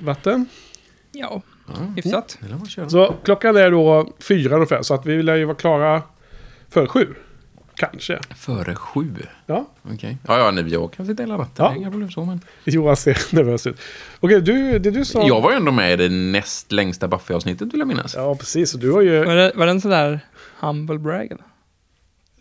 vatten. 0.00 0.46
Ja, 1.12 1.42
hyfsat. 1.96 2.38
Så 2.88 3.14
klockan 3.24 3.56
är 3.56 3.70
då 3.70 4.12
fyra 4.20 4.54
ungefär, 4.54 4.82
så 4.82 4.94
att 4.94 5.06
vi 5.06 5.22
lär 5.22 5.36
ju 5.36 5.44
vara 5.44 5.56
klara 5.56 6.02
för 6.68 6.86
sju. 6.86 7.14
Kanske. 7.74 8.18
Före 8.36 8.74
sju. 8.74 9.12
Ja, 9.46 9.66
Okej. 9.94 10.18
Ja, 10.26 10.38
ja, 10.38 10.50
nej, 10.50 10.68
jag 10.72 10.92
kan 10.92 11.06
sitta 11.06 11.22
hela 11.22 11.36
natten. 11.36 11.64
Ja. 11.64 11.68
Det 11.70 11.74
är 11.74 11.78
inga 11.78 11.90
problem 11.90 12.10
så. 12.10 12.24
Men... 12.24 12.40
Johan 12.64 12.96
ser 12.96 13.18
nervös 13.34 13.66
ut. 13.66 13.80
Okej, 14.20 14.40
du, 14.40 14.78
det 14.78 14.88
är 14.88 14.92
du 14.92 15.04
som... 15.04 15.26
Jag 15.26 15.40
var 15.40 15.50
ju 15.50 15.56
ändå 15.56 15.72
med 15.72 15.92
i 15.92 15.96
det 15.96 16.14
näst 16.14 16.72
längsta 16.72 17.08
Buffy-avsnittet 17.08 17.72
vill 17.72 17.78
jag 17.78 17.88
minnas. 17.88 18.14
Ja, 18.14 18.34
precis. 18.34 18.74
Och 18.74 18.80
du 18.80 18.92
har 18.92 19.02
ju... 19.02 19.24
Var 19.24 19.34
det, 19.34 19.52
var 19.54 19.66
det 19.66 19.72
en 19.72 19.80
sån 19.80 19.90
där 19.90 20.20
humble 20.60 20.98
brag? 20.98 21.26
Eller? 21.26 21.44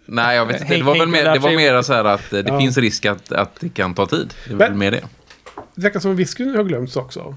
Nej, 0.06 0.36
jag 0.38 0.46
vet 0.46 0.62
inte. 0.62 0.76
Det 0.76 0.84
var 0.84 0.98
väl 1.00 1.08
mer, 1.08 1.24
det 1.24 1.40
var 1.40 1.50
sig- 1.50 1.58
mer 1.58 1.82
så 1.82 1.94
här 1.94 2.06
att 2.06 2.34
eh, 2.34 2.40
det 2.40 2.50
Ja. 2.52 2.60
finns 2.60 2.78
risk 2.78 3.06
att, 3.06 3.32
att 3.32 3.60
det 3.60 3.70
kan 3.70 3.94
ta 3.94 4.06
tid. 4.06 4.34
Det 4.48 4.54
var 4.54 4.60
väl 4.60 4.74
mer 4.74 4.92
det. 4.92 5.04
Det 5.76 5.82
verkar 5.82 6.00
som 6.00 6.12
att 6.12 6.18
whiskyn 6.18 6.56
har 6.56 6.64
glömts 6.64 6.96
också. 6.96 7.36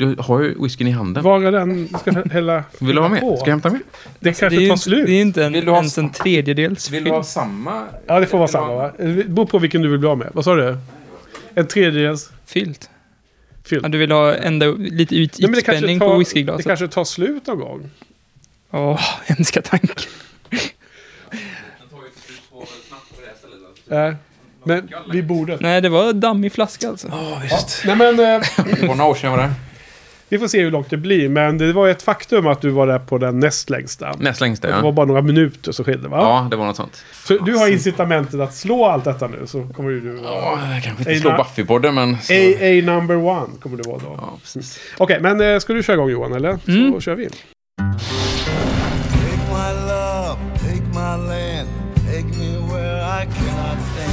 Du 0.00 0.16
har 0.18 0.40
ju 0.42 0.62
whiskyn 0.62 0.86
i 0.86 0.90
handen. 0.90 1.22
Var 1.22 1.42
är 1.42 1.52
den? 1.52 1.88
Ska 1.88 2.10
jag 2.12 2.32
hälla 2.32 2.64
Vill 2.78 2.94
du 2.96 3.02
ha 3.02 3.08
med? 3.08 3.20
på? 3.20 3.36
Ska 3.36 3.46
jag 3.46 3.50
hämta 3.50 3.70
med? 3.70 3.80
Det 3.80 4.08
Det 4.18 4.28
är 4.28 4.32
kanske 4.34 4.60
ju 4.60 4.66
tar 4.68 4.72
inte- 4.74 4.82
slut. 4.84 5.06
det 5.06 5.12
är 5.12 5.20
inte 5.20 5.44
en, 5.44 5.52
Vill 5.52 5.64
du 5.64 5.70
ha 5.70 5.78
ens 5.78 5.98
en 5.98 6.10
tredjedels 6.12 6.90
Vill 6.90 7.04
du 7.04 7.10
ha 7.10 7.22
samma? 7.22 7.86
Ja, 8.06 8.20
det 8.20 8.26
får 8.26 8.38
vara 8.38 8.48
samma 8.48 8.66
ha- 8.66 8.74
va? 8.76 8.92
Det 8.98 9.28
beror 9.28 9.46
på 9.46 9.58
vilken 9.58 9.82
du 9.82 9.88
vill 9.88 9.98
bli 9.98 10.08
av 10.08 10.18
med. 10.18 10.28
Vad 10.34 10.44
sa 10.44 10.54
du? 10.54 10.78
En 11.54 11.66
tredjedels 11.66 12.30
Fyllt. 12.46 12.90
fylld. 13.64 13.84
Ja, 13.84 13.88
du 13.88 13.98
vill 13.98 14.10
ha 14.10 14.34
ända 14.34 14.66
lite 14.66 15.16
ut, 15.16 15.38
Nej, 15.38 15.50
det 15.50 15.58
ytspänning 15.58 15.98
tar- 16.00 16.06
på 16.06 16.12
Det 16.12 16.18
whiskyglaset. 16.18 16.66
kanske 16.66 16.88
tar 16.88 17.04
slut 17.04 17.46
någon 17.46 17.58
gång. 17.60 17.90
Åh, 18.70 19.00
hemska 19.26 19.62
tanke. 19.62 19.94
Nej. 23.88 24.14
Men 24.64 24.88
vid 25.12 25.26
bordet. 25.26 25.60
Nej, 25.60 25.80
det 25.80 25.88
var 25.88 26.12
dammig 26.12 26.52
flaska 26.52 26.88
alltså. 26.88 27.08
Ja, 27.10 27.40
visst. 27.42 27.82
Nej 27.86 27.96
men, 27.96 28.08
eh, 28.20 28.42
Det 28.80 28.86
var 28.86 28.94
några 28.94 29.10
år 29.10 29.14
sedan 29.14 29.30
jag 29.30 29.36
var 29.38 29.44
där. 29.46 29.54
Vi 30.30 30.38
får 30.38 30.48
se 30.48 30.62
hur 30.62 30.70
långt 30.70 30.90
det 30.90 30.96
blir. 30.96 31.28
Men 31.28 31.58
det 31.58 31.72
var 31.72 31.88
ett 31.88 32.02
faktum 32.02 32.46
att 32.46 32.60
du 32.60 32.70
var 32.70 32.86
där 32.86 32.98
på 32.98 33.18
den 33.18 33.38
näst 33.40 33.70
längsta. 33.70 34.12
Näst 34.18 34.40
längsta, 34.40 34.68
Det 34.68 34.74
var 34.74 34.84
ja. 34.84 34.92
bara 34.92 35.06
några 35.06 35.22
minuter 35.22 35.72
så 35.72 35.84
skedde 35.84 36.08
va? 36.08 36.16
Ja, 36.20 36.48
det 36.50 36.56
var 36.56 36.66
något 36.66 36.76
sånt. 36.76 37.04
Så 37.24 37.38
du 37.38 37.56
har 37.56 37.68
incitamentet 37.72 38.40
att 38.40 38.54
slå 38.54 38.84
allt 38.86 39.04
detta 39.04 39.26
nu 39.28 39.46
så 39.46 39.62
kommer 39.76 39.90
ju 39.90 40.00
du. 40.00 40.20
Ja, 40.24 40.58
jag 40.74 40.82
kanske 40.82 41.02
inte 41.12 41.20
slår 41.20 41.30
na- 41.32 41.38
Buffy-podden, 41.44 41.92
men... 41.92 42.16
Så... 42.22 42.32
AA 42.32 42.94
number 42.96 43.16
one 43.16 43.48
kommer 43.62 43.76
det 43.76 43.88
vara 43.88 43.98
då. 43.98 44.14
Ja, 44.16 44.38
precis. 44.42 44.78
Okej, 44.98 45.18
men 45.20 45.40
eh, 45.40 45.58
ska 45.58 45.72
du 45.72 45.82
köra 45.82 45.94
igång 45.96 46.10
Johan 46.10 46.32
eller? 46.32 46.58
Så 46.64 46.70
Mm. 46.70 47.00
kör 47.00 47.14
vi. 47.14 47.28
Take 47.28 47.38
my 49.50 49.72
love, 49.88 50.36
take 50.58 50.82
my 50.94 51.16
land, 51.28 51.68
take 52.06 52.26
me 52.38 52.72
where 52.72 53.00
I 53.02 53.26
cannot 53.26 53.78
stand. 53.92 54.10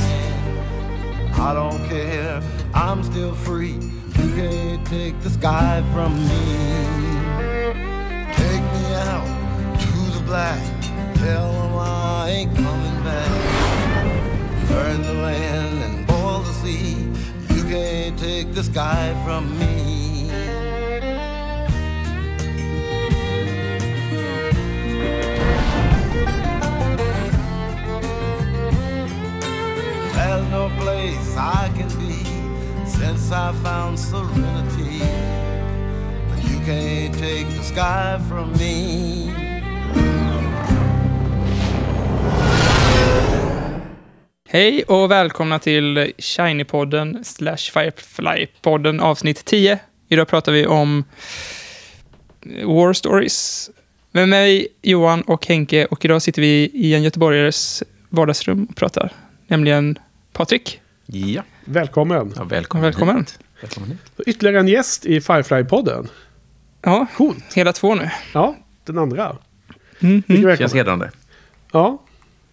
I 1.39 1.53
don't 1.53 1.89
care, 1.89 2.41
I'm 2.73 3.03
still 3.03 3.33
free. 3.33 3.96
Can't 4.35 4.85
take 4.87 5.19
the 5.21 5.29
sky 5.29 5.83
from 5.93 6.13
me. 6.27 6.45
Take 8.33 8.65
me 8.75 8.93
out 8.93 9.27
to 9.79 9.91
the 10.15 10.23
black, 10.25 10.61
tell 11.15 11.51
them 11.51 11.77
I 11.77 12.29
ain't 12.29 12.55
coming 12.55 13.03
back. 13.03 13.31
Burn 14.69 15.01
the 15.01 15.13
land 15.13 15.83
and 15.83 16.05
boil 16.05 16.41
the 16.41 16.53
sea. 16.53 17.07
You 17.55 17.63
can't 17.63 18.17
take 18.19 18.53
the 18.53 18.63
sky 18.63 19.15
from 19.25 19.57
me. 19.57 20.29
There's 30.13 30.47
no 30.51 30.69
place 30.77 31.35
I 31.37 31.71
can 31.75 31.89
since 32.99 33.31
I 33.31 33.53
found 33.63 33.99
serenity. 33.99 34.99
But 36.29 36.43
you 36.49 36.59
can't 36.65 37.13
take 37.13 37.47
the 37.57 37.63
sky 37.63 38.19
from 38.29 38.51
me. 38.51 39.33
Hej 44.49 44.83
och 44.83 45.11
välkomna 45.11 45.59
till 45.59 46.13
Shiny-podden 46.17 47.23
slash 47.23 47.71
Firefly-podden 47.73 49.01
avsnitt 49.01 49.45
10. 49.45 49.79
Idag 50.09 50.27
pratar 50.27 50.51
vi 50.51 50.67
om 50.67 51.03
War 52.63 52.93
Stories 52.93 53.69
med 54.11 54.29
mig, 54.29 54.67
Johan 54.81 55.21
och 55.21 55.47
Henke. 55.47 55.85
Och 55.85 56.05
idag 56.05 56.21
sitter 56.21 56.41
vi 56.41 56.71
i 56.73 56.93
en 56.95 57.03
göteborgares 57.03 57.83
vardagsrum 58.09 58.67
och 58.69 58.75
pratar. 58.75 59.11
Nämligen 59.47 59.99
Patrik. 60.33 60.81
Ja, 61.05 61.43
Välkommen. 61.69 62.33
ja 62.35 62.43
välkommen, 62.43 62.83
Välkommen. 62.83 63.17
hit. 63.17 63.39
Välkommen 63.61 63.89
hit. 63.89 64.27
Ytterligare 64.27 64.59
en 64.59 64.67
gäst 64.67 65.05
i 65.05 65.19
Firefly-podden. 65.19 66.07
Ja, 66.81 67.05
Coolt. 67.17 67.53
hela 67.53 67.73
två 67.73 67.95
nu. 67.95 68.09
Ja, 68.33 68.55
den 68.85 68.97
andra. 68.97 69.37
Mm, 69.99 70.23
mm. 70.27 70.57
Känns 70.57 70.73
hedrande. 70.73 71.11
Ja. 71.71 72.01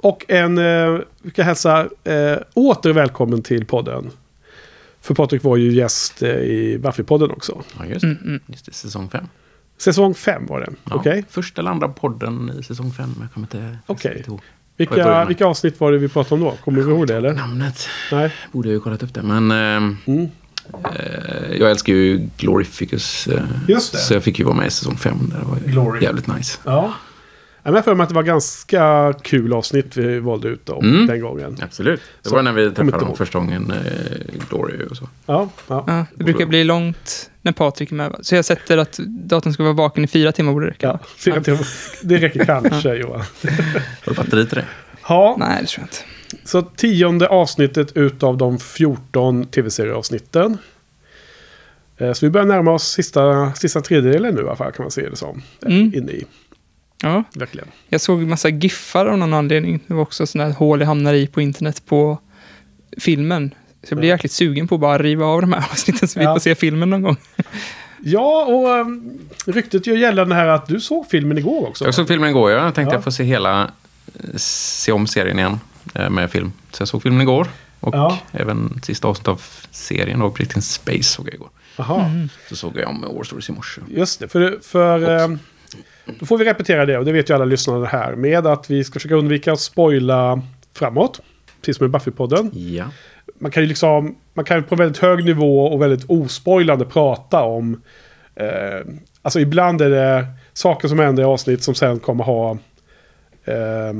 Och 0.01 0.25
en, 0.29 0.59
eh, 0.59 0.99
vi 1.23 1.31
kan 1.31 1.45
hälsa 1.45 1.89
eh, 2.05 2.37
åter 2.55 2.93
välkommen 2.93 3.43
till 3.43 3.65
podden. 3.67 4.11
För 5.01 5.15
Patrik 5.15 5.43
var 5.43 5.57
ju 5.57 5.73
gäst 5.73 6.23
eh, 6.23 6.31
i 6.31 6.79
Buffy-podden 6.79 7.33
också. 7.33 7.63
Ja, 7.79 7.87
just 7.87 8.01
det. 8.01 8.07
Mm, 8.07 8.19
mm. 8.25 8.41
Just 8.47 8.67
det, 8.67 8.73
säsong 8.73 9.11
fem. 9.11 9.29
Säsong 9.79 10.15
fem 10.15 10.47
var 10.47 10.61
det. 10.61 10.73
Ja, 10.85 10.97
Okej. 10.97 11.25
Första 11.29 11.61
eller 11.61 11.71
andra 11.71 11.89
podden 11.89 12.53
i 12.61 12.63
säsong 12.63 12.93
fem. 12.93 13.15
Jag 13.21 13.33
kommer 13.33 13.47
inte... 13.47 13.79
kommer 13.87 14.17
inte 14.17 14.31
ihåg. 14.31 14.41
Vilka, 14.77 15.25
vilka 15.25 15.47
avsnitt 15.47 15.81
var 15.81 15.93
det 15.93 15.99
vi 15.99 16.09
pratade 16.09 16.35
om 16.35 16.41
då? 16.51 16.57
Kommer 16.65 16.83
du 16.83 16.91
ihåg 16.91 17.07
det 17.07 17.17
eller? 17.17 17.33
Namnet 17.33 17.89
Nej. 18.13 18.35
borde 18.53 18.69
jag 18.69 18.75
ju 18.75 18.81
kollat 18.81 19.03
upp 19.03 19.15
det, 19.15 19.23
men... 19.23 19.51
ehm, 19.51 19.97
Mm. 20.07 20.29
eh, 20.85 21.57
jag 21.61 21.71
älskar 21.71 21.93
ju 21.93 22.29
Glorificus. 22.37 23.27
eh, 23.27 23.43
Just 23.69 23.93
det. 23.93 23.99
Så 23.99 24.15
jag 24.15 24.23
fick 24.23 24.39
ju 24.39 24.45
vara 24.45 24.55
med 24.57 24.67
i 24.67 24.71
säsong 24.71 24.97
fem. 24.97 25.17
Det 25.41 25.49
var 25.49 25.57
ju 25.67 25.73
Glory. 25.73 26.03
jävligt 26.03 26.27
nice. 26.37 26.59
Ja. 26.65 26.93
Jag 27.67 27.73
har 27.73 27.83
för 27.83 27.95
mig 27.95 28.03
att 28.03 28.09
det 28.09 28.15
var 28.15 28.23
ganska 28.23 29.15
kul 29.23 29.53
avsnitt 29.53 29.97
vi 29.97 30.19
valde 30.21 30.49
ut 30.49 30.67
då, 30.67 30.81
Mm. 30.81 31.07
den 31.07 31.21
gången. 31.21 31.59
Absolut. 31.63 32.01
Det 32.23 32.29
Så, 32.29 32.35
var 32.35 32.43
när 32.43 32.53
vi 32.53 32.71
träffade 32.71 33.05
ihåg. 33.07 33.17
första 33.19 33.39
gången. 33.39 33.71
Eh, 33.71 34.35
Glory 34.51 34.87
och 34.91 34.97
så. 34.97 35.09
Ja, 35.27 35.51
ja. 35.69 35.85
Ja, 35.87 36.07
det 36.15 36.25
brukar 36.25 36.47
bli 36.47 36.65
långt 36.65 37.31
när 37.43 37.53
Patrik 37.53 37.91
är 37.91 37.95
med. 37.95 38.17
Så 38.23 38.35
jag 38.35 38.45
sätter 38.45 38.79
att 38.79 38.99
datorn 39.07 39.53
ska 39.53 39.63
vara 39.63 39.73
vaken 39.73 40.05
i 40.05 40.07
fyra 40.07 40.33
timmar 40.33 40.53
borde 40.53 40.67
det 40.67 40.71
räcka. 40.71 40.87
ja. 40.87 40.99
Fyra 41.19 41.41
timmar. 41.41 41.67
Det 42.03 42.17
räcker 42.19 42.45
kanske 42.45 42.95
Johan. 42.95 43.21
Har 43.21 43.25
du 44.05 44.15
batteri 44.15 44.47
till 44.47 44.57
det? 44.59 44.65
Ja, 45.09 45.37
Nej, 45.39 45.59
det 45.61 45.67
tror 45.67 45.83
jag 45.83 45.87
inte. 46.39 46.49
så 46.49 46.63
tionde 46.63 47.29
avsnittet 47.29 47.97
utav 47.97 48.37
de 48.39 48.59
14 48.59 49.45
tv-serieavsnitten. 49.47 50.59
Eh, 51.99 52.13
Så 52.13 52.27
vi 52.27 52.31
börjar 52.31 52.47
närma 52.47 52.73
oss 52.73 52.85
sista, 52.93 53.53
sista 53.53 53.81
tredjedelen 53.81 54.35
nu 54.35 54.41
i 54.41 54.45
alla 54.45 54.57
fall 54.57 54.73
kan 54.73 54.85
man 54.85 54.91
se 54.91 55.09
det 55.09 55.17
som. 55.17 55.43
Eh, 55.67 55.73
Mm. 55.73 55.93
Inne 55.95 56.13
i, 56.13 56.25
Ja, 57.03 57.25
verkligen. 57.35 57.69
jag 57.89 58.01
såg 58.01 58.23
en 58.23 58.29
massa 58.29 58.49
giffar 58.49 59.07
av 59.07 59.19
någon 59.19 59.35
anledning. 59.35 59.81
Det 59.87 59.95
var 59.95 60.03
också 60.03 60.27
sådana 60.27 60.51
här 60.51 60.57
hål 60.59 60.81
jag 60.81 60.87
hamnar 60.87 61.15
i 61.15 61.27
på 61.27 61.41
internet 61.41 61.83
på 61.87 62.19
filmen. 62.99 63.55
Så 63.83 63.93
jag 63.93 63.99
blir 63.99 64.09
Ja. 64.09 64.15
jäkligt 64.15 64.33
sugen 64.33 64.69
på 64.69 64.75
att 64.75 64.81
bara 64.81 64.99
riva 64.99 65.27
av 65.27 65.41
de 65.41 65.53
här 65.53 65.67
avsnitten 65.73 66.09
så 66.09 66.19
vi 66.19 66.25
Ja. 66.25 66.35
får 66.35 66.41
se 66.41 66.55
filmen 66.55 66.91
någon 66.91 67.03
gång. 67.03 67.17
Ja, 68.07 68.45
och 68.45 68.69
um, 68.69 69.19
ryktet 69.47 69.87
gör 69.87 69.97
gällande 69.97 70.35
här 70.35 70.47
att 70.49 70.67
du 70.67 70.81
såg 70.81 71.07
filmen 71.11 71.39
igår 71.39 71.69
också. 71.69 71.85
Jag 71.85 71.95
såg 71.95 72.09
filmen 72.09 72.31
igår. 72.31 72.51
Jag 72.51 72.75
tänkte 72.75 72.93
Ja. 72.93 72.97
jag 72.97 73.05
får 73.05 73.11
se 73.11 73.25
hela, 73.25 73.63
eh, 73.63 74.37
se 74.37 74.93
om 74.93 75.07
serien 75.07 75.39
igen 75.39 75.61
eh, 75.95 76.11
med 76.11 76.31
film. 76.31 76.53
Så 76.71 76.81
jag 76.81 76.89
såg 76.89 77.03
filmen 77.03 77.21
igår. 77.21 77.47
Och 77.81 77.95
Ja. 77.95 78.19
även 78.33 78.81
sista 78.83 79.09
avsnittet 79.09 79.29
av 79.29 79.43
serien 79.71 80.19
då, 80.21 80.29
Britain 80.31 80.63
Space 80.63 81.03
såg 81.03 81.27
jag 81.27 81.35
igår. 81.35 81.49
Jaha. 81.77 82.11
Så 82.49 82.57
såg 82.57 82.77
jag 82.77 82.89
om 82.89 83.01
War 83.17 83.25
Stories 83.25 83.49
i 83.49 83.53
morse. 83.53 83.81
Just 83.89 84.21
det, 84.21 84.29
för, 84.29 84.59
för 84.63 85.21
eh, 85.21 85.37
då 86.21 86.27
får 86.27 86.39
vi 86.39 86.45
repetera 86.45 86.87
det 86.87 86.99
och 86.99 87.05
det 87.05 87.13
vet 87.13 87.31
ju 87.31 87.35
alla 87.35 87.45
lyssnare 87.45 87.87
här 87.87 88.15
med 88.15 88.47
att 88.47 88.71
vi 88.71 88.85
ska 88.85 88.93
försöka 88.93 89.15
undvika 89.15 89.53
att 89.53 89.61
spoila 89.61 90.43
framåt. 90.73 91.21
Precis 91.61 91.77
som 91.77 91.87
i 91.87 91.91
Buffy-podden. 91.91 92.51
Ja. 92.53 92.85
Man 93.39 93.51
kan 93.51 93.63
ju 93.63 93.69
liksom, 93.69 94.17
man 94.35 94.45
kan 94.45 94.65
på 94.65 94.77
väldigt 94.77 94.99
hög 94.99 95.25
nivå 95.25 95.67
och 95.67 95.83
väldigt 95.83 96.11
ospoilande 96.11 96.85
prata 96.85 97.43
om, 97.43 97.83
eh, 98.35 98.87
alltså 99.23 99.41
ibland 99.41 99.81
är 99.81 99.91
det 99.91 100.27
saker 100.53 100.89
som 100.89 100.99
händer 100.99 101.23
i 101.23 101.27
avsnitt 101.27 101.63
som 101.63 101.75
sen 101.75 101.99
kommer 101.99 102.25
ha, 102.25 102.51
eh, 103.45 103.93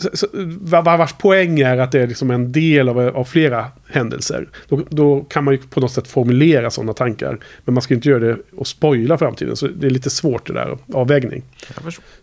så- 0.00 0.10
så- 0.16 0.26
va- 0.60 0.82
va- 0.82 0.96
vars 0.96 1.12
poäng 1.12 1.60
är 1.60 1.78
att 1.78 1.92
det 1.92 2.00
är 2.00 2.06
liksom 2.06 2.30
en 2.30 2.52
del 2.52 2.88
av, 2.88 2.98
av 2.98 3.24
flera 3.24 3.66
händelser. 3.86 4.48
Då, 4.68 4.80
då 4.88 5.20
kan 5.20 5.44
man 5.44 5.54
ju 5.54 5.60
på 5.60 5.80
något 5.80 5.92
sätt 5.92 6.08
formulera 6.08 6.70
sådana 6.70 6.92
tankar. 6.92 7.38
Men 7.64 7.74
man 7.74 7.82
ska 7.82 7.94
inte 7.94 8.08
göra 8.08 8.18
det 8.18 8.36
och 8.56 8.66
spoila 8.66 9.18
framtiden. 9.18 9.56
Så 9.56 9.66
det 9.66 9.86
är 9.86 9.90
lite 9.90 10.10
svårt 10.10 10.46
det 10.46 10.52
där, 10.52 10.78
avvägning. 10.94 11.42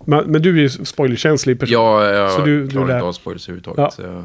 Men, 0.06 0.26
men 0.32 0.42
du 0.42 0.58
är 0.58 0.62
ju 0.62 0.70
spoilerkänslig 0.70 1.60
person. 1.60 1.74
Jag, 1.74 2.16
jag 2.16 2.32
Så 2.32 2.46
du- 2.46 2.64
du 2.64 2.70
klarar 2.70 2.88
lär- 2.88 2.94
inte 2.96 3.06
av 3.08 3.14
spoilers 3.14 3.50
överhuvudtaget. 3.50 3.78
Ja. 3.80 3.92
Så 3.92 4.02
jag, 4.02 4.24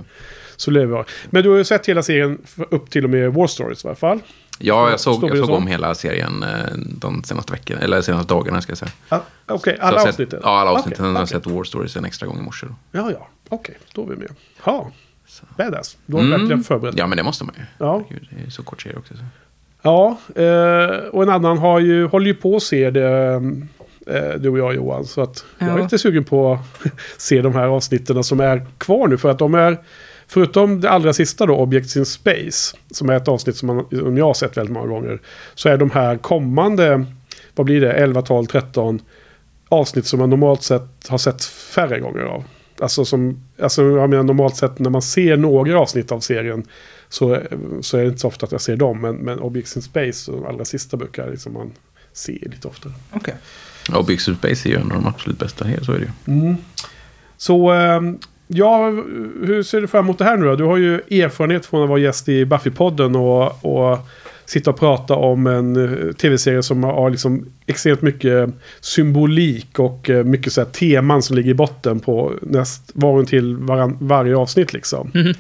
Så 0.57 0.71
lever 0.71 0.97
jag. 0.97 1.05
Men 1.31 1.43
du 1.43 1.49
har 1.51 1.57
ju 1.57 1.65
sett 1.65 1.89
hela 1.89 2.03
serien 2.03 2.39
upp 2.71 2.91
till 2.91 3.05
och 3.05 3.11
med 3.11 3.33
War 3.35 3.47
Stories 3.47 3.85
i 3.85 3.89
alla 3.89 3.95
fall. 3.95 4.21
Ja, 4.59 4.91
jag 4.91 5.01
såg, 5.01 5.25
jag 5.25 5.37
såg 5.39 5.47
så? 5.47 5.55
om 5.55 5.67
hela 5.67 5.95
serien 5.95 6.43
eh, 6.43 6.49
de 6.77 7.25
senaste 7.25 7.53
veckorna, 7.53 7.81
eller 7.81 8.01
senaste 8.03 8.35
dagarna 8.35 8.61
ska 8.61 8.71
jag 8.71 8.79
säga. 8.79 8.91
Ah, 9.09 9.19
Okej, 9.47 9.77
Så 9.77 9.83
alla 9.87 9.97
jag 9.97 10.01
har 10.03 10.09
avsnitt? 10.09 10.31
Sett, 10.31 10.41
ja, 10.43 10.61
alla 10.61 10.71
avsnitt. 10.71 10.87
Okej, 10.87 10.97
Sen 10.97 11.05
har 11.07 11.13
jag 11.13 11.23
okej. 11.23 11.41
sett 11.43 11.47
War 11.47 11.65
Stories 11.65 11.97
en 11.97 12.05
extra 12.05 12.27
gång 12.27 12.39
i 12.39 12.43
morse. 12.43 12.67
Då. 12.67 12.75
Ja, 12.99 13.11
ja. 13.11 13.29
Okej, 13.49 13.79
då 13.95 14.03
är 14.03 14.07
vi 14.07 14.17
med. 14.17 14.29
Ja, 14.65 14.91
Så. 15.27 15.45
badass. 15.57 15.97
Då 16.07 16.17
har 16.17 16.23
du 16.23 16.29
Mm. 16.29 16.41
verkligen 16.41 16.65
förberett. 16.65 16.95
Ja, 16.99 17.07
men 17.07 17.17
det 17.17 17.23
måste 17.23 17.45
man 17.45 17.55
ju. 17.59 17.65
Ja. 17.79 18.03
Det 18.31 18.47
är 18.47 18.51
så 18.51 18.63
kort 18.63 18.83
serie 18.83 18.97
också. 18.97 19.15
Så. 19.17 19.23
Ja, 19.83 20.19
eh, 20.43 20.97
och 21.13 21.23
en 21.23 21.29
annan 21.29 21.59
har 21.59 21.81
ju, 21.81 22.07
håller 22.07 22.27
ju 22.27 22.35
på 22.35 22.57
att 22.57 22.63
se 22.63 22.91
det, 22.91 23.09
eh, 24.07 24.35
du 24.41 24.49
och 24.49 24.59
jag 24.59 24.75
Johan. 24.75 25.05
Så 25.05 25.23
att 25.23 25.45
jag 25.59 25.69
är 25.69 25.77
Ja. 25.79 25.83
lite 25.83 25.99
sugen 25.99 26.25
på 26.25 26.53
att 26.85 26.91
se 27.19 27.43
de 27.43 27.55
här 27.55 27.67
avsnitten 27.67 28.25
som 28.25 28.41
är 28.41 28.67
kvar 28.79 29.09
nu. 29.09 29.19
För 29.19 29.31
att 29.31 29.39
de 29.39 29.55
är, 29.55 29.79
förutom 30.33 30.81
det 30.81 30.91
allra 30.91 31.13
sista 31.13 31.47
då, 31.47 31.57
Objects 31.57 31.97
in 31.97 32.07
Space, 32.07 32.77
som 32.91 33.09
är 33.09 33.17
ett 33.17 33.29
avsnitt 33.29 33.57
som, 33.57 33.67
man, 33.67 33.87
som 33.91 34.17
jag 34.17 34.25
har 34.25 34.35
sett 34.35 34.57
väldigt 34.57 34.73
många 34.73 34.87
gånger. 34.87 35.21
Så 35.55 35.69
är 35.69 35.77
de 35.77 35.91
här 35.91 36.17
kommande, 36.17 37.05
vad 37.55 37.67
blir 37.67 37.81
det, 37.81 37.93
11, 37.93 38.23
12, 38.23 38.47
13 38.47 39.01
avsnitt 39.69 40.07
som 40.07 40.19
man 40.19 40.31
normalt 40.31 40.63
sett 40.63 41.09
har 41.09 41.19
sett 41.19 41.45
färre 41.45 42.01
gånger 42.01 42.23
av. 42.23 42.45
Alltså, 42.81 43.05
som, 43.05 43.41
alltså 43.63 43.83
jag 43.83 44.11
menar 44.11 44.23
normalt 44.23 44.57
sett 44.57 44.79
när 44.79 44.91
man 44.91 45.03
ser 45.03 45.37
några 45.37 45.81
avsnitt 45.81 46.13
av 46.13 46.21
serien 46.21 46.65
så, 47.09 47.41
så 47.81 47.97
är 47.97 48.03
det 48.03 48.09
inte 48.09 48.21
så 48.21 48.29
ofta 48.29 48.47
att 48.47 48.53
jag 48.53 48.61
ser 48.61 48.77
dem. 48.77 49.01
Men, 49.01 49.17
men 49.17 49.39
Objects 49.39 49.77
in 49.77 49.83
Space, 49.83 50.33
de 50.33 50.45
allra 50.45 50.65
sista 50.65 50.97
brukar 50.97 51.31
liksom 51.31 51.53
man 51.53 51.73
se 52.13 52.39
lite 52.43 52.69
oftare. 52.69 52.93
Okej. 53.13 53.35
Och 53.95 54.05
Big 54.05 54.21
Sur 54.21 54.35
Space 54.35 54.69
är 54.69 54.71
ju 54.71 54.77
en 54.77 54.93
av 54.93 55.03
de 55.03 55.07
absolut 55.07 55.39
bästa 55.39 55.65
här, 55.65 55.81
så 55.83 55.93
är 55.93 55.99
det 55.99 56.05
ju. 56.05 56.55
Så 57.37 57.71
ehm, 57.71 58.19
ja, 58.53 58.91
hur 59.47 59.63
ser 59.63 59.81
du 59.81 59.87
fram 59.87 60.05
emot 60.05 60.19
det 60.19 60.25
här 60.25 60.37
nu 60.37 60.47
då? 60.47 60.57
Du 60.57 60.65
har 60.65 60.77
ju 60.77 60.95
erfarenhet 60.95 61.67
från 61.67 61.83
att 61.83 61.89
vara 61.89 61.99
gäst 61.99 62.29
i 62.29 62.45
Buffy-podden 62.45 63.17
och, 63.17 63.65
och 63.65 63.99
sitta 64.45 64.71
och 64.71 64.79
prata 64.79 65.15
om 65.15 65.47
en 65.47 65.77
eh, 65.77 66.13
tv-serie 66.13 66.63
som 66.63 66.85
har 66.85 67.11
liksom 67.11 67.47
extremt 67.67 68.03
mycket 68.03 68.51
symbolik 68.81 69.79
och 69.79 70.11
eh, 70.11 70.25
mycket 70.25 70.53
så 70.53 70.61
här 70.61 70.69
teman 70.69 71.23
som 71.23 71.37
ligger 71.37 71.51
i 71.51 71.55
botten 71.55 72.01
på 72.01 72.33
näst, 72.43 72.91
var 72.95 73.19
och 73.19 73.29
till 73.29 73.57
varann, 73.57 73.97
varje 74.01 74.37
avsnitt 74.37 74.73
liksom. 74.73 75.11
Mhm. 75.15 75.35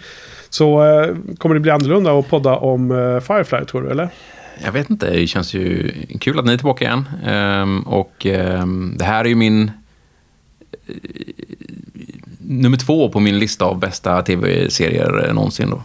Så 0.50 0.85
eh, 0.85 1.17
kommer 1.38 1.55
det 1.55 1.61
bli 1.61 1.70
annorlunda 1.70 2.19
att 2.19 2.29
podda 2.29 2.56
om 2.56 2.91
eh, 2.91 3.20
Firefly 3.20 3.64
tror 3.64 3.82
du 3.82 3.91
eller? 3.91 4.09
Jag 4.64 4.73
vet 4.73 4.91
inte, 4.91 5.11
det 5.11 5.26
känns 5.26 5.55
ju 5.55 5.93
kul 6.20 6.38
att 6.38 6.44
ni 6.44 6.53
är 6.53 6.56
tillbaka 6.56 6.85
igen. 6.85 7.09
Ehm, 7.26 7.81
och 7.81 8.26
ehm, 8.26 8.94
det 8.99 9.05
här 9.05 9.25
är 9.25 9.29
ju 9.29 9.35
min 9.35 9.70
nummer 12.46 12.76
två 12.76 13.08
på 13.08 13.20
min 13.20 13.38
lista 13.38 13.64
av 13.64 13.78
bästa 13.78 14.22
tv-serier 14.22 15.26
eh, 15.28 15.34
någonsin 15.34 15.70
då. 15.70 15.82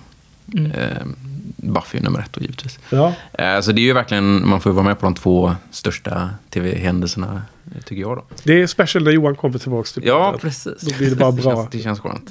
Mm. 0.59 0.71
Ehm, 0.71 1.15
Buffy 1.59 1.99
nummer 1.99 2.19
ett 2.19 2.33
då 2.33 2.41
givetvis. 2.41 2.79
Ja. 2.89 3.13
Eh, 3.33 3.59
Så 3.61 3.71
det 3.71 3.81
är 3.81 3.83
ju 3.83 3.93
verkligen, 3.93 4.47
man 4.49 4.61
får 4.61 4.69
ju 4.71 4.73
vara 4.73 4.85
med 4.85 4.99
på 4.99 5.05
de 5.05 5.15
två 5.15 5.55
största 5.71 6.29
tv-händelserna, 6.49 7.41
eh, 7.75 7.81
tycker 7.81 8.01
jag 8.01 8.17
då. 8.17 8.23
Det 8.43 8.61
är 8.61 8.67
special 8.67 9.03
när 9.03 9.11
Johan 9.11 9.35
kommer 9.35 9.59
tillbaka 9.59 9.87
till 9.93 10.05
Ja, 10.05 10.35
precis. 10.41 10.81
Då 10.81 10.97
blir 10.97 11.09
det 11.09 11.15
bara 11.15 11.31
bra. 11.41 11.43
känns, 11.55 11.69
det 11.71 11.79
känns 11.79 11.99
skönt. 11.99 12.29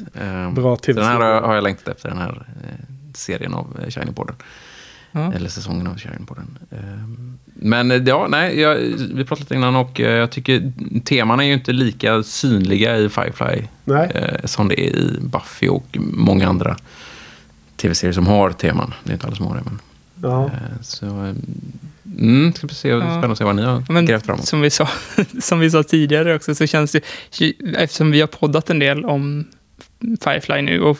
Bra 0.54 0.76
så 0.76 0.92
den 0.92 1.04
här 1.04 1.20
har- 1.20 1.40
har 1.42 1.54
jag 1.54 1.64
längtat 1.64 1.88
efter, 1.88 2.08
den 2.08 2.18
här 2.18 2.46
eh, 2.64 2.70
serien 3.14 3.54
av 3.54 3.76
eh, 3.82 3.86
Shining-podden. 3.86 4.34
Ja. 5.16 5.32
Eller 5.32 5.48
säsongen 5.48 5.86
av 5.86 5.96
Shining-podden. 5.96 6.46
Ehm, 6.70 7.38
Men 7.54 7.90
eh, 7.90 8.02
ja, 8.06 8.26
nej, 8.30 8.60
jag, 8.60 8.74
vi 9.14 9.24
pratade 9.24 9.40
lite 9.40 9.54
innan 9.54 9.76
och 9.76 10.00
eh, 10.00 10.16
jag 10.16 10.30
tycker 10.30 10.72
teman 11.04 11.40
är 11.40 11.44
ju 11.44 11.52
inte 11.52 11.72
lika 11.72 12.22
synliga 12.22 12.98
i 12.98 13.08
Firefly 13.08 13.62
Nej. 13.84 14.10
eh, 14.14 14.44
som 14.44 14.68
det 14.68 14.80
är 14.80 14.96
i 14.96 15.18
Buffy 15.20 15.68
och 15.68 15.96
många 16.00 16.48
andra 16.48 16.76
tv-serier 17.76 18.12
som 18.12 18.26
har 18.26 18.50
teman. 18.50 18.94
Det 19.04 19.10
är 19.10 19.14
inte 19.14 19.26
alla 19.26 19.36
som 19.36 19.46
har 19.46 19.54
det, 19.54 19.62
men... 19.64 19.78
Ja. 20.22 20.50
Så, 20.82 21.06
mm, 22.18 22.52
ska 22.52 22.66
vi 22.66 22.74
se, 22.74 22.88
spännande 22.88 23.32
att 23.32 23.38
se 23.38 23.44
vad 23.44 23.56
ni 23.56 23.62
har 23.62 23.84
Men 23.88 24.06
grävt 24.06 24.26
framåt. 24.26 24.46
som 24.46 24.60
vi, 24.60 24.70
sa, 24.70 24.88
som 25.40 25.60
vi 25.60 25.70
sa 25.70 25.82
tidigare 25.82 26.34
också 26.36 26.54
så 26.54 26.66
känns 26.66 26.92
det, 26.92 27.00
eftersom 27.76 28.10
vi 28.10 28.20
har 28.20 28.28
poddat 28.28 28.70
en 28.70 28.78
del 28.78 29.04
om 29.04 29.44
Firefly 30.24 30.62
nu 30.62 30.80
och 30.80 30.96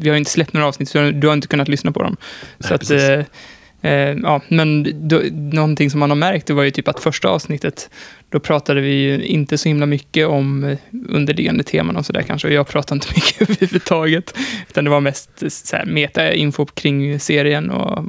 vi 0.00 0.08
har 0.08 0.14
ju 0.14 0.18
inte 0.18 0.30
släppt 0.30 0.52
några 0.52 0.66
avsnitt 0.66 0.88
så 0.88 1.10
du 1.10 1.26
har 1.26 1.34
inte 1.34 1.48
kunnat 1.48 1.68
lyssna 1.68 1.92
på 1.92 2.02
dem. 2.02 2.16
Nej, 2.58 2.68
så 2.68 2.74
att, 2.74 2.90
eh, 2.90 3.90
eh, 3.92 4.16
ja, 4.22 4.40
men 4.48 4.92
då, 5.08 5.22
någonting 5.32 5.90
som 5.90 6.00
man 6.00 6.10
har 6.10 6.16
märkt 6.16 6.50
var 6.50 6.62
ju 6.62 6.70
typ 6.70 6.88
att 6.88 7.00
första 7.00 7.28
avsnittet 7.28 7.90
då 8.28 8.40
pratade 8.40 8.80
vi 8.80 8.92
ju 8.92 9.24
inte 9.24 9.58
så 9.58 9.68
himla 9.68 9.86
mycket 9.86 10.26
om 10.26 10.64
eh, 10.64 10.78
underliggande 11.08 11.64
teman 11.64 11.96
och 11.96 12.06
sådär 12.06 12.22
kanske. 12.22 12.48
Och 12.48 12.54
jag 12.54 12.68
pratade 12.68 12.96
inte 12.96 13.08
mycket 13.14 13.42
överhuvudtaget. 13.42 14.34
Utan 14.68 14.84
det 14.84 14.90
var 14.90 15.00
mest 15.00 15.42
eh, 15.72 15.84
meta-info 15.86 16.66
kring 16.66 17.20
serien 17.20 17.70
och 17.70 18.04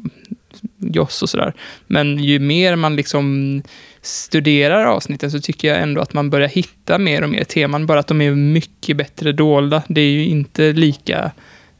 Joss 0.80 1.22
och 1.24 1.30
sådär. 1.30 1.54
Men 1.88 2.24
ju 2.24 2.40
mer 2.40 2.76
man 2.76 2.96
liksom 2.96 3.62
studerar 4.02 4.86
avsnitten 4.86 5.32
så 5.32 5.40
tycker 5.40 5.68
jag 5.68 5.82
ändå 5.82 6.02
att 6.02 6.14
man 6.14 6.30
börjar 6.30 6.48
hitta 6.48 6.98
mer 6.98 7.22
och 7.24 7.30
mer 7.30 7.44
teman. 7.44 7.86
Bara 7.86 8.00
att 8.00 8.08
de 8.08 8.22
är 8.22 8.32
mycket 8.36 8.98
bättre 8.98 9.32
dolda. 9.32 9.84
Det 9.88 10.02
är 10.02 10.10
ju 10.12 10.26
inte 10.26 10.74
lika 10.74 11.32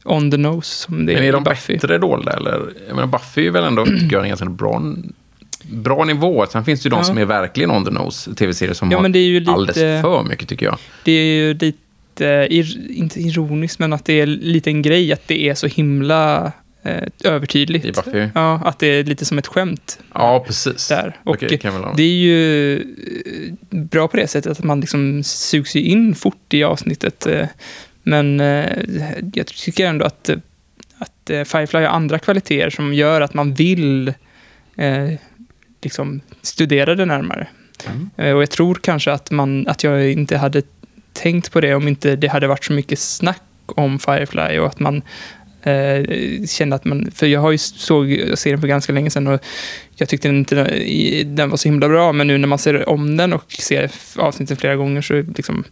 on 0.04 0.32
the 0.32 0.38
nose 0.38 0.76
som 0.76 1.06
det 1.06 1.14
Men 1.14 1.22
är 1.22 1.26
är 1.26 1.30
i 1.30 1.32
de 1.32 1.44
Buffy. 1.44 1.74
bättre 1.74 1.98
dolda 1.98 2.32
eller? 2.34 2.62
Jag 2.88 2.96
menar, 2.96 3.08
Buffy 3.08 3.48
är 3.48 3.52
väl 3.52 3.64
ändå, 3.64 3.86
tycker 4.00 4.12
jag, 4.16 4.24
en 4.24 4.28
ganska 4.30 4.46
bra, 4.46 4.82
bra 5.72 6.04
nivå. 6.06 6.46
Sen 6.50 6.66
finns 6.66 6.82
det 6.82 6.88
ju 6.88 6.90
de 6.90 6.96
Ja. 7.00 7.04
som 7.04 7.18
är 7.18 7.26
verkligen 7.26 7.72
on 7.72 7.86
the 7.86 7.92
nose, 7.92 8.34
tv-serier 8.36 8.74
som 8.74 8.92
Ja, 8.92 8.98
har 8.98 9.02
men 9.02 9.12
det 9.12 9.20
är 9.20 9.24
ju 9.24 9.40
lite- 9.40 9.52
alldeles 9.52 10.02
för 10.02 10.24
mycket, 10.24 10.48
tycker 10.50 10.66
jag. 10.66 10.78
Det 11.04 11.12
är 11.12 11.26
ju 11.26 11.54
lite, 11.54 12.48
ir, 12.50 12.90
inte 12.92 13.20
ironiskt, 13.20 13.80
men 13.80 13.94
att 13.94 14.06
det 14.06 14.22
är 14.22 14.26
lite 14.26 14.70
en 14.70 14.82
grej 14.82 15.14
att 15.14 15.28
det 15.28 15.50
är 15.50 15.54
så 15.56 15.68
himla 15.68 16.52
övertydligt. 17.24 17.86
I 17.86 17.92
Buffy. 17.92 18.28
Ja, 18.36 18.62
att 18.66 18.80
det 18.80 18.88
är 18.88 19.04
lite 19.04 19.26
som 19.26 19.38
ett 19.38 19.48
skämt 19.48 20.00
Ja, 20.14 20.44
precis. 20.48 20.88
där. 20.88 21.16
Och 21.24 21.42
ha. 21.42 21.94
det 21.98 22.04
är 22.04 22.08
ju 22.18 22.76
eh, 22.78 23.54
bra 23.70 24.08
på 24.08 24.18
det 24.18 24.28
sättet 24.28 24.52
att 24.52 24.64
man 24.64 24.80
liksom 24.80 25.24
sugs 25.24 25.76
ju 25.76 25.82
in 25.82 26.16
fort 26.16 26.54
i 26.54 26.64
avsnittet. 26.64 27.26
eh, 27.26 27.48
Men 28.04 28.40
eh, 28.40 28.66
jag 29.34 29.48
tycker 29.48 29.86
ändå 29.88 30.06
att, 30.06 30.30
eh, 30.30 30.38
att 30.98 31.30
eh, 31.30 31.44
Firefly 31.44 31.80
har 31.80 31.88
andra 31.88 32.20
kvaliteter 32.20 32.70
som 32.70 32.94
gör 32.94 33.22
att 33.22 33.34
man 33.34 33.54
vill 33.54 34.14
eh, 34.78 35.12
liksom 35.82 36.22
studera 36.42 36.96
det 36.96 37.06
närmare. 37.06 37.48
Mm. 37.88 38.10
Eh, 38.18 38.36
Och 38.36 38.42
jag 38.42 38.50
tror 38.50 38.76
kanske 38.76 39.12
att, 39.12 39.32
man, 39.32 39.68
att 39.68 39.84
jag 39.84 40.12
inte 40.12 40.38
hade 40.38 40.62
tänkt 41.14 41.52
på 41.52 41.62
det 41.62 41.76
om 41.76 41.88
inte 41.88 42.16
det 42.16 42.28
hade 42.28 42.48
varit 42.48 42.64
så 42.66 42.74
mycket 42.74 43.00
snack 43.00 43.42
om 43.66 44.00
Firefly 44.00 44.60
och 44.60 44.68
att 44.68 44.80
man 44.80 45.02
eh, 45.68 46.46
kände 46.48 46.76
att 46.76 46.86
man... 46.86 47.12
För 47.16 47.28
jag 47.28 47.40
har 47.42 47.52
ju 47.52 47.58
såg 47.58 48.22
serien 48.36 48.62
för 48.62 48.68
ganska 48.68 48.94
länge 48.94 49.10
sedan 49.10 49.28
och 49.28 49.42
jag 49.96 50.10
tyckte 50.10 50.28
inte 50.28 50.56
den, 51.26 51.50
var 51.50 51.58
så 51.58 51.68
himla 51.68 51.90
bra, 51.90 52.12
men 52.12 52.28
nu 52.28 52.38
när 52.38 52.48
man 52.48 52.60
ser 52.60 52.90
om 52.90 53.18
den 53.18 53.34
och 53.34 53.52
ser 53.52 53.92
avsnitten 54.16 54.58
flera 54.58 54.76
gånger 54.76 55.02
så 55.02 55.14
liksom 55.38 55.64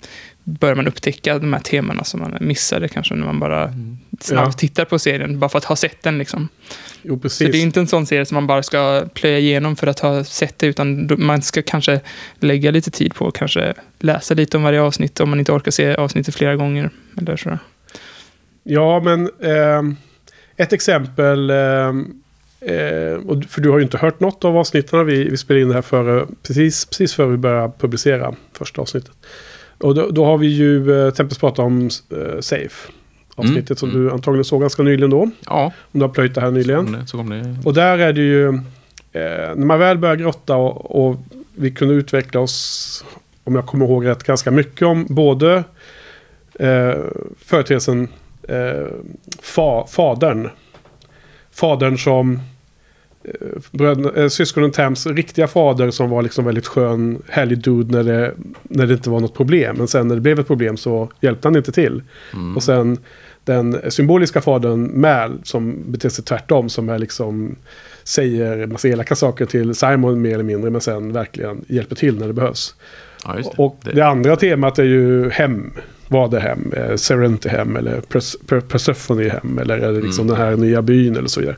börjar 0.43 0.75
man 0.75 0.87
upptäcka 0.87 1.39
de 1.39 1.53
här 1.53 1.59
temana 1.59 2.03
som 2.03 2.19
man 2.19 2.37
missade 2.39 2.87
kanske 2.87 3.15
när 3.15 3.25
man 3.25 3.39
bara 3.39 3.73
snabbt 4.21 4.47
Ja. 4.47 4.51
tittar 4.51 4.85
på 4.85 4.99
serien, 4.99 5.39
bara 5.39 5.49
för 5.49 5.57
att 5.57 5.65
ha 5.65 5.75
sett 5.75 6.03
den 6.03 6.17
liksom. 6.17 6.49
Jo, 7.01 7.21
Så 7.29 7.43
det 7.43 7.57
är 7.57 7.61
inte 7.61 7.79
en 7.79 7.87
sån 7.87 8.05
serie 8.05 8.25
som 8.25 8.35
man 8.35 8.47
bara 8.47 8.63
ska 8.63 9.05
plöja 9.13 9.39
igenom 9.39 9.75
för 9.75 9.87
att 9.87 9.99
ha 9.99 10.23
sett 10.23 10.59
det, 10.59 10.67
utan 10.67 11.09
man 11.17 11.41
ska 11.41 11.61
kanske 11.61 11.99
lägga 12.39 12.71
lite 12.71 12.91
tid 12.91 13.15
på 13.15 13.27
att 13.27 13.33
kanske 13.33 13.73
läsa 13.99 14.33
lite 14.33 14.57
om 14.57 14.63
varje 14.63 14.81
avsnitt 14.81 15.19
om 15.19 15.29
man 15.29 15.39
inte 15.39 15.51
orkar 15.51 15.71
se 15.71 15.95
avsnittet 15.95 16.35
flera 16.35 16.55
gånger. 16.55 16.89
Eller 17.17 17.37
så. 17.37 17.57
Ja, 18.67 18.99
men 19.03 19.29
ehm, 19.41 19.95
ett 20.57 20.73
exempel. 20.73 21.49
ehm, 21.49 22.13
eh, 22.61 23.41
för 23.49 23.61
du 23.61 23.69
har 23.69 23.77
ju 23.77 23.83
inte 23.83 23.97
hört 23.97 24.19
något 24.19 24.45
av 24.45 24.57
avsnitten. 24.57 25.05
Vi, 25.05 25.29
vi 25.29 25.37
spelade 25.37 25.61
in 25.61 25.67
det 25.67 25.73
här 25.73 25.81
före, 25.81 26.25
precis, 26.47 26.85
precis 26.85 27.13
före 27.13 27.27
vi 27.27 27.37
började 27.37 27.73
publicera 27.79 28.35
första 28.53 28.81
avsnittet. 28.81 29.11
Och 29.77 29.95
då, 29.95 30.09
då 30.09 30.25
har 30.25 30.37
vi 30.37 30.47
ju 30.47 30.77
eh, 30.77 31.03
till 31.03 31.07
exempel 31.07 31.37
pratat 31.39 31.59
om 31.59 31.89
eh, 32.11 32.39
Safe. 32.39 32.91
Avsnittet 33.35 33.79
som 33.79 33.89
Mm, 33.89 34.03
du 34.03 34.11
antagligen 34.11 34.45
såg 34.45 34.61
ganska 34.61 34.83
nyligen 34.83 35.09
då. 35.09 35.29
Ja, 35.45 35.71
Om 35.91 35.99
du 35.99 36.05
har 36.05 36.13
plöjt 36.13 36.35
det 36.35 36.41
här 36.41 36.51
nyligen. 36.51 36.85
så 36.85 36.91
kom 36.91 36.99
det. 37.01 37.07
Så 37.07 37.17
kom 37.17 37.29
det. 37.29 37.57
Och 37.65 37.73
där 37.73 37.97
är 37.97 38.13
det 38.13 38.21
ju, 38.21 38.47
eh, 38.47 39.55
när 39.55 39.65
man 39.65 39.79
väl 39.79 39.97
börjar 39.97 40.15
grotta 40.15 40.55
och, 40.55 41.05
och 41.09 41.17
vi 41.55 41.71
kunde 41.71 41.93
utveckla 41.93 42.39
oss, 42.39 43.05
om 43.43 43.55
jag 43.55 43.65
kommer 43.65 43.85
ihåg 43.85 44.05
rätt, 44.05 44.23
ganska 44.23 44.51
mycket 44.51 44.87
om 44.87 45.05
både 45.09 45.63
eh, 46.59 46.93
företeelsen 47.45 48.07
eh, 48.47 48.87
fa, 49.41 49.87
fadern. 49.87 50.49
Fadern 51.51 51.97
som 51.97 52.39
eh, 53.23 53.89
eh, 54.15 54.27
syskonen 54.27 54.71
Tams 54.71 55.07
riktiga 55.07 55.47
fader 55.47 55.91
som 55.91 56.09
var 56.09 56.21
liksom 56.21 56.45
väldigt 56.45 56.67
skön, 56.67 57.21
härlig 57.29 57.57
dude 57.57 57.97
när 57.97 58.03
det, 58.03 58.33
när 58.63 58.87
det 58.87 58.93
inte 58.93 59.09
var 59.09 59.19
något 59.19 59.33
problem. 59.33 59.75
Men 59.77 59.87
sen 59.87 60.07
när 60.07 60.15
det 60.15 60.21
blev 60.21 60.39
ett 60.39 60.47
problem 60.47 60.77
så 60.77 61.11
hjälpte 61.21 61.47
han 61.47 61.55
inte 61.55 61.71
till. 61.71 62.03
Mm. 62.33 62.55
Och 62.55 62.63
sen 62.63 62.97
den 63.43 63.91
symboliska 63.91 64.41
fadern 64.41 65.01
Mal 65.01 65.39
som 65.43 65.91
beter 65.91 66.09
sig 66.09 66.23
tvärtom. 66.23 66.69
Som 66.69 66.89
är 66.89 66.99
liksom 66.99 67.55
säger 68.03 68.67
massa 68.67 68.87
elaka 68.87 69.15
saker 69.15 69.45
till 69.45 69.75
Simon 69.75 70.21
mer 70.21 70.33
eller 70.33 70.43
mindre. 70.43 70.69
Men 70.69 70.81
sen 70.81 71.13
verkligen 71.13 71.65
hjälper 71.67 71.95
till 71.95 72.19
när 72.19 72.27
det 72.27 72.33
behövs. 72.33 72.75
Ja, 73.25 73.33
det. 73.33 73.43
Och 73.57 73.79
det 73.93 74.01
andra 74.01 74.35
temat 74.35 74.79
är 74.79 74.83
ju 74.83 75.29
hem. 75.29 75.73
Vad 76.07 76.33
är 76.33 76.39
hem? 76.39 76.71
Eh, 76.77 76.95
Serenity 76.95 77.49
hem 77.49 77.75
eller 77.77 78.01
Pers- 78.01 78.35
hem. 79.29 79.59
Eller 79.59 79.77
det 79.91 80.01
liksom 80.01 80.25
Mm. 80.27 80.37
den 80.37 80.45
här 80.47 80.55
nya 80.55 80.81
byn 80.81 81.15
eller 81.15 81.27
så 81.27 81.39
vidare. 81.39 81.55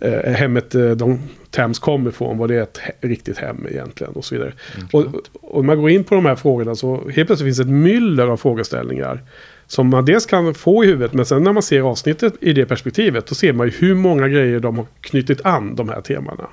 eh, 0.00 0.32
hemmet 0.32 0.74
eh, 0.74 0.90
de 0.90 1.18
Thames 1.50 1.78
kommer 1.78 2.10
ifrån, 2.10 2.38
vad 2.38 2.48
det 2.48 2.56
ett 2.62 2.80
he- 2.80 3.08
riktigt 3.08 3.38
hem 3.38 3.66
egentligen 3.70 4.12
och 4.12 4.24
så 4.24 4.34
vidare. 4.34 4.52
Och, 4.92 5.00
och 5.40 5.58
om 5.58 5.66
man 5.66 5.80
går 5.80 5.90
in 5.90 6.04
på 6.04 6.14
de 6.14 6.26
här 6.26 6.34
frågorna 6.36 6.74
så 6.74 6.94
helt 6.94 7.14
plötsligt 7.28 7.38
finns 7.46 7.60
ett 7.60 7.66
myller 7.68 8.26
av 8.26 8.36
frågeställningar. 8.36 9.20
Som 9.66 9.88
man 9.88 10.04
dels 10.04 10.26
kan 10.26 10.54
få 10.54 10.84
i 10.84 10.86
huvudet, 10.86 11.12
men 11.12 11.26
sen 11.26 11.42
när 11.42 11.52
man 11.52 11.62
ser 11.62 11.80
avsnittet 11.80 12.34
i 12.40 12.52
det 12.52 12.66
perspektivet, 12.66 13.26
då 13.26 13.34
ser 13.34 13.52
man 13.52 13.66
ju 13.66 13.72
hur 13.78 13.94
många 13.94 14.28
grejer 14.28 14.60
de 14.60 14.78
har 14.78 14.86
knutit 15.00 15.40
an 15.44 15.74
de 15.76 15.88
här 15.88 16.00
temana. 16.00 16.46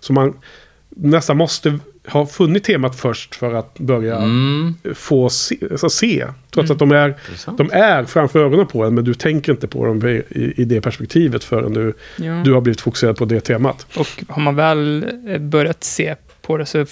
Så 0.00 0.12
man 0.12 0.38
nästan 0.88 1.36
måste 1.36 1.78
ha 2.08 2.26
funnit 2.26 2.64
temat 2.64 2.96
först 3.00 3.34
för 3.34 3.54
att 3.54 3.78
börja 3.78 4.16
Mm, 4.16 4.74
få 4.94 5.30
se, 5.30 5.56
alltså 5.70 5.88
se. 5.90 6.26
Trots 6.50 6.70
att 6.70 6.78
de 6.78 6.92
är, 6.92 7.14
de 7.56 7.70
är 7.72 8.04
framför 8.04 8.44
ögonen 8.44 8.66
på 8.66 8.84
en, 8.84 8.94
men 8.94 9.04
du 9.04 9.14
tänker 9.14 9.52
inte 9.52 9.68
på 9.68 9.86
dem 9.86 10.08
i, 10.08 10.22
i 10.56 10.64
det 10.64 10.80
perspektivet 10.80 11.44
förrän 11.44 11.72
du, 11.72 11.94
Ja. 12.16 12.42
du 12.44 12.52
har 12.52 12.60
blivit 12.60 12.80
fokuserad 12.80 13.16
på 13.16 13.24
det 13.24 13.40
temat. 13.40 13.86
Och 13.96 14.24
har 14.28 14.42
man 14.42 14.56
väl 14.56 15.06
eh, 15.28 15.38
börjat 15.38 15.84
se 15.84 16.14
på 16.42 16.56
det 16.56 16.66
så 16.66 16.86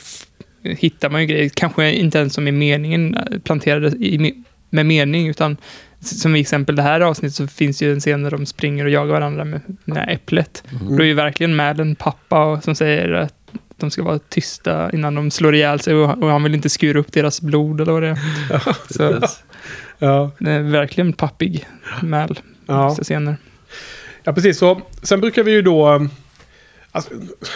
hittar 0.62 1.10
man 1.10 1.20
ju 1.20 1.26
grejer, 1.26 1.48
kanske 1.54 1.92
inte 1.92 2.18
ens 2.18 2.34
som 2.34 2.48
är 2.48 2.52
meningen, 2.52 3.14
eh, 3.14 3.38
planterade 3.38 3.88
i, 3.88 4.18
me- 4.18 4.42
med 4.70 4.86
mening, 4.86 5.28
utan 5.28 5.56
som 6.00 6.34
exempel 6.34 6.76
det 6.76 6.82
här 6.82 7.00
avsnittet 7.00 7.34
så 7.36 7.46
finns 7.46 7.82
ju 7.82 7.92
en 7.92 8.00
scen 8.00 8.22
där 8.22 8.30
de 8.30 8.46
springer 8.46 8.84
och 8.84 8.90
jagar 8.90 9.12
varandra 9.12 9.44
med 9.44 9.60
det 9.84 9.94
här 9.94 10.10
äpplet. 10.12 10.64
Mm. 10.80 10.96
Då 10.96 11.02
är 11.02 11.06
ju 11.06 11.14
verkligen 11.14 11.56
med 11.56 11.80
en 11.80 11.94
pappa 11.94 12.44
och- 12.44 12.64
som 12.64 12.74
säger 12.74 13.12
att 13.12 13.34
de 13.80 13.90
ska 13.90 14.02
vara 14.02 14.18
tysta 14.18 14.90
innan 14.92 15.14
de 15.14 15.30
slår 15.30 15.54
ihjäl 15.54 15.80
sig 15.80 15.94
och, 15.94 16.22
och 16.22 16.28
han 16.30 16.42
vill 16.42 16.54
inte 16.54 16.68
skura 16.70 16.98
upp 16.98 17.12
deras 17.12 17.40
blod 17.40 17.80
eller 17.80 17.92
vad 17.92 18.02
det 18.02 18.08
är. 18.08 18.18
Så 18.92 19.20
Ja, 19.98 20.30
det 20.38 20.50
är 20.50 20.60
verkligen 20.62 21.12
pappig 21.12 21.66
Mal. 22.02 22.40
ja. 22.66 22.94
Scener. 23.02 23.36
ja 24.24 24.32
precis. 24.32 24.58
Så, 24.58 24.80
sen 25.02 25.20
brukar 25.20 25.42
vi 25.42 25.50
ju 25.52 25.62
då... 25.62 25.94
eh, 25.94 26.02
Alltså, 26.92 27.10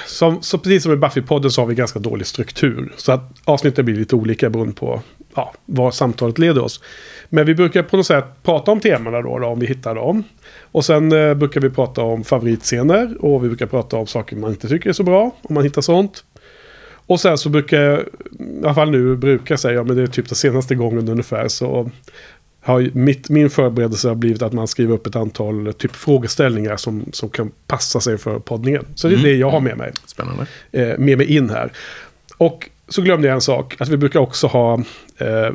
som, 0.07 0.43
så 0.43 0.59
precis 0.59 0.83
som 0.83 0.93
i 0.93 0.97
Buffy-podden 0.97 1.49
så 1.49 1.61
har 1.63 1.67
vi 1.67 1.75
ganska 1.75 1.99
dålig 1.99 2.27
struktur. 2.27 2.93
Så 2.97 3.13
att 3.13 3.33
avsnitten 3.45 3.85
blir 3.85 3.95
lite 3.97 4.17
olika 4.17 4.51
beroende 4.51 4.75
på 4.75 5.03
ja, 5.35 5.55
vad 5.67 5.95
samtalet 5.95 6.39
leder 6.39 6.63
oss. 6.65 6.81
Men 7.29 7.47
vi 7.47 7.55
brukar 7.55 7.83
på 7.83 7.97
något 7.97 8.07
sätt 8.07 8.25
prata 8.43 8.71
om 8.71 8.81
temana 8.81 9.21
då, 9.23 9.39
då 9.39 9.47
om 9.47 9.59
vi 9.61 9.67
hittar 9.67 9.95
dem. 9.95 10.25
Och 10.61 10.85
sen 10.85 11.13
eh, 11.13 11.35
brukar 11.35 11.61
vi 11.61 11.71
prata 11.71 12.03
om 12.03 12.25
favoritscener 12.25 13.17
och 13.25 13.45
vi 13.45 13.49
brukar 13.49 13.67
prata 13.67 13.97
om 13.97 14.07
saker 14.07 14.37
man 14.37 14.51
inte 14.51 14.69
tycker 14.69 14.89
är 14.89 14.93
så 14.93 15.03
bra, 15.03 15.31
om 15.43 15.55
man 15.55 15.65
hittar 15.65 15.83
sånt. 15.83 16.25
Och 17.07 17.21
sen 17.21 17.39
så 17.39 17.49
brukar, 17.49 17.81
jag, 17.81 18.01
i 18.01 18.05
alla 18.65 18.75
fall 18.75 18.91
nu 18.91 19.17
brukar 19.17 19.53
jag 19.53 19.61
säga, 19.61 19.85
men 19.85 19.97
det 19.97 20.03
är 20.03 20.07
typ 20.07 20.29
den 20.29 20.37
senaste 20.37 20.75
gången 20.75 21.09
ungefär, 21.09 21.49
så 21.49 21.91
har 22.65 22.91
mitt, 22.95 23.29
min 23.29 23.51
förberedelse 23.51 24.09
har 24.09 24.15
blivit 24.15 24.43
att 24.43 24.53
man 24.53 24.69
skriver 24.69 24.95
upp 24.95 25.07
ett 25.07 25.17
antal 25.17 25.73
typ 25.73 25.93
frågeställningar 25.97 26.77
som, 26.77 27.05
som 27.13 27.29
kan 27.29 27.51
passa 27.67 28.01
sig 28.01 28.19
för 28.19 28.39
poddningen. 28.39 28.85
Så 28.95 29.09
det 29.09 29.15
är 29.15 29.19
Mm. 29.19 29.31
det 29.31 29.37
jag 29.37 29.51
har 29.51 29.61
med 29.61 29.77
mig 29.79 29.93
Spännande. 30.07 30.47
eh, 30.73 30.99
med 30.99 31.19
mig 31.19 31.37
in 31.37 31.51
här. 31.51 31.73
Och 32.39 32.71
så 32.89 33.03
glömde 33.03 33.29
jag 33.29 33.35
en 33.35 33.41
sak. 33.41 33.77
Att 33.79 33.89
vi 33.89 33.97
brukar 33.97 34.21
också 34.21 34.47
ha, 34.47 34.83
eh, 35.19 35.51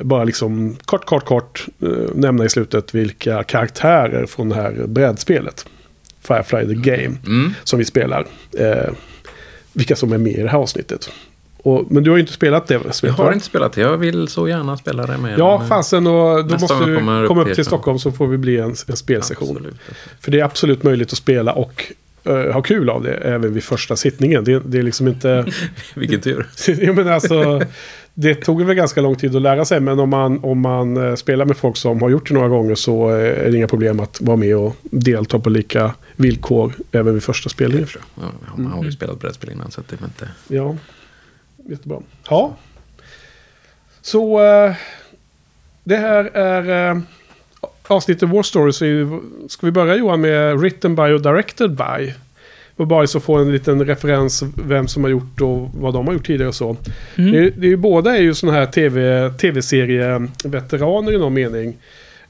bara 0.00 0.24
liksom 0.24 0.76
kort, 0.84 1.04
kort, 1.04 1.24
kort 1.24 1.66
eh, 1.82 1.88
nämna 2.14 2.44
i 2.44 2.48
slutet 2.48 2.94
vilka 2.94 3.42
karaktärer 3.42 4.26
från 4.26 4.48
det 4.48 4.54
här 4.54 4.84
brädspelet. 4.86 5.66
Firefly 6.20 6.66
the 6.66 6.90
Game. 6.90 7.16
Mm. 7.26 7.54
Som 7.64 7.78
vi 7.78 7.84
spelar. 7.84 8.26
Eh, 8.58 8.92
vilka 9.72 9.96
som 9.96 10.12
är 10.12 10.18
med 10.18 10.32
i 10.32 10.42
det 10.42 10.48
här 10.48 10.58
avsnittet. 10.58 11.10
Och, 11.64 11.86
men 11.90 12.02
du 12.02 12.10
har 12.10 12.16
ju 12.16 12.20
inte 12.20 12.32
spelat 12.32 12.66
det 12.66 12.74
Jag 12.84 12.94
spelet 12.94 13.16
har 13.16 13.24
va? 13.24 13.32
inte 13.32 13.46
spelat 13.46 13.72
det. 13.72 13.80
Jag 13.80 13.96
vill 13.96 14.28
så 14.28 14.48
gärna 14.48 14.76
spela 14.76 15.06
det 15.06 15.18
med. 15.18 15.38
Ja, 15.38 15.64
fasen 15.68 16.06
och 16.06 16.44
då 16.46 16.58
måste 16.58 16.84
du 16.84 16.94
jag 16.94 17.28
komma 17.28 17.42
upp 17.42 17.54
till. 17.54 17.64
Stockholm 17.64 17.98
så 17.98 18.12
får 18.12 18.26
vi 18.26 18.38
bli 18.38 18.58
en, 18.58 18.74
en 18.86 18.96
spelsession. 18.96 19.56
Absolut. 19.56 19.76
För 20.20 20.30
det 20.30 20.40
är 20.40 20.44
absolut 20.44 20.82
möjligt 20.82 21.12
att 21.12 21.18
spela 21.18 21.52
och 21.52 21.92
eh, 22.24 22.52
ha 22.52 22.62
kul 22.62 22.90
av 22.90 23.02
det 23.02 23.14
även 23.14 23.54
vid 23.54 23.64
första 23.64 23.96
sittningen. 23.96 24.44
Det, 24.44 24.62
det 24.66 24.78
är 24.78 24.82
liksom 24.82 25.08
inte... 25.08 25.46
Vilken 25.94 26.20
tur. 26.20 26.46
jag 26.66 26.96
menar 26.96 27.12
alltså, 27.12 27.62
det 28.14 28.34
tog 28.34 28.64
väl 28.64 28.76
ganska 28.76 29.00
lång 29.00 29.16
tid 29.16 29.36
att 29.36 29.42
lära 29.42 29.64
sig. 29.64 29.80
Men 29.80 30.00
om 30.00 30.10
man, 30.10 30.44
om 30.44 30.60
man 30.60 30.96
eh, 30.96 31.14
spelar 31.14 31.44
med 31.44 31.56
folk 31.56 31.76
som 31.76 32.02
har 32.02 32.10
gjort 32.10 32.28
det 32.28 32.34
några 32.34 32.48
gånger 32.48 32.74
så 32.74 33.10
eh, 33.10 33.46
är 33.46 33.50
det 33.50 33.56
inga 33.56 33.68
problem 33.68 34.00
att 34.00 34.20
vara 34.20 34.36
med 34.36 34.56
och 34.56 34.76
delta 34.82 35.38
på 35.38 35.50
lika 35.50 35.94
villkor 36.16 36.72
även 36.92 37.14
vid 37.14 37.22
första 37.22 37.48
spelningen. 37.48 37.88
Ja, 38.14 38.22
man 38.56 38.72
har 38.72 38.84
ju 38.84 38.92
spelat 38.92 39.20
brädspel 39.20 39.50
innan 39.50 39.70
så 39.70 39.82
det 39.88 40.00
är 40.00 40.04
inte... 40.04 40.28
Ja, 40.48 40.76
jättebra. 41.68 42.00
Ja. 42.28 42.56
Så 44.02 44.38
det 45.84 45.96
här 45.96 46.24
är 46.24 47.02
avsnittet 47.88 48.28
War 48.28 48.42
Stories. 48.42 48.82
är 48.82 48.86
ju- 48.86 49.20
Ska 49.48 49.66
vi 49.66 49.70
börja 49.72 49.96
Johan 49.96 50.20
med 50.20 50.58
Written 50.58 50.94
by 50.96 51.02
och 51.02 51.22
Directed 51.22 51.70
by? 51.70 52.12
Och 52.76 52.86
bara 52.86 53.06
så 53.06 53.20
få 53.20 53.34
en 53.36 53.52
liten 53.52 53.84
referens 53.86 54.42
vem 54.66 54.88
som 54.88 55.04
har 55.04 55.10
gjort 55.10 55.40
och 55.40 55.70
vad 55.74 55.94
de 55.94 56.06
har 56.06 56.14
gjort 56.14 56.26
tidigare 56.26 56.48
och 56.48 56.54
så. 56.54 56.76
Mm. 57.18 57.32
Det, 57.32 57.38
är, 57.38 57.52
det 57.56 57.66
är 57.66 57.70
ju, 57.70 57.76
båda 57.76 58.16
är 58.16 58.22
ju 58.22 58.34
sådana 58.34 58.58
här 58.58 58.66
TV, 58.66 59.30
tv-serieveteraner 59.30 61.12
i 61.12 61.18
någon 61.18 61.34
mening. 61.34 61.76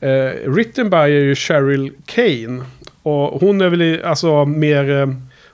Eh, 0.00 0.50
written 0.50 0.90
by 0.90 0.96
är 0.96 1.06
ju 1.08 1.34
Cheryl 1.34 1.92
Kane. 2.06 2.62
Och 3.02 3.40
hon 3.40 3.60
är 3.60 3.68
väl 3.68 4.02
alltså 4.04 4.44
mer... 4.44 4.90
Eh, 5.00 5.06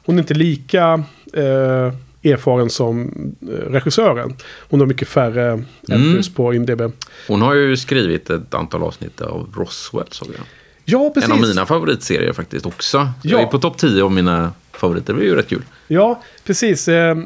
hon 0.04 0.14
är 0.16 0.18
inte 0.20 0.34
lika 0.34 1.04
eh, 1.34 1.92
erfaren 2.22 2.70
som 2.70 3.10
eh, 3.42 3.48
regissören. 3.48 4.36
Hon 4.70 4.80
har 4.80 4.86
mycket 4.86 5.08
färre 5.08 5.62
entries 5.88 6.34
på 6.34 6.54
IMDB. 6.54 6.82
Hon 7.28 7.42
har 7.42 7.54
ju 7.54 7.76
skrivit 7.76 8.30
ett 8.30 8.54
antal 8.54 8.82
avsnitt 8.82 9.20
av 9.20 9.48
Roswell 9.56 10.06
såg 10.10 10.28
jag. 10.28 10.46
Ja, 10.84 11.10
precis. 11.14 11.30
En 11.30 11.36
av 11.36 11.48
mina 11.48 11.66
favoritserier 11.66 12.32
faktiskt 12.32 12.66
också. 12.66 13.08
Jag 13.22 13.40
Ja. 13.40 13.46
är 13.46 13.50
på 13.50 13.58
topp 13.58 13.78
10 13.78 14.02
av 14.04 14.12
mina 14.12 14.52
favoriter. 14.72 15.14
Det 15.14 15.20
är 15.22 15.24
ju 15.24 15.34
rätt 15.34 15.48
kul. 15.48 15.62
Ja, 15.88 16.22
precis. 16.44 16.88
Eh, 16.88 17.16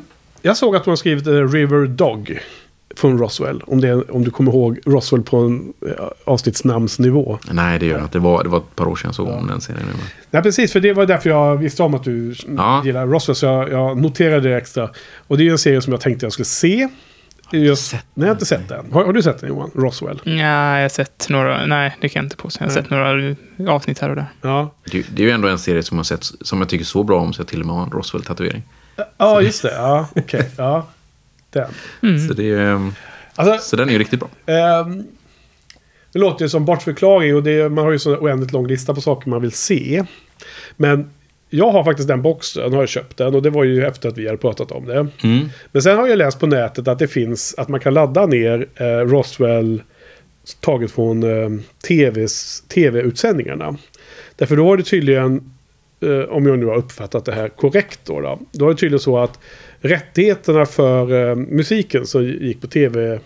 jag 0.42 0.56
såg 0.56 0.76
att 0.76 0.84
hon 0.84 0.92
har 0.92 0.96
skrivit 0.96 1.26
eh, 1.26 1.32
River 1.32 1.86
Dog 1.86 2.38
från 2.96 3.18
Roswell. 3.18 3.62
Om, 3.66 3.80
det, 3.80 3.94
om 3.94 4.24
du 4.24 4.30
kommer 4.30 4.52
ihåg 4.52 4.78
Roswell 4.86 5.22
på 5.22 5.36
en 5.36 5.72
eh, 5.86 5.92
avsnittsnamnsnivå. 6.24 7.38
Nej, 7.50 7.78
det 7.78 7.86
gör 7.86 7.94
jag 7.96 8.04
inte. 8.04 8.18
Det 8.18 8.22
var, 8.22 8.42
det 8.42 8.48
var 8.48 8.58
ett 8.58 8.76
par 8.76 8.86
år 8.88 8.96
sedan 8.96 9.08
jag 9.08 9.14
såg 9.14 9.28
om 9.28 9.46
den 9.46 9.60
serien. 9.60 9.82
nu. 9.86 10.04
Nej, 10.30 10.42
precis. 10.42 10.72
För 10.72 10.80
det 10.80 10.92
var 10.92 11.06
därför 11.06 11.30
jag 11.30 11.56
visste 11.56 11.82
om 11.82 11.94
att 11.94 12.04
du 12.04 12.34
Ja. 12.56 12.82
gillar 12.84 13.06
Roswell. 13.06 13.36
Så 13.36 13.46
jag, 13.46 13.70
jag 13.72 13.96
noterade 13.98 14.48
det 14.48 14.56
extra. 14.56 14.90
Och 15.26 15.36
det 15.36 15.42
är 15.42 15.44
ju 15.44 15.50
en 15.50 15.58
serie 15.58 15.80
som 15.82 15.92
jag 15.92 16.00
tänkte 16.00 16.26
jag 16.26 16.32
skulle 16.32 16.46
se. 16.46 16.88
Jag, 17.50 17.78
sett 17.78 18.04
nej, 18.14 18.24
jag 18.24 18.26
har 18.26 18.32
inte 18.34 18.46
sett 18.46 18.68
den. 18.68 18.92
Har, 18.92 19.04
har 19.04 19.12
du 19.12 19.22
sett 19.22 19.38
den 19.40 19.48
Johan? 19.48 19.70
Roswell? 19.74 20.20
Ja, 20.24 20.32
jag 20.76 20.82
har 20.82 20.88
sett 20.88 21.26
några, 21.28 21.66
nej 21.66 21.96
det 22.00 22.08
kan 22.08 22.20
jag 22.20 22.26
inte 22.26 22.36
påstå. 22.36 22.64
Jag 22.64 22.68
har 22.70 22.74
Nej. 22.74 22.82
sett 22.82 22.90
några 23.58 23.72
avsnitt 23.76 23.98
här 23.98 24.08
och 24.10 24.16
där. 24.16 24.26
Ja. 24.42 24.74
Det, 24.90 25.06
det 25.16 25.22
är 25.22 25.26
ju 25.26 25.30
ändå 25.32 25.48
en 25.48 25.58
serie 25.58 25.82
som 25.82 25.96
jag, 25.96 26.06
sett, 26.06 26.24
som 26.40 26.58
jag 26.58 26.68
tycker 26.68 26.84
så 26.84 27.02
bra 27.02 27.20
om 27.20 27.32
så 27.32 27.40
jag 27.40 27.48
till 27.48 27.60
och 27.60 27.66
med 27.66 27.76
har 27.76 27.82
en 27.82 27.90
Roswell-tatuering. 27.90 28.62
Ja, 29.18 29.40
just 29.42 29.62
det. 29.62 29.72
Ja, 29.74 30.08
okej. 30.16 30.50
Ja. 30.56 30.86
Den. 31.54 31.70
Mm. 32.02 32.28
Så, 32.28 32.34
det 32.34 32.50
är, 32.50 32.58
ehm, 32.58 32.92
Alltså, 33.34 33.70
så 33.70 33.76
den 33.76 33.88
är 33.88 33.92
ju 33.92 33.98
riktigt 33.98 34.20
bra. 34.20 34.28
Ehm, 34.46 35.04
det 36.12 36.18
låter 36.18 36.44
ju 36.44 36.48
som 36.48 36.64
bortförklaring 36.64 37.36
och 37.36 37.42
det, 37.42 37.68
man 37.68 37.84
har 37.84 37.92
ju 37.92 37.98
så 37.98 38.16
oändligt 38.16 38.52
lång 38.52 38.66
lista 38.66 38.94
på 38.94 39.00
saker 39.00 39.30
man 39.30 39.42
vill 39.42 39.52
se. 39.52 40.04
Men 40.76 41.10
jag 41.50 41.70
har 41.70 41.84
faktiskt 41.84 42.08
den 42.08 42.22
boxen, 42.22 42.72
har 42.72 42.82
jag 42.82 42.88
köpt 42.88 43.16
den 43.16 43.34
och 43.34 43.42
det 43.42 43.50
var 43.50 43.64
ju 43.64 43.86
efter 43.86 44.08
att 44.08 44.18
vi 44.18 44.26
hade 44.26 44.38
pratat 44.38 44.72
om 44.72 44.86
det. 44.86 45.06
Mm. 45.22 45.48
Men 45.72 45.82
sen 45.82 45.96
har 45.96 46.06
jag 46.06 46.18
läst 46.18 46.40
på 46.40 46.46
nätet 46.46 46.88
att 46.88 46.98
det 46.98 47.08
finns, 47.08 47.54
att 47.58 47.68
man 47.68 47.80
kan 47.80 47.94
ladda 47.94 48.26
ner 48.26 48.68
eh, 48.74 48.84
Roswell 48.84 49.82
taget 50.60 50.90
från 50.90 51.22
eh, 51.22 51.60
TVs, 51.88 52.64
tv-utsändningarna. 52.68 53.76
Därför 54.36 54.56
då 54.56 54.64
var 54.64 54.76
det 54.76 54.82
tydligen, 54.82 55.52
eh, 56.00 56.30
om 56.30 56.46
jag 56.46 56.58
nu 56.58 56.66
har 56.66 56.76
uppfattat 56.76 57.24
det 57.24 57.32
här 57.32 57.48
korrekt 57.48 58.00
då, 58.04 58.20
då, 58.20 58.38
då 58.52 58.64
var 58.64 58.72
det 58.72 58.78
tydligen 58.78 59.00
så 59.00 59.18
att 59.18 59.38
rättigheterna 59.84 60.66
för 60.66 61.30
eh, 61.30 61.36
musiken 61.36 62.06
som 62.06 62.24
gick 62.24 62.60
på 62.60 62.66
tv, 62.66 63.20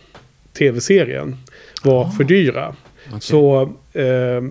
tv-serien 0.53 1.37
var 1.83 2.11
för 2.11 2.25
dyra. 2.25 2.75
Okej. 3.07 3.21
Så 3.21 3.63
eh, 3.93 4.43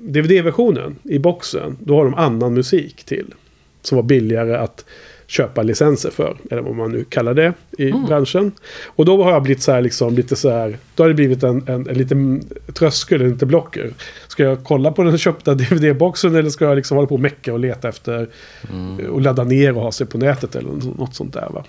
DVD-versionen 0.00 0.96
i 1.02 1.18
boxen, 1.18 1.76
då 1.80 1.96
har 1.96 2.04
de 2.04 2.14
annan 2.14 2.54
musik 2.54 3.04
till. 3.04 3.34
Som 3.82 3.96
var 3.96 4.02
billigare 4.02 4.56
att 4.56 4.84
köpa 5.30 5.62
licenser 5.62 6.10
för. 6.10 6.36
Eller 6.50 6.62
vad 6.62 6.74
man 6.74 6.92
nu 6.92 7.04
kallar 7.04 7.34
det 7.34 7.52
i 7.78 7.92
branschen. 7.92 8.52
Och 8.86 9.04
då 9.04 9.22
har 9.24 9.32
jag 9.32 9.42
blivit 9.42 9.62
så 9.62 9.72
här 9.72 9.80
liksom 9.82 10.14
lite 10.14 10.36
så 10.36 10.50
här. 10.50 10.78
Då 10.94 11.02
har 11.02 11.08
det 11.08 11.14
blivit 11.14 11.42
en, 11.42 11.68
en, 11.68 11.88
en 11.88 11.98
liten 11.98 12.48
tröskel, 12.74 13.22
en 13.22 13.30
liten 13.30 13.48
blocker. 13.48 13.90
Ska 14.28 14.42
jag 14.42 14.64
kolla 14.64 14.92
på 14.92 15.02
den 15.02 15.18
köpta 15.18 15.54
DVD-boxen 15.54 16.34
eller 16.34 16.50
ska 16.50 16.64
jag 16.64 16.76
liksom 16.76 16.96
hålla 16.96 17.08
på 17.08 17.14
och 17.14 17.20
mecka 17.20 17.52
och 17.52 17.58
leta 17.58 17.88
efter 17.88 18.28
Mm. 18.70 19.10
och 19.10 19.20
ladda 19.20 19.44
ner 19.44 19.76
och 19.76 19.82
ha 19.82 19.92
sig 19.92 20.06
på 20.06 20.18
nätet 20.18 20.56
eller 20.56 20.70
något 20.98 21.14
sånt 21.14 21.32
där 21.34 21.48
va? 21.50 21.64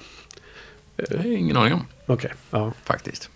Det 0.95 1.17
har 1.17 1.25
jag 1.25 1.33
ingen 1.33 1.57
aning 1.57 1.73
om, 1.73 1.85
Okej, 2.05 2.31
ja. 2.51 2.73
faktiskt. 2.83 3.29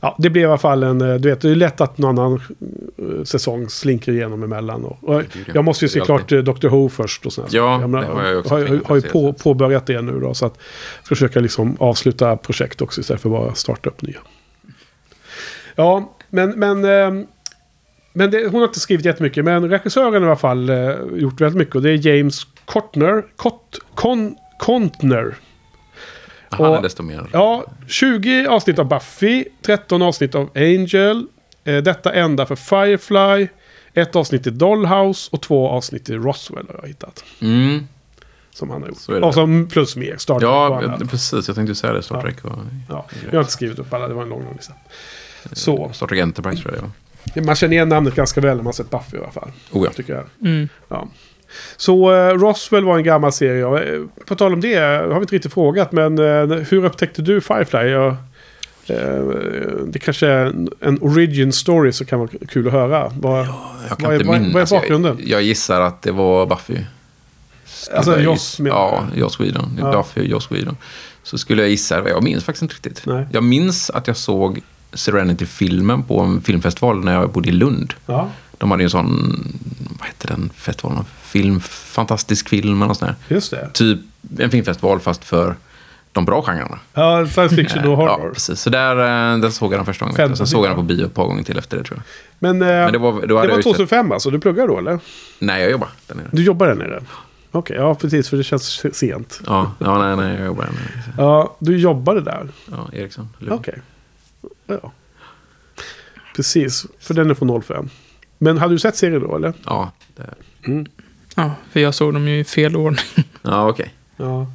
Ja, 0.00 0.16
det 0.18 0.30
blev 0.30 0.42
i 0.42 0.46
alla 0.46 0.58
fall 0.58 0.82
en, 0.82 1.00
eh, 1.00 1.14
du 1.14 1.28
vet, 1.28 1.40
det 1.40 1.50
är 1.50 1.54
lätt 1.54 1.80
att 1.80 1.98
någon 1.98 2.18
annan 2.18 2.40
eh, 2.98 3.24
säsong 3.24 3.68
slinker 3.68 4.12
igenom 4.12 4.42
emellan. 4.42 4.84
Och, 4.84 5.04
och 5.04 5.22
jag 5.54 5.64
måste 5.64 5.84
ju 5.84 5.88
se 5.88 6.00
klart 6.00 6.28
Dr. 6.28 6.68
Who 6.68 6.88
först 6.88 7.26
och. 7.26 7.32
Ja, 7.50 7.80
jag 7.80 7.90
det 7.90 8.06
har 8.06 8.24
jag 8.24 8.38
också 8.38 8.54
har, 8.54 8.80
har 8.84 8.96
ju 8.96 9.02
på, 9.02 9.32
påbörjat 9.32 9.86
det 9.86 10.02
nu 10.02 10.20
då. 10.20 10.34
Så 10.34 10.46
att 10.46 10.58
försöka 11.04 11.40
liksom 11.40 11.76
avsluta 11.80 12.36
projekt 12.36 12.82
också 12.82 13.00
istället 13.00 13.22
för 13.22 13.28
bara 13.28 13.54
starta 13.54 13.90
upp 13.90 14.02
nya. 14.02 14.18
Ja, 15.74 16.16
men, 16.28 16.50
men, 16.50 16.84
eh, 16.84 17.24
men 18.12 18.30
det, 18.30 18.48
hon 18.48 18.60
har 18.60 18.68
inte 18.68 18.80
skrivit 18.80 19.06
jättemycket. 19.06 19.44
Men 19.44 19.70
regissören 19.70 20.12
har 20.12 20.20
i 20.20 20.24
alla 20.24 20.36
fall 20.36 20.70
gjort 21.16 21.40
väldigt 21.40 21.58
mycket. 21.58 21.74
Och 21.74 21.82
det 21.82 21.90
är 21.90 22.06
James 22.06 22.46
Kortner. 22.64 23.24
Kott, 23.36 23.78
kon, 23.94 24.36
Kontner. 24.58 25.34
Han 26.50 26.66
Och- 26.70 26.76
är 26.76 26.82
desto 26.82 27.02
mer. 27.02 27.26
Ja, 27.32 27.64
20 27.86 28.46
avsnitt 28.46 28.78
av 28.78 28.88
Buffy, 28.88 29.44
13 29.62 30.02
avsnitt 30.02 30.34
av 30.34 30.50
Angel. 30.54 31.26
Eh, 31.64 31.76
detta 31.76 32.12
enda 32.14 32.46
för 32.46 32.56
Firefly. 32.56 33.48
Ett 33.94 34.16
avsnitt 34.16 34.46
i 34.46 34.50
Dollhouse 34.50 35.28
och 35.32 35.42
två 35.42 35.68
avsnitt 35.68 36.08
i 36.10 36.14
Roswell 36.14 36.66
har 36.68 36.78
jag 36.82 36.88
hittat. 36.88 37.24
Mm. 37.40 37.88
Som 38.50 38.70
han 38.70 38.82
har 38.82 38.88
gjort. 38.88 39.24
Och 39.24 39.34
så 39.34 39.66
plus 39.72 39.96
mer. 39.96 40.16
Star 40.16 40.34
Trek 40.34 40.42
Ja, 40.48 40.98
precis. 41.10 41.48
Jag 41.48 41.56
tänkte 41.56 41.74
säga 41.74 41.92
det. 41.92 42.02
Star 42.02 42.16
Ja. 42.16 42.22
Trek 42.22 42.44
och... 42.44 42.52
Ja, 42.88 43.06
jag 43.24 43.32
har 43.32 43.40
inte 43.40 43.52
skrivit 43.52 43.78
upp 43.78 43.92
alla, 43.92 44.08
det 44.08 44.14
var 44.14 44.22
en 44.22 44.28
lång, 44.28 44.44
lång 44.44 44.54
lista. 44.56 44.72
Så, 45.52 45.90
Star 45.92 46.06
Trek 46.06 46.20
Enterprise 46.20 46.62
tror 46.62 46.74
jag 46.74 46.84
det 47.34 47.40
var. 47.40 47.46
man 47.46 47.56
känner 47.56 47.72
igen 47.74 47.88
namnet 47.88 48.14
ganska 48.14 48.40
väl 48.40 48.56
när 48.56 48.64
man 48.64 48.72
sett 48.72 48.90
Buffy 48.90 49.16
i 49.16 49.20
alla 49.20 49.30
fall. 49.30 49.50
Oh 49.72 49.84
ja. 49.84 49.90
Tycker 49.92 50.12
jag. 50.14 50.24
Mm. 50.50 50.68
Ja. 50.88 51.08
Så 51.76 52.14
eh, 52.14 52.34
Roswell 52.34 52.84
var 52.84 52.96
en 52.98 53.04
gammal 53.04 53.32
serie. 53.32 53.94
eh, 53.94 54.00
På 54.26 54.34
tal 54.34 54.52
om 54.52 54.60
det 54.60 54.74
har 54.76 55.08
vi 55.08 55.20
inte 55.20 55.34
riktigt 55.34 55.52
frågat. 55.54 55.92
Men 55.92 56.18
eh, 56.18 56.56
hur 56.70 56.84
upptäckte 56.84 57.22
du 57.22 57.40
Firefly? 57.40 57.78
Jag, 57.88 58.08
eh, 58.86 59.22
det 59.86 59.98
kanske 59.98 60.26
är 60.26 60.46
en, 60.80 60.98
origin 61.00 61.52
story 61.52 61.92
som 61.92 62.06
kan 62.06 62.18
vara 62.18 62.30
kul 62.48 62.66
att 62.66 62.72
höra. 62.72 63.12
Vad, 63.20 63.38
Jag 63.88 63.98
kan 63.98 64.10
Vad 64.10 64.20
inte 64.20 64.34
är- 64.34 64.40
minnas. 64.40 64.52
vad 64.54 64.62
är 64.62 64.82
bakgrunden? 64.82 65.16
Jag, 65.20 65.28
jag 65.28 65.42
gissar 65.42 65.80
att 65.80 66.02
det 66.02 66.12
var 66.12 66.46
Buffy. 66.46 66.76
Skulle 67.66 67.96
Alltså, 67.96 68.20
Joss 68.20 68.60
Ja? 68.64 69.06
Joss 69.14 69.40
Whedon. 69.40 69.78
Ja. 69.80 69.92
Buffy, 69.92 70.28
Joss 70.28 70.52
Whedon. 70.52 70.76
Så 71.22 71.38
skulle 71.38 71.62
jag 71.62 71.70
gissa, 71.70 72.08
jag 72.08 72.22
minns 72.22 72.44
faktiskt 72.44 72.62
inte 72.62 72.74
riktigt. 72.74 73.06
Nej. 73.06 73.26
Jag 73.32 73.42
minns 73.42 73.90
att 73.90 74.06
jag 74.06 74.16
såg 74.16 74.60
Serenity-filmen 74.92 76.02
på 76.02 76.20
en 76.20 76.40
filmfestival 76.42 77.04
när 77.04 77.14
jag 77.14 77.30
bodde 77.30 77.48
i 77.48 77.52
Lund. 77.52 77.94
ja, 78.06 78.28
De 78.58 78.70
hade 78.70 78.82
ju 78.82 78.84
en 78.84 78.90
sån, 78.90 79.42
vad 79.98 80.06
hette 80.08 80.26
den 80.26 80.50
festivalen? 80.56 81.04
Film, 81.28 81.60
fantastisk 81.60 82.48
film 82.48 82.76
eller 82.76 82.86
något 82.88 82.98
sånt 82.98 83.16
där. 83.28 83.34
just 83.34 83.50
det. 83.50 83.70
Typ 83.72 83.98
en 84.38 84.50
filmfestival 84.50 85.00
fast 85.00 85.24
för 85.24 85.54
de 86.12 86.24
bra 86.24 86.42
genrerna. 86.42 86.78
Ja, 86.94 87.26
science 87.26 87.56
fiction 87.56 87.84
och 87.84 87.92
Ja, 87.92 88.16
horror. 88.16 88.30
precis. 88.34 88.60
Så 88.60 88.70
där, 88.70 88.96
eh, 89.34 89.38
där 89.40 89.50
såg 89.50 89.72
jag 89.72 89.78
den 89.78 89.86
första 89.86 90.04
gången. 90.06 90.36
Sen 90.36 90.46
såg 90.46 90.58
jag 90.58 90.64
den 90.64 90.70
ja. 90.70 90.76
på 90.76 90.82
bio 90.82 91.06
ett 91.06 91.14
par 91.14 91.24
gånger 91.26 91.42
till 91.42 91.58
efter 91.58 91.76
det 91.76 91.84
tror 91.84 91.98
jag. 91.98 92.04
Men, 92.38 92.62
eh, 92.62 92.68
Men 92.68 92.92
det 92.92 92.98
var, 92.98 93.26
det 93.26 93.34
var 93.34 93.40
jag 93.44 93.50
ju 93.50 93.54
sett, 93.54 93.62
2005 93.62 94.12
alltså? 94.12 94.30
Du 94.30 94.40
pluggar 94.40 94.68
då 94.68 94.78
eller? 94.78 94.98
Nej, 95.38 95.62
jag 95.62 95.70
jobbar 95.70 95.88
där 96.06 96.14
nere. 96.14 96.26
Du 96.32 96.44
jobbar 96.44 96.66
där 96.66 96.74
nere? 96.74 97.02
Okej, 97.50 97.76
ja 97.76 97.94
precis 97.94 98.28
för 98.28 98.36
det 98.36 98.44
känns 98.44 98.84
sent. 98.96 99.40
Ja, 99.46 99.72
ja 99.78 99.98
nej, 99.98 100.16
nej, 100.16 100.36
jag 100.36 100.46
jobbar 100.46 100.64
där 100.64 100.72
nere. 100.72 101.14
Ja, 101.16 101.56
du 101.58 101.78
jobbade 101.78 102.20
där? 102.20 102.48
Ja, 102.70 102.88
Eriksson. 102.92 103.28
Lund. 103.38 103.52
Okej. 103.60 103.78
Ja. 104.66 104.92
Precis, 106.36 106.86
för 107.00 107.14
den 107.14 107.30
är 107.30 107.34
från 107.34 107.62
05. 107.62 107.88
Men 108.38 108.58
hade 108.58 108.74
du 108.74 108.78
sett 108.78 108.96
serien 108.96 109.22
då 109.22 109.36
eller? 109.36 109.52
Ja, 109.64 109.92
det, 110.16 110.34
Ja, 111.38 111.54
för 111.72 111.80
jag 111.80 111.94
såg 111.94 112.12
dem 112.14 112.28
ju 112.28 112.38
i 112.38 112.44
fel 112.44 112.76
ordning. 112.76 113.04
ja 113.42 113.68
okej. 113.68 113.94
Ja. 114.16 114.52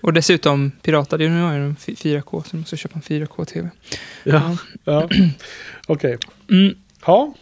Och 0.00 0.12
dessutom 0.12 0.70
piratade 0.82 1.24
jag. 1.24 1.32
Nu 1.32 1.42
har 1.42 1.52
jag 1.52 1.64
en 1.64 1.76
4K, 1.76 2.42
så 2.42 2.56
jag 2.56 2.58
måste 2.60 2.76
köpa 2.76 2.94
en 2.94 3.02
4K-TV. 3.02 3.70
Ja, 4.24 4.56
ja. 4.84 5.08
okej. 5.86 6.18
Mm. 6.50 6.74
Ja, 7.06 7.34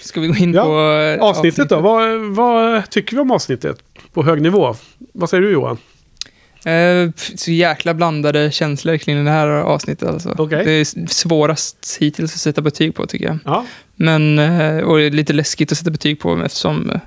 Ska 0.00 0.20
vi 0.20 0.26
gå 0.28 0.34
in 0.36 0.54
Ja, 0.54 0.64
på... 0.64 0.80
eh, 1.20 1.22
avsnittet 1.28 1.68
då. 1.68 1.80
Vad, 1.80 2.20
vad 2.20 2.90
tycker 2.90 3.16
vi 3.16 3.22
om 3.22 3.30
avsnittet? 3.30 3.78
På 4.12 4.22
hög 4.22 4.42
nivå. 4.42 4.76
Vad 5.12 5.30
säger 5.30 5.42
du 5.42 5.50
Johan? 5.52 5.78
Eh, 6.64 7.10
så 7.36 7.50
jäkla 7.50 7.94
blandade 7.94 8.50
känslor 8.52 8.96
kring 8.96 9.24
det 9.24 9.30
här 9.30 9.46
avsnittet. 9.48 10.08
Alltså. 10.08 10.34
Okej. 10.38 10.64
Det 10.64 10.72
är 10.72 11.06
svårast 11.08 11.96
hittills 12.00 12.34
att 12.34 12.40
sätta 12.40 12.60
betyg 12.60 12.94
på 12.94 13.06
tycker 13.06 13.24
jag. 13.26 13.38
Ja, 13.44 13.66
Men, 13.96 14.38
eh, 14.38 14.78
och 14.78 14.98
det 14.98 15.04
är 15.04 15.10
lite 15.10 15.32
läskigt 15.32 15.72
att 15.72 15.78
sätta 15.78 15.90
betyg 15.90 16.20
på 16.20 16.42
eftersom 16.44 16.90
eh, 16.90 17.00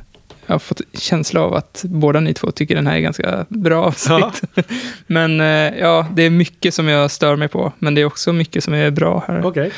jag 0.45 0.53
har 0.53 0.59
fått 0.59 0.81
känsla 0.93 1.41
av 1.41 1.53
att 1.53 1.85
båda 1.87 2.19
ni 2.19 2.33
två 2.33 2.51
tycker 2.51 2.75
den 2.75 2.87
här 2.87 2.95
är 2.95 2.99
ganska 2.99 3.45
bra 3.49 3.83
avsnitt. 3.83 4.41
men 5.07 5.41
eh, 5.41 5.79
ja, 5.79 6.07
det 6.13 6.23
är 6.23 6.29
mycket 6.29 6.73
som 6.73 6.87
jag 6.87 7.11
stör 7.11 7.35
mig 7.35 7.47
på. 7.47 7.73
Men 7.79 7.95
det 7.95 8.01
är 8.01 8.05
också 8.05 8.33
mycket 8.33 8.63
som 8.63 8.73
är 8.73 8.91
bra 8.91 9.23
här. 9.27 9.45
okej. 9.45 9.71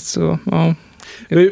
Så, 0.00 0.38
ja. 0.46 0.74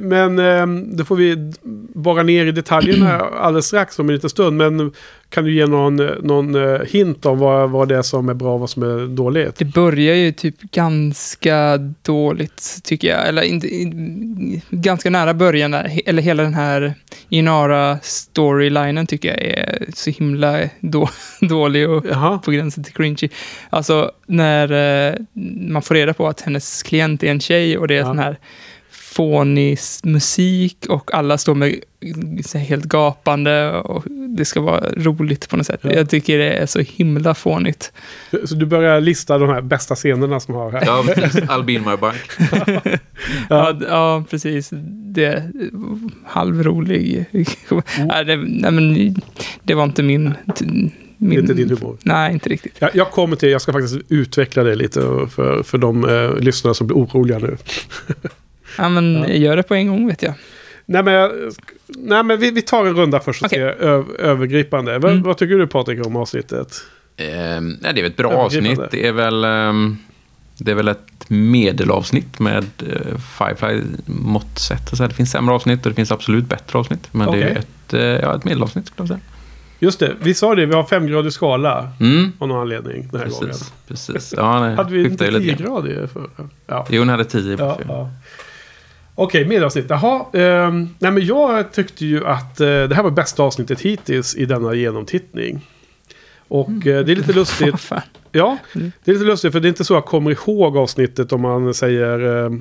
Men 0.00 0.38
eh, 0.38 0.66
då 0.96 1.04
får 1.04 1.16
vi 1.16 1.52
borra 1.94 2.22
ner 2.22 2.46
i 2.46 2.52
detaljerna 2.52 3.18
alldeles 3.40 3.66
strax 3.66 3.98
om 3.98 4.08
en 4.08 4.14
liten 4.14 4.30
stund. 4.30 4.56
Men 4.56 4.92
kan 5.28 5.44
du 5.44 5.54
ge 5.54 5.66
någon, 5.66 5.96
någon 6.22 6.54
eh, 6.54 6.80
hint 6.88 7.26
om 7.26 7.38
vad, 7.38 7.70
vad 7.70 7.88
det 7.88 7.96
är 7.96 8.02
som 8.02 8.28
är 8.28 8.34
bra 8.34 8.54
och 8.54 8.60
vad 8.60 8.70
som 8.70 8.82
är 8.82 9.06
dåligt? 9.06 9.56
Det 9.56 9.64
börjar 9.64 10.14
ju 10.14 10.32
typ 10.32 10.60
ganska 10.60 11.76
dåligt, 12.02 12.78
tycker 12.84 13.08
jag. 13.08 13.28
Eller 13.28 13.42
inte, 13.42 13.68
in, 13.68 14.60
ganska 14.70 15.10
nära 15.10 15.34
början 15.34 15.70
där. 15.70 16.00
Eller 16.06 16.22
hela 16.22 16.42
den 16.42 16.54
här 16.54 16.94
Inara-storylinen 17.28 19.06
tycker 19.06 19.28
jag 19.28 19.38
är 19.40 19.84
så 19.94 20.10
himla 20.10 20.60
då, 20.80 21.08
dålig 21.40 21.90
och 21.90 22.06
Jaha. 22.10 22.38
på 22.38 22.50
gränsen 22.50 22.84
till 22.84 22.92
cringy. 22.94 23.28
Alltså 23.70 24.10
när 24.26 24.72
eh, 25.08 25.14
man 25.68 25.82
får 25.82 25.94
reda 25.94 26.14
på 26.14 26.28
att 26.28 26.40
hennes 26.40 26.82
klient 26.82 27.22
är 27.22 27.30
en 27.30 27.40
tjej 27.40 27.78
och 27.78 27.88
det 27.88 27.94
är 27.94 27.98
Ja. 27.98 28.04
sån 28.04 28.18
här 28.18 28.38
fånig 29.14 29.78
musik 30.04 30.86
och 30.88 31.14
alla 31.14 31.38
står 31.38 31.54
med 31.54 31.74
så 32.44 32.58
här 32.58 32.64
helt 32.64 32.84
gapande 32.84 33.70
och 33.80 34.04
det 34.36 34.44
ska 34.44 34.60
vara 34.60 34.84
roligt 34.96 35.48
på 35.48 35.56
något 35.56 35.66
sätt. 35.66 35.80
Ja. 35.82 35.90
Jag 35.92 36.10
tycker 36.10 36.38
det 36.38 36.52
är 36.52 36.66
så 36.66 36.80
himla 36.80 37.34
fånigt. 37.34 37.92
Så 38.44 38.54
du 38.54 38.66
börjar 38.66 39.00
lista 39.00 39.38
de 39.38 39.48
här 39.48 39.60
bästa 39.60 39.94
scenerna 39.94 40.40
som 40.40 40.54
har 40.54 40.70
här. 40.72 40.82
Ja, 40.86 41.04
precis. 41.14 41.40
I'll 41.40 41.62
be 41.64 41.72
in 41.72 41.82
my 41.84 41.96
bike. 41.96 42.98
Ja, 43.48 43.72
d- 43.72 43.86
ja 43.88 44.24
precis. 44.30 44.68
Det 45.14 45.24
är 45.24 45.50
halvrolig. 46.26 47.24
Nej, 47.98 48.24
det, 48.24 48.36
nej, 48.36 48.70
men 48.72 49.14
det 49.62 49.74
var 49.74 49.84
inte 49.84 50.02
min... 50.02 50.34
min 51.16 51.40
inte 51.40 51.54
din 51.54 51.68
humor. 51.68 51.96
Nej, 52.02 52.32
inte 52.32 52.48
riktigt. 52.48 52.74
Jag, 52.78 52.90
jag 52.94 53.10
kommer 53.10 53.36
till, 53.36 53.48
jag 53.50 53.60
ska 53.60 53.72
faktiskt 53.72 53.96
utveckla 54.08 54.62
det 54.62 54.74
lite 54.74 55.00
för, 55.30 55.62
för 55.62 55.78
de 55.78 56.08
eh, 56.08 56.36
lyssnare 56.36 56.74
som 56.74 56.86
blir 56.86 56.96
oroliga 56.96 57.38
nu. 57.38 57.56
Ja, 58.78 58.88
men 58.88 59.14
Ja. 59.28 59.28
gör 59.28 59.56
det 59.56 59.62
på 59.62 59.74
en 59.74 59.88
gång 59.88 60.06
vet 60.08 60.22
jag. 60.22 60.34
Nej 60.86 61.02
men, 61.02 61.14
jag- 61.14 61.32
nej, 61.88 62.22
men 62.22 62.40
vi, 62.40 62.50
vi 62.50 62.62
tar 62.62 62.86
en 62.86 62.96
runda 62.96 63.20
först 63.20 63.42
och 63.42 63.46
Okej. 63.46 63.58
ser 63.58 64.20
övergripande. 64.20 64.98
Vad, 64.98 65.10
Mm. 65.12 65.22
vad 65.22 65.36
tycker 65.38 65.54
du 65.58 65.66
Patrik 65.66 66.06
om 66.06 66.16
avsnittet? 66.16 66.82
Ehm, 67.16 67.68
nej, 67.80 67.92
det 67.94 68.00
är 68.00 68.02
väl 68.02 68.10
ett 68.10 68.16
bra 68.16 68.30
avsnitt. 68.32 68.80
Det 68.90 69.06
är 69.06 69.12
väl, 69.12 69.44
ehm, 69.44 69.96
det 70.58 70.70
är 70.70 70.74
väl 70.74 70.88
ett 70.88 71.24
medelavsnitt 71.28 72.38
med 72.38 72.64
uh, 72.82 73.18
Firefly 73.38 73.82
måttsätt. 74.06 74.88
Så 74.96 74.96
här, 75.02 75.08
det 75.08 75.14
finns 75.14 75.30
sämre 75.30 75.54
avsnitt 75.54 75.86
och 75.86 75.90
det 75.92 75.96
finns 75.96 76.12
absolut 76.12 76.44
bättre 76.44 76.78
avsnitt. 76.78 77.08
Men 77.12 77.30
det 77.32 77.42
är 77.42 77.56
ett, 77.58 77.94
eh, 77.94 78.00
ja, 78.00 78.36
ett 78.36 78.44
medelavsnitt 78.44 78.86
skulle 78.86 79.02
jag 79.02 79.08
säga. 79.08 79.20
Just 79.78 80.00
det, 80.00 80.12
vi 80.20 80.34
sa 80.34 80.54
det, 80.54 80.66
vi 80.66 80.74
har 80.74 80.84
femgradig 80.84 81.32
skala 81.32 81.92
Mm, 82.00 82.32
av 82.38 82.48
någon 82.48 82.60
anledning 82.60 83.08
den 83.12 83.20
här 83.20 83.28
gången. 83.28 83.46
precis. 83.48 83.72
precis. 83.88 84.34
Ja, 84.36 84.60
nej, 84.60 84.76
Hade 84.76 84.92
vi 84.92 85.04
inte 85.04 85.26
tiogradig 85.30 85.96
förra? 86.12 86.48
Ja. 86.66 86.86
Jo, 86.90 87.00
den 87.00 87.08
hade 87.08 87.24
tio 87.24 87.56
Ja, 87.58 87.78
ja. 87.88 88.10
Okej, 89.22 89.44
medavsnitt. 89.44 89.86
Jaha. 89.88 90.26
ehm, 90.32 90.88
nej, 90.98 91.10
men 91.10 91.26
jag 91.26 91.72
tyckte 91.72 92.06
ju 92.06 92.26
att 92.26 92.60
eh, 92.60 92.66
det 92.66 92.94
här 92.94 93.02
var 93.02 93.10
bästa 93.10 93.42
avsnittet 93.42 93.80
hittills 93.80 94.36
i 94.36 94.44
denna 94.46 94.74
genomtittning. 94.74 95.66
Och 96.48 96.68
eh, 96.70 97.04
det 97.04 97.12
är 97.12 97.16
lite 97.16 97.32
lustigt. 97.32 97.90
Ja, 98.32 98.58
Mm. 98.74 98.92
det 99.04 99.10
är 99.10 99.12
lite 99.14 99.26
lustigt 99.26 99.52
för 99.52 99.60
det 99.60 99.66
är 99.66 99.68
inte 99.68 99.84
så 99.84 99.94
jag 99.94 100.04
kommer 100.04 100.30
ihåg 100.30 100.76
avsnittet 100.76 101.32
om 101.32 101.40
man 101.40 101.74
säger... 101.74 102.44
Eh, 102.46 102.52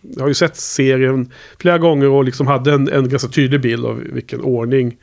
jag 0.00 0.20
har 0.20 0.28
ju 0.28 0.34
sett 0.34 0.56
serien 0.56 1.32
flera 1.58 1.78
gånger 1.78 2.08
och 2.08 2.24
liksom 2.24 2.46
hade 2.46 2.72
en, 2.72 2.88
en 2.92 3.08
ganska 3.08 3.28
tydlig 3.28 3.60
bild 3.60 3.86
av 3.86 3.96
vilken 3.98 4.40
ordning 4.40 4.96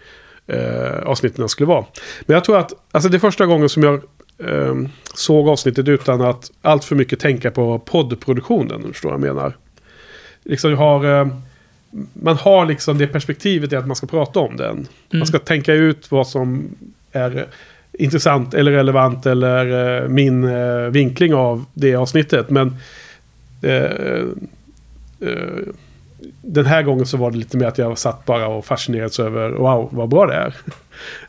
eh, 0.48 1.00
avsnitten 1.06 1.50
skulle 1.50 1.68
vara. 1.68 1.86
Men 2.26 2.34
jag 2.34 2.44
tror 2.44 2.58
att 2.58 2.74
alltså 2.92 3.10
det 3.10 3.18
är 3.18 3.20
första 3.20 3.46
gången 3.46 3.70
som 3.70 3.84
jag 3.84 3.94
eh, 4.50 4.76
såg 5.14 5.50
avsnittet 5.50 5.88
utan 5.88 6.22
att 6.22 6.52
allt 6.62 6.84
för 6.86 6.96
mycket 6.96 7.20
tänka 7.20 7.52
på 7.52 7.80
poddproduktionen. 7.80 8.82
Förstår 8.94 9.12
jag 9.12 9.22
menar? 9.22 9.58
Liksom 10.44 10.78
har, 10.78 11.20
eh, 11.20 11.28
man 12.14 12.38
har 12.38 12.66
liksom 12.66 12.98
det 12.98 13.08
perspektivet 13.08 13.74
i 13.74 13.76
att 13.76 13.88
man 13.88 13.96
ska 13.96 14.08
prata 14.08 14.40
om 14.40 14.58
den. 14.58 14.72
Mm. 14.72 14.88
Man 15.12 15.28
ska 15.28 15.40
tänka 15.40 15.74
ut 15.74 16.12
vad 16.12 16.28
som 16.28 16.76
är 17.12 17.46
intressant 17.94 18.54
eller 18.54 18.72
relevant 18.72 19.26
eller 19.26 20.02
eh, 20.04 20.08
min 20.10 20.44
eh, 20.44 20.78
vinkling 20.78 21.34
av 21.34 21.66
det 21.74 21.96
avsnittet. 21.96 22.50
Men 22.50 22.76
den 26.42 26.66
här 26.66 26.84
gången 26.84 27.06
så 27.06 27.18
var 27.18 27.32
det 27.32 27.38
lite 27.38 27.58
mer 27.58 27.66
att 27.66 27.78
jag 27.78 27.98
satt 27.98 28.26
bara 28.26 28.48
och 28.48 28.66
fascinerades 28.66 29.20
över 29.20 29.50
wow 29.50 29.90
vad 29.92 30.10
bra 30.10 30.26
det 30.26 30.34
är. 30.34 30.56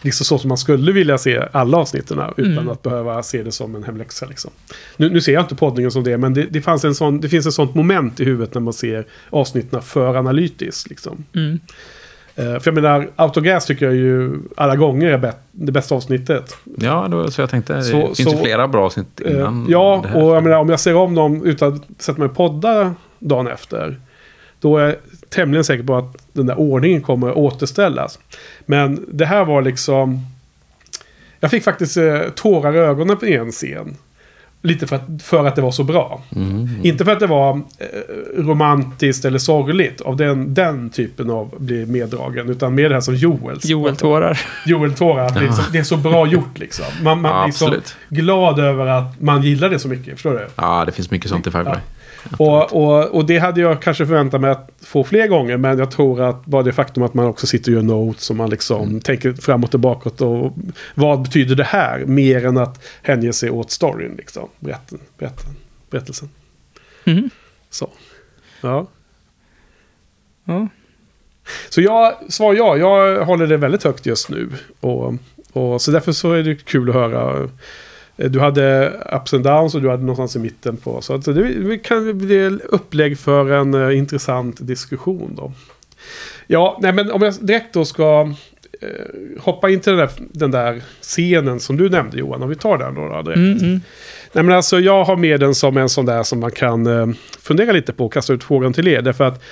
Liksom 0.03 0.25
så 0.25 0.39
som 0.39 0.49
man 0.49 0.59
skulle 0.59 0.93
vilja 0.93 1.19
se 1.19 1.43
alla 1.53 1.77
avsnitten 1.79 2.21
utan 2.37 2.53
Mm. 2.53 2.69
att 2.69 2.83
behöva 2.83 3.23
se 3.23 3.43
det 3.43 3.53
som 3.53 3.75
en 3.75 3.85
hemläxa. 3.85 4.27
Liksom. 4.27 4.51
Nu, 4.97 5.11
nu 5.11 5.21
ser 5.21 5.33
jag 5.33 5.43
inte 5.43 5.55
poddningen 5.55 5.91
som 5.91 6.05
det 6.05 6.19
men 6.19 6.35
det, 6.35 6.43
det, 6.51 6.61
fanns 6.63 6.85
en 6.85 6.95
sån, 6.95 7.21
det 7.21 7.29
finns 7.29 7.47
ett 7.47 7.55
sånt 7.55 7.75
moment 7.75 8.21
i 8.21 8.25
huvudet 8.25 8.55
när 8.55 8.61
man 8.61 8.73
ser 8.73 9.05
avsnitten 9.31 9.83
för 9.83 10.15
analytiskt. 10.15 10.89
Liksom. 10.91 11.25
Mm. 11.35 11.61
Eh, 12.37 12.45
för 12.45 12.63
jag 12.65 12.75
menar, 12.75 13.11
Autogas 13.17 13.67
tycker 13.67 13.87
jag 13.87 13.95
ju 13.95 14.39
alla 14.57 14.77
gånger 14.77 15.07
är 15.11 15.19
bet- 15.19 15.41
det 15.53 15.73
bästa 15.73 15.95
avsnittet. 15.95 16.57
Ja, 16.79 17.07
det 17.11 17.17
var 17.17 17.29
så 17.29 17.41
jag 17.43 17.51
tänkte. 17.51 17.75
Det 17.75 17.83
Så- 17.83 18.15
finns 18.15 18.31
så- 18.31 18.37
ju 18.37 18.43
flera 18.43 18.69
bra 18.69 18.85
avsnitt 18.85 19.21
Eh, 19.25 19.33
innan 19.33 19.67
ja, 19.69 20.01
det 20.03 20.09
här. 20.09 20.23
och 20.25 20.37
jag 20.37 20.43
menar, 20.45 20.57
om 20.59 20.69
jag 20.69 20.81
ser 20.81 20.95
om 20.95 21.15
dem 21.15 21.45
utan 21.45 21.73
att 21.75 21.83
sätta 22.03 22.19
mig 22.19 22.29
och 22.29 22.37
podda 22.37 22.95
dagen 23.19 23.47
efter. 23.47 24.01
Då 24.61 24.79
är, 24.79 24.97
tämligen 25.35 25.65
säker 25.65 25.85
på 25.85 25.97
att 25.97 26.17
den 26.33 26.47
där 26.47 26.59
ordningen 26.59 27.03
kommer 27.03 27.29
att 27.31 27.37
återställas. 27.37 28.19
Men 28.67 29.05
det 29.13 29.27
här 29.27 29.45
var 29.45 29.63
liksom... 29.63 30.27
Jag 31.41 31.51
fick 31.51 31.65
faktiskt 31.65 31.97
eh, 31.97 32.21
tårar 32.35 32.75
i 32.75 32.79
ögonen 32.79 33.17
på 33.17 33.27
en 33.27 33.51
scen. 33.53 33.97
Lite 34.63 34.87
för 34.87 34.97
att, 34.97 35.23
för 35.23 35.45
att 35.45 35.57
det 35.57 35.63
var 35.63 35.71
så 35.71 35.85
bra. 35.85 36.23
Mm. 36.37 36.69
Inte 36.83 37.05
för 37.05 37.13
att 37.13 37.21
det 37.21 37.27
var 37.27 37.57
eh, 37.79 37.87
romantiskt 38.43 39.25
eller 39.25 39.39
sorgligt. 39.39 40.01
Av 40.01 40.17
den, 40.17 40.55
den 40.55 40.91
typen 40.91 41.31
av 41.31 41.55
blir 41.59 41.87
meddragen. 41.87 42.49
Utan 42.49 42.75
mer 42.75 42.89
det 42.89 42.95
här 42.95 43.01
som 43.01 43.15
Joels. 43.15 43.65
Joel-tårar. 43.65 44.41
Joel-tårar. 44.67 45.27
att 45.27 45.35
Det, 45.35 45.45
är 45.47 45.53
så- 45.53 45.71
det 45.73 45.79
är 45.79 45.83
så 45.83 45.97
bra 45.97 46.27
gjort 46.27 46.59
liksom. 46.59 46.85
Man, 47.03 47.21
man 47.21 47.33
Ja, 47.33 47.45
blir 47.45 47.53
så 47.53 47.95
glad 48.09 48.59
över 48.59 48.87
att 48.87 49.21
man 49.21 49.43
gillar 49.43 49.71
det 49.71 49.79
så 49.79 49.89
mycket. 49.89 50.13
Förstår 50.15 50.33
du? 50.33 50.47
Ja, 50.57 50.85
det 50.87 50.93
finns 50.93 51.11
mycket 51.11 51.31
sånt 51.31 51.47
i 51.47 51.51
Firefly. 51.51 51.79
Och, 52.39 52.73
och, 52.73 53.05
och 53.05 53.27
det 53.27 53.39
hade 53.39 53.61
jag 53.61 53.83
kanske 53.83 54.07
förväntat 54.07 54.41
mig 54.41 54.51
att 54.51 54.71
få 54.83 55.05
fler 55.05 55.29
gånger. 55.29 55.57
Men 55.57 55.79
jag 55.79 55.91
tror 55.91 56.23
att 56.23 56.47
bara 56.47 56.63
det 56.63 56.73
faktum 56.73 57.03
att 57.03 57.15
man 57.15 57.27
också 57.27 57.47
sitter 57.47 57.73
och 57.73 57.77
gör 57.77 57.83
notes 57.83 58.31
och 58.31 58.37
man 58.37 58.51
liksom 58.51 59.01
tänker 59.01 59.33
framåt 59.33 59.75
och 59.75 59.81
bakåt. 59.81 60.21
Och 60.21 60.53
vad 60.95 61.23
betyder 61.23 61.55
det 61.57 61.65
här? 61.65 62.05
Mer 62.05 62.47
än 62.47 62.57
att 62.57 62.85
hänge 63.03 63.33
sig 63.33 63.51
åt 63.51 63.71
storyn 63.71 64.15
liksom. 64.17 64.49
Berätten, 64.61 64.99
berätten, 65.19 65.51
berättelsen. 65.91 66.29
Mhm. 67.05 67.31
Så. 67.71 67.89
Ja. 68.61 68.87
Ja. 70.45 70.69
Så 71.69 71.81
jag, 71.81 72.15
svar 72.29 72.55
ja, 72.55 72.77
jag 72.77 73.25
håller 73.25 73.47
det 73.47 73.57
väldigt 73.57 73.85
högt 73.85 74.07
just 74.07 74.29
nu. 74.29 74.49
Och, 74.81 75.15
och, 75.53 75.83
så 75.83 75.91
därför 75.91 76.13
så 76.13 76.33
är 76.33 76.43
det 76.43 76.65
kul 76.65 76.89
att 76.89 76.95
höra. 76.95 77.49
Du 78.17 78.41
hade 78.41 78.93
ups 79.13 79.35
and 79.35 79.45
downs 79.45 79.75
och 79.75 79.83
du 79.83 79.91
hade 79.91 80.03
någonstans 80.03 80.37
i 80.37 80.39
mitten 80.39 80.77
på. 80.77 81.01
Så 81.01 81.15
att 81.15 81.25
det, 81.25 81.79
kan 81.79 82.19
bli 82.19 82.59
upplägg 82.65 83.19
för 83.19 83.53
en 83.53 83.75
eh, 83.75 83.99
intressant 83.99 84.67
diskussion 84.67 85.35
då. 85.37 85.53
Ja, 86.47 86.79
nej 86.83 86.93
men 86.93 87.11
om 87.11 87.23
jag 87.23 87.35
direkt 87.41 87.75
då 87.75 87.85
ska 87.85 88.33
eh, 88.81 89.43
hoppa 89.43 89.71
in 89.71 89.81
till 89.81 89.93
den 89.93 89.99
där, 89.99 90.11
den 90.33 90.51
där 90.51 90.83
scenen 91.01 91.61
som 91.61 91.77
du 91.77 91.91
nämnde 91.91 92.19
Johan. 92.19 92.43
Om 92.43 92.49
vi 92.49 92.55
tar 92.55 92.79
den 92.79 92.95
då, 92.95 93.09
då 93.09 93.23
direkt. 93.23 93.37
Mm, 93.37 93.59
mm. 93.59 93.81
Nej, 94.33 94.45
men 94.45 94.57
alltså, 94.57 94.81
jag 94.81 95.05
har 95.05 95.17
med 95.17 95.41
den 95.41 95.55
som 95.55 95.77
en 95.77 95.89
sån 95.89 96.07
där 96.07 96.23
som 96.23 96.41
man 96.41 96.51
kan 96.51 96.87
eh, 96.87 97.07
fundera 97.41 97.73
lite 97.73 97.93
på 97.93 98.07
och 98.07 98.13
kasta 98.13 98.33
ut 98.33 98.45
frågan 98.45 98.73
till 98.73 98.89
er. 98.89 99.03
Därför 99.03 99.25
att 99.25 99.43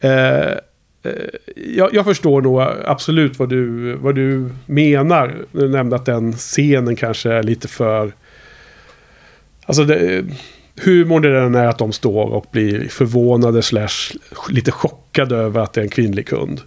eh, 0.00 0.10
eh, 0.10 0.58
Eh, 1.02 1.12
jag, 1.56 1.94
jag 1.94 2.04
förstår 2.04 2.42
nog 2.42 2.62
absolut 2.84 3.38
vad 3.38 3.48
du, 3.48 3.92
vad 3.94 4.14
du 4.14 4.48
menar. 4.66 5.36
Du 5.52 5.68
nämnde 5.68 5.96
att 5.96 6.06
den 6.06 6.32
scenen 6.32 6.96
kanske 6.96 7.32
är 7.32 7.42
lite 7.42 7.68
för... 7.68 8.12
Alltså 9.66 9.84
det, 9.84 10.24
humorn 10.82 11.24
i 11.24 11.28
den 11.28 11.54
är 11.54 11.66
att 11.66 11.78
de 11.78 11.92
står 11.92 12.26
och 12.26 12.46
blir 12.50 12.88
förvånade 12.88 13.62
slash 13.62 14.14
lite 14.50 14.72
chockade 14.72 15.36
över 15.36 15.60
att 15.60 15.72
det 15.72 15.80
är 15.80 15.84
en 15.84 15.90
kvinnlig 15.90 16.26
kund. 16.26 16.60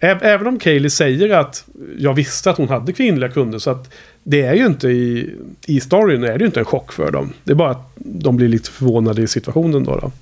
Även 0.00 0.46
om 0.46 0.58
Kaylee 0.58 0.90
säger 0.90 1.30
att 1.30 1.64
jag 1.98 2.14
visste 2.14 2.50
att 2.50 2.58
hon 2.58 2.68
hade 2.68 2.92
kvinnliga 2.92 3.30
kunder 3.30 3.58
så 3.58 3.70
att 3.70 3.92
det 4.22 4.42
är 4.42 4.54
ju 4.54 4.66
inte 4.66 4.88
i, 4.88 5.34
i 5.66 5.80
storyn 5.80 6.24
är 6.24 6.32
det 6.32 6.38
ju 6.38 6.46
inte 6.46 6.60
en 6.60 6.66
chock 6.66 6.92
för 6.92 7.10
dem. 7.10 7.32
Det 7.44 7.52
är 7.52 7.56
bara 7.56 7.70
att 7.70 7.92
de 7.96 8.36
blir 8.36 8.48
lite 8.48 8.70
förvånade 8.70 9.22
i 9.22 9.26
situationen 9.26 9.84
då. 9.84 9.96
då. 9.96 10.12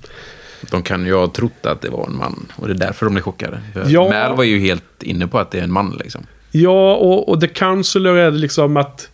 De 0.69 0.83
kan 0.83 1.05
ju 1.05 1.13
ha 1.13 1.27
trott 1.27 1.65
att 1.65 1.81
det 1.81 1.89
var 1.89 2.07
en 2.07 2.17
man. 2.17 2.51
Och 2.55 2.67
det 2.67 2.73
är 2.73 2.77
därför 2.77 3.05
de 3.05 3.13
blir 3.13 3.23
chockade. 3.23 3.61
För 3.73 3.85
Ja. 3.87 4.09
Mal 4.09 4.37
var 4.37 4.43
ju 4.43 4.59
helt 4.59 5.03
inne 5.03 5.27
på 5.27 5.39
att 5.39 5.51
det 5.51 5.59
är 5.59 5.63
en 5.63 5.71
man 5.71 5.97
liksom. 6.03 6.25
Ja, 6.51 6.95
och, 6.95 7.29
och 7.29 7.41
The 7.41 7.47
Counselor 7.47 8.17
är 8.17 8.31
liksom 8.31 8.77
att 8.77 9.09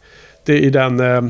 det 0.46 0.60
i 0.60 0.70
den 0.70 1.00
eh, 1.00 1.22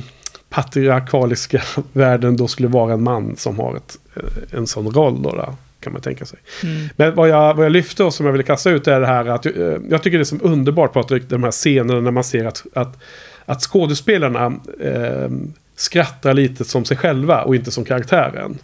patriarkaliska 0.50 1.62
världen 1.94 2.38
då 2.38 2.48
skulle 2.48 2.68
vara 2.68 2.94
en 2.94 3.04
man 3.04 3.36
som 3.36 3.60
har 3.60 3.76
ett, 3.76 3.98
eh, 4.16 4.58
en 4.60 4.68
sån 4.68 4.92
roll 4.92 5.22
då, 5.22 5.30
då, 5.30 5.56
kan 5.80 5.94
man 5.94 6.02
tänka 6.02 6.26
sig. 6.26 6.40
Mm. 6.64 6.90
Men 6.96 7.16
vad 7.16 7.30
jag, 7.30 7.54
vad 7.54 7.66
jag 7.66 7.72
lyfte 7.72 8.04
och 8.04 8.14
som 8.14 8.26
jag 8.26 8.34
ville 8.34 8.44
kasta 8.44 8.70
ut 8.70 8.88
är 8.88 9.00
det 9.00 9.08
här 9.08 9.26
att 9.26 9.46
eh, 9.46 9.54
jag 9.90 10.04
tycker 10.04 10.18
det 10.18 10.22
är 10.22 10.24
som 10.24 10.40
underbart 10.44 10.94
Patrik, 10.94 11.24
de 11.30 11.44
här 11.44 11.52
scenerna 11.52 12.02
när 12.02 12.12
man 12.12 12.24
ser 12.24 12.46
att, 12.46 12.66
att, 12.74 13.00
att 13.46 13.62
skådespelarna 13.62 14.46
eh, 14.80 15.30
skrattar 15.76 16.34
lite 16.34 16.64
som 16.64 16.86
sig 16.86 16.98
själva 16.98 17.42
och 17.42 17.56
inte 17.56 17.72
som 17.72 17.86
karaktären. 17.86 18.58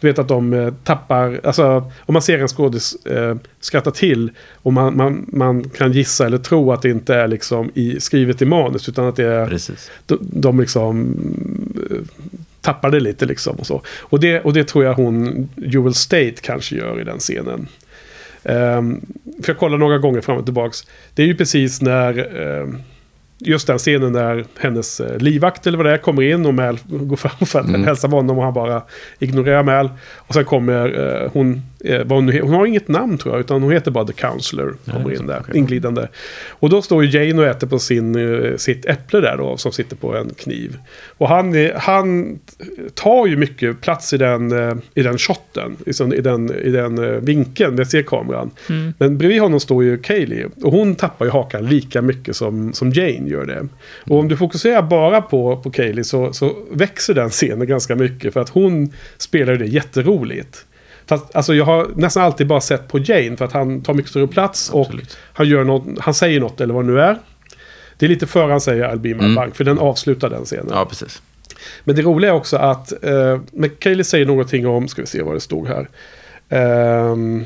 Du 0.00 0.06
vet 0.06 0.18
att 0.18 0.28
de 0.28 0.52
eh, 0.52 0.74
tappar, 0.84 1.40
alltså 1.44 1.92
om 2.00 2.12
man 2.12 2.22
ser 2.22 2.38
en 2.38 2.48
skådis 2.48 3.06
eh, 3.06 3.36
skratta 3.60 3.90
till 3.90 4.30
och 4.54 4.72
man, 4.72 4.96
man, 4.96 5.26
man 5.32 5.70
kan 5.70 5.92
gissa 5.92 6.26
eller 6.26 6.38
tro 6.38 6.72
att 6.72 6.82
det 6.82 6.90
inte 6.90 7.14
är 7.14 7.28
liksom 7.28 7.70
i, 7.74 8.00
skrivet 8.00 8.42
i 8.42 8.44
manus 8.44 8.88
utan 8.88 9.08
att 9.08 9.16
det 9.16 9.26
är 9.26 9.46
Precis. 9.46 9.90
de, 10.06 10.18
de 10.20 10.60
liksom 10.60 11.14
eh, 11.90 11.96
tappar 12.60 12.90
det 12.90 13.00
lite 13.00 13.26
liksom 13.26 13.56
och 13.56 13.66
så. 13.66 13.82
Och 14.00 14.20
det, 14.20 14.40
och 14.40 14.52
det 14.52 14.64
tror 14.64 14.84
jag 14.84 14.94
hon, 14.94 15.48
Jewel 15.56 15.94
State 15.94 16.34
kanske 16.40 16.76
gör 16.76 17.00
i 17.00 17.04
den 17.04 17.18
scenen. 17.18 17.68
Um, 18.42 19.00
för 19.42 19.52
jag 19.52 19.58
kollar 19.58 19.78
några 19.78 19.98
gånger 19.98 20.20
fram 20.20 20.38
och 20.38 20.44
tillbaks. 20.44 20.86
Det 21.14 21.22
är 21.22 21.26
ju 21.26 21.36
precis 21.36 21.80
när 21.80 22.36
ehm, 22.36 22.78
just 23.38 23.66
den 23.66 23.78
scenen 23.78 24.12
där 24.12 24.44
hennes 24.58 25.00
eh, 25.00 25.18
livvakt 25.18 25.66
eller 25.66 25.76
vad 25.78 25.86
det 25.86 25.92
är 25.92 25.98
kommer 25.98 26.22
in 26.22 26.46
och 26.46 26.54
Mal 26.54 26.78
går 26.88 27.16
fram 27.16 27.46
för 27.46 27.60
att 27.60 27.68
Mm. 27.68 27.84
hälsa 27.84 28.08
på 28.08 28.16
honom 28.16 28.38
och 28.38 28.44
han 28.44 28.54
bara 28.54 28.82
ignorerar 29.18 29.62
Mal. 29.62 29.90
Och 30.16 30.34
sen 30.34 30.44
kommer 30.44 31.00
eh, 31.24 31.30
hon, 31.32 31.62
eh, 31.84 32.06
hon, 32.08 32.32
hon 32.40 32.54
har 32.54 32.66
inget 32.66 32.88
namn 32.88 33.18
tror 33.18 33.34
jag, 33.34 33.40
utan 33.40 33.62
hon 33.62 33.72
heter 33.72 33.90
bara 33.90 34.04
The 34.04 34.12
Counselor. 34.12 34.76
Kommer 34.84 35.12
in 35.12 35.26
där, 35.26 35.42
inglidande. 35.54 36.06
Och 36.48 36.70
då 36.70 36.82
står 36.82 37.04
ju 37.04 37.10
Jane 37.10 37.42
och 37.42 37.48
äter 37.48 37.66
på 37.66 37.78
sin, 37.78 38.16
eh, 38.16 38.56
sitt 38.56 38.86
äpple 38.86 39.20
där 39.20 39.36
då, 39.36 39.56
som 39.56 39.72
sitter 39.72 39.96
på 39.96 40.16
en 40.16 40.30
kniv. 40.34 40.78
Och 41.18 41.28
han, 41.28 41.70
han 41.76 42.38
tar 42.94 43.26
ju 43.26 43.36
mycket 43.36 43.80
plats 43.80 44.12
i 44.12 44.16
den, 44.16 44.52
eh, 44.52 44.74
i 44.94 45.02
den 45.02 45.18
shotten, 45.18 45.76
i 46.14 46.20
den, 46.20 46.52
i 46.52 46.70
den 46.70 46.98
eh, 46.98 47.10
vinkeln 47.10 47.74
med 47.74 47.88
C-kameran. 47.88 48.50
Mm. 48.68 48.94
Men 48.98 49.18
bredvid 49.18 49.40
honom 49.40 49.60
står 49.60 49.84
ju 49.84 49.98
Kaylee. 49.98 50.46
Och 50.62 50.72
hon 50.72 50.94
tappar 50.94 51.24
ju 51.24 51.30
hakan 51.30 51.66
lika 51.66 52.02
mycket 52.02 52.36
som, 52.36 52.72
som 52.72 52.92
Jane 52.92 53.28
gör 53.28 53.46
det. 53.46 53.68
Och 54.04 54.18
om 54.18 54.28
du 54.28 54.36
fokuserar 54.36 54.82
bara 54.82 55.22
på, 55.22 55.56
på 55.56 55.70
Kaylee 55.70 56.04
så, 56.04 56.32
så 56.32 56.56
växer 56.70 57.14
den 57.14 57.30
scenen 57.30 57.66
ganska 57.66 57.96
mycket. 57.96 58.32
För 58.32 58.40
att 58.40 58.48
hon 58.48 58.92
spelar 59.18 59.52
ju 59.52 59.58
det 59.58 59.66
jätteroligt. 59.66 60.64
Fast, 61.08 61.36
alltså 61.36 61.54
jag 61.54 61.64
har 61.64 61.86
nästan 61.96 62.22
alltid 62.22 62.46
bara 62.46 62.60
sett 62.60 62.88
på 62.88 62.98
Jane 62.98 63.36
för 63.36 63.44
att 63.44 63.52
han 63.52 63.82
tar 63.82 63.94
mycket 63.94 64.10
större 64.10 64.26
plats. 64.26 64.70
Och 64.70 64.80
Absolut. 64.86 65.16
han, 65.32 65.48
gör 65.48 65.64
något, 65.64 65.98
han 65.98 66.14
säger 66.14 66.40
något 66.40 66.60
eller 66.60 66.74
vad 66.74 66.84
det 66.86 66.92
nu 66.92 67.00
är. 67.00 67.18
Det 67.96 68.06
är 68.06 68.10
lite 68.10 68.26
före 68.26 68.50
han 68.50 68.60
säger 68.60 68.84
I'll 68.88 68.98
be 68.98 69.08
my 69.08 69.14
Mm. 69.14 69.34
bank. 69.34 69.56
För 69.56 69.64
den 69.64 69.78
avslutar 69.78 70.30
den 70.30 70.44
scenen. 70.44 70.68
Ja, 70.70 70.84
precis. 70.84 71.22
Men 71.84 71.96
det 71.96 72.02
roliga 72.02 72.30
är 72.30 72.34
också 72.34 72.56
att 72.56 73.04
eh, 73.04 73.40
men 73.52 73.70
Kaylee 73.78 74.04
säger 74.04 74.26
någonting 74.26 74.66
om, 74.66 74.88
ska 74.88 75.02
vi 75.02 75.06
se 75.06 75.22
vad 75.22 75.34
det 75.34 75.40
stod 75.40 75.68
här. 75.68 75.88
Ehm, 76.48 77.44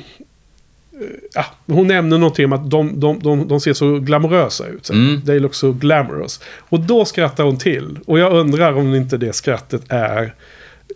eh, 0.93 1.07
ja, 1.35 1.45
hon 1.67 1.87
nämner 1.89 2.19
någonting 2.19 2.45
om 2.45 2.53
att 2.53 2.71
de, 2.71 3.01
de, 3.01 3.19
de, 3.19 3.49
de 3.49 3.61
ser 3.61 3.73
så 3.73 3.99
glamorösa 3.99 4.67
ut. 4.67 4.89
hon. 4.89 4.97
Mm. 5.09 5.23
They 5.23 5.39
look 5.41 5.55
so 5.55 5.73
glamorous. 5.73 6.41
Och 6.69 6.81
då 6.81 7.05
skrattar 7.05 7.45
hon 7.45 7.59
till. 7.59 7.99
Och 8.07 8.19
jag 8.19 8.33
undrar 8.33 8.73
om 8.73 8.95
inte 8.95 9.17
det 9.17 9.33
skrattet 9.33 9.83
är 9.89 10.35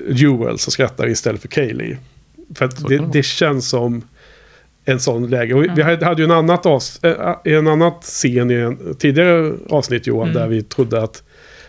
Jewel 0.09 0.59
som 0.59 0.71
skrattar 0.73 1.09
istället 1.09 1.41
för 1.41 1.49
Kaylee. 1.49 1.97
För 2.55 2.65
att 2.65 2.89
det, 2.89 2.99
det 3.13 3.23
känns 3.23 3.69
som 3.69 4.03
en 4.85 5.01
sån 5.01 5.31
läge. 5.31 5.55
Och 5.55 5.65
vi, 5.65 5.69
vi 5.77 5.83
hade 5.83 6.07
hade 6.07 6.23
ju 6.23 6.25
en, 6.25 6.31
annat 6.31 6.67
avs, 6.67 7.05
äh, 7.05 7.37
en 7.45 7.67
annat 7.67 8.03
scen 8.03 8.51
i 8.51 8.55
en 8.55 8.95
tidigare 8.95 9.53
avsnitt 9.69 10.07
Johan. 10.07 10.29
Mm. 10.29 10.43
Där 10.43 10.49
vi 10.49 10.63
trodde 10.63 11.03
att 11.03 11.23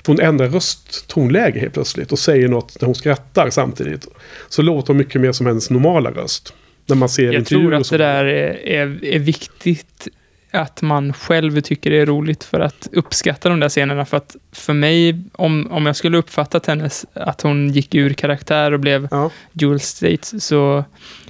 för 0.05 0.13
hon 0.13 0.19
ändrar 0.21 0.47
rösttonläge 0.47 1.59
helt 1.59 1.73
plötsligt. 1.73 2.11
Och 2.11 2.19
säger 2.19 2.47
något 2.47 2.81
när 2.81 2.85
hon 2.85 2.95
skrattar 2.95 3.49
samtidigt. 3.49 4.07
Så 4.49 4.61
låter 4.61 4.87
hon 4.87 4.97
mycket 4.97 5.21
mer 5.21 5.31
som 5.31 5.45
hennes 5.45 5.69
normala 5.69 6.11
röst. 6.11 6.53
När 6.85 6.95
man 6.95 7.09
ser 7.09 7.33
Jag 7.33 7.45
tror 7.45 7.73
att 7.73 7.89
det 7.89 7.97
där 7.97 8.25
är, 8.25 8.67
är, 8.67 9.05
är 9.05 9.19
viktigt 9.19 10.07
att 10.51 10.81
man 10.81 11.13
själv 11.13 11.61
tycker 11.61 11.89
det 11.89 11.97
är 11.97 12.05
roligt 12.05 12.43
för 12.43 12.59
att 12.59 12.87
uppskatta 12.91 13.49
de 13.49 13.59
där 13.59 13.69
scenerna. 13.69 14.05
För 14.05 14.17
att 14.17 14.35
för 14.51 14.73
mig, 14.73 15.21
om, 15.31 15.67
om 15.71 15.85
jag 15.85 15.95
skulle 15.95 16.17
uppfattat 16.17 16.65
hennes, 16.65 17.05
att 17.13 17.41
hon 17.41 17.69
gick 17.69 17.95
ur 17.95 18.13
karaktär 18.13 18.71
och 18.71 18.79
blev 18.79 19.07
Ja. 19.11 19.31
Jewel 19.51 19.79
States, 19.79 20.45
så 20.45 20.85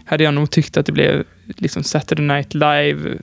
hade 0.05 0.23
jag 0.23 0.33
nog 0.33 0.51
tyckt 0.51 0.77
att 0.77 0.85
det 0.85 0.91
blev 0.91 1.23
liksom 1.45 1.83
Saturday 1.83 2.25
Night 2.25 2.53
Live 2.53 3.17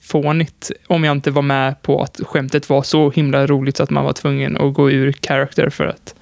fånigt 0.00 0.70
om 0.86 1.04
jag 1.04 1.12
inte 1.12 1.30
var 1.30 1.42
med 1.42 1.82
på 1.82 2.02
att 2.02 2.20
skämtet 2.24 2.68
var 2.68 2.82
så 2.82 3.10
himla 3.10 3.46
roligt 3.46 3.76
så 3.76 3.82
att 3.82 3.90
man 3.90 4.04
var 4.04 4.12
tvungen 4.12 4.56
att 4.56 4.74
gå 4.74 4.90
ur 4.90 5.12
character 5.12 5.70
för 5.70 5.86
att 5.86 6.14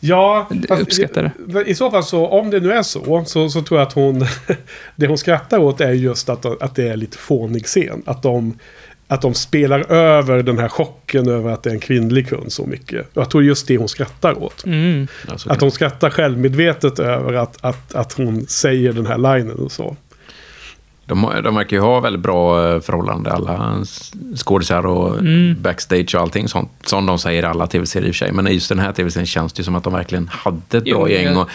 Ja, 0.00 0.48
fast 0.68 0.82
uppskatta 0.82 1.22
det. 1.22 1.64
I 1.66 1.74
så 1.74 1.90
fall 1.90 2.04
så, 2.04 2.26
om 2.26 2.50
det 2.50 2.60
nu 2.60 2.72
är 2.72 2.82
så, 2.82 3.24
så, 3.26 3.48
så 3.48 3.62
tror 3.62 3.80
jag 3.80 3.86
att 3.86 3.92
hon... 3.92 4.26
det 4.96 5.06
hon 5.06 5.18
skrattar 5.18 5.58
åt 5.58 5.80
är 5.80 5.92
just 5.92 6.28
att, 6.28 6.62
att 6.62 6.74
det 6.74 6.88
är 6.88 6.96
lite 6.96 7.18
fånig 7.18 7.66
scen. 7.66 8.02
Att 8.06 8.22
de, 8.22 8.58
att 9.08 9.22
de 9.22 9.34
spelar 9.34 9.92
över 9.92 10.42
den 10.42 10.58
här 10.58 10.68
chocken 10.68 11.28
över 11.28 11.50
att 11.50 11.62
det 11.62 11.70
är 11.70 11.74
en 11.74 11.80
kvinnlig 11.80 12.28
kund 12.28 12.52
så 12.52 12.66
mycket. 12.66 13.06
Jag 13.14 13.30
tror 13.30 13.44
just 13.44 13.66
det 13.66 13.76
hon 13.76 13.88
skrattar 13.88 14.42
åt. 14.42 14.64
Mm. 14.64 15.08
Att 15.46 15.60
hon 15.60 15.70
skrattar 15.70 16.10
självmedvetet 16.10 16.98
över 16.98 17.32
att, 17.32 17.56
att, 17.60 17.94
att 17.94 18.12
hon 18.12 18.46
säger 18.46 18.92
den 18.92 19.06
här 19.06 19.18
linen 19.18 19.58
och 19.58 19.72
så. 19.72 19.96
De, 21.06 21.32
de 21.44 21.54
verkar 21.54 21.76
ju 21.76 21.82
ha 21.82 22.00
väldigt 22.00 22.22
bra 22.22 22.68
eh, 22.74 22.80
förhållande, 22.80 23.32
alla 23.32 23.84
skådisar 24.36 24.86
och 24.86 25.18
Mm. 25.18 25.56
backstage 25.62 26.14
och 26.14 26.20
allting 26.20 26.48
sånt. 26.48 26.70
Som 26.84 27.06
de 27.06 27.18
säger 27.18 27.42
i 27.42 27.46
alla 27.46 27.66
tv-serier 27.66 28.08
i 28.08 28.10
och 28.10 28.14
för 28.14 28.18
sig. 28.26 28.32
Men 28.32 28.46
just 28.52 28.68
den 28.68 28.78
här 28.78 28.92
tv-serien 28.92 29.26
känns 29.26 29.52
det 29.52 29.60
ju 29.60 29.64
som 29.64 29.74
att 29.74 29.84
de 29.84 29.92
verkligen 29.92 30.28
hade 30.28 30.56
ett 30.58 30.70
bra 30.70 30.80
Jo, 30.84 31.08
gäng. 31.08 31.24
ja. 31.24 31.40
Och, 31.40 31.48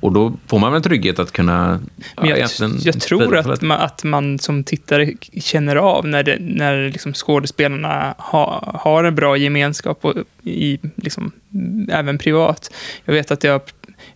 Och 0.00 0.12
då 0.12 0.32
får 0.46 0.58
man 0.58 0.72
väl 0.72 0.76
en 0.76 0.82
trygghet 0.82 1.18
att 1.18 1.32
kunna... 1.32 1.80
Men 2.16 2.28
jag, 2.28 2.38
egentligen 2.38 2.76
jag 2.80 3.00
tror 3.00 3.36
att 3.36 3.62
man, 3.62 3.80
att 3.80 4.04
man 4.04 4.38
som 4.38 4.64
tittare 4.64 5.12
känner 5.40 5.76
av 5.76 6.06
när, 6.06 6.22
det, 6.22 6.36
när 6.40 6.90
liksom 6.90 7.12
skådespelarna 7.14 8.14
ha, 8.18 8.72
har 8.84 9.04
en 9.04 9.14
bra 9.14 9.36
gemenskap, 9.36 10.04
och 10.04 10.14
i, 10.44 10.78
liksom, 10.96 11.32
även 11.88 12.18
privat. 12.18 12.70
Jag 13.04 13.14
vet 13.14 13.30
att 13.30 13.44
jag, 13.44 13.60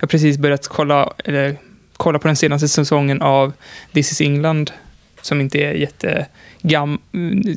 jag 0.01 0.11
precis 0.11 0.39
börjat 0.39 0.69
kolla, 0.69 1.13
eller, 1.25 1.57
kolla 2.03 2.19
på 2.19 2.29
den 2.29 2.37
senaste 2.37 2.69
säsongen 2.69 3.23
av 3.23 3.53
This 3.93 4.13
is 4.13 4.21
England, 4.21 4.71
som 5.21 5.41
inte 5.41 5.59
är 5.59 5.73
jätte 5.73 6.27
gam, 6.63 6.99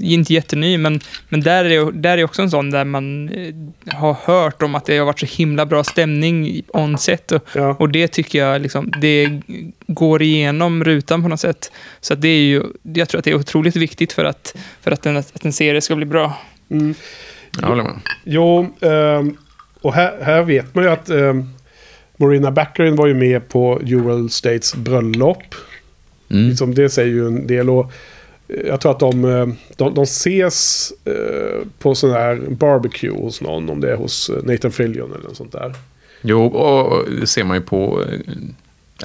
inte 0.01 0.33
jätteny, 0.33 0.77
men, 0.77 0.99
men 1.29 1.41
där, 1.41 1.65
är, 1.65 1.91
där 1.91 2.17
är 2.17 2.23
också 2.23 2.41
en 2.41 2.51
sån 2.51 2.71
där 2.71 2.85
man 2.85 3.29
eh, 3.29 3.95
har 3.95 4.13
hört 4.23 4.61
om 4.61 4.75
att 4.75 4.85
det 4.85 4.97
har 4.97 5.05
varit 5.05 5.19
så 5.19 5.25
himla 5.25 5.65
bra 5.65 5.83
stämning 5.83 6.61
on 6.67 6.97
set. 6.97 7.31
Och, 7.31 7.43
Ja. 7.53 7.75
och 7.79 7.89
det 7.89 8.07
tycker 8.07 8.39
jag 8.39 8.61
liksom, 8.61 8.91
det 9.01 9.41
går 9.87 10.21
igenom 10.21 10.83
rutan 10.83 11.23
på 11.23 11.27
något 11.29 11.39
sätt. 11.39 11.71
Så 12.01 12.13
att 12.13 12.21
det 12.21 12.27
är 12.27 12.43
ju, 12.43 12.63
jag 12.83 13.09
tror 13.09 13.19
att 13.19 13.25
det 13.25 13.31
är 13.31 13.35
otroligt 13.35 13.75
viktigt 13.75 14.13
för 14.13 14.25
att, 14.25 14.55
för 14.81 14.91
att, 14.91 15.05
en, 15.05 15.17
att 15.17 15.45
en 15.45 15.53
serie 15.53 15.81
ska 15.81 15.95
bli 15.95 16.05
bra. 16.05 16.33
Mm. 16.69 16.95
Jag 17.61 17.67
håller 17.67 17.83
med. 17.83 17.99
Jo, 18.23 18.75
ehm, 18.81 19.37
och 19.81 19.93
här, 19.93 20.13
här 20.23 20.43
vet 20.43 20.75
man 20.75 20.83
ju 20.83 20.89
att 20.89 21.09
Marina 22.17 22.51
Baccarin 22.51 22.95
var 22.95 23.07
ju 23.07 23.13
med 23.13 23.49
på 23.49 23.79
Ural 23.85 24.29
States 24.29 24.75
bröllop. 24.75 25.55
Mm. 26.29 26.49
Liksom, 26.49 26.75
det 26.75 26.89
säger 26.89 27.13
ju 27.13 27.27
en 27.27 27.47
del. 27.47 27.69
Och 27.69 27.91
eh, 28.47 28.67
jag 28.67 28.81
tror 28.81 28.91
att 28.91 28.99
de, 28.99 29.25
eh, 29.25 29.47
de, 29.75 29.93
de 29.93 30.03
ses 30.03 30.91
eh, 31.05 31.67
på 31.79 31.95
sån 31.95 32.11
här 32.11 32.41
barbecue 32.49 33.21
hos 33.21 33.41
någon. 33.41 33.69
Om 33.69 33.81
det 33.81 33.91
är 33.91 33.95
hos 33.95 34.31
Nathan 34.43 34.71
Fillion 34.71 35.11
eller 35.13 35.23
något 35.23 35.37
sånt 35.37 35.51
där. 35.51 35.73
Jo, 36.21 36.45
och 36.45 37.11
det 37.11 37.27
ser 37.27 37.43
man 37.43 37.57
ju 37.57 37.63
på 37.63 38.03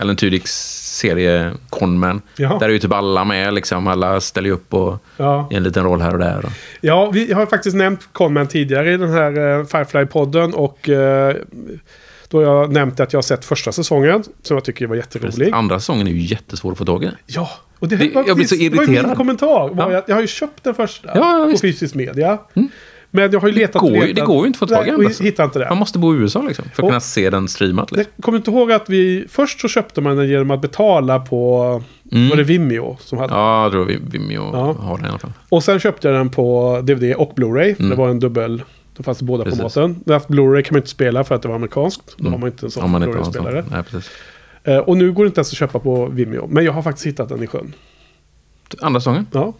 Ellen 0.00 0.16
Tudyks 0.16 0.52
serie 0.98 1.52
Conman. 1.70 2.22
Jaha. 2.36 2.58
Där 2.58 2.68
är 2.68 2.72
ju 2.72 2.78
typ 2.78 2.92
alla 2.92 3.24
med, 3.24 3.54
liksom. 3.54 3.86
Alla 3.86 4.20
ställer 4.20 4.48
ju 4.48 4.54
upp 4.54 4.74
och 4.74 5.04
Ja, 5.16 5.48
i 5.50 5.54
en 5.54 5.62
liten 5.62 5.84
roll 5.84 6.00
här 6.00 6.12
och 6.12 6.18
där. 6.18 6.44
Ja 6.80 7.10
vi 7.10 7.32
har 7.32 7.46
faktiskt 7.46 7.76
nämnt 7.76 8.08
Conman 8.12 8.46
tidigare 8.46 8.92
i 8.92 8.96
den 8.96 9.10
här 9.10 9.32
Firefly-podden. 9.64 10.52
Och 10.52 10.88
då 12.30 12.42
jag 12.42 12.72
nämnt 12.72 13.00
att 13.00 13.12
jag 13.12 13.18
har 13.18 13.22
sett 13.22 13.44
första 13.44 13.72
säsongen. 13.72 14.22
Som 14.42 14.56
jag 14.56 14.64
tycker 14.64 14.86
var 14.86 14.96
jätterolig. 14.96 15.50
Andra 15.54 15.80
säsongen 15.80 16.06
är 16.06 16.10
ju 16.12 16.20
jättesvår 16.20 16.72
att 16.72 16.78
få 16.78 16.84
tag 16.84 17.04
i. 17.04 17.10
Ja, 17.26 17.48
och 17.78 17.88
det, 17.88 17.96
Det- 17.96 18.14
var, 18.14 18.24
jag 18.26 18.36
blir 18.36 18.46
så 18.46 18.54
det 18.54 18.68
var 18.70 18.80
min 18.86 18.94
irriterad. 18.94 19.16
kommentar. 19.16 19.70
Ja. 19.76 19.92
jag, 19.92 20.02
jag 20.06 20.14
har 20.14 20.20
ju 20.20 20.26
köpt 20.26 20.64
den 20.64 20.74
första 20.74 21.08
Ja, 21.14 21.48
på 21.52 21.58
fysisk 21.58 21.94
media. 21.94 22.38
Men 23.12 23.32
jag 23.32 23.40
har 23.40 23.48
ju 23.48 23.54
letat 23.54 23.80
går 23.82 23.88
och 23.90 23.96
letat. 23.96 24.16
det 24.16 24.22
går 24.22 24.40
ju 24.40 24.46
inte 24.46 24.56
att 24.64 24.70
få 24.70 24.74
tag 24.74 24.88
i 24.88 24.90
den, 24.90 25.06
alltså. 25.06 25.22
hittar 25.22 25.44
inte 25.44 25.58
det. 25.58 25.68
Man 25.68 25.78
måste 25.78 25.98
bo 25.98 26.14
i 26.14 26.18
USA 26.18 26.42
liksom, 26.42 26.64
för 26.64 26.70
att 26.72 26.78
Och- 26.78 26.88
kunna 26.88 27.00
se 27.00 27.30
den 27.30 27.48
streamat. 27.48 27.88
Jag 27.90 27.98
Liksom. 27.98 28.22
kommer 28.22 28.38
inte 28.38 28.50
ihåg 28.50 28.72
att 28.72 28.88
vi... 28.90 29.24
Först 29.28 29.60
så 29.60 29.68
köpte 29.68 30.00
man 30.00 30.16
den 30.16 30.28
genom 30.28 30.50
att 30.50 30.60
betala 30.60 31.18
på... 31.20 31.82
Mm. 32.12 32.28
Var 32.28 32.36
det 32.36 32.42
Vimeo 32.42 32.96
som 33.00 33.18
hade... 33.18 33.34
Ja, 33.34 33.62
jag 33.62 33.72
tror 33.72 33.84
vi 33.84 33.98
Vimeo 34.10 34.50
Ja. 34.52 34.72
har 34.72 34.96
den 34.96 35.06
i 35.06 35.08
alla 35.08 35.18
fall. 35.18 35.32
Och 35.48 35.64
sen 35.64 35.80
köpte 35.80 36.08
jag 36.08 36.16
den 36.16 36.30
på 36.30 36.78
DVD 36.82 37.14
och 37.14 37.32
Blu-ray. 37.36 37.74
Mm. 37.78 37.90
Det 37.90 37.96
var 37.96 38.08
en 38.08 38.20
dubbel... 38.20 38.62
Då 39.00 39.04
fanns 39.04 39.18
det 39.18 39.24
båda 39.24 39.44
Precis. 39.44 39.58
på 39.58 39.64
maten. 39.64 40.00
När 40.06 40.18
Blu-ray 40.18 40.62
kan 40.62 40.74
man 40.74 40.78
inte 40.78 40.90
spela 40.90 41.24
för 41.24 41.34
att 41.34 41.42
det 41.42 41.48
var 41.48 41.54
amerikanskt. 41.54 42.02
Då 42.16 42.22
Mm. 42.22 42.32
har 42.32 42.38
man 42.40 42.48
inte 42.48 42.66
en 42.66 42.70
sån 42.70 42.92
Blu-ray-spelare. 43.00 43.64
Eh, 44.64 44.78
och 44.78 44.96
nu 44.96 45.12
går 45.12 45.24
det 45.24 45.26
inte 45.28 45.38
ens 45.38 45.50
att 45.52 45.56
köpa 45.58 45.78
på 45.78 46.06
Vimeo. 46.06 46.46
Men 46.46 46.64
jag 46.64 46.72
har 46.72 46.82
faktiskt 46.82 47.06
hittat 47.06 47.28
den 47.28 47.42
i 47.42 47.46
sjön. 47.46 47.72
Andra 48.80 49.00
säsongen? 49.00 49.26
Ja. 49.32 49.40
Men 49.44 49.52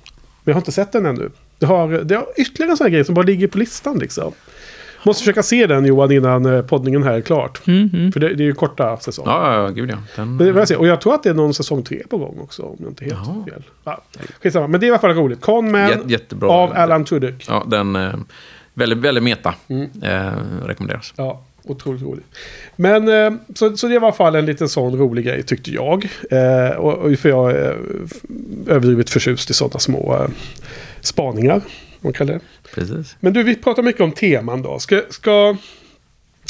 jag 0.44 0.54
har 0.54 0.60
inte 0.60 0.72
sett 0.72 0.92
den 0.92 1.06
ännu. 1.06 1.30
Det 1.58 1.66
har, 1.66 1.88
det 1.88 2.14
har 2.14 2.26
ytterligare 2.36 2.70
en 2.70 2.76
sån 2.76 2.84
här 2.84 2.90
grej 2.90 3.04
som 3.04 3.14
bara 3.14 3.26
ligger 3.26 3.46
på 3.48 3.58
listan 3.58 3.98
liksom. 3.98 4.32
Måste 5.04 5.20
försöka 5.22 5.42
se 5.42 5.66
den 5.66 5.84
Johan 5.86 6.12
innan 6.12 6.46
eh, 6.46 6.62
poddningen 6.62 7.02
här 7.02 7.12
är 7.12 7.20
klart. 7.20 7.66
Mm, 7.66 7.90
mm. 7.92 8.12
För 8.12 8.20
det, 8.20 8.34
det 8.34 8.42
är 8.42 8.46
ju 8.46 8.52
korta 8.54 8.96
säsonger. 8.96 9.30
Ja, 9.30 9.54
ja, 9.54 9.62
ja, 9.62 9.68
gud 9.68 9.90
ja. 9.90 9.96
Den, 10.16 10.36
Men 10.36 10.46
jag 10.46 10.68
se. 10.68 10.76
Och 10.76 10.86
jag 10.86 11.00
tror 11.00 11.14
att 11.14 11.22
det 11.22 11.30
är 11.30 11.34
någon 11.34 11.54
säsong 11.54 11.82
tre 11.82 12.02
på 12.10 12.18
gång 12.18 12.38
också. 12.40 12.62
Om 12.62 12.76
jag 12.80 12.88
inte 12.90 13.04
helt 13.04 13.16
Jaha. 13.26 13.44
fel. 13.44 13.62
Ja, 13.84 14.02
skitsamma. 14.42 14.66
Men 14.66 14.80
det 14.80 14.86
är 14.86 14.88
i 14.88 14.90
alla 14.90 14.98
fall 14.98 15.14
roligt. 15.14 15.40
Conman 15.40 16.08
jättebra. 16.08 16.48
av 16.50 16.72
Alan 16.72 17.04
Tudyk. 17.04 17.44
Ja, 17.48 17.64
den... 17.66 17.96
Eh, 17.96 18.12
väldigt, 18.74 18.98
väldigt 18.98 19.24
meta. 19.24 19.54
Mm. 19.68 19.90
Eh, 20.02 20.66
rekommenderas. 20.66 21.14
Ja, 21.16 21.44
otroligt 21.62 22.02
roligt. 22.02 22.26
Men 22.76 23.08
eh, 23.08 23.40
så, 23.54 23.76
så 23.76 23.86
det 23.86 23.98
var 23.98 24.02
i 24.02 24.04
alla 24.06 24.16
fall 24.16 24.34
en 24.34 24.46
liten 24.46 24.68
sån 24.68 24.98
rolig 24.98 25.24
grej 25.24 25.42
tyckte 25.42 25.70
jag. 25.70 26.08
Eh, 26.30 26.76
och, 26.76 26.98
och 26.98 27.18
för 27.18 27.28
jag 27.28 27.50
är 27.50 27.70
eh, 27.70 28.74
överdrivet 28.74 29.10
förtjust 29.10 29.50
i 29.50 29.54
sådana 29.54 29.78
små 29.78 30.14
eh, 30.14 30.28
spaningar. 31.00 31.60
Man 32.00 32.12
kallar 32.12 32.34
det. 32.34 32.40
Precis. 32.74 33.16
Men 33.20 33.32
du, 33.32 33.42
vi 33.42 33.56
pratar 33.56 33.82
mycket 33.82 34.00
om 34.00 34.12
teman 34.12 34.62
då. 34.62 34.78
Ska, 34.78 35.02
ska, 35.10 35.56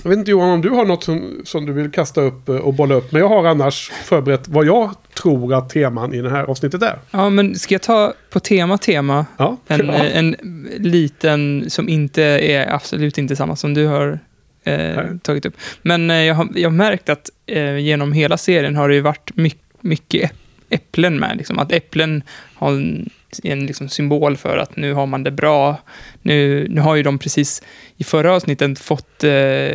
jag 0.03 0.11
vet 0.11 0.19
inte 0.19 0.31
Johan 0.31 0.51
om 0.51 0.61
du 0.61 0.71
har 0.71 0.85
något 0.85 1.05
som, 1.05 1.41
som 1.45 1.67
du 1.67 1.73
vill 1.73 1.91
kasta 1.91 2.21
upp 2.21 2.49
eh, 2.49 2.57
och 2.57 2.75
bolla 2.75 2.95
upp. 2.95 3.13
Men 3.13 3.21
jag 3.23 3.29
har 3.29 3.45
annars 3.45 3.91
förberett 4.05 4.49
vad 4.49 4.67
jag 4.67 4.91
tror 5.23 5.55
att 5.55 5.71
teman 5.71 6.15
i 6.15 6.21
det 6.23 6.31
här 6.31 6.45
avsnittet 6.45 6.83
är. 6.83 6.99
Ja, 7.11 7.31
men 7.31 7.55
ska 7.55 7.75
jag 7.75 7.83
ta 7.83 8.13
på 8.31 8.41
tema 8.41 8.79
tema? 8.79 9.27
Ja, 9.37 9.57
En, 9.67 9.87
ja. 9.87 9.93
en 9.95 10.37
liten 10.79 11.65
som 11.71 11.89
inte 11.89 12.23
är 12.23 12.75
absolut 12.75 13.19
inte 13.19 13.37
samma 13.37 13.57
som 13.57 13.75
du 13.75 13.87
har 13.87 14.19
eh, 14.65 14.99
tagit 15.23 15.47
upp. 15.47 15.55
Men 15.83 16.11
eh, 16.11 16.17
jag, 16.17 16.35
har, 16.35 16.49
jag 16.55 16.69
har 16.71 16.77
märkt 16.77 17.09
att 17.09 17.31
eh, 17.47 17.77
genom 17.79 18.13
hela 18.13 18.37
serien 18.37 18.77
har 18.77 18.89
det 18.89 18.95
ju 18.95 19.01
varit 19.01 19.31
my, 19.37 19.53
mycket 19.81 20.31
äpp- 20.31 20.37
äpplen 20.71 21.19
med. 21.19 21.37
Liksom. 21.37 21.59
Att 21.59 21.73
äpplen 21.73 22.23
har 22.55 22.71
en, 22.71 23.11
en 23.43 23.67
liksom, 23.67 23.89
symbol 23.89 24.37
för 24.37 24.57
att 24.59 24.77
nu 24.77 24.93
har 24.93 25.07
man 25.07 25.25
det 25.25 25.31
bra. 25.31 25.77
Nu, 26.22 26.66
nu 26.70 26.80
har 26.80 26.94
ju 26.94 27.02
de 27.02 27.18
precis 27.18 27.62
i 27.96 28.04
förra 28.04 28.33
avsnittet 28.35 28.78
fått 28.78 29.24
eh, 29.24 29.70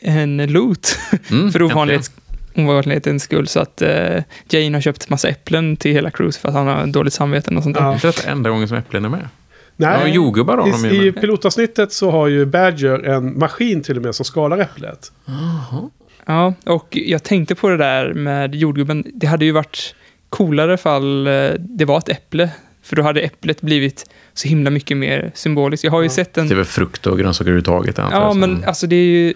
en 0.00 0.46
loot 0.46 0.98
Mm, 1.30 1.52
för 1.52 1.62
ovanlighets, 1.62 2.10
ovanlighetens 2.54 3.22
skull. 3.22 3.48
Så 3.48 3.60
att 3.60 3.82
eh, 3.82 4.22
Jane 4.48 4.76
har 4.76 4.80
köpt 4.80 5.08
massa 5.08 5.28
äpplen 5.28 5.76
till 5.76 5.92
hela 5.92 6.10
cruise 6.10 6.40
för 6.40 6.48
att 6.48 6.54
han 6.54 6.66
har 6.66 6.86
dåligt 6.86 7.12
samvete 7.12 7.54
och 7.54 7.62
sånt 7.62 7.76
där. 7.76 7.82
Ja. 7.82 7.94
Är 7.94 8.00
det 8.02 8.30
enda 8.30 8.50
gången 8.50 8.68
som 8.68 8.76
äpplen 8.76 9.04
är 9.04 9.08
med? 9.08 9.28
Nej, 9.76 9.98
Ja, 10.00 10.06
jordgubbar 10.08 10.56
har 10.56 10.82
de 10.82 10.88
i, 10.88 11.06
I 11.06 11.12
pilotavsnittet 11.12 11.92
så 11.92 12.10
har 12.10 12.26
ju 12.26 12.46
Badger 12.46 13.04
en 13.04 13.38
maskin 13.38 13.82
till 13.82 13.96
och 13.96 14.02
med 14.02 14.14
som 14.14 14.24
skalar 14.24 14.58
äpplet. 14.58 15.12
Ja, 16.26 16.54
och 16.66 16.88
jag 16.90 17.22
tänkte 17.22 17.54
på 17.54 17.68
det 17.68 17.76
där 17.76 18.14
med 18.14 18.54
jordgubben. 18.54 19.04
Det 19.14 19.26
hade 19.26 19.44
ju 19.44 19.52
varit 19.52 19.94
coolare 20.28 20.76
fall 20.76 21.26
eh, 21.26 21.50
det 21.58 21.84
var 21.84 21.98
ett 21.98 22.08
äpple. 22.08 22.50
För 22.86 22.96
då 22.96 23.02
hade 23.02 23.20
äpplet 23.20 23.60
blivit 23.60 24.10
så 24.34 24.48
himla 24.48 24.70
mycket 24.70 24.96
mer 24.96 25.30
symboliskt. 25.34 25.84
Jag 25.84 25.90
har 25.90 26.00
ju 26.00 26.06
Ja. 26.06 26.10
sett 26.10 26.38
en... 26.38 26.48
Det 26.48 26.54
är 26.54 26.56
väl 26.56 26.64
frukt 26.64 27.06
och 27.06 27.18
grönsaker 27.18 27.44
överhuvudtaget. 27.50 27.98
Ja, 27.98 28.30
som- 28.30 28.40
men 28.40 28.64
alltså 28.64 28.86
det 28.86 28.96
är 28.96 29.04
ju... 29.04 29.34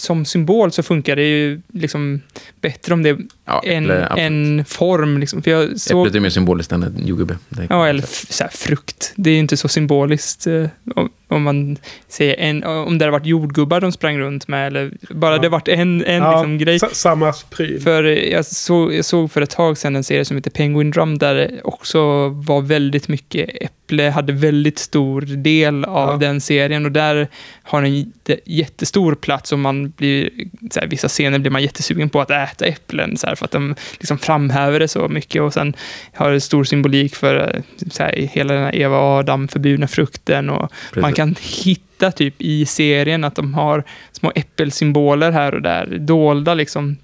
Som 0.00 0.24
symbol 0.24 0.72
så 0.72 0.82
funkar 0.82 1.16
det 1.16 1.22
ju 1.28 1.60
liksom 1.72 2.20
bättre 2.60 2.94
om 2.94 3.02
det 3.02 3.08
är 3.08 3.18
ja, 3.44 3.62
en, 3.64 3.84
äpple, 3.84 4.04
absolut. 4.06 4.26
en 4.26 4.64
form. 4.64 5.18
Liksom. 5.18 5.42
För 5.42 5.50
jag 5.50 5.80
såg... 5.80 6.00
Äpplet 6.06 6.14
är 6.16 6.20
mer 6.20 6.30
symboliskt 6.30 6.72
än 6.72 6.82
en 6.82 7.06
jordgubbe. 7.06 7.38
Ja, 7.68 7.86
eller 7.88 8.02
så 8.32 8.44
här, 8.44 8.50
frukt. 8.50 9.12
Det 9.16 9.30
är 9.30 9.34
ju 9.34 9.40
inte 9.40 9.56
så 9.56 9.68
symboliskt 9.68 10.46
eh, 10.46 10.66
om, 10.96 11.10
om 11.28 11.42
man 11.42 11.76
säger 12.08 12.34
en, 12.38 12.64
om 12.64 12.98
det 12.98 13.04
hade 13.04 13.12
varit 13.18 13.26
jordgubbar 13.26 13.80
de 13.80 13.92
sprang 13.92 14.18
runt 14.18 14.48
med 14.48 14.66
eller 14.66 14.92
bara 15.10 15.34
Ja. 15.36 15.42
det 15.42 15.48
varit 15.48 15.68
en, 15.68 16.04
en 16.04 16.22
Ja, 16.22 16.30
liksom, 16.32 16.58
grej. 16.58 16.78
sa- 16.78 16.88
Samma 16.92 17.32
pryl. 17.50 17.80
För 17.80 18.02
jag 18.04 18.46
såg, 18.46 18.94
jag 18.94 19.04
såg 19.04 19.32
för 19.32 19.40
ett 19.42 19.50
tag 19.50 19.78
sedan 19.78 19.96
en 19.96 20.04
serie 20.04 20.24
som 20.24 20.36
heter 20.36 20.50
Penguin 20.50 20.90
Drum 20.90 21.18
där 21.18 21.34
det 21.34 21.60
också 21.64 22.28
var 22.28 22.60
väldigt 22.62 23.08
mycket 23.08 23.50
äpple, 23.62 24.10
hade 24.10 24.32
väldigt 24.32 24.78
stor 24.78 25.20
del 25.20 25.84
av 25.84 26.08
Ja. 26.10 26.16
den 26.16 26.40
serien 26.40 26.84
och 26.86 26.92
där 26.92 27.28
har 27.62 27.82
den 27.82 27.96
jätte- 27.96 28.40
jättestor 28.44 29.14
plats 29.14 29.52
och 29.52 29.58
man 29.58 29.89
blir, 29.96 30.30
så 30.70 30.80
här, 30.80 30.86
vissa 30.86 31.08
scener 31.08 31.38
blir 31.38 31.50
man 31.50 31.62
jättesugen 31.62 32.10
på 32.10 32.20
att 32.20 32.30
äta 32.30 32.64
äpplen 32.64 33.16
så 33.16 33.26
här, 33.26 33.34
för 33.34 33.44
att 33.44 33.50
de 33.50 33.74
liksom 33.98 34.18
framhäver 34.18 34.80
det 34.80 34.88
så 34.88 35.08
mycket 35.08 35.42
och 35.42 35.54
sen 35.54 35.74
har 36.14 36.30
det 36.30 36.40
stor 36.40 36.64
symbolik 36.64 37.16
för 37.16 37.54
eh, 37.54 37.62
så 37.90 38.02
här, 38.02 38.12
hela 38.12 38.54
den 38.54 38.62
här 38.62 38.76
Eva 38.76 38.98
och 38.98 39.18
Adam 39.18 39.48
förbjudna 39.48 39.88
frukten 39.88 40.50
och 40.50 40.70
Precis. 40.70 41.02
man 41.02 41.12
kan 41.12 41.34
hitta 41.40 42.12
typ 42.12 42.34
i 42.38 42.66
serien 42.66 43.24
att 43.24 43.34
de 43.34 43.54
har 43.54 43.84
små 44.12 44.32
äppelsymboler 44.34 45.30
här 45.30 45.54
och 45.54 45.62
där, 45.62 45.98
dolda 45.98 46.54
liksom 46.54 46.96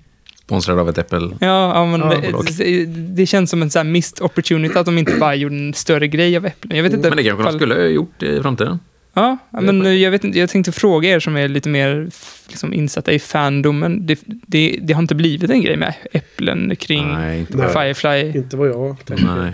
Sponsrad 0.47 0.79
av 0.79 0.89
ett 0.89 0.99
äppel. 0.99 1.35
Ja, 1.41 1.75
ja 1.75 1.87
men 1.87 2.01
Ja, 2.01 2.43
det, 2.59 2.85
det, 2.87 3.27
känns 3.27 3.51
som 3.51 3.63
en 3.63 3.71
här 3.75 3.85
missed 3.85 4.25
opportunity 4.25 4.79
att 4.79 4.87
de 4.87 4.99
inte 4.99 5.17
bara 5.21 5.35
gjorde 5.35 5.55
en 5.55 5.75
större 5.75 6.09
grej 6.09 6.37
av 6.37 6.47
äpplen. 6.47 6.77
Jag 6.77 6.83
vet 6.83 6.93
inte. 6.93 7.09
Men 7.09 7.17
det 7.17 7.25
kanske 7.25 7.45
de 7.45 7.53
skulle 7.53 7.75
ha 7.75 7.83
gjort 7.83 8.23
i 8.23 8.43
framtiden. 8.43 8.79
Ja, 9.19 9.37
men 9.51 10.01
jag 10.01 10.11
vet 10.11 10.25
inte. 10.25 10.39
Jag 10.39 10.49
tänkte 10.51 10.73
fråga 10.73 11.09
er 11.09 11.21
som 11.21 11.37
är 11.37 11.49
lite 11.49 11.69
mer 11.69 12.09
liksom, 12.49 12.73
insatta 12.73 13.13
i 13.13 13.19
fandomen. 13.19 14.07
Det, 14.07 14.19
det, 14.27 14.79
det 14.83 14.93
har 14.95 15.03
inte 15.03 15.15
blivit 15.15 15.51
en 15.51 15.63
grej 15.63 15.77
med 15.77 15.95
äpplen 16.13 16.77
kring 16.77 17.09
Nej, 17.13 17.41
inte 17.41 17.57
bara. 17.57 17.69
Firefly. 17.69 18.39
Inte 18.39 18.57
vad 18.57 18.69
jag 18.69 19.05
tänker. 19.05 19.25
Nej. 19.37 19.53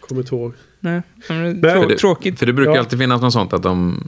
Kommer 0.00 0.22
inte 0.22 0.34
ihåg. 0.34 0.54
Nej. 0.80 1.02
Men 1.28 1.60
trå- 1.62 1.82
För 1.82 1.88
det, 1.88 1.96
tråkigt. 1.98 2.38
För 2.38 2.46
det 2.46 2.52
brukar 2.52 2.72
Ja. 2.72 2.78
alltid 2.78 2.98
finnas 2.98 3.22
något 3.22 3.32
sånt 3.32 3.52
att 3.52 3.62
de... 3.62 4.02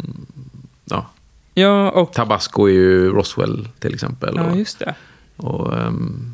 Ja, 0.84 1.10
Ja, 1.56 1.90
och... 1.90 2.12
Tabasco 2.12 2.66
är 2.68 2.72
ju 2.72 3.08
Roswell 3.10 3.68
till 3.78 3.94
exempel. 3.94 4.34
Ja, 4.36 4.50
och 4.50 4.58
just 4.58 4.78
det. 4.78 4.94
och 5.36 5.72
um, 5.86 6.33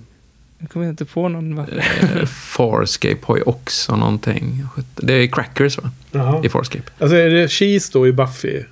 Nu 0.62 0.66
kommer 0.68 0.86
jag 0.86 0.92
inte 0.92 1.04
på 1.04 1.28
någon. 1.28 1.58
eh, 1.58 2.24
Farscape 2.26 3.16
har 3.22 3.36
ju 3.36 3.42
också 3.42 3.96
någonting. 3.96 4.64
Det 4.96 5.12
är 5.14 5.26
Crackers 5.26 5.78
va? 5.78 5.90
Jaha. 6.10 6.44
I 6.44 6.48
Farscape. 6.48 6.84
Alltså 6.98 7.16
är 7.16 7.30
det 7.30 7.48
Cheese 7.48 7.90
då 7.92 8.06
i 8.08 8.12
Buffy? 8.12 8.62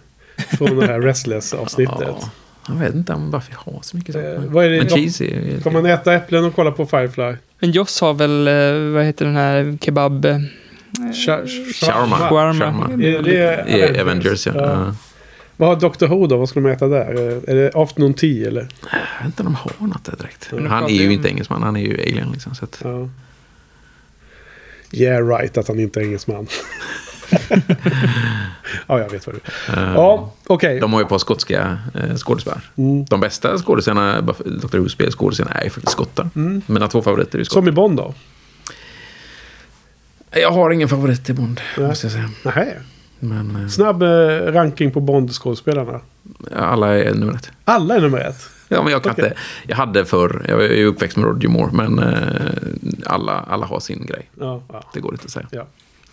Från 0.58 0.76
det 0.78 0.86
här 0.86 1.00
Restless-avsnittet. 1.00 1.94
Ja, 2.00 2.30
Jag 2.68 2.74
vet 2.74 2.94
inte 2.94 3.12
om 3.12 3.30
jag 3.50 3.72
har 3.72 3.82
så 3.82 3.96
mycket 3.96 4.12
sånt. 4.12 4.24
Eh, 4.26 4.30
men- 4.40 4.52
vad 4.52 4.64
är 4.64 4.70
det- 4.70 4.76
Men 4.78 4.88
cheese 4.88 5.24
är... 5.24 5.60
Får 5.60 5.70
man 5.70 5.86
äta 5.86 6.14
äpplen 6.14 6.44
och 6.44 6.54
kolla 6.54 6.70
på 6.70 6.86
Firefly? 6.86 7.34
Men 7.58 7.70
Joss 7.70 8.00
har 8.00 8.14
väl, 8.14 8.48
eh, 8.48 8.92
vad 8.94 9.04
heter 9.04 9.24
den 9.24 9.36
här 9.36 9.78
kebab... 9.80 10.24
eh, 10.24 10.36
Sha- 10.98 11.46
Shawarma. 11.72 12.16
Shawarma. 12.16 12.54
Shawarma. 12.60 13.04
Är 13.04 13.22
det 13.22 13.96
I 13.96 14.00
Avengers, 14.00 14.46
ja. 14.46 14.94
Ja. 15.58 15.66
Vad 15.66 15.82
har 15.82 15.90
Dr. 15.90 16.06
Who 16.06 16.26
då? 16.26 16.36
Vad 16.36 16.48
ska 16.48 16.60
de 16.60 16.68
äta 16.70 16.88
där? 16.88 17.06
Är 17.50 17.54
det 17.54 17.72
afternoon 17.74 18.14
tea 18.14 18.48
eller? 18.48 18.68
Jag 18.92 18.98
vet 19.18 19.26
inte 19.26 19.42
om 19.42 19.46
de 19.46 19.54
har 19.54 19.86
något 19.86 20.04
där 20.04 20.16
direkt. 20.16 20.48
Men 20.52 20.62
de 20.62 20.70
Han 20.70 20.84
är 20.84 20.88
ju 20.88 21.12
inte 21.12 21.28
engelsman, 21.28 21.62
han 21.62 21.76
är 21.76 21.80
ju 21.80 21.94
alien 22.02 22.30
liksom. 22.32 22.54
Så 22.54 22.64
att, 22.64 22.80
Ja. 22.84 23.08
Yeah 24.92 25.26
right 25.28 25.58
att 25.58 25.68
han 25.68 25.80
inte 25.80 26.00
är 26.00 26.04
engelsman. 26.04 26.46
ja, 28.86 28.98
jag 28.98 29.10
vet 29.10 29.26
vad 29.26 29.36
du... 29.36 29.40
eh, 29.72 29.92
Ja, 29.94 30.34
okej. 30.46 30.80
De 30.80 30.92
har 30.92 31.00
ju 31.00 31.06
på 31.06 31.18
skotska 31.18 31.78
eh, 31.94 32.16
skådespelare. 32.16 32.60
Mm. 32.76 33.04
De 33.04 33.20
bästa 33.20 33.58
skådespelarna, 33.58 34.20
Dr. 34.20 34.78
Who-spel, 34.78 35.10
skådespelarna 35.12 35.54
är 35.60 35.64
ju 35.64 35.70
faktiskt 35.70 35.92
skottar. 35.92 36.30
Mm. 36.36 36.62
Mina 36.66 36.88
två 36.88 37.02
favoriter 37.02 37.38
är 37.38 37.44
skottar. 37.44 37.60
Som 37.60 37.68
i 37.68 37.72
Bond 37.72 37.96
då? 37.96 38.14
Jag 40.30 40.50
har 40.50 40.70
ingen 40.70 40.88
favorit 40.88 41.30
i 41.30 41.32
Bond, 41.32 41.60
Nej. 41.78 41.86
måste 41.88 42.06
jag 42.06 42.12
säga. 42.12 42.30
Nähä. 42.44 42.74
Men 43.20 43.56
eh, 43.62 43.68
Snabb 43.68 44.02
eh, 44.02 44.06
ranking 44.52 44.90
på 44.90 45.00
Bond-skådespelarna. 45.00 46.00
alla 46.56 46.98
är 46.98 47.14
nummer 47.14 47.34
ett. 47.34 47.50
Alla 47.64 47.96
är 47.96 48.00
nummer 48.00 48.18
ett. 48.18 48.48
Ja, 48.68 48.82
men 48.82 48.92
jag 48.92 49.02
kan 49.02 49.12
Okej. 49.12 49.24
inte... 49.24 49.36
Jag 49.66 49.76
hade 49.76 50.04
förr, 50.04 50.44
jag 50.48 50.64
är 50.64 50.74
ju 50.74 50.84
uppväxt 50.86 51.16
med 51.16 51.26
Roger 51.26 51.48
Moore, 51.48 51.70
men 51.72 51.98
eh, 51.98 53.12
alla, 53.12 53.32
alla 53.32 53.66
har 53.66 53.80
sin 53.80 54.06
grej. 54.06 54.30
Ja, 54.40 54.62
ja. 54.72 54.82
Det 54.94 55.00
går 55.00 55.12
inte 55.12 55.24
att 55.24 55.30
säga. 55.30 55.46
ja. 55.50 55.66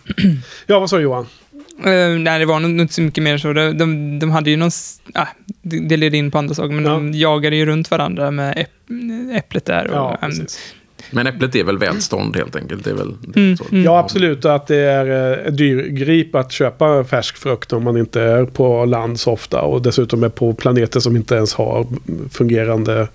ja 0.66 0.80
vad 0.80 0.90
sa 0.90 0.98
Johan? 1.00 1.26
Eh, 1.84 2.08
nej, 2.18 2.38
det 2.38 2.44
var 2.46 2.60
nog 2.60 2.70
inte 2.80 2.94
så 2.94 3.02
mycket 3.02 3.24
mer 3.24 3.38
så. 3.38 3.52
De, 3.52 3.78
de, 3.78 4.18
de 4.18 4.30
hade 4.30 4.50
ju 4.50 4.56
någon... 4.56 4.70
Ah, 5.14 5.26
det, 5.62 5.88
det 5.88 5.96
leder 5.96 6.18
in 6.18 6.30
på 6.30 6.38
andra 6.38 6.54
saker, 6.54 6.74
men 6.74 6.84
de 6.84 7.12
jagade 7.12 7.56
ju 7.56 7.66
runt 7.66 7.90
varandra 7.90 8.30
med 8.30 8.58
äpp, 8.58 8.70
äpplet 9.34 9.64
där. 9.64 9.86
Och, 9.90 9.96
Ja, 9.96 10.18
em, 10.22 10.30
precis. 10.30 10.74
Men 11.10 11.26
äpplet 11.26 11.54
är 11.54 11.64
väl 11.64 11.78
välstånd 11.78 12.36
helt 12.36 12.56
enkelt. 12.56 12.84
Det 12.84 12.90
är 12.90 12.94
väl 12.94 13.14
Mm, 13.36 13.56
så. 13.56 13.64
mm. 13.70 13.84
Ja, 13.84 13.98
absolut. 13.98 14.44
Att 14.44 14.66
det 14.66 14.76
är 14.76 15.46
eh, 15.46 15.52
dyrgrip 15.52 16.34
att 16.34 16.52
köpa 16.52 17.04
färsk 17.04 17.36
frukt 17.36 17.72
om 17.72 17.84
man 17.84 17.96
inte 17.96 18.20
är 18.22 18.44
på 18.44 18.84
land 18.84 19.20
så 19.20 19.32
ofta. 19.32 19.60
Och 19.60 19.82
dessutom 19.82 20.24
är 20.24 20.28
på 20.28 20.54
planeter 20.54 21.00
som 21.00 21.16
inte 21.16 21.34
ens 21.34 21.54
har 21.54 21.86
fungerande 22.30 23.08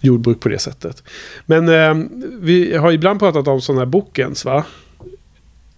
jordbruk 0.00 0.40
på 0.40 0.48
det 0.48 0.58
sättet. 0.58 1.02
Men 1.46 1.68
eh, 1.68 2.06
vi 2.40 2.76
har 2.76 2.92
ibland 2.92 3.18
pratat 3.20 3.48
om 3.48 3.60
sådana 3.60 3.80
här 3.80 3.86
bokens, 3.86 4.44
va? 4.44 4.64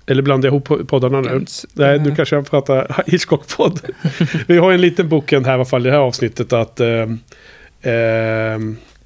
Eller 0.07 0.23
blandar 0.23 0.49
jag 0.49 0.55
ihop 0.55 0.89
poddarna 0.89 1.21
nu? 1.21 1.45
Nej, 1.75 1.97
Eh, 1.97 2.03
nu 2.03 2.15
kanske 2.17 2.37
jag 2.37 2.51
pratar 2.51 3.03
Hitchcock-podd. 3.07 3.81
Vi 4.47 4.57
har 4.59 4.73
en 4.73 4.81
liten 4.81 5.09
boken 5.09 5.45
här 5.45 5.53
i 5.53 5.55
alla 5.55 5.65
fall 5.65 5.81
i 5.81 5.85
det 5.85 5.91
här 5.97 5.99
avsnittet 6.03 6.53
att 6.53 6.81
eh, 6.81 6.89
eh, 7.93 8.59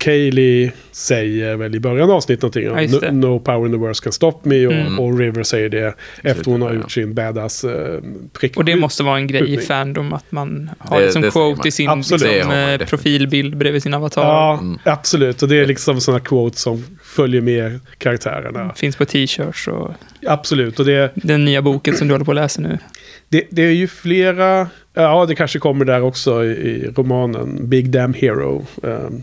Kaylee 0.04 0.72
säger 0.92 1.56
väl 1.56 1.74
i 1.74 1.80
början 1.80 2.10
av 2.10 2.16
avsnittet 2.16 2.42
någonting 2.42 2.70
om 2.70 3.00
Ja, 3.02 3.10
no, 3.12 3.26
no 3.28 3.38
power 3.40 3.66
in 3.66 3.72
the 3.72 3.78
world 3.78 3.96
can 4.00 4.12
stop 4.12 4.32
me 4.42 4.66
och, 4.66 4.72
Mm. 4.72 4.98
och 4.98 5.18
River 5.18 5.42
säger 5.42 5.68
det 5.68 5.94
efter 6.22 6.50
hon 6.50 6.62
har 6.62 6.72
gjort 6.74 6.92
sin 6.92 7.14
badass 7.14 7.64
eh, 7.64 8.00
prick. 8.32 8.56
Och 8.56 8.64
det 8.64 8.76
måste 8.76 9.02
vara 9.02 9.16
en 9.16 9.26
grej 9.26 9.54
i. 9.54 9.58
Fandom 9.58 10.12
att 10.12 10.32
man 10.32 10.70
har 10.78 11.00
Det- 11.00 11.06
det 11.06 11.12
som 11.12 11.22
det 11.22 11.30
quote 11.30 11.56
man. 11.58 11.66
i 11.66 11.70
sin 11.70 11.90
liksom, 11.96 12.48
man 12.48 12.70
eh, 12.70 12.78
profilbild 12.86 13.56
bredvid 13.56 13.82
sin 13.82 13.94
avatar. 13.94 14.22
Ja, 14.22 14.58
Mm. 14.60 14.78
absolut. 14.84 15.42
Och 15.42 15.48
det 15.48 15.56
är 15.56 15.66
liksom 15.66 16.00
sådana 16.00 16.20
quotes 16.20 16.60
som 16.60 16.84
följer 17.04 17.40
med 17.40 17.80
karaktärerna. 17.98 18.72
Finns 18.76 18.96
på 18.96 19.04
t-shirts 19.04 19.68
och 19.68 19.90
Absolut. 20.26 20.78
Och 20.80 20.86
det, 20.86 21.10
den 21.14 21.44
nya 21.44 21.62
boken 21.62 21.96
som 21.96 22.08
du 22.08 22.14
håller 22.14 22.24
på 22.24 22.30
att 22.30 22.36
läsa 22.36 22.60
nu. 22.60 22.78
det, 23.28 23.44
det 23.50 23.62
är 23.62 23.70
ju 23.70 23.86
flera... 23.86 24.68
Ja, 24.96 25.26
det 25.26 25.34
kanske 25.34 25.58
kommer 25.58 25.84
där 25.84 26.02
också 26.02 26.44
i, 26.44 26.48
i 26.48 26.90
romanen 26.96 27.68
Big 27.68 27.90
Damn 27.90 28.14
Hero. 28.14 28.66
Um, 28.82 29.22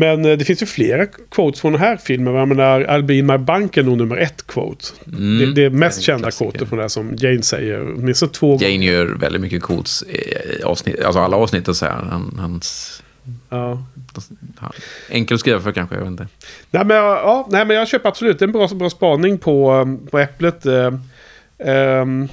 men 0.00 0.24
eh, 0.24 0.38
det 0.38 0.44
finns 0.44 0.62
ju 0.62 0.66
flera 0.66 1.06
quotes 1.06 1.60
från 1.60 1.72
den 1.72 1.80
här 1.80 1.96
filmen. 1.96 2.34
Jag 2.34 2.48
menar, 2.48 2.80
I'll 2.80 3.02
be 3.02 3.14
in 3.14 3.26
my 3.26 3.38
bank 3.38 3.76
är 3.76 3.82
nog 3.82 3.98
nummer 3.98 4.16
ett 4.16 4.46
quote. 4.46 4.84
Mm. 5.06 5.38
Det, 5.38 5.52
det 5.52 5.64
är 5.64 5.70
mest 5.70 5.98
en 5.98 6.02
kända 6.02 6.30
klassiker. 6.30 6.66
från 6.66 6.76
det 6.76 6.82
här 6.82 6.88
som 6.88 7.16
Jane 7.18 7.42
säger. 7.42 7.94
Åtminstone 7.96 8.32
två. 8.32 8.58
Jane 8.60 8.84
gör 8.84 9.06
väldigt 9.06 9.40
mycket 9.40 9.62
cools 9.62 10.02
i 10.02 10.62
avsnitt, 10.62 11.02
alltså 11.04 11.20
alla 11.20 11.36
avsnitt 11.36 11.68
och 11.68 11.76
så 11.76 11.86
här. 11.86 11.92
Han, 11.92 12.36
hans, 12.38 13.02
Ja. 13.48 13.84
enkel 15.08 15.34
att 15.34 15.40
skriva 15.40 15.60
för 15.60 15.72
kanske, 15.72 15.94
jag 15.94 16.02
vet 16.02 16.10
inte. 16.10 16.26
Nej, 16.70 16.84
men, 16.84 16.96
ja, 16.96 17.48
nej, 17.50 17.64
men 17.64 17.76
jag 17.76 17.88
köper 17.88 18.08
absolut. 18.08 18.38
Det 18.38 18.42
är 18.44 18.46
en 18.46 18.52
bra, 18.52 18.68
bra 18.68 18.90
spaning 18.90 19.38
på, 19.38 19.72
um, 19.72 20.06
på 20.06 20.18
Äpplet. 20.18 20.66
Eh, 20.66 20.94
ehm, 21.58 22.28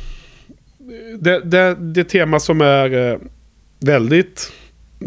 det, 1.20 1.40
det, 1.40 1.76
det 1.76 2.04
tema 2.04 2.40
som 2.40 2.62
är 2.62 3.12
eh, 3.12 3.18
väldigt 3.80 4.52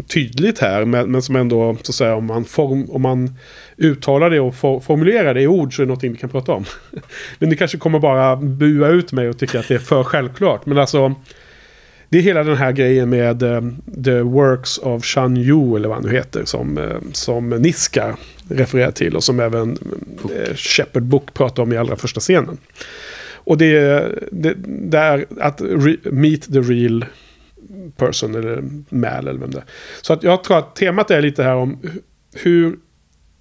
tydligt 0.07 0.59
här, 0.59 0.85
men, 0.85 1.11
men 1.11 1.21
som 1.21 1.35
ändå, 1.35 1.75
så 1.83 1.91
att 1.91 1.95
säga, 1.95 2.15
om 2.15 2.25
man, 2.25 2.45
form, 2.45 2.89
om 2.89 3.01
man 3.01 3.35
uttalar 3.77 4.29
det 4.29 4.39
och 4.39 4.55
for, 4.55 4.79
formulerar 4.79 5.33
det 5.33 5.41
i 5.41 5.47
ord 5.47 5.75
så 5.75 5.81
är 5.81 5.85
det 5.85 5.87
någonting 5.87 6.11
vi 6.11 6.17
kan 6.17 6.29
prata 6.29 6.51
om. 6.51 6.65
men 7.39 7.49
ni 7.49 7.55
kanske 7.55 7.77
kommer 7.77 7.99
bara 7.99 8.35
bua 8.35 8.87
ut 8.87 9.11
mig 9.11 9.29
och 9.29 9.37
tycka 9.37 9.59
att 9.59 9.67
det 9.67 9.75
är 9.75 9.79
för 9.79 10.03
självklart. 10.03 10.65
Men 10.65 10.77
alltså, 10.77 11.15
det 12.09 12.17
är 12.17 12.21
hela 12.21 12.43
den 12.43 12.57
här 12.57 12.71
grejen 12.71 13.09
med 13.09 13.43
eh, 13.43 13.61
The 14.05 14.19
Works 14.19 14.77
of 14.77 15.05
Shan 15.05 15.37
Yu, 15.37 15.75
eller 15.75 15.87
vad 15.87 15.97
han 15.97 16.05
nu 16.05 16.15
heter, 16.15 16.45
som, 16.45 16.77
eh, 16.77 16.97
som 17.13 17.49
Niska 17.49 18.17
refererar 18.49 18.91
till 18.91 19.15
och 19.15 19.23
som 19.23 19.39
även 19.39 19.77
eh, 20.35 20.55
Shepard 20.55 21.03
Book 21.03 21.33
pratar 21.33 21.63
om 21.63 21.73
i 21.73 21.77
allra 21.77 21.95
första 21.95 22.19
scenen. 22.19 22.57
Och 23.33 23.57
det 23.57 23.77
är, 23.77 24.23
det, 24.31 24.53
det 24.65 24.97
är 24.97 25.25
att 25.39 25.61
re, 25.61 25.95
meet 26.03 26.53
the 26.53 26.59
real 26.59 27.05
person, 27.97 28.35
eller 28.35 28.63
Mal 28.89 29.27
eller 29.27 29.39
vem 29.39 29.51
det 29.51 29.57
är. 29.57 29.65
Så 30.01 30.13
att 30.13 30.23
jag 30.23 30.43
tror 30.43 30.57
att 30.57 30.75
temat 30.75 31.11
är 31.11 31.21
lite 31.21 31.43
här 31.43 31.55
om 31.55 31.79
hu- 31.81 32.01
hur, 32.33 32.75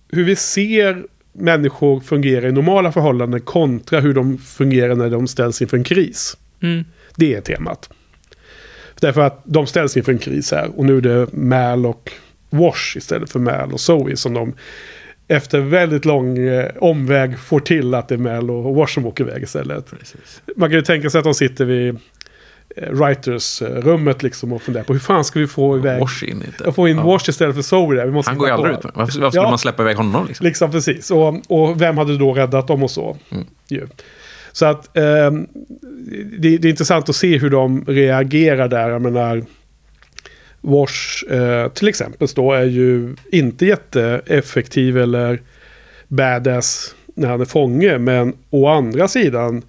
hur 0.08 0.24
vi 0.24 0.36
ser 0.36 1.04
människor 1.32 2.00
fungera 2.00 2.48
i 2.48 2.52
normala 2.52 2.92
förhållanden 2.92 3.40
kontra 3.40 4.00
hur 4.00 4.14
de 4.14 4.38
fungerar 4.38 4.94
när 4.94 5.10
de 5.10 5.26
ställs 5.28 5.62
inför 5.62 5.76
en 5.76 5.84
kris. 5.84 6.36
Mm. 6.62 6.84
Det 7.16 7.34
är 7.34 7.40
temat. 7.40 7.90
Därför 9.00 9.20
att 9.20 9.42
de 9.44 9.66
ställs 9.66 9.96
inför 9.96 10.12
en 10.12 10.18
kris 10.18 10.52
här. 10.52 10.78
Och 10.78 10.84
nu 10.84 10.96
är 10.96 11.00
det 11.00 11.32
Mal 11.32 11.86
och 11.86 12.12
Wash 12.50 12.96
istället 12.96 13.30
för 13.30 13.38
Mal 13.38 13.72
och 13.72 13.80
Zoe 13.80 14.16
som 14.16 14.34
de 14.34 14.54
efter 15.28 15.60
väldigt 15.60 16.04
lång 16.04 16.38
eh, 16.38 16.70
omväg 16.80 17.38
får 17.38 17.60
till 17.60 17.94
att 17.94 18.08
det 18.08 18.14
är 18.14 18.18
Mal 18.18 18.50
och 18.50 18.74
Wash 18.74 18.94
som 18.94 19.06
åker 19.06 19.24
iväg 19.24 19.42
istället. 19.42 19.90
Precis. 19.90 20.42
Man 20.56 20.68
kan 20.68 20.78
ju 20.78 20.84
tänka 20.84 21.10
sig 21.10 21.18
att 21.18 21.24
de 21.24 21.34
sitter 21.34 21.64
vid 21.64 21.98
writers-rummet 22.90 24.22
liksom 24.22 24.52
och 24.52 24.62
funderar 24.62 24.84
på 24.84 24.92
hur 24.92 25.00
fan 25.00 25.24
ska 25.24 25.40
vi 25.40 25.46
få 25.46 25.76
iväg... 25.76 26.00
Wash 26.00 26.24
in 26.24 26.42
inte. 26.46 26.72
Få 26.72 26.88
in 26.88 26.96
Ja. 26.96 27.02
Wash 27.02 27.28
istället 27.28 27.54
för 27.54 27.62
Zoe 27.62 27.96
där. 27.96 28.06
Vi 28.06 28.12
måste 28.12 28.30
Han 28.30 28.38
går 28.38 28.48
ju 28.48 28.54
aldrig 28.54 28.72
ut. 28.74 28.80
Varför, 28.84 28.98
varför 28.98 29.12
skulle 29.12 29.30
Ja. 29.44 29.48
man 29.50 29.58
släppa 29.58 29.82
iväg 29.82 29.96
honom 29.96 30.26
liksom? 30.26 30.46
Liksom 30.46 30.70
precis. 30.70 31.10
Och, 31.10 31.34
och 31.48 31.82
vem 31.82 31.98
hade 31.98 32.18
då 32.18 32.32
räddat 32.32 32.68
dem 32.68 32.82
och 32.82 32.90
så. 32.90 33.16
Mm. 33.30 33.44
Ju. 33.68 33.86
Så 34.52 34.66
att 34.66 34.96
ehm, 34.96 35.46
det, 36.38 36.58
det 36.58 36.68
är 36.68 36.70
intressant 36.70 37.08
att 37.08 37.16
se 37.16 37.38
hur 37.38 37.50
de 37.50 37.84
reagerar 37.84 38.68
där. 38.68 38.88
Jag 38.90 39.02
menar, 39.02 39.44
Wash 40.60 41.24
eh, 41.30 41.68
till 41.68 41.88
exempel 41.88 42.28
då 42.34 42.52
är 42.52 42.64
ju 42.64 43.16
inte 43.32 43.66
jätteeffektiv 43.66 44.98
eller 44.98 45.40
badass 46.08 46.94
när 47.14 47.28
han 47.28 47.40
är 47.40 47.44
fånge. 47.44 47.98
Men 47.98 48.34
å 48.50 48.68
andra 48.68 49.08
sidan 49.08 49.62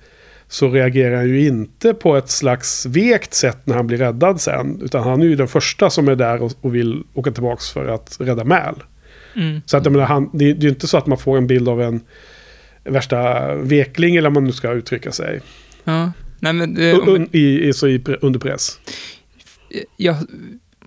så 0.52 0.70
reagerar 0.70 1.16
han 1.16 1.28
ju 1.28 1.48
inte 1.48 1.94
på 1.94 2.16
ett 2.18 2.30
slags 2.30 2.86
vekt 2.86 3.34
sätt 3.34 3.58
när 3.64 3.76
han 3.76 3.88
blir 3.88 3.98
räddad 3.98 4.42
sen. 4.42 4.82
Utan 4.84 5.04
han 5.04 5.22
är 5.22 5.26
ju 5.26 5.36
den 5.36 5.48
första 5.48 5.90
som 5.90 6.08
är 6.08 6.16
där 6.16 6.42
och, 6.42 6.52
och 6.62 6.76
vill 6.76 7.04
åka 7.14 7.32
tillbaka 7.32 7.62
för 7.74 7.88
att 7.88 8.18
rädda 8.20 8.44
Mal. 8.44 8.84
Mm. 9.36 9.62
Så 9.66 9.78
att 9.78 9.86
jag 9.86 9.92
menar, 9.92 10.06
han, 10.06 10.30
det, 10.34 10.54
det 10.54 10.60
är 10.60 10.64
ju 10.64 10.70
inte 10.70 10.88
så 10.88 10.98
att 10.98 11.08
man 11.08 11.18
får 11.18 11.38
en 11.38 11.48
bild 11.48 11.70
av 11.70 11.82
en 11.82 12.02
värsta 12.84 13.54
vekling 13.56 14.16
eller 14.16 14.30
vad 14.30 14.34
man 14.34 14.44
nu 14.44 14.52
ska 14.52 14.72
uttrycka 14.72 15.12
sig. 15.12 15.42
Ja. 15.84 16.12
Nej, 16.40 16.54
men, 16.54 16.78
eh, 16.78 16.96
Un, 16.96 17.16
om- 17.16 17.28
i, 17.32 17.68
i, 17.68 17.74
så 17.74 17.88
i, 17.88 18.04
under 18.22 18.40
press. 18.40 18.80
Ja, 19.98 20.18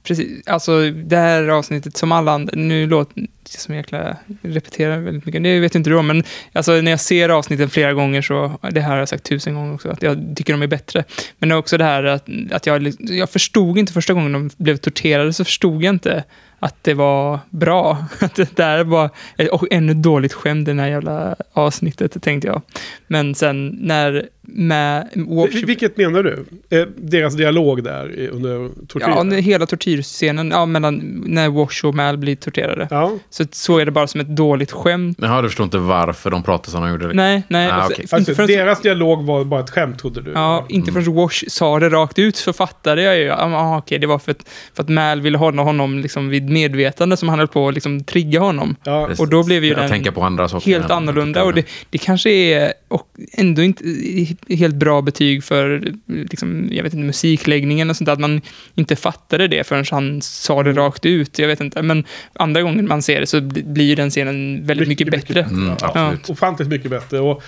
precis. 0.03 0.49
Alltså 0.49 0.91
det 0.91 1.17
här 1.17 1.49
avsnittet 1.49 1.97
som 1.97 2.13
alla 2.13 2.33
andra, 2.33 2.53
nu 2.57 2.87
låter 2.87 3.21
det 3.21 3.59
som 3.59 3.75
jäkla, 3.75 4.17
repeterar 4.43 4.99
väldigt 4.99 5.27
mycket, 5.27 5.43
det 5.43 5.61
vet 5.61 5.75
inte 5.75 5.91
du 5.91 5.97
om, 5.97 6.07
men 6.07 6.25
alltså 6.53 6.73
när 6.73 6.91
jag 6.91 7.01
ser 7.01 7.29
avsnitten 7.29 7.71
flera 7.71 7.93
gånger 7.93 8.23
så, 8.23 8.59
det 8.71 8.81
här 8.81 8.91
har 8.91 8.99
jag 8.99 9.09
sagt 9.09 9.25
tusen 9.25 9.55
gånger 9.55 9.75
också, 9.75 9.89
att 9.89 10.03
jag 10.03 10.37
tycker 10.37 10.53
de 10.53 10.63
är 10.63 10.67
bättre. 10.67 11.05
Men 11.39 11.49
det 11.49 11.55
är 11.55 11.59
också 11.59 11.79
det 11.79 11.85
här 11.85 12.05
att, 12.05 12.29
att 12.53 12.67
jag, 12.67 12.93
jag 12.99 13.31
förstod 13.31 13.79
inte 13.79 13.93
första 13.93 14.13
gången 14.15 14.33
de 14.33 14.51
blev 14.57 14.77
torterade, 14.77 15.33
så 15.33 15.45
förstod 15.45 15.83
jag 15.83 15.95
inte 15.95 16.25
att 16.63 16.77
det 16.83 16.95
var 16.95 17.39
bra. 17.51 18.05
Att 18.21 18.35
det 18.35 18.57
där 18.57 18.85
var 18.85 19.11
ett 19.37 19.49
och 19.49 19.67
ännu 19.71 19.95
dåligt 19.95 20.33
skämt, 20.33 20.67
det 20.67 20.75
här 20.75 20.89
jävla 20.89 21.37
avsnittet, 21.53 22.23
tänkte 22.23 22.49
jag. 22.49 22.63
Men 23.07 23.35
sen 23.35 23.69
när 23.69 24.29
med 24.45 25.09
Vil- 25.15 25.67
Vilket 25.67 25.97
menar 25.97 26.23
du? 26.23 26.45
Eh, 26.71 26.87
deras 26.97 27.35
dialog 27.37 27.85
där 27.85 28.19
i- 28.19 28.29
under 28.29 28.69
tortyren? 28.89 29.31
Ja, 29.33 29.37
hela 29.39 29.67
tortyrscenen, 29.67 30.51
ja, 30.51 30.67
mellan 30.67 31.23
när 31.27 31.49
Wash 31.49 31.85
och 31.85 31.95
Mal 31.95 32.17
blir 32.19 32.37
torterade. 32.37 32.89
Ja, 32.91 33.13
så 33.31 33.45
såg 33.53 33.81
jag 33.81 33.87
det 33.87 33.91
bara 33.93 34.07
som 34.07 34.21
ett 34.21 34.29
dåligt 34.37 34.73
skämt. 34.73 35.19
Jaha, 35.21 35.43
du 35.43 35.49
förstår 35.49 35.65
inte 35.65 35.79
varför 35.79 36.31
de 36.31 36.43
pratade 36.43 36.71
som 36.71 36.83
de 36.83 36.91
gjorde? 36.91 37.13
Nej, 37.13 37.43
nej. 37.49 37.69
Ah, 37.71 37.73
alltså, 37.73 38.03
inte 38.03 38.17
Alltså, 38.17 38.35
förrän, 38.35 38.47
deras 38.49 38.81
dialog 38.81 39.25
var 39.25 39.45
bara 39.45 39.61
ett 39.61 39.71
skämt, 39.71 39.99
trodde 39.99 40.23
du? 40.23 40.31
ja, 40.33 40.67
inte 40.69 40.93
förrän 40.93 41.15
Wash 41.15 41.45
sa 41.49 41.79
det 41.79 41.89
rakt 41.89 42.19
ut 42.19 42.37
så 42.37 42.53
fattade 42.53 43.03
jag 43.03 43.19
ju. 43.19 43.31
Ah, 43.31 43.79
okej, 43.79 43.99
det 43.99 44.07
var 44.07 44.19
för 44.19 44.31
att, 44.31 44.49
för 44.75 44.83
att 44.83 44.89
Mal 44.89 45.21
ville 45.21 45.39
hålla 45.39 45.63
honom 45.63 45.99
liksom 45.99 46.29
vid 46.29 46.51
medvetande 46.53 47.17
som 47.17 47.29
han 47.29 47.39
höll 47.39 47.49
på 47.49 47.69
att 47.69 47.75
liksom 47.75 48.05
trigga 48.05 48.41
honom. 48.41 48.77
Ja. 48.85 49.09
Och 49.19 49.29
då 49.29 49.45
blev 49.45 49.65
ju 49.65 49.75
den 49.75 49.89
tänker 49.91 50.11
på 50.11 50.23
andra 50.23 50.49
saker. 50.49 50.67
helt 50.71 50.85
än- 50.85 50.91
annorlunda. 50.91 51.45
Och 51.45 51.55
det, 51.55 51.67
det 51.91 51.99
kanske 51.99 52.31
är 52.31 52.73
och 52.89 53.09
ändå 53.33 53.63
inte 53.63 53.85
i- 53.85 54.37
helt 54.49 54.75
bra 54.75 55.03
betyg 55.03 55.45
för 55.45 55.93
liksom, 56.07 56.69
jag 56.73 56.83
vet 56.83 56.95
inte, 56.95 57.07
musikläggningen 57.07 57.91
och 57.91 57.97
sånt 57.97 58.07
där. 58.07 58.13
Att 58.13 58.21
man 58.21 58.41
inte 58.75 58.97
fattade 58.97 59.49
det 59.49 59.65
förrän 59.67 59.85
han 59.91 60.23
sa 60.23 60.63
det 60.63 60.73
rakt 60.73 61.07
ut. 61.07 61.39
Jag 61.39 61.49
vet 61.49 61.61
inte. 61.61 61.83
Men 61.83 62.05
andra 62.33 62.63
gången 62.63 62.89
man 62.89 63.03
ser 63.03 63.21
det 63.21 63.27
så 63.27 63.41
bli- 63.41 63.63
blir 63.63 63.85
ju 63.85 63.95
den 63.95 64.11
scenen 64.11 64.67
väldigt 64.67 64.89
mycket, 64.89 65.07
Mycket, 65.07 65.29
bättre. 65.29 65.43
mycket 65.43 65.53
Mm, 65.59 65.75
Ja. 65.81 65.87
absolut. 65.89 66.31
ofantligt 66.31 66.71
mycket 66.71 66.91
bättre. 66.91 67.21
Och 67.21 67.43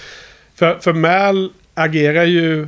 för, 0.54 0.78
för 0.80 0.92
Mal 0.92 1.50
agerar 1.74 2.24
ju... 2.24 2.66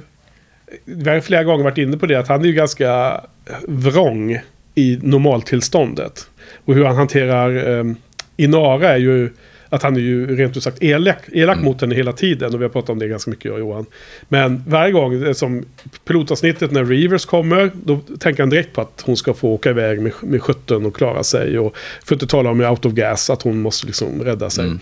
Vi 0.84 1.10
har 1.10 1.20
flera 1.20 1.44
gånger 1.44 1.64
varit 1.64 1.78
inne 1.78 1.96
på 1.96 2.06
det, 2.06 2.14
att 2.18 2.28
han 2.28 2.40
är 2.42 2.46
ju 2.46 2.52
ganska 2.52 3.20
vrång 3.68 4.38
i 4.76 4.98
normaltillståndet. 5.02 6.28
Och 6.64 6.74
hur 6.74 6.84
han 6.84 6.96
hanterar 6.96 7.68
um, 7.68 7.96
Inara 8.36 8.88
är 8.88 8.98
ju 8.98 9.30
att 9.68 9.82
han 9.82 9.96
är 9.96 10.00
ju 10.00 10.36
rent 10.36 10.56
ut 10.56 10.62
sagt 10.62 10.82
elak, 10.82 11.18
elak 11.32 11.62
mot 11.62 11.80
henne 11.80 11.94
hela 11.94 12.12
tiden. 12.12 12.54
Och 12.54 12.60
vi 12.60 12.64
har 12.64 12.70
pratat 12.70 12.90
om 12.90 12.98
det 12.98 13.08
ganska 13.08 13.30
mycket, 13.30 13.44
jag 13.44 13.54
och 13.54 13.60
Johan. 13.60 13.86
Men 14.28 14.64
varje 14.66 14.92
gång, 14.92 15.22
är 15.22 15.32
som 15.32 15.64
pilotavsnittet 16.04 16.70
när 16.70 16.84
Reavers 16.84 17.24
kommer, 17.24 17.70
då 17.74 18.00
tänker 18.18 18.42
han 18.42 18.50
direkt 18.50 18.72
på 18.72 18.80
att 18.80 19.02
hon 19.06 19.16
ska 19.16 19.34
få 19.34 19.48
åka 19.48 19.70
iväg 19.70 20.00
med, 20.00 20.12
med 20.20 20.42
17 20.42 20.86
och 20.86 20.96
klara 20.96 21.22
sig. 21.22 21.58
Och 21.58 21.76
för 22.04 22.14
att 22.14 22.22
inte 22.22 22.30
tala 22.30 22.50
om 22.50 22.60
Out 22.60 22.86
of 22.86 22.92
Gas, 22.92 23.30
att 23.30 23.42
hon 23.42 23.60
måste 23.60 23.86
liksom 23.86 24.22
rädda 24.22 24.50
sig. 24.50 24.64
Mm. 24.64 24.80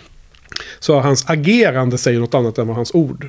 Så 0.78 1.00
hans 1.00 1.30
agerande 1.30 1.98
säger 1.98 2.20
något 2.20 2.34
annat 2.34 2.58
än 2.58 2.66
vad 2.66 2.76
hans 2.76 2.94
ord. 2.94 3.28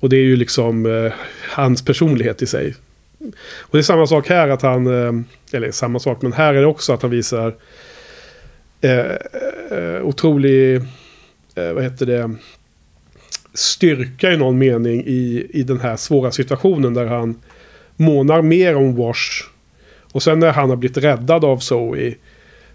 Och 0.00 0.08
det 0.08 0.16
är 0.16 0.24
ju 0.24 0.36
liksom 0.36 0.86
eh, 0.86 1.12
hans 1.48 1.84
personlighet 1.84 2.42
i 2.42 2.46
sig. 2.46 2.74
Och 3.60 3.70
det 3.72 3.78
är 3.78 3.82
samma 3.82 4.06
sak 4.06 4.28
här 4.28 4.48
att 4.48 4.62
han, 4.62 4.86
eh, 4.86 5.12
eller 5.52 5.70
samma 5.70 5.98
sak, 5.98 6.22
men 6.22 6.32
här 6.32 6.54
är 6.54 6.60
det 6.60 6.66
också 6.66 6.92
att 6.92 7.02
han 7.02 7.10
visar 7.10 7.54
eh, 8.80 8.98
eh, 9.70 10.02
otrolig, 10.02 10.76
eh, 11.54 11.72
vad 11.74 11.82
heter 11.82 12.06
det, 12.06 12.34
styrka 13.54 14.32
i 14.32 14.36
någon 14.36 14.58
mening 14.58 15.04
i, 15.06 15.46
i 15.50 15.62
den 15.62 15.80
här 15.80 15.96
svåra 15.96 16.30
situationen 16.30 16.94
där 16.94 17.06
han 17.06 17.40
månar 17.96 18.42
mer 18.42 18.76
om 18.76 18.96
Wash. 18.96 19.44
Och 20.12 20.22
sen 20.22 20.40
när 20.40 20.52
han 20.52 20.70
har 20.70 20.76
blivit 20.76 20.96
räddad 20.96 21.44
av 21.44 21.58
Zoe 21.58 22.14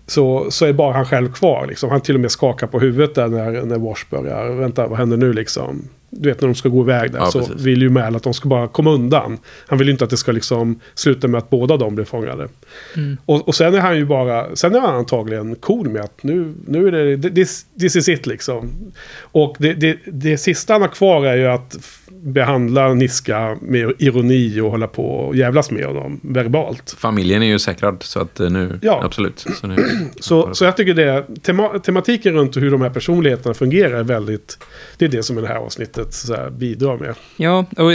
så, 0.07 0.51
så 0.51 0.65
är 0.65 0.73
bara 0.73 0.93
han 0.93 1.05
själv 1.05 1.33
kvar. 1.33 1.67
Liksom. 1.67 1.89
Han 1.89 2.01
till 2.01 2.15
och 2.15 2.21
med 2.21 2.31
skakar 2.31 2.67
på 2.67 2.79
huvudet 2.79 3.15
där 3.15 3.27
när, 3.27 3.61
när 3.65 3.77
Wash 3.77 4.05
börjar. 4.09 4.49
Vänta, 4.49 4.87
vad 4.87 4.97
händer 4.97 5.17
nu 5.17 5.33
liksom? 5.33 5.89
Du 6.09 6.29
vet 6.29 6.41
när 6.41 6.47
de 6.47 6.55
ska 6.55 6.69
gå 6.69 6.81
iväg 6.81 7.11
där 7.11 7.19
Ja, 7.19 7.25
så 7.25 7.39
precis. 7.39 7.61
vill 7.61 7.81
ju 7.81 7.89
Mal 7.89 8.15
att 8.15 8.23
de 8.23 8.33
ska 8.33 8.49
bara 8.49 8.67
komma 8.67 8.91
undan. 8.91 9.37
Han 9.67 9.77
vill 9.77 9.87
ju 9.87 9.91
inte 9.91 10.03
att 10.03 10.09
det 10.09 10.17
ska 10.17 10.31
liksom 10.31 10.79
sluta 10.93 11.27
med 11.27 11.37
att 11.37 11.49
båda 11.49 11.77
de 11.77 11.95
blir 11.95 12.05
fångade. 12.05 12.47
Mm. 12.95 13.17
Och, 13.25 13.47
och 13.47 13.55
sen 13.55 13.75
är 13.75 13.79
han 13.79 13.97
ju 13.97 14.05
bara, 14.05 14.55
sen 14.55 14.75
är 14.75 14.79
han 14.79 14.95
antagligen 14.95 15.55
cool 15.55 15.89
med 15.89 16.01
att 16.01 16.23
nu, 16.23 16.53
nu 16.67 16.87
är 16.87 17.17
det, 17.17 17.29
this, 17.29 17.65
this 17.79 17.95
is 17.95 18.09
it 18.09 18.25
liksom. 18.25 18.71
Och 19.19 19.55
det, 19.59 19.73
det, 19.73 19.97
det 20.05 20.37
sista 20.37 20.73
han 20.73 20.81
har 20.81 20.89
kvar 20.89 21.25
är 21.25 21.35
ju 21.35 21.47
att 21.47 21.77
behandla 22.25 22.93
Niska 22.93 23.57
med 23.61 23.93
ironi 23.99 24.59
och 24.59 24.71
hålla 24.71 24.87
på 24.87 25.05
och 25.05 25.35
jävlas 25.35 25.71
med 25.71 25.85
honom 25.85 26.19
verbalt. 26.23 26.95
Familjen 26.97 27.43
är 27.43 27.47
ju 27.47 27.59
säkrad, 27.59 28.03
så 28.03 28.19
att 28.19 28.39
eh, 28.39 28.49
nu... 28.49 28.79
Ja. 28.81 29.01
Absolut. 29.03 29.45
Så 29.61 29.67
nu, 29.67 29.75
Så, 30.19 30.53
så 30.53 30.65
jag 30.65 30.77
tycker 30.77 30.93
det, 30.93 31.25
tema, 31.41 31.79
tematiken 31.79 32.33
runt 32.33 32.57
hur 32.57 32.71
de 32.71 32.81
här 32.81 32.89
personligheterna 32.89 33.53
fungerar 33.53 33.99
är 33.99 34.03
väldigt, 34.03 34.57
det 34.97 35.05
är 35.05 35.09
det 35.09 35.23
som 35.23 35.35
det 35.35 35.47
här 35.47 35.55
avsnittet 35.55 35.94
så 36.09 36.35
här, 36.35 36.49
bidrar 36.49 36.97
med. 36.97 37.15
Ja, 37.37 37.65
och 37.77 37.93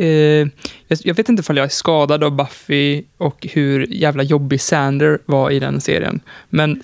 eh, 0.00 0.48
jag, 0.88 1.14
vet 1.14 1.28
inte 1.28 1.40
ifall 1.40 1.56
jag 1.56 1.64
är 1.64 1.68
skadad 1.68 2.24
av 2.24 2.36
Buffy 2.36 3.02
och 3.18 3.46
hur 3.52 3.86
jävla 3.90 4.22
jobbig 4.22 4.60
Sander 4.60 5.18
var 5.26 5.50
i 5.50 5.60
den 5.60 5.80
serien. 5.80 6.20
Men 6.50 6.80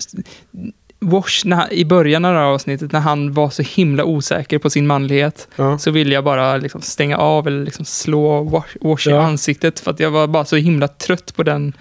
Wash, 1.01 1.45
när, 1.45 1.55
han- 1.57 1.71
i 1.71 1.85
början 1.85 2.25
av 2.25 2.33
det 2.33 2.39
här 2.39 2.45
avsnittet, 2.45 2.91
när 2.91 2.99
han 2.99 3.33
var 3.33 3.49
så 3.49 3.61
himla 3.63 4.03
osäker 4.03 4.57
på 4.59 4.69
sin 4.69 4.87
manlighet, 4.87 5.47
Ja. 5.55 5.77
så 5.77 5.91
ville 5.91 6.13
jag 6.13 6.23
bara 6.23 6.57
liksom 6.57 6.81
stänga 6.81 7.17
av 7.17 7.47
eller 7.47 7.65
liksom 7.65 7.85
slå 7.85 8.43
Wash, 8.43 8.75
Wash 8.81 9.07
i 9.07 9.11
Ja. 9.11 9.21
ansiktet, 9.21 9.79
för 9.79 9.91
att 9.91 9.99
jag 9.99 10.11
var 10.11 10.27
bara 10.27 10.45
så 10.45 10.55
himla 10.55 10.87
trött 10.87 11.35
på 11.35 11.43
den 11.43 11.73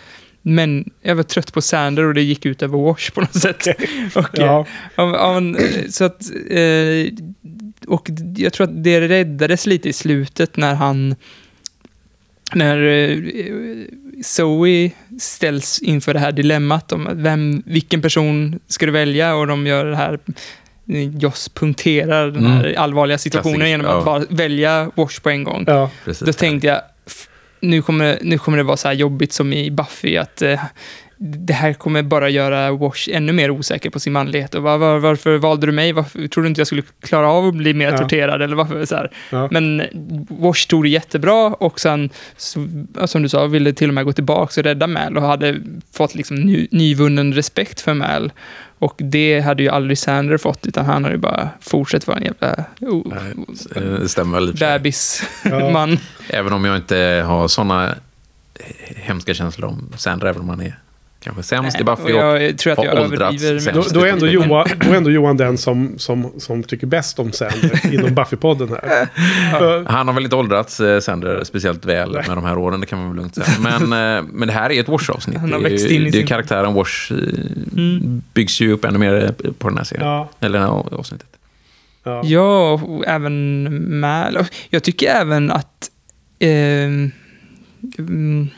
men 0.42 0.90
jag 1.02 1.14
var 1.14 1.22
trött 1.22 1.52
på 1.52 1.62
Sander 1.62 2.04
och 2.04 2.14
det 2.14 2.22
gick 2.22 2.46
ut 2.46 2.62
över 2.62 2.78
Wash 2.78 3.10
på 3.14 3.20
något 3.20 3.34
sätt. 3.34 3.66
Eh, 3.66 3.74
Ja. 4.32 4.66
Ja, 4.94 5.40
men, 5.40 5.56
så 5.90 6.04
att, 6.04 6.22
eh, 6.50 7.12
och 7.88 8.10
jag 8.36 8.52
tror 8.52 8.66
att 8.66 8.84
det 8.84 9.00
räddades 9.08 9.66
lite 9.66 9.88
i 9.88 9.92
slutet 9.92 10.56
när 10.56 10.74
han, 10.74 11.14
när 12.54 12.82
eh, 12.82 13.18
Zoe 14.22 14.90
ställs 15.20 15.78
inför 15.82 16.14
det 16.14 16.20
här 16.20 16.32
dilemmat 16.32 16.92
om 16.92 17.08
vem, 17.12 17.62
vilken 17.66 18.02
person 18.02 18.60
ska 18.66 18.86
du 18.86 18.92
välja 18.92 19.34
och 19.34 19.46
de 19.46 19.66
gör 19.66 19.84
det 19.84 19.96
här, 19.96 20.18
Joss 21.20 21.48
punkterar 21.48 22.30
den 22.30 22.46
här 22.46 22.64
Mm. 22.64 22.82
allvarliga 22.82 23.18
situationen 23.18 23.54
Klassiskt, 23.54 23.70
genom 23.70 23.86
ja. 23.86 23.98
att 23.98 24.04
bara 24.04 24.24
välja 24.28 24.90
Wash 24.94 25.20
på 25.22 25.30
en 25.30 25.44
gång. 25.44 25.64
Ja. 25.66 25.90
Precis. 26.04 26.26
Då 26.26 26.32
tänkte 26.32 26.66
jag, 26.66 26.80
nu 27.60 27.82
kommer, 27.82 28.18
nu 28.22 28.38
kommer 28.38 28.58
det 28.58 28.64
vara 28.64 28.76
så 28.76 28.88
här 28.88 28.94
jobbigt 28.94 29.32
som 29.32 29.52
i 29.52 29.70
Buffy, 29.70 30.16
att 30.16 30.42
eh, 30.42 30.60
det 31.20 31.52
här 31.52 31.72
kommer 31.72 32.02
bara 32.02 32.28
göra 32.28 32.72
Wash 32.72 33.08
ännu 33.12 33.32
mer 33.32 33.50
osäker 33.50 33.90
på 33.90 34.00
sin 34.00 34.12
manlighet. 34.12 34.54
Och 34.54 34.62
var, 34.62 34.78
var, 34.78 34.98
varför 34.98 35.36
valde 35.36 35.66
du 35.66 35.72
mig? 35.72 35.92
Varför, 35.92 36.28
tror 36.28 36.42
du 36.42 36.48
inte 36.48 36.60
jag 36.60 36.66
skulle 36.66 36.82
klara 37.02 37.28
av 37.30 37.44
att 37.46 37.54
bli 37.54 37.74
mer 37.74 37.90
Ja. 37.90 37.98
torterad? 37.98 38.42
Eller 38.42 38.56
varför, 38.56 38.84
så 38.84 38.94
här. 38.96 39.10
Ja. 39.30 39.48
Men 39.50 39.82
Wash 40.28 40.66
tog 40.68 40.84
det 40.84 40.88
jättebra 40.88 41.46
och 41.48 41.80
sen, 41.80 42.10
som 43.06 43.22
du 43.22 43.28
sa, 43.28 43.46
ville 43.46 43.72
till 43.72 43.88
och 43.88 43.94
med 43.94 44.04
gå 44.04 44.12
tillbaka 44.12 44.60
och 44.60 44.64
rädda 44.64 44.86
Mal 44.86 45.16
och 45.16 45.22
hade 45.22 45.56
fått 45.92 46.14
liksom 46.14 46.36
ny, 46.36 46.68
nyvunnen 46.70 47.34
respekt 47.34 47.80
för 47.80 47.94
Mal. 47.94 48.32
Och 48.78 48.94
det 48.98 49.40
hade 49.40 49.62
ju 49.62 49.68
aldrig 49.68 49.98
Sander 49.98 50.36
fått, 50.36 50.66
utan 50.66 50.84
han 50.84 51.04
hade 51.04 51.14
ju 51.14 51.20
bara 51.20 51.48
fortsatt 51.60 52.06
vara 52.06 52.18
en 52.18 52.24
jävla 52.24 52.64
oh, 52.80 54.06
stämmer 54.06 54.56
sig. 54.56 54.68
bebisman. 54.68 55.98
Även 56.28 56.52
om 56.52 56.64
jag 56.64 56.76
inte 56.76 57.22
har 57.26 57.48
såna 57.48 57.94
hemska 58.96 59.34
känslor 59.34 59.68
om 59.68 59.92
Sandra, 59.96 60.28
även 60.28 60.40
om 60.40 60.46
man 60.46 60.60
är 60.60 60.78
kanske 61.34 61.42
sämst 61.42 61.80
i 61.80 61.84
Buffy. 61.84 62.12
Och 62.12 62.32
Och, 62.32 62.42
jag 62.42 62.58
tror 62.58 62.72
att 62.72 62.78
har 62.78 62.84
jag 62.84 63.00
åldrats 63.00 63.44
överdriver. 63.44 63.72
Då, 63.72 64.00
då, 64.00 64.00
är 64.06 64.08
ändå 64.12 64.26
Johan, 64.36 64.68
då 64.86 64.92
är 64.92 64.96
ändå 64.96 65.10
Johan 65.10 65.36
den 65.36 65.58
som, 65.58 65.94
som, 65.98 66.32
som 66.38 66.62
tycker 66.62 66.86
bäst 66.86 67.18
om 67.18 67.32
Sander 67.32 67.94
inom 67.94 68.10
Buffy-podden 68.10 68.68
här. 68.68 69.06
För- 69.58 69.84
han 69.84 70.06
har 70.08 70.14
väl 70.14 70.24
inte 70.24 70.36
åldrats, 70.36 70.80
eh, 70.80 71.00
Sander, 71.00 71.44
speciellt 71.44 71.84
väl 71.84 72.12
med 72.12 72.24
de 72.28 72.44
här 72.44 72.58
åren, 72.58 72.80
det 72.80 72.86
kan 72.86 72.98
man 72.98 73.08
väl 73.08 73.16
lugnt 73.16 73.34
säga. 73.34 73.46
Men, 73.60 73.82
eh, 74.18 74.24
men 74.32 74.48
det 74.48 74.54
här 74.54 74.70
är 74.72 74.80
ett 74.80 74.88
Wash-avsnitt. 74.88 75.38
Han 75.38 75.52
har 75.52 75.58
Det 75.60 75.66
är 75.66 75.68
ju- 75.70 75.74
växt 75.76 75.90
in 75.90 76.00
i 76.00 76.04
det 76.04 76.08
är 76.08 76.12
sin- 76.12 76.20
ju 76.20 76.26
karaktären 76.26 76.74
Wash 76.74 77.12
eh, 77.12 77.18
Mm. 77.76 78.22
byggs 78.34 78.60
ju 78.60 78.72
upp 78.72 78.84
ännu 78.84 78.98
mer 78.98 79.24
eh, 79.44 79.50
på 79.58 79.68
den 79.68 79.78
här 79.78 79.84
serien. 79.84 80.06
Ja, 80.06 80.28
Eller 80.40 80.58
det 80.58 80.64
här 80.64 80.72
avsnittet. 80.98 81.28
ja. 82.04 82.22
ja, 82.24 82.72
och 82.72 83.06
även 83.06 84.04
och 84.36 84.46
Jag 84.70 84.82
tycker 84.82 85.08
även 85.10 85.50
att 85.50 85.90
ehm, 86.38 87.10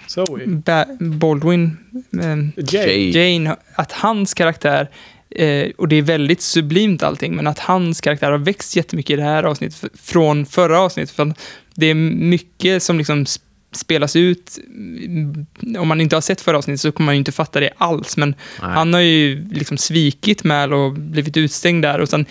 Zoe. 0.07 0.47
Ba- 0.47 0.87
Baldwin, 1.01 1.77
ehm. 2.23 2.53
Jay. 2.57 3.11
Jane, 3.11 3.57
att 3.75 3.93
hans 3.93 4.35
karaktär, 4.35 4.91
eh, 5.31 5.71
och 5.79 5.89
det 5.89 5.97
är 5.97 6.03
väldigt 6.03 6.41
sublimt 6.41 7.03
allting, 7.03 7.37
men 7.37 7.47
att 7.47 7.59
hans 7.59 8.01
karaktär 8.01 8.31
har 8.31 8.39
växt 8.39 8.77
jättemycket 8.77 9.15
i 9.15 9.17
det 9.17 9.23
här 9.23 9.43
avsnittet 9.43 9.85
från 9.95 10.47
förra 10.47 10.81
avsnittet. 10.81 11.11
För 11.17 11.33
det 11.75 11.87
är 11.87 11.95
mycket 11.95 12.83
som 12.83 12.99
liksom 12.99 13.27
spelas 13.73 14.17
ut. 14.17 14.59
Mm, 14.69 15.47
Om 15.79 15.89
man 15.89 16.01
inte 16.01 16.17
har 16.17 16.21
sett 16.21 16.41
förra 16.41 16.59
avsnittet 16.59 16.81
så 16.81 16.93
kommer 16.93 17.07
man 17.07 17.15
ju 17.15 17.19
inte 17.19 17.33
fatta 17.33 17.61
det 17.61 17.71
alls, 17.77 18.17
men 18.17 18.35
Nej. 18.63 18.71
han 18.71 18.95
har 18.95 19.01
ju 19.01 19.49
liksom 19.53 19.79
svikit 19.79 20.45
Mal 20.45 20.73
och 20.73 20.93
blivit 20.93 21.37
utstängd 21.37 21.83
där 21.85 21.99
och 22.01 22.09
sen 22.09 22.27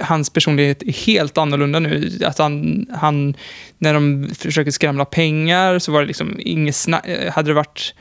hans 0.00 0.30
personlighet 0.30 0.82
är 0.82 0.92
helt 0.92 1.38
annorlunda 1.38 1.78
nu. 1.78 2.18
Att 2.24 2.38
han, 2.38 2.86
han, 2.92 3.34
när 3.78 3.94
de 3.94 4.30
försöker 4.38 4.70
skramla 4.70 5.04
pengar 5.04 5.78
så 5.78 5.92
var 5.92 6.00
det 6.00 6.06
liksom 6.06 6.36
inget 6.40 6.76
snack. 6.76 7.06
eh, 7.08 7.32
Hade 7.32 7.50
det 7.50 7.54
varit 7.54 7.94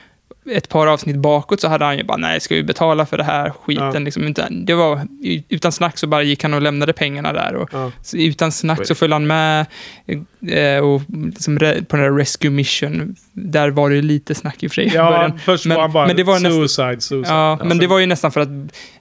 ett 0.51 0.69
par 0.69 0.87
avsnitt 0.87 1.15
bakåt 1.15 1.61
så 1.61 1.67
hade 1.67 1.85
han 1.85 1.97
ju 1.97 2.03
bara, 2.03 2.17
nej, 2.17 2.39
ska 2.39 2.55
vi 2.55 2.63
betala 2.63 3.05
för 3.05 3.17
det 3.17 3.23
här 3.23 3.49
skiten? 3.49 3.91
Ja. 3.93 3.99
Liksom, 3.99 4.27
inte, 4.27 4.47
det 4.49 4.73
var, 4.73 5.01
utan 5.49 5.71
snack 5.71 5.97
så 5.97 6.07
bara 6.07 6.23
gick 6.23 6.43
han 6.43 6.53
och 6.53 6.61
lämnade 6.61 6.93
pengarna 6.93 7.33
där. 7.33 7.55
Och, 7.55 7.69
Ja. 7.73 7.91
utan 8.13 8.51
snack 8.51 8.85
så 8.87 8.95
följde 8.95 9.15
han 9.15 9.27
med 9.27 9.65
eh, 10.51 10.83
och 10.83 11.01
liksom 11.09 11.57
på 11.57 11.95
den 11.97 12.05
där 12.05 12.17
rescue 12.17 12.51
mission. 12.51 13.15
Där 13.33 13.69
var 13.69 13.89
det 13.89 14.01
lite 14.01 14.35
snack 14.35 14.63
i 14.63 14.67
och 14.67 14.71
för 14.71 14.75
sig 14.75 14.91
Ja, 14.95 15.31
först 15.45 15.65
Men- 15.65 15.75
var 15.75 15.81
han 15.81 15.91
bara 15.91 16.07
men 16.07 16.15
det 16.15 16.23
var 16.23 16.33
nästan- 16.33 16.51
suicide, 16.51 17.01
suicide. 17.01 17.35
Ja, 17.35 17.51
Alltså, 17.51 17.65
men 17.67 17.77
det 17.77 17.87
var 17.87 17.99
ju 17.99 18.05
nästan 18.05 18.31
för 18.31 18.41
att, 18.41 18.49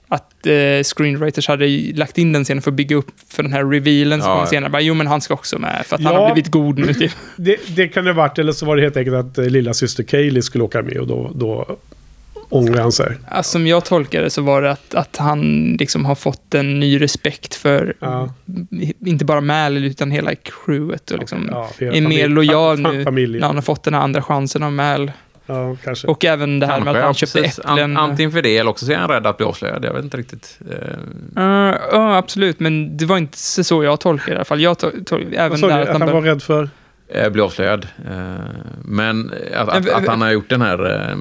att 0.09 0.47
eh, 0.47 0.83
screenwriters 0.83 1.47
hade 1.47 1.67
lagt 1.95 2.17
in 2.17 2.33
den 2.33 2.43
scenen 2.43 2.61
för 2.61 2.71
att 2.71 2.75
bygga 2.75 2.95
upp 2.95 3.11
för 3.27 3.43
den 3.43 3.53
här 3.53 3.65
revealen 3.65 4.21
som 4.21 4.31
Ja. 4.31 4.37
kom 4.37 4.47
senare. 4.47 4.69
Bara, 4.69 4.81
jo, 4.81 4.93
men 4.93 5.07
han 5.07 5.21
ska 5.21 5.33
också 5.33 5.59
med 5.59 5.83
för 5.85 5.95
att 5.95 6.03
han 6.03 6.13
Ja. 6.13 6.19
har 6.27 6.33
blivit 6.33 6.51
god 6.51 6.79
nu. 6.79 6.93
Typ. 6.93 7.11
det, 7.35 7.57
det 7.75 7.87
kan 7.87 8.05
det 8.05 8.11
ha 8.11 8.17
varit, 8.17 8.39
eller 8.39 8.51
så 8.51 8.65
var 8.65 8.75
det 8.75 8.81
helt 8.81 8.97
enkelt 8.97 9.15
att 9.15 9.37
eh, 9.37 9.45
lilla 9.45 9.73
syster 9.73 10.03
Kaylee 10.03 10.41
skulle 10.41 10.63
åka 10.63 10.81
med 10.81 10.97
och 10.97 11.07
då, 11.07 11.31
då 11.35 11.77
ångrar 12.49 12.81
han 12.81 12.91
sig. 12.91 13.15
Alltså, 13.27 13.51
som 13.51 13.67
jag 13.67 13.85
tolkar 13.85 14.21
det 14.21 14.29
så 14.29 14.41
var 14.41 14.61
det 14.61 14.71
att, 14.71 14.95
att 14.95 15.17
han 15.17 15.71
liksom 15.79 16.05
har 16.05 16.15
fått 16.15 16.53
en 16.55 16.79
ny 16.79 17.01
respekt 17.01 17.55
för 17.55 17.93
Ja. 17.99 18.33
inte 19.05 19.25
bara 19.25 19.41
Mal 19.41 19.77
utan 19.85 20.11
hela 20.11 20.35
crewet 20.35 21.11
och 21.11 21.19
liksom 21.19 21.49
Ja, 21.51 21.69
är 21.79 21.91
mer 21.91 22.01
familj- 22.01 22.27
lojal 22.27 22.79
nu 22.79 23.03
när 23.03 23.41
han 23.47 23.55
har 23.55 23.61
fått 23.61 23.83
den 23.83 23.93
här 23.93 24.01
andra 24.01 24.21
chansen 24.21 24.63
av 24.63 24.71
Mal. 24.73 25.11
Ja, 25.49 25.75
kanske. 25.83 26.07
Och 26.07 26.25
även 26.25 26.59
det 26.59 26.67
här 26.67 26.79
med 26.79 26.85
Kanske, 26.85 26.99
att 26.99 27.05
han 27.05 27.13
köpte 27.13 27.41
precis. 27.41 27.59
äpplen. 27.59 27.79
An, 27.79 27.97
antingen 27.97 28.31
för 28.31 28.41
det 28.41 28.57
eller 28.57 28.69
också 28.69 28.85
så 28.85 28.91
är 28.91 28.95
han 28.97 29.09
rädd 29.09 29.27
att 29.27 29.37
bli 29.37 29.45
avslöjad. 29.45 29.85
Jag 29.85 29.93
vet 29.93 30.03
inte 30.03 30.17
riktigt. 30.17 30.59
Ja, 31.35 31.75
ja, 31.91 32.17
absolut, 32.17 32.59
men 32.59 32.97
det 32.97 33.05
var 33.05 33.17
inte 33.17 33.37
så 33.37 33.83
jag 33.83 33.99
tolkar 33.99 34.25
det 34.25 34.31
i 34.31 34.35
alla 34.35 34.45
fall. 34.45 34.61
Jag 34.61 34.77
to- 34.77 35.03
tol- 35.03 35.33
även 35.37 35.61
där 35.61 35.81
Att 35.81 35.87
han 35.87 36.01
han 36.01 36.11
var 36.11 36.21
rädd 36.21 36.43
för? 36.43 36.69
eh, 37.07 37.29
bli 37.29 37.41
avslöjad. 37.41 37.87
Eh, 38.09 38.15
men 38.83 39.31
att, 39.57 39.69
att, 39.69 39.89
att 39.89 40.07
han 40.07 40.21
har 40.21 40.31
gjort 40.31 40.49
den 40.49 40.61
här 40.61 41.15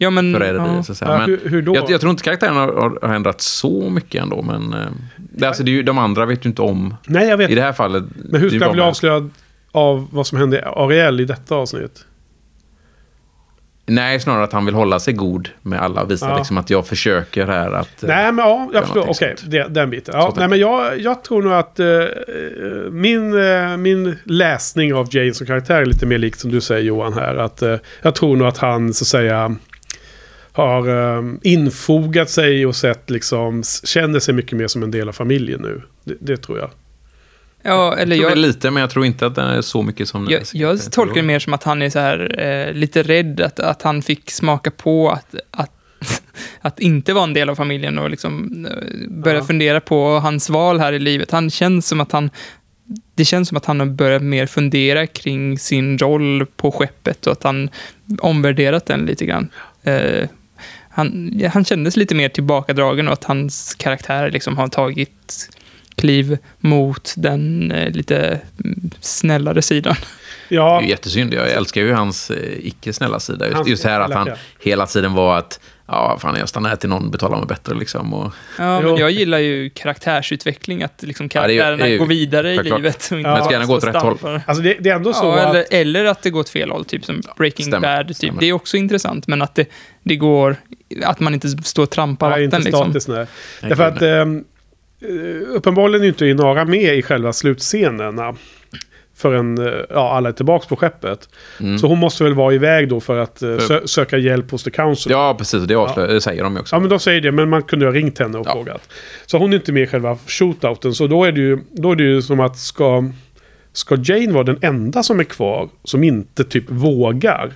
Ja, 0.00 0.10
men... 0.10 0.32
ja. 0.32 0.82
så 0.82 0.92
att 0.92 0.98
säga. 0.98 1.10
Ja, 1.10 1.18
Men 1.18 1.26
hur, 1.30 1.40
hur 1.50 1.62
då? 1.62 1.74
jag, 1.74 1.90
jag 1.90 2.00
tror 2.00 2.10
inte 2.10 2.22
karaktären 2.22 2.56
har, 2.56 2.72
har, 2.72 2.98
har 3.08 3.14
ändrat 3.14 3.40
så 3.40 3.90
mycket 3.90 4.22
ändå, 4.22 4.42
men... 4.42 4.74
Det, 5.16 5.46
alltså, 5.46 5.62
det 5.62 5.70
är 5.70 5.72
ju, 5.72 5.82
de 5.82 5.98
andra 5.98 6.26
vet 6.26 6.44
ju 6.44 6.48
inte 6.48 6.62
om... 6.62 6.94
Nej, 7.06 7.28
jag 7.28 7.36
vet 7.36 7.50
I 7.50 7.54
det 7.54 7.62
här 7.62 7.72
fallet... 7.72 8.04
Men 8.14 8.40
hur 8.40 8.50
ska 8.50 8.64
han 8.64 8.72
bli 8.72 8.80
med- 8.80 8.88
avslöjad 8.88 9.30
av 9.72 10.08
vad 10.10 10.26
som 10.26 10.38
hände 10.38 10.68
Ariel 10.68 11.20
i 11.20 11.24
detta 11.24 11.54
avsnitt? 11.54 12.04
Nej, 13.88 14.20
snarare 14.20 14.44
att 14.44 14.52
han 14.52 14.64
vill 14.64 14.74
hålla 14.74 15.00
sig 15.00 15.14
god 15.14 15.48
med 15.62 15.80
alla. 15.82 16.04
Visa 16.04 16.28
Ja. 16.28 16.36
liksom 16.38 16.58
att 16.58 16.70
jag 16.70 16.86
försöker 16.86 17.46
här 17.46 17.70
att... 17.72 18.02
eh, 18.02 18.08
Nej, 18.08 18.32
men 18.32 18.44
ja, 18.44 18.70
jag 18.72 18.84
förstår. 18.84 19.10
Okej, 19.10 19.34
det- 19.46 19.66
den 19.68 19.90
biten. 19.90 20.14
Ja, 20.16 20.34
nej, 20.36 20.48
men 20.48 20.58
jag, 20.58 21.00
jag 21.00 21.24
tror 21.24 21.42
nog 21.42 21.52
att 21.52 21.80
eh, 21.80 21.86
min, 22.90 23.38
eh, 23.44 23.76
min 23.76 24.16
läsning 24.24 24.94
av 24.94 25.08
Jane 25.10 25.34
som 25.34 25.46
karaktär 25.46 25.80
är 25.82 25.86
lite 25.86 26.06
mer 26.06 26.18
likt 26.18 26.40
som 26.40 26.50
du 26.50 26.60
säger 26.60 26.82
Johan 26.84 27.12
här. 27.12 27.34
Att, 27.36 27.62
eh, 27.62 27.76
jag 28.02 28.14
tror 28.14 28.36
nog 28.36 28.48
att 28.48 28.58
han 28.58 28.94
så 28.94 29.02
att 29.04 29.08
säga 29.08 29.56
har 30.52 30.88
eh, 31.18 31.22
infogat 31.42 32.30
sig 32.30 32.66
och 32.66 32.76
sett 32.76 33.10
liksom, 33.10 33.62
känner 33.84 34.18
sig 34.20 34.34
mycket 34.34 34.58
mer 34.58 34.66
som 34.66 34.82
en 34.82 34.90
del 34.90 35.08
av 35.08 35.12
familjen 35.12 35.60
nu. 35.62 35.82
Det, 36.04 36.14
det 36.20 36.36
tror 36.36 36.58
jag. 36.58 36.70
Ja, 37.62 37.96
eller 37.96 38.16
jag 38.16 38.20
tror 38.20 38.30
jag, 38.30 38.38
det 38.38 38.40
är 38.40 38.48
lite, 38.48 38.70
men 38.70 38.80
jag 38.80 38.90
tror 38.90 39.06
inte 39.06 39.26
att 39.26 39.34
den 39.34 39.46
är 39.48 39.62
så 39.62 39.82
mycket 39.82 40.08
som... 40.08 40.26
jag, 40.30 40.42
jag 40.52 40.92
tolkar 40.92 41.14
det 41.14 41.22
mer 41.22 41.38
som 41.38 41.54
att 41.54 41.64
han 41.64 41.82
är 41.82 41.90
så 41.90 41.98
här 41.98 42.40
eh, 42.40 42.72
lite 42.74 43.02
rädd, 43.02 43.40
att, 43.40 43.60
att 43.60 43.82
han 43.82 44.02
fick 44.02 44.30
smaka 44.30 44.70
på 44.70 45.10
att, 45.10 45.34
att, 45.50 45.72
att 46.60 46.80
inte 46.80 47.12
vara 47.12 47.24
en 47.24 47.34
del 47.34 47.50
av 47.50 47.54
familjen 47.54 47.98
och 47.98 48.10
liksom 48.10 48.66
eh, 48.66 49.08
börja 49.08 49.38
Ja. 49.38 49.44
fundera 49.44 49.80
på 49.80 50.18
hans 50.18 50.50
val 50.50 50.80
här 50.80 50.92
i 50.92 50.98
livet. 50.98 51.30
Han 51.30 51.50
känns 51.50 51.88
som 51.88 52.00
att 52.00 52.12
han 52.12 52.30
det 53.14 53.24
känns 53.24 53.48
som 53.48 53.56
att 53.56 53.64
han 53.64 53.80
har 53.80 53.86
börjat 53.86 54.22
mer 54.22 54.46
fundera 54.46 55.06
kring 55.06 55.58
sin 55.58 55.98
roll 55.98 56.46
på 56.56 56.72
skeppet 56.72 57.26
och 57.26 57.32
att 57.32 57.42
han 57.42 57.70
omvärderat 58.20 58.86
den 58.86 59.06
lite 59.06 59.26
grann. 59.26 59.48
Eh, 59.82 60.28
han, 60.90 61.40
han 61.52 61.64
kändes 61.64 61.96
lite 61.96 62.14
mer 62.14 62.28
tillbakadragen 62.28 63.06
och 63.06 63.12
att 63.12 63.24
hans 63.24 63.74
karaktär 63.74 64.30
liksom 64.30 64.56
har 64.56 64.68
tagit 64.68 65.50
kliv 65.98 66.38
mot 66.58 67.14
den 67.16 67.70
eh, 67.72 67.90
lite 67.92 68.40
mm, 68.64 68.90
snällare 69.00 69.62
sidan. 69.62 69.94
Det 70.48 70.54
Ja, 70.54 70.78
är 70.78 70.82
ju 70.82 70.88
jättesynd. 70.88 71.34
Jag 71.34 71.50
älskar 71.50 71.80
ju 71.80 71.92
hans 71.92 72.30
eh, 72.30 72.36
icke-snälla 72.66 73.20
sida. 73.20 73.44
Just, 73.46 73.56
Hans 73.56 73.68
just 73.68 73.84
här 73.84 74.00
att 74.00 74.12
han 74.14 74.28
hela 74.60 74.86
tiden 74.86 75.14
var 75.14 75.38
att 75.38 75.60
ja, 75.86 76.18
fan, 76.20 76.36
jag 76.38 76.48
stannar 76.48 76.68
här 76.68 76.76
till 76.76 76.88
någon 76.88 77.10
betalar 77.10 77.36
mig 77.38 77.46
bättre. 77.46 77.74
Liksom, 77.74 78.14
och, 78.14 78.32
Ja, 78.58 78.80
men 78.80 78.96
jag 78.96 79.10
gillar 79.10 79.38
ju 79.38 79.70
karaktärsutveckling, 79.70 80.82
att 80.82 81.02
liksom 81.02 81.28
Ja, 81.34 81.40
det 81.40 81.46
är 81.46 81.52
ju- 81.52 81.58
karaktärerna 81.58 81.84
det 81.84 81.90
är 81.90 81.92
ju- 81.92 81.98
går 81.98 82.06
vidare 82.06 82.54
i 82.54 82.62
livet. 82.62 83.08
Och 83.12 83.18
inte 83.18 83.30
Men 83.30 83.42
ska 83.44 83.52
gärna 83.52 83.64
gå 83.66 83.74
åt 83.76 83.84
rätt 83.84 83.96
håll. 83.96 84.18
alltså 84.46 84.62
det, 84.62 84.76
det 84.80 84.90
är 84.90 84.94
ändå 84.96 85.12
så 85.12 85.24
Ja, 85.24 85.38
att... 85.40 85.54
eller, 85.54 85.66
eller 85.70 86.04
att 86.04 86.22
det 86.22 86.30
går 86.30 86.40
åt 86.40 86.48
fel 86.48 86.70
håll, 86.70 86.84
typ 86.84 87.04
som 87.04 87.22
Breaking 87.36 87.66
Stämmer, 87.66 87.96
Bad. 87.96 88.06
Typ. 88.08 88.16
stämmer. 88.16 88.40
Det 88.40 88.46
är 88.46 88.52
också 88.52 88.76
intressant, 88.76 89.26
men 89.26 89.42
att 89.42 89.54
det, 89.54 89.66
det 90.02 90.16
går... 90.16 90.56
Att 91.04 91.20
man 91.20 91.34
inte 91.34 91.48
står 91.48 91.82
och 91.82 91.90
trampar 91.90 92.30
Nej, 92.30 92.44
inte 92.44 92.56
vatten. 92.56 92.64
Liksom. 92.64 92.84
statiskt, 92.84 93.08
nej. 93.08 93.26
Nej, 93.62 93.68
Därför 93.68 93.84
att 93.84 94.02
eh, 94.02 94.24
uppenbarligen 95.48 96.04
är 96.04 96.08
inte 96.08 96.26
Inara 96.26 96.64
med 96.64 96.96
i 96.98 97.02
själva 97.02 97.32
slutscenerna. 97.32 98.34
Förrän 99.16 99.58
eh, 99.66 99.72
ja, 99.90 100.12
alla 100.12 100.28
är 100.28 100.32
tillbaka 100.32 100.66
på 100.68 100.76
skeppet. 100.76 101.28
Mm. 101.60 101.78
Så 101.78 101.86
hon 101.86 101.98
måste 101.98 102.24
väl 102.24 102.34
vara 102.34 102.54
iväg 102.54 102.88
då 102.88 103.00
för 103.00 103.18
att 103.18 103.42
eh, 103.42 103.58
sö 103.58 103.86
söka 103.86 104.18
hjälp 104.18 104.50
hos 104.50 104.64
The 104.64 104.70
Council. 104.70 105.12
Ja, 105.12 105.34
precis. 105.38 105.64
Det, 105.64 105.74
avslöjar, 105.74 106.08
det 106.08 106.20
säger 106.20 106.42
de 106.42 106.54
ju 106.54 106.60
också. 106.60 106.76
Ja, 106.76 106.80
men 106.80 106.88
de 106.88 106.98
säger 106.98 107.20
det, 107.20 107.32
men 107.32 107.48
man 107.48 107.62
kunde 107.62 107.86
ha 107.86 107.92
ringt 107.92 108.18
henne 108.18 108.38
och 108.38 108.46
Ja. 108.46 108.52
frågat. 108.52 108.88
Så 109.26 109.38
hon 109.38 109.52
är 109.52 109.56
inte 109.56 109.72
med 109.72 109.82
i 109.82 109.86
själva 109.86 110.18
shootouten. 110.26 110.94
Så 110.94 111.06
då 111.06 111.24
är 111.24 111.32
det 111.32 111.40
ju, 111.40 111.58
då 111.72 111.92
är 111.92 111.96
det 111.96 112.02
ju 112.02 112.22
som 112.22 112.40
att 112.40 112.58
ska, 112.58 113.04
ska 113.72 113.96
Jane 114.04 114.32
vara 114.32 114.44
den 114.44 114.58
enda 114.62 115.02
som 115.02 115.20
är 115.20 115.24
kvar 115.24 115.68
som 115.84 116.04
inte 116.04 116.44
typ 116.44 116.64
vågar. 116.70 117.52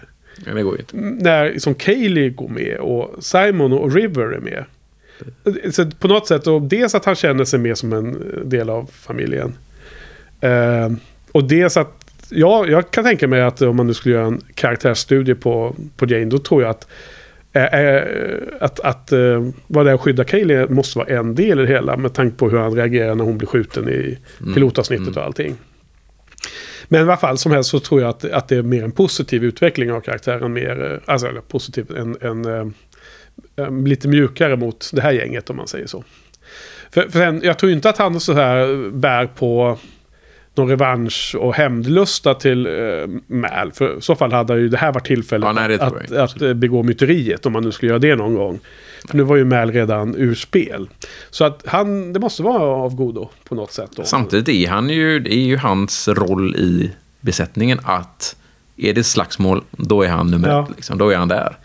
Ja, 0.46 0.54
det 0.54 0.62
går 0.62 0.74
ju 0.74 0.80
inte. 0.80 1.24
När 1.24 1.58
som 1.58 1.74
Kaylee 1.74 2.28
går 2.28 2.48
med 2.48 2.78
och 2.78 3.24
Simon 3.24 3.72
och 3.72 3.94
River 3.94 4.22
är 4.32 4.40
med. 4.40 4.64
Så 5.70 5.90
på 5.90 6.08
något 6.08 6.28
sätt, 6.28 6.46
och 6.46 6.62
dels 6.62 6.94
att 6.94 7.04
han 7.04 7.14
känner 7.14 7.44
sig 7.44 7.58
mer 7.58 7.74
som 7.74 7.92
en 7.92 8.22
del 8.44 8.70
av 8.70 8.90
familjen. 8.92 9.54
Eh, 10.40 10.90
och 11.32 11.44
dels 11.44 11.76
att, 11.76 12.12
ja, 12.28 12.66
jag 12.66 12.90
kan 12.90 13.04
tänka 13.04 13.28
mig 13.28 13.42
att 13.42 13.62
om 13.62 13.76
man 13.76 13.86
nu 13.86 13.94
skulle 13.94 14.14
göra 14.14 14.26
en 14.26 14.40
karaktärsstudie 14.54 15.34
på, 15.34 15.76
på 15.96 16.06
Jane, 16.06 16.24
då 16.24 16.38
tror 16.38 16.62
jag 16.62 16.70
att 16.70 16.86
eh, 17.52 17.64
eh, 17.64 18.02
att, 18.60 18.80
att 18.80 19.12
eh, 19.12 19.48
vara 19.66 19.84
där 19.84 19.94
och 19.94 20.00
skydda 20.00 20.24
Kaylee 20.24 20.66
måste 20.68 20.98
vara 20.98 21.08
en 21.08 21.34
del 21.34 21.58
i 21.58 21.62
det 21.62 21.68
hela 21.68 21.96
med 21.96 22.12
tanke 22.12 22.36
på 22.36 22.50
hur 22.50 22.58
han 22.58 22.74
reagerar 22.74 23.14
när 23.14 23.24
hon 23.24 23.38
blir 23.38 23.48
skjuten 23.48 23.88
i 23.88 24.18
Mm. 24.40 24.54
pilotavsnittet 24.54 25.16
och 25.16 25.22
allting. 25.24 25.56
Men 26.88 27.00
i 27.00 27.02
alla 27.02 27.16
fall 27.16 27.38
som 27.38 27.52
helst 27.52 27.70
så 27.70 27.78
tror 27.80 28.00
jag 28.00 28.10
att, 28.10 28.24
att 28.24 28.48
det 28.48 28.56
är 28.56 28.62
mer 28.62 28.84
en 28.84 28.92
positiv 28.92 29.44
utveckling 29.44 29.92
av 29.92 30.00
karaktären. 30.00 30.52
Mer, 30.52 30.92
eh, 30.92 31.12
alltså 31.12 31.26
eller 31.26 31.40
positiv, 31.40 31.86
en, 31.96 32.16
en, 32.20 32.44
eh, 32.44 32.66
lite 33.84 34.08
mjukare 34.08 34.56
mot 34.56 34.90
det 34.92 35.02
här 35.02 35.12
gänget 35.12 35.50
om 35.50 35.56
man 35.56 35.68
säger 35.68 35.86
så. 35.86 36.04
För, 36.90 37.02
för 37.02 37.18
sen, 37.18 37.40
jag 37.44 37.58
tror 37.58 37.72
inte 37.72 37.88
att 37.90 37.98
han 37.98 38.20
så 38.20 38.32
här 38.32 38.90
bär 38.90 39.26
på 39.26 39.78
någon 40.54 40.68
revansch 40.68 41.34
och 41.38 41.54
hämndlusta 41.54 42.34
till 42.34 42.66
eh, 42.66 42.72
Mal. 43.26 43.72
För 43.72 43.98
i 43.98 44.00
så 44.00 44.14
fall 44.14 44.32
hade 44.32 44.58
ju 44.58 44.68
det 44.68 44.76
här 44.76 44.92
varit 44.92 45.06
tillfället 45.06 45.46
Ja, 45.46 45.52
nej, 45.52 45.80
att, 45.80 46.12
att, 46.12 46.42
eh, 46.42 46.54
begå 46.54 46.82
myteriet 46.82 47.46
om 47.46 47.52
man 47.52 47.62
nu 47.62 47.72
skulle 47.72 47.88
göra 47.90 47.98
det 47.98 48.16
någon 48.16 48.34
gång. 48.34 48.60
För 49.08 49.16
nu 49.16 49.22
var 49.22 49.36
ju 49.36 49.44
Mal 49.44 49.72
redan 49.72 50.16
ur 50.16 50.34
spel. 50.34 50.88
Så 51.30 51.44
att 51.44 51.62
han, 51.66 52.12
det 52.12 52.20
måste 52.20 52.42
vara 52.42 52.62
av 52.62 52.94
godo 52.94 53.28
på 53.48 53.54
något 53.54 53.72
sätt. 53.72 53.90
Då. 53.96 54.04
Samtidigt 54.04 54.48
är 54.48 54.68
han 54.68 54.88
ju, 54.88 55.20
det 55.20 55.34
är 55.34 55.44
ju 55.44 55.56
hans 55.56 56.08
roll 56.08 56.56
i 56.56 56.90
besättningen 57.20 57.80
att 57.84 58.36
är 58.76 58.92
det 58.92 59.04
slagsmål, 59.04 59.64
då 59.70 60.02
är 60.02 60.08
han 60.08 60.30
nummer 60.30 60.48
Ja. 60.48 60.62
ett. 60.64 60.76
Liksom. 60.76 60.98
Då 60.98 61.10
är 61.10 61.16
han 61.16 61.28
där. 61.28 61.56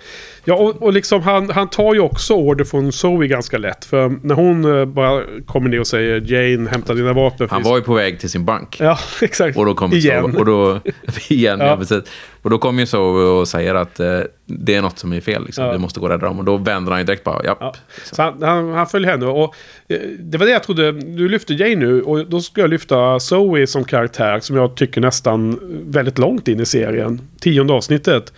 Ja, 0.49 0.55
och, 0.55 0.83
och 0.83 0.93
liksom 0.93 1.21
han, 1.21 1.49
han 1.49 1.69
tar 1.69 1.93
ju 1.93 1.99
också 1.99 2.33
order 2.33 2.65
från 2.65 2.91
Zoe 2.91 3.27
ganska 3.27 3.57
lätt. 3.57 3.85
För 3.85 4.15
när 4.23 4.35
hon 4.35 4.79
eh, 4.79 4.85
bara 4.85 5.23
kommer 5.45 5.69
ner 5.69 5.79
och 5.79 5.87
säger 5.87 6.21
Jane, 6.33 6.69
hämta 6.69 6.93
dina 6.93 7.13
vapen. 7.13 7.47
Han 7.49 7.59
finns-" 7.59 7.69
var 7.69 7.77
ju 7.77 7.83
på 7.83 7.93
väg 7.93 8.19
till 8.19 8.29
sin 8.29 8.45
bank. 8.45 8.77
Ja, 8.79 8.99
exakt. 9.21 9.57
Och 9.57 9.65
då 9.65 9.73
kommer 9.73 9.95
Igen. 9.95 10.33
Så, 10.33 10.39
och 10.39 10.45
då, 10.45 10.79
igen, 11.29 11.59
ja. 11.59 11.79
Ja. 11.89 12.01
Och 12.41 12.49
då 12.49 12.57
kommer 12.57 12.79
ju 12.79 12.85
så 12.85 13.03
och 13.03 13.47
säger 13.47 13.75
att 13.75 13.99
eh, 13.99 14.19
det 14.45 14.75
är 14.75 14.81
något 14.81 14.99
som 14.99 15.13
är 15.13 15.21
fel. 15.21 15.45
Liksom. 15.45 15.65
Ja. 15.65 15.71
Du 15.71 15.77
måste 15.77 15.99
gå 15.99 16.05
och 16.05 16.09
rädda 16.09 16.25
dem. 16.25 16.39
Och 16.39 16.45
då 16.45 16.57
vänder 16.57 16.91
han 16.91 17.01
ju 17.01 17.05
direkt 17.05 17.23
bara, 17.23 17.43
japp. 17.43 17.57
Ja. 17.59 17.75
Så 18.13 18.21
han, 18.21 18.43
han, 18.43 18.73
han 18.73 18.87
följer 18.87 19.11
henne. 19.11 19.25
Och 19.25 19.55
eh, 19.87 19.99
det 20.19 20.37
var 20.37 20.45
det 20.45 20.51
jag 20.51 20.63
trodde. 20.63 20.91
Du 20.91 21.29
lyfte 21.29 21.53
Jane 21.53 21.75
nu. 21.75 22.01
Och 22.01 22.25
då 22.25 22.41
ska 22.41 22.61
jag 22.61 22.69
lyfta 22.69 23.19
Zoe 23.19 23.67
som 23.67 23.83
karaktär. 23.83 24.39
Som 24.39 24.55
jag 24.55 24.75
tycker 24.75 25.01
nästan 25.01 25.59
väldigt 25.85 26.17
långt 26.17 26.47
in 26.47 26.59
i 26.59 26.65
serien. 26.65 27.21
Tionde 27.39 27.73
avsnittet. 27.73 28.33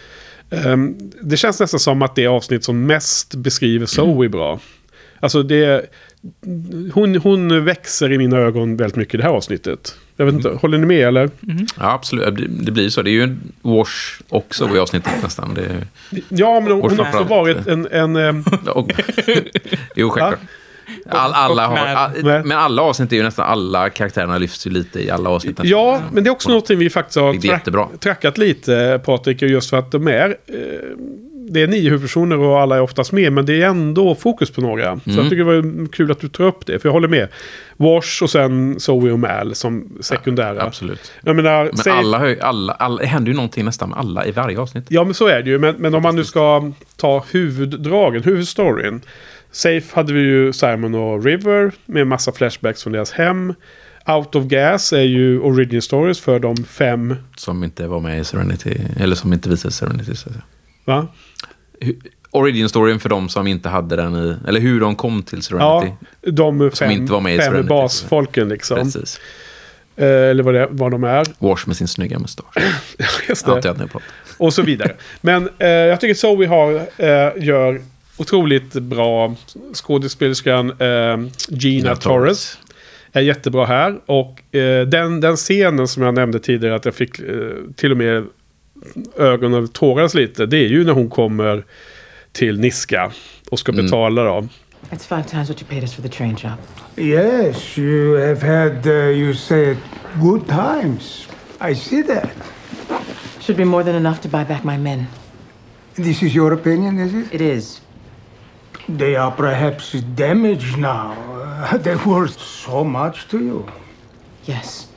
Ehm, 0.51 0.97
det 1.21 1.37
känns 1.37 1.59
nästan 1.59 1.79
som 1.79 2.01
att 2.01 2.15
det 2.15 2.23
är 2.23 2.27
avsnitt 2.27 2.63
som 2.63 2.85
mest 2.85 3.35
beskriver 3.35 3.85
Zoe 3.85 4.29
bra. 4.29 4.59
Alltså 5.19 5.43
det... 5.43 5.85
Hon, 6.93 7.15
hon 7.15 7.65
växer 7.65 8.11
i 8.11 8.17
mina 8.17 8.37
ögon 8.37 8.77
väldigt 8.77 8.95
mycket 8.95 9.13
i 9.13 9.17
det 9.17 9.23
här 9.23 9.29
avsnittet. 9.29 9.95
Jag 10.15 10.25
vet 10.25 10.35
inte, 10.35 10.49
håller 10.49 10.77
ni 10.77 10.85
med 10.85 11.07
eller? 11.07 11.29
Ja, 11.77 11.93
absolut. 11.93 12.35
Det, 12.35 12.47
det 12.47 12.71
blir 12.71 12.89
så. 12.89 13.01
Det 13.01 13.09
är 13.09 13.11
ju 13.11 13.23
en 13.23 13.51
wash 13.61 14.21
också 14.29 14.75
i 14.75 14.79
avsnittet 14.79 15.13
nästan. 15.23 15.53
Det, 15.53 15.87
Ja, 16.29 16.59
men 16.59 16.71
hon, 16.71 16.99
har 16.99 17.07
också 17.07 17.23
varit 17.23 17.67
en... 17.67 17.87
en 17.91 18.15
ehm, 18.15 18.43
och, 18.67 18.91
jo, 19.95 20.09
självklart. 20.09 20.39
All, 21.11 21.31
alla 21.33 21.67
har, 21.67 21.77
all, 21.77 22.11
men 22.23 22.51
alla 22.51 22.81
avsnitt 22.81 23.11
är 23.11 23.15
ju 23.15 23.23
nästan 23.23 23.45
alla 23.45 23.89
karaktärerna 23.89 24.37
lyfts 24.37 24.67
ju 24.67 24.71
lite 24.71 25.05
i 25.05 25.11
alla 25.11 25.29
avsnitt. 25.29 25.59
Ja, 25.63 26.01
men 26.13 26.23
det 26.23 26.29
är 26.29 26.31
också 26.31 26.49
någonting 26.49 26.77
vi 26.79 26.89
faktiskt 26.89 27.17
har 27.17 27.45
jättebra. 27.45 27.87
trackat 27.99 28.37
lite, 28.37 29.01
Patrik, 29.05 29.41
just 29.41 29.69
för 29.69 29.77
att 29.77 29.91
de 29.91 30.07
är... 30.07 30.29
Eh, 30.47 30.55
det 31.51 31.61
är 31.61 31.67
nio 31.67 31.83
huvudpersoner 31.89 32.37
och 32.37 32.59
alla 32.61 32.75
är 32.75 32.81
oftast 32.81 33.11
med, 33.11 33.33
men 33.33 33.45
det 33.45 33.61
är 33.61 33.67
ändå 33.67 34.15
fokus 34.15 34.51
på 34.51 34.61
några. 34.61 34.83
Så 34.83 35.09
Mm. 35.09 35.21
jag 35.21 35.29
tycker 35.29 35.45
det 35.45 35.61
var 35.61 35.87
kul 35.91 36.11
att 36.11 36.19
du 36.19 36.27
tar 36.29 36.43
upp 36.43 36.65
det, 36.65 36.79
för 36.79 36.89
jag 36.89 36.93
håller 36.93 37.07
med. 37.07 37.27
Wash 37.77 38.23
och 38.23 38.29
sen 38.29 38.79
Zoe 38.79 39.11
och 39.11 39.19
Mal 39.19 39.55
som 39.55 39.87
sekundära. 40.01 40.63
Absolut. 40.63 41.11
Jag 41.21 41.35
menar, 41.35 41.63
Men 41.65 41.77
säg- 41.77 41.93
alla, 41.93 42.29
ju- 42.29 42.39
alla, 42.41 42.73
alla, 42.73 43.01
det 43.01 43.07
händer 43.07 43.31
ju 43.31 43.35
någonting 43.35 43.65
nästan 43.65 43.89
med 43.89 43.97
alla 43.99 44.25
i 44.25 44.31
varje 44.31 44.59
avsnitt. 44.59 44.85
Ja, 44.89 45.03
men 45.03 45.13
så 45.13 45.27
är 45.27 45.41
det 45.41 45.49
ju. 45.49 45.59
Men, 45.59 45.75
men 45.75 45.95
om 45.95 46.03
man 46.03 46.15
nu 46.15 46.23
ska 46.25 46.71
ta 46.97 47.23
huvuddragen, 47.31 48.23
huvudstoryn. 48.23 49.01
Safe 49.51 49.95
hade 49.95 50.13
vi 50.13 50.19
ju 50.19 50.53
Simon 50.53 50.95
och 50.95 51.23
River 51.23 51.71
med 51.85 52.07
massa 52.07 52.31
flashbacks 52.31 52.83
från 52.83 52.93
deras 52.93 53.11
hem. 53.11 53.53
Out 54.07 54.35
of 54.35 54.43
Gas 54.45 54.93
är 54.93 55.01
ju 55.01 55.39
origin 55.39 55.81
stories 55.81 56.19
för 56.19 56.39
de 56.39 56.57
fem... 56.57 57.15
Som 57.37 57.63
inte 57.63 57.87
var 57.87 57.99
med 57.99 58.19
i 58.19 58.23
Serenity, 58.23 58.77
eller 58.99 59.15
som 59.15 59.33
inte 59.33 59.49
visade 59.49 59.73
Serenity. 59.73 60.15
Så. 60.15 60.29
Va? 60.85 61.07
Hu- 61.81 62.01
origin-storyn 62.31 62.99
för 62.99 63.09
de 63.09 63.29
som 63.29 63.47
inte 63.47 63.69
hade 63.69 63.95
den 63.95 64.15
i... 64.15 64.35
Eller 64.47 64.59
hur 64.59 64.79
de 64.79 64.95
kom 64.95 65.23
till 65.23 65.41
Serenity. 65.41 65.93
Ja, 66.21 66.31
de 66.31 66.71
fem, 66.71 66.91
inte 66.91 67.13
var 67.13 67.21
med 67.21 67.35
i 67.35 67.37
fem 67.37 67.45
Serenity. 67.45 67.69
basfolken 67.69 68.49
liksom. 68.49 68.77
Precis. 68.77 69.19
Eh, 69.95 70.05
eller 70.07 70.43
vad, 70.43 70.53
det, 70.53 70.67
vad 70.71 70.91
de 70.91 71.03
är. 71.03 71.25
Wash 71.39 71.63
med 71.67 71.75
sin 71.77 71.87
snygga 71.87 72.19
mustasch. 72.19 72.53
Just 73.29 73.47
Alltid 73.47 73.63
det. 73.63 73.69
att 73.71 73.77
ni 73.79 73.87
pratar. 73.87 74.07
Och 74.37 74.53
så 74.53 74.61
vidare. 74.61 74.95
Men 75.21 75.49
eh, 75.59 75.67
jag 75.67 76.01
tycker 76.01 76.13
Zoe 76.13 76.47
har, 76.47 76.75
eh, 76.97 77.43
gör 77.45 77.81
otroligt 78.19 78.73
bra 78.73 79.35
skådespelerskan 79.73 80.69
eh, 80.79 81.17
Gina 81.47 81.95
Torres. 81.95 82.57
Är 83.11 83.21
jättebra 83.21 83.65
här. 83.65 83.99
Och 84.05 84.55
eh, 84.55 84.87
den, 84.87 85.21
den 85.21 85.35
scenen 85.35 85.87
som 85.87 86.03
jag 86.03 86.13
nämnde 86.13 86.39
tidigare 86.39 86.75
att 86.75 86.85
jag 86.85 86.95
fick 86.95 87.19
eh, 87.19 87.25
till 87.75 87.91
och 87.91 87.97
med 87.97 88.25
ögonen 89.17 89.67
tåras 89.67 90.13
lite. 90.13 90.45
Det 90.45 90.57
är 90.57 90.67
ju 90.67 90.83
när 90.83 90.93
hon 90.93 91.09
kommer 91.09 91.63
till 92.31 92.59
Niska 92.59 93.11
och 93.49 93.59
ska 93.59 93.71
betala 93.71 94.23
då. 94.23 94.47
That's 94.89 95.07
five 95.07 95.23
times 95.23 95.49
what 95.49 95.61
you 95.61 95.69
paid 95.69 95.83
us 95.83 95.93
for 95.93 96.01
the 96.01 96.09
train 96.09 96.35
job. 96.43 96.57
Yes, 96.97 97.77
you 97.77 98.17
have 98.27 98.41
had, 98.41 98.87
uh, 98.87 98.93
you 98.93 99.33
say 99.33 99.71
it, 99.71 99.77
good 100.21 100.47
times. 100.47 101.27
I 101.71 101.75
see 101.75 102.03
that. 102.03 102.29
Should 103.39 103.57
be 103.57 103.65
more 103.65 103.83
than 103.83 103.95
enough 103.95 104.21
to 104.21 104.29
buy 104.29 104.45
back 104.45 104.63
my 104.63 104.77
men. 104.77 105.07
This 105.95 106.23
is 106.23 106.35
your 106.35 106.53
opinion, 106.53 106.99
is 106.99 107.13
it? 107.13 107.33
It 107.33 107.41
is. 107.41 107.81
They 108.97 109.15
are 109.15 109.31
perhaps 109.31 109.91
damaged 110.15 110.77
now. 110.77 111.25
Uh, 111.59 111.75
they 111.75 111.97
were 112.05 112.29
so 112.29 112.85
much 112.85 113.27
to 113.27 113.37
you. 113.37 113.67
Yes. 114.45 114.87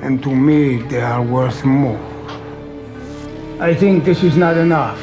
And 0.00 0.22
to 0.22 0.34
me, 0.34 0.78
they 0.88 1.02
are 1.02 1.22
worth 1.22 1.66
more. 1.66 2.00
I 3.60 3.74
think 3.74 4.06
this 4.06 4.22
is 4.22 4.38
not 4.38 4.56
enough. 4.56 4.98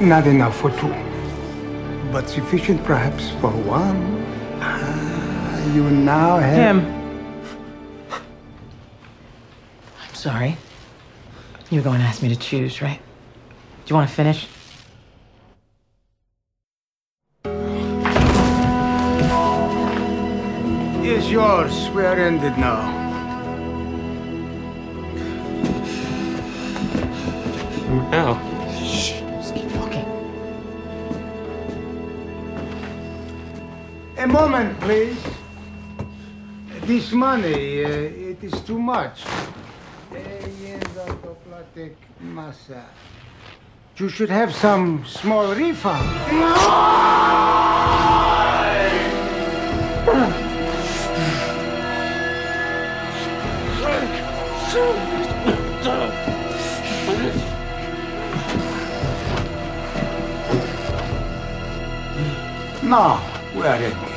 Not 0.00 0.28
enough 0.28 0.56
for 0.56 0.70
two. 0.78 0.94
But 2.12 2.28
sufficient 2.28 2.84
perhaps 2.84 3.30
for 3.40 3.50
one. 3.50 4.24
Ah, 4.60 5.74
you 5.74 5.90
now 5.90 6.38
have... 6.38 6.76
Him. 6.76 6.78
I'm 10.00 10.14
sorry. 10.14 10.56
You 11.70 11.80
were 11.80 11.84
going 11.84 11.98
to 11.98 12.06
ask 12.06 12.22
me 12.22 12.28
to 12.28 12.36
choose, 12.36 12.80
right? 12.80 13.00
Do 13.84 13.90
you 13.90 13.96
want 13.96 14.08
to 14.08 14.14
finish? 14.14 14.46
Is 21.04 21.30
yours. 21.30 21.90
We 21.90 22.02
are 22.02 22.16
ended 22.16 22.56
now. 22.56 22.80
Just 29.38 29.54
keep 29.54 29.70
talking. 29.74 30.06
A 34.16 34.26
moment, 34.26 34.80
please. 34.80 35.22
This 36.86 37.12
money, 37.12 37.84
uh, 37.84 37.88
it 37.88 38.42
is 38.42 38.58
too 38.62 38.78
much. 38.78 39.24
Massa. 42.20 42.86
You 43.98 44.08
should 44.08 44.30
have 44.30 44.54
some 44.54 45.04
small 45.04 45.54
refund. 45.54 46.08
Now, 62.82 63.20
we 63.54 63.62
are 63.62 63.76
ended. 63.76 64.14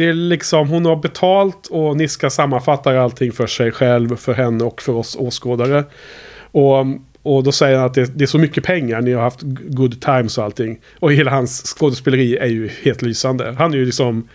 Det 0.00 0.06
är 0.08 0.12
liksom, 0.12 0.68
hon 0.68 0.86
har 0.86 0.96
betalt 0.96 1.66
och 1.66 1.96
Niska 1.96 2.30
sammanfattar 2.30 2.94
allting 2.94 3.32
för 3.32 3.46
sig 3.46 3.72
själv, 3.72 4.16
för 4.16 4.34
henne 4.34 4.64
och 4.64 4.82
för 4.82 4.92
oss 4.92 5.16
åskådare. 5.16 5.84
Och, 6.50 6.86
och 7.22 7.42
då 7.44 7.52
säger 7.52 7.76
han 7.76 7.86
att 7.86 7.94
det, 7.94 8.18
det 8.18 8.24
är 8.24 8.26
så 8.26 8.38
mycket 8.38 8.64
pengar, 8.64 9.00
ni 9.00 9.12
har 9.12 9.22
haft 9.22 9.40
good 9.42 10.00
times 10.00 10.38
och 10.38 10.44
allting. 10.44 10.78
Och 10.98 11.12
hela 11.12 11.30
hans 11.30 11.62
skådespeleri 11.78 12.36
är 12.36 12.46
ju 12.46 12.70
helt 12.82 13.02
lysande. 13.02 13.54
Han 13.58 13.72
är 13.72 13.76
ju 13.76 13.84
liksom 13.84 14.28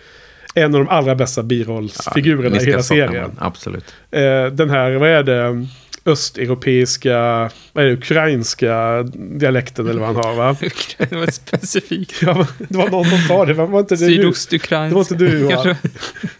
en 0.55 0.76
av 0.76 0.86
de 0.86 0.89
allra 0.89 1.16
bästa 1.16 1.43
birollsfigurerna 1.43 2.47
i 2.47 2.49
Niska 2.49 2.70
hela 2.70 2.84
serien. 2.84 3.13
man, 3.13 3.38
Absolut. 3.39 3.93
Eh, 4.11 4.45
den 4.45 4.70
här, 4.70 4.91
vad 4.91 5.09
är 5.09 5.24
det, 5.24 5.68
östeuropeiska, 6.06 7.49
vad 7.74 7.86
är 7.86 7.89
det, 7.89 7.93
ukrainska 7.93 9.03
dialekten 9.14 9.88
eller 9.88 9.99
vad 9.99 10.16
han 10.16 10.26
har 10.26 10.36
va? 10.36 10.58
det 10.97 11.16
var 11.16 11.32
specifikt. 11.32 12.22
Ja, 12.22 12.34
men 12.34 12.68
det 12.70 12.78
var 12.78 12.89
någon 12.89 13.06
som 13.06 13.20
sa 13.20 13.45
det, 13.45 13.53
var 13.53 13.68
var 13.68 13.80
inte 13.80 13.95
det 13.95 14.06
du? 14.08 14.16
Sydostukrainska. 14.16 14.89
Det 14.89 14.95
var 14.95 15.01
inte 15.01 15.38
du, 15.38 15.43
va? 15.43 15.51
kanske. 15.51 15.78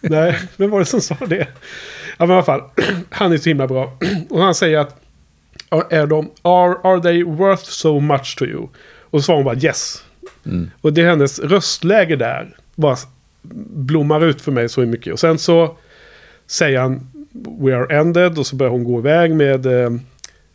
Nej, 0.00 0.38
vem 0.56 0.70
var 0.70 0.78
det 0.78 0.84
som 0.84 1.00
sa 1.00 1.16
det? 1.26 1.48
Ja, 2.18 2.26
men 2.26 2.30
i 2.30 2.32
alla 2.32 2.42
fall. 2.42 2.62
Han 3.10 3.32
är 3.32 3.38
så 3.38 3.48
himla 3.48 3.66
bra. 3.66 3.98
Och 4.30 4.42
han 4.42 4.54
säger 4.54 4.78
att 4.78 5.00
är 5.90 6.06
de, 6.06 6.30
are, 6.42 6.74
are 6.82 7.02
they 7.02 7.24
worth 7.24 7.64
so 7.64 8.00
much 8.00 8.36
to 8.38 8.44
you? 8.44 8.68
Och 9.10 9.20
så 9.20 9.22
svarar 9.22 9.36
hon 9.36 9.44
bara 9.44 9.56
yes. 9.56 10.02
Och 10.80 10.92
det 10.92 11.02
är 11.02 11.08
hennes 11.08 11.38
röstläge 11.38 12.16
där. 12.16 12.56
Bara 12.74 12.96
blommar 13.72 14.24
ut 14.24 14.40
för 14.40 14.52
mig 14.52 14.68
så 14.68 14.80
mycket. 14.80 15.12
Och 15.12 15.20
sen 15.20 15.38
så 15.38 15.76
säger 16.46 16.80
han 16.80 17.10
We 17.60 17.76
are 17.76 17.98
ended 17.98 18.38
och 18.38 18.46
så 18.46 18.56
börjar 18.56 18.70
hon 18.70 18.84
gå 18.84 18.98
iväg 18.98 19.34
med, 19.34 19.66
eh, 19.66 19.90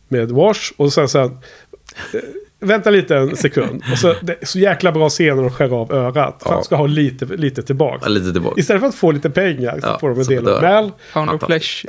med 0.08 0.30
Wash. 0.30 0.72
Och 0.76 0.92
sen 0.92 1.08
så 1.08 1.18
här, 1.18 1.26
eh, 1.26 2.20
Vänta 2.64 2.90
lite 2.90 3.16
en 3.16 3.36
sekund. 3.36 3.82
Och 3.92 3.98
så, 3.98 4.14
det 4.22 4.42
är 4.42 4.46
så 4.46 4.58
jäkla 4.58 4.92
bra 4.92 5.08
scen 5.08 5.36
när 5.36 5.42
de 5.42 5.50
skär 5.50 5.80
av 5.80 5.92
örat. 5.92 6.42
Ja. 6.44 6.52
han 6.54 6.64
ska 6.64 6.76
ha 6.76 6.86
lite, 6.86 7.24
lite 7.24 7.62
tillbaka. 7.62 7.98
Ja, 8.02 8.08
Lite 8.08 8.32
tillbaka. 8.32 8.60
Istället 8.60 8.80
för 8.80 8.88
att 8.88 8.94
få 8.94 9.10
lite 9.12 9.30
pengar 9.30 9.72
så 9.80 9.86
Ja, 9.86 9.98
får 9.98 10.10
de 10.10 10.20
en 10.20 10.26
del 10.26 10.48
av. 10.48 10.62
Mal. 10.62 10.92
Pound 11.12 11.30
of. 11.30 11.42
Flesh. 11.46 11.84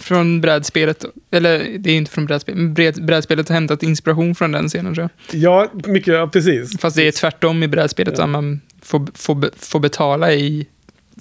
Från 0.00 0.40
brädspelet. 0.40 1.04
Eller 1.30 1.78
det 1.78 1.90
är 1.90 1.96
inte 1.96 2.10
från 2.10 2.26
brädspelet. 2.26 2.58
Men 2.60 2.74
bräd- 2.74 3.04
brädspelet 3.06 3.48
har 3.48 3.54
hämtat 3.54 3.82
inspiration 3.82 4.34
från 4.34 4.52
den 4.52 4.68
scenen 4.68 4.94
tror 4.94 5.08
jag. 5.30 5.40
Ja, 5.40 5.68
mycket, 5.84 6.14
ja, 6.14 6.26
precis. 6.32 6.78
Fast 6.80 6.96
det 6.96 7.08
är 7.08 7.12
tvärtom 7.12 7.62
i 7.62 7.68
brädspelet. 7.68 8.16
Där 8.16 8.26
man 8.26 8.60
får, 8.82 9.06
får, 9.14 9.50
får 9.58 9.80
betala 9.80 10.32
i 10.32 10.66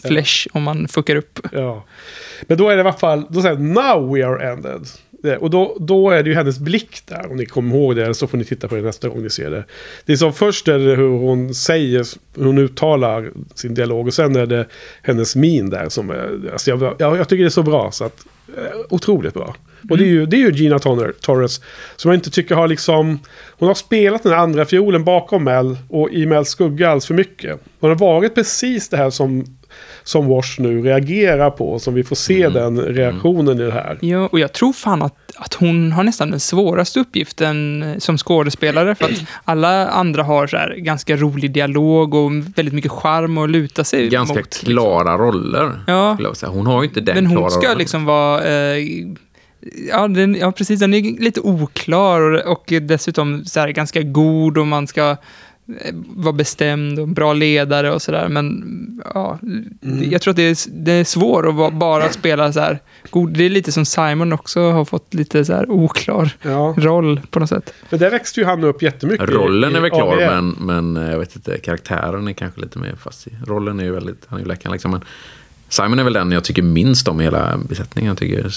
Flesh 0.01 0.47
om 0.51 0.63
man 0.63 0.87
fuckar 0.87 1.15
upp. 1.15 1.39
Ja. 1.51 1.85
Men 2.41 2.57
då 2.57 2.69
är 2.69 2.75
det 2.75 2.77
i 2.77 2.79
alla 2.81 2.93
fall, 2.93 3.25
då 3.29 3.41
säger 3.41 3.55
now 3.55 4.13
we 4.13 4.27
are 4.27 4.51
ended. 4.51 4.87
Och 5.39 5.49
då, 5.49 5.77
då 5.79 6.09
är 6.09 6.23
det 6.23 6.29
ju 6.29 6.35
hennes 6.35 6.59
blick 6.59 7.01
där, 7.05 7.31
om 7.31 7.37
ni 7.37 7.45
kommer 7.45 7.75
ihåg 7.75 7.95
det, 7.95 8.13
så 8.13 8.27
får 8.27 8.37
ni 8.37 8.45
titta 8.45 8.67
på 8.67 8.75
det 8.75 8.81
nästa 8.81 9.09
gång 9.09 9.23
ni 9.23 9.29
ser 9.29 9.51
det. 9.51 9.63
Det 10.05 10.13
är 10.13 10.17
som 10.17 10.33
först 10.33 10.67
är 10.67 10.79
det 10.79 10.95
hur 10.95 11.09
hon 11.09 11.53
säger, 11.53 12.05
hur 12.37 12.45
hon 12.45 12.57
uttalar 12.57 13.31
sin 13.55 13.73
dialog 13.73 14.07
och 14.07 14.13
sen 14.13 14.35
är 14.35 14.45
det 14.45 14.67
hennes 15.01 15.35
min 15.35 15.69
där 15.69 15.89
som 15.89 16.09
är, 16.09 16.51
alltså 16.51 16.69
jag, 16.69 16.95
jag, 16.99 17.17
jag 17.17 17.29
tycker 17.29 17.43
det 17.43 17.47
är 17.47 17.49
så 17.49 17.63
bra 17.63 17.91
så 17.91 18.05
att, 18.05 18.25
eh, 18.57 18.79
otroligt 18.89 19.33
bra. 19.33 19.55
Och 19.89 19.97
det 19.97 20.03
är 20.03 20.07
ju, 20.07 20.25
det 20.25 20.35
är 20.35 20.39
ju 20.39 20.51
Gina 20.51 20.79
Tonner, 20.79 21.13
Torres, 21.19 21.61
som 21.95 22.11
jag 22.11 22.17
inte 22.17 22.31
tycker 22.31 22.55
har 22.55 22.67
liksom, 22.67 23.19
hon 23.49 23.67
har 23.67 23.75
spelat 23.75 24.23
den 24.23 24.33
andra 24.33 24.65
fiolen 24.65 25.03
bakom 25.03 25.43
Mel 25.43 25.77
och 25.89 26.11
i 26.11 26.25
Mels 26.25 26.49
skugga 26.49 26.89
alls 26.89 27.05
för 27.05 27.13
mycket. 27.13 27.59
Hon 27.79 27.89
har 27.89 27.97
varit 27.97 28.35
precis 28.35 28.89
det 28.89 28.97
här 28.97 29.09
som 29.09 29.45
som 30.03 30.27
Wash 30.27 30.61
nu 30.61 30.81
reagerar 30.81 31.49
på. 31.49 31.79
Som 31.79 31.93
vi 31.93 32.03
får 32.03 32.15
se 32.15 32.49
den 32.49 32.79
reaktionen 32.81 33.59
i 33.59 33.63
det 33.63 33.71
här. 33.71 33.97
Ja, 34.01 34.29
och 34.31 34.39
jag 34.39 34.53
tror 34.53 34.73
fan 34.73 35.01
att, 35.01 35.15
att 35.35 35.53
hon 35.53 35.91
har 35.91 36.03
nästan 36.03 36.31
den 36.31 36.39
svåraste 36.39 36.99
uppgiften 36.99 37.83
eh, 37.83 37.97
som 37.97 38.17
skådespelare. 38.17 38.95
För 38.95 39.05
att 39.05 39.21
alla 39.43 39.87
andra 39.87 40.23
har 40.23 40.47
så 40.47 40.57
här 40.57 40.75
ganska 40.77 41.15
rolig 41.15 41.51
dialog 41.51 42.13
och 42.13 42.31
väldigt 42.55 42.73
mycket 42.73 42.91
charm 42.91 43.37
att 43.37 43.49
luta 43.49 43.83
sig 43.83 44.09
Ganska 44.09 44.33
mot. 44.35 44.43
liksom. 44.43 44.69
klara 44.69 45.17
roller. 45.17 45.71
Ja. 45.87 46.13
skulle 46.15 46.29
jag 46.29 46.37
säga. 46.37 46.49
Hon 46.51 46.67
har 46.67 46.81
ju 46.83 46.87
inte 46.87 47.01
den 47.01 47.15
Men 47.15 47.31
klara 47.31 47.41
hon 47.41 47.51
ska 47.51 47.61
rollen. 47.67 47.77
liksom 47.77 48.05
vara... 48.05 48.43
Eh, 48.43 48.83
ja, 49.89 50.07
den, 50.07 50.35
ja, 50.35 50.51
precis. 50.51 50.79
Den 50.79 50.93
är 50.93 51.21
lite 51.21 51.39
oklar 51.41 52.21
och, 52.21 52.51
och 52.51 52.73
dessutom 52.81 53.45
så 53.45 53.59
här 53.59 53.69
ganska 53.69 54.01
god 54.01 54.57
och 54.57 54.67
man 54.67 54.87
ska 54.87 55.17
vara 56.07 56.33
bestämd 56.33 56.99
och 56.99 57.07
bra 57.07 57.33
ledare 57.33 57.91
och 57.93 58.01
sådär. 58.01 58.27
Men 58.29 58.63
ja, 59.13 59.39
Mm. 59.43 60.11
jag 60.11 60.21
tror 60.21 60.31
att 60.31 60.35
det 60.35 60.43
är, 60.43 60.57
det 60.83 60.91
är 60.91 61.03
svårt 61.03 61.45
att 61.45 61.55
vara, 61.55 61.71
bara 61.71 62.09
spela 62.09 62.53
så 62.53 62.59
här 62.59 62.79
god. 63.09 63.33
Det 63.37 63.43
är 63.43 63.49
lite 63.49 63.71
som 63.71 63.85
Simon 63.85 64.33
också 64.33 64.71
har 64.71 64.85
fått 64.85 65.13
lite 65.13 65.45
så 65.45 65.53
här 65.53 65.69
oklar 65.71 66.29
Ja. 66.41 66.73
roll 66.77 67.21
på 67.31 67.39
något 67.39 67.49
sätt. 67.49 67.73
Men 67.89 67.99
där 67.99 68.11
växte 68.11 68.39
ju 68.39 68.45
han 68.45 68.63
upp 68.63 68.81
jättemycket. 68.81 69.29
Rollen 69.29 69.75
är 69.75 69.79
väl 69.81 69.89
klar, 69.89 70.15
men, 70.17 70.49
men 70.59 70.97
eh, 71.05 71.11
jag 71.11 71.19
vet 71.19 71.35
inte, 71.35 71.57
karaktären 71.57 72.27
är 72.27 72.33
kanske 72.33 72.61
lite 72.61 72.79
mer 72.79 72.95
fast 72.95 73.27
i. 73.27 73.31
Rollen 73.45 73.79
är 73.79 73.83
ju 73.83 73.91
väldigt, 73.91 74.23
han 74.27 74.39
är 74.39 74.43
ju 74.43 74.47
läkaren 74.47 74.71
liksom. 74.71 74.91
Men 74.91 75.01
Simon 75.69 75.99
är 75.99 76.03
väl 76.03 76.13
den 76.13 76.31
jag 76.31 76.43
tycker 76.43 76.61
minst 76.61 77.07
om 77.07 77.21
i 77.21 77.23
hela 77.23 77.57
besättningen. 77.69 78.09
Jag 78.09 78.17
tycker 78.17 78.49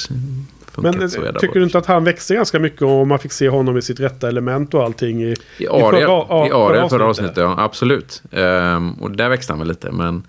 det 0.82 0.82
funkar 0.82 0.98
Men 1.00 1.10
så 1.10 1.16
jävla 1.16 1.30
eh, 1.30 1.36
tycker 1.40 1.54
du 1.60 1.64
inte 1.64 1.78
att 1.78 1.86
han 1.86 2.04
växte 2.04 2.34
ganska 2.34 2.58
mycket 2.58 2.82
och 2.82 3.06
man 3.06 3.18
fick 3.18 3.32
se 3.32 3.48
honom 3.48 3.76
i 3.76 3.82
sitt 3.82 4.00
rätta 4.00 4.28
element 4.28 4.74
och 4.74 4.84
allting 4.84 5.22
i, 5.22 5.34
I 5.58 5.68
Ariel, 5.68 6.06
förra- 6.06 6.46
i 6.48 6.50
Ariel 6.52 6.88
förra 6.88 7.04
avsnittet, 7.06 7.36
ja. 7.36 7.54
Absolut. 7.58 8.22
Ehm, 8.32 8.92
och 8.92 9.10
där 9.10 9.28
växte 9.28 9.52
han 9.52 9.58
väl 9.58 9.68
lite, 9.68 9.90
men... 9.92 10.26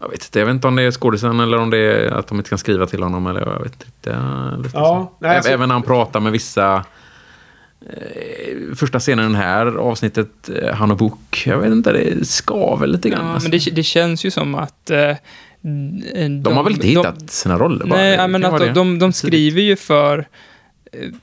Jag 0.00 0.08
vet 0.08 0.24
inte, 0.24 0.38
jag 0.38 0.46
vet 0.46 0.54
inte 0.54 0.66
om 0.68 0.76
det 0.76 0.82
är 0.82 0.90
skådisen 0.90 1.40
eller 1.40 1.58
om 1.58 1.70
det 1.70 1.78
är 1.78 2.10
att 2.10 2.26
de 2.26 2.38
inte 2.38 2.48
kan 2.48 2.58
skriva 2.58 2.86
till 2.86 3.02
honom. 3.02 3.26
Eller 3.26 3.40
jag 3.40 3.62
vet 3.62 3.84
inte. 3.84 4.10
ja, 4.10 4.56
Lite 4.56 4.70
Ja, 4.74 5.10
så. 5.10 5.24
nej, 5.26 5.36
alltså- 5.36 5.50
Även 5.52 5.68
när 5.68 5.74
han 5.74 5.82
pratar 5.82 6.20
med 6.20 6.32
vissa... 6.32 6.84
Eh, 7.90 8.74
första 8.76 8.98
scenen 8.98 9.30
i 9.30 9.32
det 9.32 9.38
här 9.38 9.66
avsnittet, 9.66 10.50
eh, 10.62 10.74
han 10.74 10.90
och 10.90 10.96
Book. 10.96 11.42
Jag 11.46 11.58
vet 11.58 11.72
inte, 11.72 11.92
det 11.92 12.28
skaver 12.28 12.86
lite 12.86 13.10
grann. 13.10 13.26
Ja, 13.26 13.32
alltså. 13.32 13.48
men 13.48 13.58
det, 13.58 13.70
det 13.70 13.82
känns 13.82 14.24
ju 14.24 14.30
som 14.30 14.54
att... 14.54 14.90
Eh, 14.90 15.12
de, 15.60 16.42
de 16.42 16.56
har 16.56 16.64
väl 16.64 16.72
inte 16.72 16.86
hittat 16.86 17.30
sina 17.30 17.58
roller 17.58 17.86
bara? 17.86 17.98
Nej, 17.98 18.28
men 18.28 18.44
att 18.44 18.52
vara 18.52 18.64
de, 18.66 18.72
de, 18.72 18.98
de 18.98 19.12
skriver 19.12 19.62
ju 19.62 19.76
för, 19.76 20.28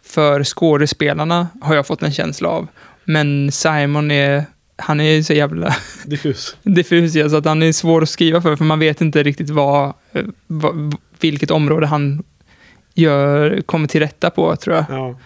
för 0.04 0.44
skådespelarna, 0.44 1.48
har 1.62 1.76
jag 1.76 1.88
fått 1.88 2.04
en 2.04 2.12
känsla 2.14 2.50
av. 2.50 2.68
Men 3.04 3.52
Simon 3.52 4.12
är... 4.12 4.46
Han 4.78 5.02
är 5.02 5.22
så 5.22 5.34
jävla 5.34 5.76
Diffus. 6.06 6.56
diffus, 6.64 7.16
ja, 7.16 7.30
så 7.30 7.36
att 7.36 7.46
han 7.46 7.64
är 7.64 7.72
svår 7.72 8.02
att 8.04 8.10
skriva 8.10 8.42
för, 8.42 8.56
för 8.56 8.66
man 8.66 8.80
vet 8.80 9.02
inte 9.02 9.24
riktigt 9.24 9.50
vad, 9.50 9.94
vad, 10.48 10.96
vilket 11.20 11.52
område 11.52 11.88
han 11.88 12.24
gör, 12.94 13.62
kommer 13.62 13.88
till 13.88 14.00
rätta 14.02 14.30
på, 14.30 14.56
tror 14.56 14.76
jag. 14.76 14.86
Ja. 14.90 15.20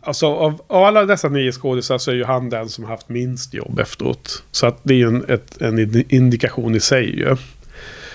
Alltså 0.00 0.26
av, 0.26 0.62
av 0.66 0.84
alla 0.84 1.04
dessa 1.04 1.28
nio 1.28 1.52
skådisar 1.52 1.98
så 1.98 2.10
är 2.10 2.14
ju 2.14 2.24
han 2.24 2.50
den 2.50 2.68
som 2.68 2.84
har 2.84 2.90
haft 2.90 3.08
minst 3.08 3.54
jobb 3.54 3.78
efteråt. 3.78 4.42
Så 4.50 4.66
att 4.66 4.80
det 4.82 4.94
är 4.94 4.98
ju 4.98 5.06
en, 5.08 5.24
ett, 5.28 5.62
en 5.62 5.78
indi- 5.78 6.06
indikation 6.08 6.74
i 6.74 6.80
sig 6.80 7.18
ju. 7.18 7.36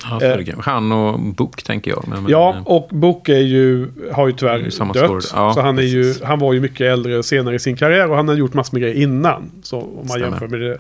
Ja, 0.09 0.19
det. 0.19 0.55
Han 0.59 0.91
och 0.91 1.19
Book, 1.19 1.63
tänker 1.63 1.91
jag. 1.91 2.03
Men, 2.07 2.25
Ja, 2.27 2.55
eh, 2.55 2.67
och 2.67 2.89
Book 2.91 3.29
är 3.29 3.37
ju, 3.37 3.87
har 4.11 4.27
ju 4.27 4.33
tyvärr 4.33 4.57
ju 4.57 4.69
dött. 4.93 5.31
Ja, 5.33 5.53
så 5.53 5.61
han, 5.61 5.77
är 5.77 5.81
ju, 5.81 6.13
han 6.23 6.39
var 6.39 6.53
ju 6.53 6.59
mycket 6.59 6.81
äldre 6.81 7.23
senare 7.23 7.55
i 7.55 7.59
sin 7.59 7.75
karriär 7.77 8.09
och 8.09 8.15
han 8.15 8.27
har 8.27 8.35
gjort 8.35 8.53
massor 8.53 8.73
med 8.75 8.81
grejer 8.81 8.95
innan. 9.03 9.51
Så 9.63 9.79
om 9.79 9.95
man 9.95 10.07
Stämmer. 10.07 10.25
jämför 10.27 10.47
med 10.47 10.59
det. 10.61 10.77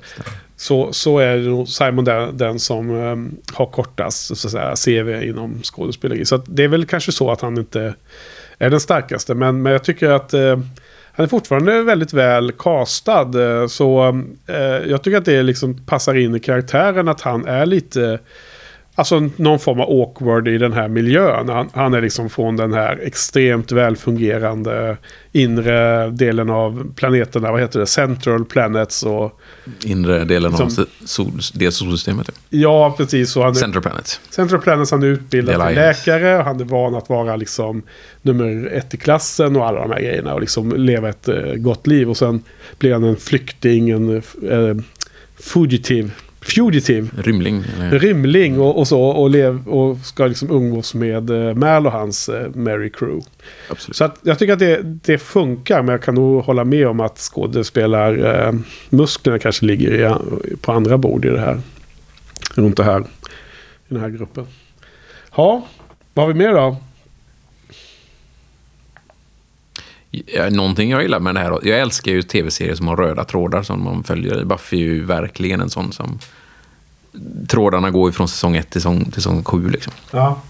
Så, 0.55 0.93
så 0.93 1.19
är 1.19 1.37
nog 1.37 1.67
Simon 1.67 2.05
den, 2.05 2.37
den 2.37 2.59
som 2.59 2.89
um, 2.89 3.35
har 3.53 3.65
kortast 3.65 4.37
så 4.37 4.47
att 4.47 4.75
säga, 4.77 5.03
CV 5.03 5.23
inom 5.23 5.59
skådespeleri. 5.63 6.25
Så 6.25 6.37
det 6.37 6.63
är 6.63 6.67
väl 6.67 6.85
kanske 6.85 7.11
så 7.11 7.31
att 7.31 7.41
han 7.41 7.57
inte 7.57 7.93
är 8.57 8.69
den 8.69 8.79
starkaste. 8.79 9.33
Men, 9.35 9.61
men 9.61 9.71
jag 9.71 9.83
tycker 9.83 10.09
att 10.09 10.33
eh, 10.33 10.59
han 11.15 11.23
är 11.23 11.27
fortfarande 11.27 11.83
väldigt 11.83 12.13
väl 12.13 12.51
castad. 12.51 13.61
eh, 13.61 13.67
Så 13.67 14.21
eh, 14.47 14.55
jag 14.89 15.01
tycker 15.03 15.17
att 15.17 15.25
det 15.25 15.43
liksom 15.43 15.77
passar 15.85 16.15
in 16.15 16.35
i 16.35 16.39
karaktären 16.39 17.07
att 17.07 17.21
han 17.21 17.45
är 17.45 17.65
lite... 17.65 18.19
Alltså 18.95 19.29
någon 19.35 19.59
form 19.59 19.79
av 19.79 19.89
awkward 19.89 20.47
i 20.47 20.57
den 20.57 20.73
här 20.73 20.87
miljön. 20.87 21.49
Han, 21.49 21.69
han 21.73 21.93
är 21.93 22.01
liksom 22.01 22.29
från 22.29 22.57
den 22.57 22.73
här 22.73 22.99
extremt 23.03 23.71
välfungerande 23.71 24.97
inre 25.31 26.09
delen 26.09 26.49
av 26.49 26.93
planeterna. 26.95 27.51
Vad 27.51 27.61
heter 27.61 27.79
det? 27.79 27.85
Central 27.87 28.45
Planets 28.45 29.03
och... 29.03 29.39
Inre 29.85 30.23
delen 30.25 30.53
av 30.53 30.57
Som- 30.57 30.85
sol, 31.05 31.31
det 31.53 31.71
solsystemet. 31.71 32.29
ja. 32.49 32.93
Precis. 32.97 33.35
Och 33.35 33.43
han 33.43 33.51
är, 33.51 33.55
Central 33.55 33.83
Planet. 33.83 34.19
Central 34.29 34.61
Planets 34.61 34.91
han 34.91 35.03
är 35.03 35.07
utbildad 35.07 35.67
till 35.67 35.75
läkare. 35.75 36.37
Och 36.37 36.43
han 36.43 36.59
är 36.61 36.65
van 36.65 36.95
att 36.95 37.09
vara 37.09 37.35
liksom 37.35 37.81
nummer 38.21 38.69
ett 38.73 38.93
i 38.93 38.97
klassen 38.97 39.55
och 39.55 39.67
alla 39.67 39.79
de 39.81 39.91
här 39.91 39.99
grejerna. 39.99 40.33
Och 40.33 40.41
liksom 40.41 40.73
leva 40.77 41.09
ett 41.09 41.27
eh, 41.27 41.53
gott 41.55 41.87
liv. 41.87 42.09
Och 42.09 42.17
sen 42.17 42.43
blir 42.79 42.93
han 42.93 43.03
en 43.03 43.15
flykting, 43.17 43.89
en 43.89 44.15
eh, 44.49 44.75
fugitive. 45.39 46.09
Fugitive. 46.43 47.09
Rymling. 47.17 47.63
Eller? 47.77 47.99
rymling 47.99 48.59
och, 48.59 48.79
och 48.79 48.87
så. 48.87 49.01
Och, 49.01 49.29
lev, 49.29 49.67
och 49.67 49.97
ska 49.97 50.27
liksom 50.27 50.51
umgås 50.51 50.93
med 50.93 51.29
eh, 51.29 51.55
Mal 51.55 51.85
och 51.85 51.91
hans 51.91 52.29
eh, 52.29 52.49
Merry 52.53 52.89
Crew. 52.89 53.25
Absolut. 53.69 53.95
Så 53.95 54.03
att 54.03 54.19
jag 54.23 54.39
tycker 54.39 54.53
att 54.53 54.59
det, 54.59 54.81
det 54.83 55.17
funkar. 55.17 55.81
Men 55.81 55.91
jag 55.91 56.01
kan 56.01 56.15
nog 56.15 56.43
hålla 56.43 56.63
med 56.63 56.87
om 56.87 56.99
att 56.99 57.17
skådespelar 57.17 58.45
eh, 58.45 58.53
musklerna 58.89 59.39
kanske 59.39 59.65
ligger 59.65 59.91
i, 59.91 60.15
på 60.61 60.71
andra 60.71 60.97
bord 60.97 61.25
i 61.25 61.29
det 61.29 61.39
här. 61.39 61.61
Runt 62.55 62.77
det 62.77 62.83
här. 62.83 62.99
I 62.99 63.03
den 63.87 63.99
här 63.99 64.09
gruppen. 64.09 64.47
Ja, 65.35 65.67
vad 66.13 66.25
har 66.25 66.33
vi 66.33 66.39
mer 66.39 66.53
då? 66.53 66.57
Ja, 66.57 66.77
någonting 70.51 70.89
jag 70.89 71.01
gillar 71.01 71.19
med 71.19 71.35
det 71.35 71.39
här, 71.39 71.59
jag 71.63 71.79
älskar 71.79 72.11
ju 72.11 72.21
tv-serier 72.21 72.75
som 72.75 72.87
har 72.87 72.95
röda 72.97 73.23
trådar 73.23 73.63
som 73.63 73.83
man 73.83 74.03
följer. 74.03 74.43
Buffy 74.45 74.77
är 74.77 74.81
ju 74.81 75.03
verkligen 75.05 75.61
en 75.61 75.69
sån 75.69 75.91
som... 75.91 76.19
Trådarna 77.47 77.91
går 77.91 78.09
ju 78.09 78.13
från 78.13 78.27
säsong 78.27 78.55
1 78.55 78.69
till 78.69 78.81
säsong, 78.81 79.03
till 79.03 79.13
säsong 79.13 79.43
7 79.43 79.69
liksom. 79.69 79.93
Ja. 80.11 80.41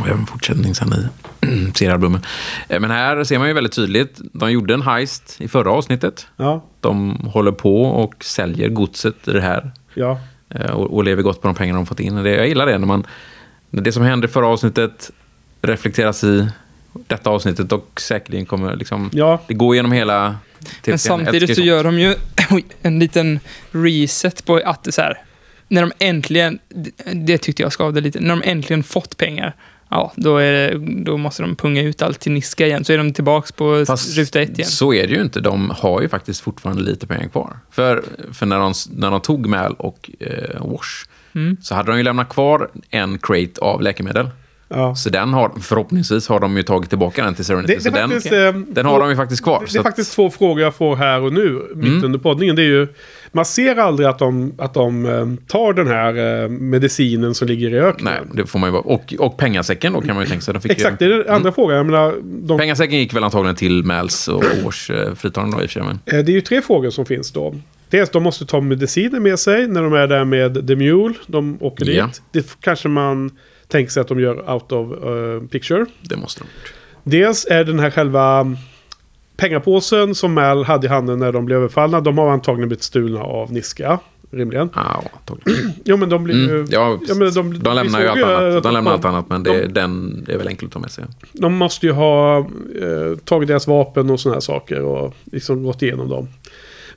Och 0.00 0.08
även 0.08 0.26
fortsättning 0.26 0.74
sen 0.74 0.92
i 0.92 1.72
seriealbumen. 1.74 2.20
Eh, 2.68 2.80
Men 2.80 2.90
här 2.90 3.24
ser 3.24 3.38
man 3.38 3.48
ju 3.48 3.54
väldigt 3.54 3.72
tydligt, 3.72 4.20
de 4.32 4.52
gjorde 4.52 4.74
en 4.74 4.82
heist 4.82 5.36
i 5.40 5.48
förra 5.48 5.70
avsnittet. 5.70 6.26
Ja. 6.36 6.64
De 6.80 7.10
håller 7.32 7.52
på 7.52 7.82
och 7.82 8.24
säljer 8.24 8.68
godset 8.68 9.28
i 9.28 9.32
det 9.32 9.40
här. 9.40 9.70
Ja. 9.94 10.20
eh, 10.50 10.70
Och, 10.70 10.94
och 10.96 11.04
lever 11.04 11.22
gott 11.22 11.42
på 11.42 11.48
de 11.48 11.54
pengar 11.54 11.74
de 11.74 11.86
fått 11.86 12.00
in. 12.00 12.14
Det, 12.16 12.30
jag 12.30 12.48
gillar 12.48 12.66
det 12.66 12.78
när 12.78 12.86
man... 12.86 13.06
När 13.70 13.82
det 13.82 13.92
som 13.92 14.02
hände 14.02 14.26
i 14.26 14.30
förra 14.30 14.46
avsnittet 14.46 15.10
reflekteras 15.62 16.24
i 16.24 16.48
detta 17.06 17.30
avsnittet 17.30 17.72
och 17.72 18.00
säkerligen 18.00 18.46
kommer 18.46 18.76
liksom... 18.76 19.10
Ja. 19.12 19.40
Det 19.48 19.54
går 19.54 19.76
genom 19.76 19.92
hela... 19.92 20.36
Men 20.86 20.98
samtidigt 20.98 21.54
så 21.54 21.62
gör 21.62 21.84
de 21.84 21.98
ju 21.98 22.14
en 22.82 22.98
liten 22.98 23.40
reset 23.70 24.46
på 24.46 24.60
att 24.64 24.84
det 24.84 24.92
så 24.92 25.02
här, 25.02 25.18
när 25.68 25.80
de 25.82 25.92
äntligen, 25.98 26.58
det 27.14 27.38
tyckte 27.38 27.62
jag 27.62 27.72
skavde 27.72 28.00
lite, 28.00 28.20
när 28.20 28.28
de 28.28 28.42
äntligen 28.44 28.82
fått 28.82 29.16
pengar, 29.16 29.56
ja, 29.88 30.12
då, 30.16 30.36
är 30.36 30.52
det, 30.52 30.78
då 31.04 31.16
måste 31.16 31.42
de 31.42 31.56
punga 31.56 31.82
ut 31.82 32.02
allt 32.02 32.20
till 32.20 32.32
Niska 32.32 32.66
igen, 32.66 32.84
så 32.84 32.92
är 32.92 32.98
de 32.98 33.12
tillbaks 33.12 33.52
på 33.52 33.84
Fast 33.86 34.16
ruta 34.16 34.40
ett 34.40 34.58
igen. 34.58 34.68
så 34.68 34.94
är 34.94 35.06
det 35.06 35.14
ju 35.14 35.22
inte. 35.22 35.40
De 35.40 35.70
har 35.70 36.02
ju 36.02 36.08
faktiskt 36.08 36.40
fortfarande 36.40 36.82
lite 36.82 37.06
pengar 37.06 37.28
kvar. 37.28 37.58
För, 37.70 38.04
för 38.32 38.46
när, 38.46 38.58
de, 38.58 38.74
när 38.90 39.10
de 39.10 39.20
tog 39.20 39.46
Mal 39.46 39.74
och 39.74 40.10
eh, 40.20 40.70
Wash 40.72 41.06
Mm. 41.34 41.56
så 41.62 41.74
hade 41.74 41.90
de 41.92 41.98
ju 41.98 42.04
lämnat 42.04 42.28
kvar 42.28 42.70
en 42.90 43.18
crate 43.18 43.60
av 43.60 43.82
läkemedel. 43.82 44.30
Ja. 44.68 44.94
Så 44.94 45.10
den 45.10 45.32
har, 45.32 45.52
förhoppningsvis 45.60 46.28
har 46.28 46.40
de 46.40 46.56
ju 46.56 46.62
tagit 46.62 46.88
tillbaka 46.88 47.24
den 47.24 47.34
till 47.34 47.44
Serenity. 47.44 47.72
Det, 47.72 47.78
det 47.78 47.82
så 47.82 47.90
den, 47.90 48.10
faktiskt, 48.10 48.32
eh, 48.34 48.52
den 48.52 48.86
har 48.86 49.00
de 49.00 49.10
ju 49.10 49.16
faktiskt 49.16 49.42
kvar. 49.42 49.60
Det 49.66 49.70
så 49.72 49.78
är 49.78 49.82
faktiskt 49.82 50.12
två 50.14 50.30
frågor 50.30 50.60
jag 50.62 50.74
får 50.74 50.96
här 50.96 51.20
och 51.20 51.32
nu, 51.32 51.62
mitt 51.74 51.86
Mm. 51.88 52.04
under 52.04 52.18
poddningen. 52.18 52.56
Det 52.56 52.62
är 52.62 52.66
ju, 52.66 52.86
man 53.32 53.44
ser 53.44 53.76
aldrig 53.76 54.08
att 54.08 54.18
de, 54.18 54.52
att 54.58 54.74
de 54.74 55.06
eh, 55.06 55.26
tar 55.46 55.72
den 55.72 55.86
här 55.86 56.42
eh, 56.42 56.48
medicinen 56.48 57.34
som 57.34 57.48
ligger 57.48 57.70
i 57.74 57.78
öknen. 57.78 58.12
Nej, 58.14 58.22
det 58.42 58.46
får 58.46 58.58
man 58.58 58.68
ju 58.68 58.72
vara. 58.72 58.82
Och, 58.82 59.14
och 59.18 59.36
pengasäcken 59.36 59.92
då 59.92 60.00
kan 60.00 60.14
man 60.14 60.24
ju 60.24 60.28
tänka 60.28 60.42
sig. 60.42 60.54
De 60.54 60.60
fick 60.60 60.72
Exakt, 60.72 60.98
det 60.98 61.04
ju, 61.04 61.12
är 61.12 61.24
den 61.24 61.34
andra 61.34 61.52
frågan. 61.52 61.76
Jag 61.76 61.86
menar, 61.86 62.14
de, 62.22 62.58
Pengasäcken 62.58 62.98
gick 62.98 63.14
väl 63.14 63.24
antagligen 63.24 63.56
till 63.56 63.84
Mals 63.84 64.28
och 64.28 64.44
Års 64.64 64.90
fritagning 65.16 65.52
då 65.56 65.62
i 65.62 65.66
och 65.66 65.70
för 65.70 65.80
sig. 65.80 65.82
Men 65.82 65.98
det 66.04 66.32
är 66.32 66.34
ju 66.34 66.40
tre 66.40 66.62
frågor 66.62 66.90
som 66.90 67.06
finns 67.06 67.32
då. 67.32 67.54
Dels 67.90 68.10
de 68.10 68.22
måste 68.22 68.46
ta 68.46 68.60
mediciner 68.60 69.20
med 69.20 69.38
sig 69.38 69.66
när 69.68 69.82
de 69.82 69.92
är 69.92 70.06
där 70.06 70.24
med 70.24 70.66
The 70.68 70.76
Mule. 70.76 71.14
De 71.26 71.58
åker 71.60 71.90
Ja. 71.90 72.06
dit. 72.06 72.22
Det 72.32 72.56
kanske 72.60 72.88
man 72.88 73.30
tänker 73.68 73.90
sig 73.92 74.00
att 74.00 74.08
de 74.08 74.20
gör 74.20 74.52
out 74.54 74.72
of 74.72 74.92
eh, 75.04 75.48
picture. 75.48 75.86
det 76.02 76.16
måste 76.16 76.40
de 76.40 76.44
gjort. 76.44 76.72
Dels 77.04 77.46
är 77.50 77.64
den 77.64 77.78
här 77.78 77.90
själva 77.90 78.56
pengapåsen 79.36 80.14
som 80.14 80.32
Mal 80.34 80.64
hade 80.64 80.86
i 80.86 80.90
handen 80.90 81.18
när 81.18 81.32
de 81.32 81.44
blev 81.44 81.58
överfallna. 81.58 82.00
De 82.00 82.18
har 82.18 82.30
antagligen 82.30 82.68
blivit 82.68 82.82
stulna 82.82 83.20
av 83.22 83.52
Niska. 83.52 83.98
Rimligen. 84.30 84.70
Ja, 84.74 85.04
antagligen. 85.18 85.72
Jo 85.84 85.96
men 85.96 86.08
de 86.08 86.24
blir. 86.24 86.50
Mm, 86.50 86.66
ja, 86.70 86.98
Ja, 87.08 87.14
men 87.14 87.34
de- 87.34 87.58
de, 87.58 87.74
lämnar 87.76 88.00
ju 88.00 88.08
allt 88.08 88.22
annat. 88.22 88.52
De 88.52 88.60
de 88.60 88.74
lämnar 88.74 88.92
allt 88.92 89.04
annat, 89.04 89.28
men 89.28 89.42
det, 89.42 89.66
den, 89.66 90.24
det 90.26 90.32
är 90.32 90.38
väl 90.38 90.48
enkelt 90.48 90.68
att 90.68 90.72
ta 90.72 90.78
med 90.78 90.90
sig. 90.90 91.04
De 91.32 91.54
måste 91.54 91.86
ju 91.86 91.92
ha 91.92 92.38
eh, 92.38 93.18
tagit 93.24 93.48
deras 93.48 93.66
vapen 93.66 94.10
och 94.10 94.20
sådana 94.20 94.34
här 94.34 94.40
saker 94.40 94.82
och 94.82 95.14
liksom 95.24 95.62
gått 95.62 95.82
igenom 95.82 96.08
dem. 96.08 96.28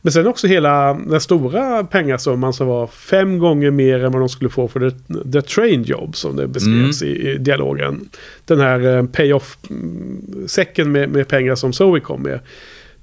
Men 0.02 0.14
sen 0.14 0.28
också 0.28 0.48
hela 0.48 0.94
den 0.94 1.22
stora 1.22 1.84
pengasumman 1.84 2.54
som 2.54 2.68
var 2.68 2.88
fem 2.88 3.40
gånger 3.40 3.72
mer 3.72 4.04
än 4.04 4.12
vad 4.12 4.22
de 4.22 4.30
skulle 4.30 4.50
få 4.50 4.68
för 4.68 4.90
the, 4.90 4.96
the 5.32 5.42
train 5.42 5.84
job 5.84 6.16
som 6.16 6.36
det 6.36 6.48
beskrevs 6.48 7.02
i, 7.04 7.30
i 7.30 7.38
dialogen. 7.38 8.10
Den 8.46 8.60
här 8.60 8.98
eh, 8.98 9.06
payoff-säcken 9.06 10.92
med, 10.92 11.10
med 11.10 11.28
pengar 11.28 11.56
som 11.56 11.74
Zoe 11.74 12.00
kom 12.00 12.22
med. 12.22 12.40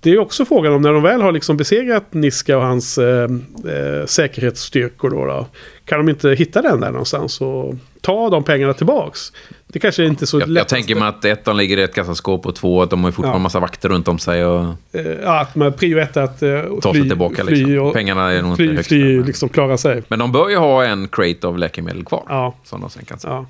Det 0.00 0.10
är 0.10 0.18
också 0.18 0.44
frågan 0.44 0.72
om 0.72 0.82
när 0.82 0.92
de 0.92 1.02
väl 1.02 1.22
har 1.22 1.32
liksom 1.32 1.56
besegrat 1.56 2.14
Niska 2.14 2.56
och 2.56 2.64
hans 2.64 2.98
eh, 2.98 3.30
eh, 3.68 4.06
säkerhetsstyrkor 4.06 5.10
då, 5.10 5.24
då. 5.24 5.46
Kan 5.84 5.98
de 5.98 6.08
inte 6.08 6.30
hitta 6.30 6.62
den 6.62 6.80
där 6.80 6.90
någonstans 6.90 7.40
och 7.40 7.74
ta 8.00 8.30
de 8.30 8.44
pengarna 8.44 8.74
tillbaks? 8.74 9.32
Det 9.72 9.78
kanske 9.78 10.04
inte 10.04 10.24
är 10.24 10.26
så 10.26 10.36
Jag, 10.36 10.48
jag 10.48 10.48
lätt. 10.52 10.68
tänker 10.68 10.94
mig 10.94 11.08
att 11.08 11.24
ett, 11.24 11.44
de 11.44 11.56
ligger 11.56 11.76
i 11.78 11.82
ett 11.82 11.94
kassaskåp 11.94 12.46
och 12.46 12.54
två, 12.54 12.82
att 12.82 12.90
de 12.90 13.04
har 13.04 13.10
fortfarande 13.10 13.38
Ja. 13.38 13.42
massa 13.42 13.60
vakter 13.60 13.88
runt 13.88 14.08
om 14.08 14.18
sig 14.18 14.44
och 14.44 14.64
Eh, 14.92 15.06
ja, 15.22 15.40
att 15.40 15.54
man 15.56 15.72
prio 15.72 15.98
ett 15.98 16.16
är 16.16 16.22
att 16.22 16.42
eh, 16.42 16.48
tar 16.82 16.92
sig 16.92 17.08
tillbaka. 17.08 17.44
fly 17.44 17.56
Liksom. 17.64 17.86
och 17.86 17.92
Pengarna 17.94 18.30
är 18.32 18.42
nog 18.42 18.50
inte 18.50 18.56
fly, 18.64 18.74
högst. 18.76 18.88
fly 18.88 19.16
men- 19.16 19.26
liksom 19.26 19.48
klara 19.48 19.76
sig. 19.78 20.02
Men 20.08 20.18
de 20.18 20.32
bör 20.32 20.48
ju 20.48 20.56
ha 20.56 20.84
en 20.84 21.08
crate 21.08 21.46
av 21.46 21.58
läkemedel 21.58 22.04
kvar. 22.04 22.22
Ja. 22.28 22.54
Som 22.64 22.80
de 22.80 22.90
sen 22.90 23.04
kan 23.04 23.18
se. 23.18 23.28
Ja. 23.28 23.46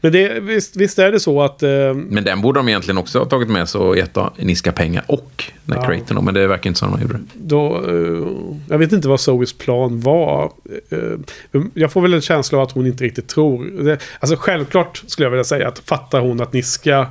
Men 0.00 0.12
det, 0.12 0.40
visst, 0.40 0.76
visst 0.76 0.98
är 0.98 1.12
det 1.12 1.20
så 1.20 1.42
att... 1.42 1.62
Eh, 1.62 1.94
Men 1.94 2.24
den 2.24 2.40
borde 2.40 2.58
de 2.58 2.68
egentligen 2.68 2.98
också 2.98 3.18
ha 3.18 3.26
tagit 3.26 3.48
med 3.48 3.68
sig 3.68 3.80
och 3.80 3.96
gett 3.96 4.16
Niska 4.36 4.72
pengar 4.72 5.04
och 5.06 5.44
den 5.64 5.78
Ja. 5.80 5.86
Creighton. 5.86 6.16
då, 6.16 6.22
Men 6.22 6.34
det 6.34 6.46
verkar 6.46 6.68
inte 6.70 6.78
som 6.80 6.90
de 6.92 7.02
gjorde 7.02 7.20
då, 7.34 7.84
eh, 7.88 8.26
jag 8.68 8.78
vet 8.78 8.92
inte 8.92 9.08
vad 9.08 9.20
Zoes 9.20 9.52
plan 9.52 10.00
var. 10.00 10.52
Eh, 10.90 11.60
jag 11.74 11.92
får 11.92 12.00
väl 12.00 12.14
en 12.14 12.20
känsla 12.20 12.58
av 12.58 12.64
att 12.64 12.72
hon 12.72 12.86
inte 12.86 13.04
riktigt 13.04 13.28
tror. 13.28 13.64
Det, 13.84 13.98
alltså 14.20 14.36
självklart 14.36 15.02
skulle 15.06 15.26
jag 15.26 15.30
vilja 15.30 15.44
säga 15.44 15.68
att 15.68 15.78
fattar 15.78 16.20
hon 16.20 16.40
att 16.40 16.52
Niska... 16.52 17.06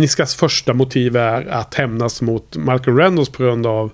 Niskas 0.00 0.34
första 0.34 0.74
motiv 0.74 1.16
är 1.16 1.46
att 1.48 1.74
hämnas 1.74 2.22
mot 2.22 2.56
Malcolm 2.56 2.98
Reynolds 2.98 3.30
på 3.30 3.42
grund 3.42 3.66
av 3.66 3.90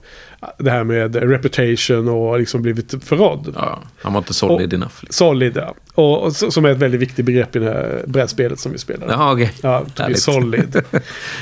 det 0.59 0.71
här 0.71 0.85
med 0.85 1.17
reputation 1.17 2.09
och 2.09 2.39
liksom 2.39 2.63
blivit 2.63 3.05
förrådd. 3.05 3.53
Ja, 3.57 3.79
han 4.03 4.13
var 4.13 4.19
inte 4.21 4.35
solid 4.35 4.67
Och- 4.67 4.73
enough. 4.75 4.93
Liksom. 5.01 5.27
Solid, 5.27 5.57
ja. 5.57 5.75
Och, 5.97 6.23
och, 6.23 6.33
så- 6.37 6.51
som 6.51 6.65
är 6.65 6.69
ett 6.71 6.79
väldigt 6.79 7.01
viktigt 7.01 7.25
begrepp 7.27 7.57
i 7.57 7.59
det 7.59 7.65
här 7.65 8.03
brädspelet 8.07 8.59
som 8.61 8.73
vi 8.73 8.79
spelar. 8.79 9.09
Jaha, 9.09 9.33
okej. 9.33 9.53
Ja, 9.63 9.81
to 9.81 9.85
be 9.97 10.03
Härligt. 10.03 10.23
solid. 10.23 10.73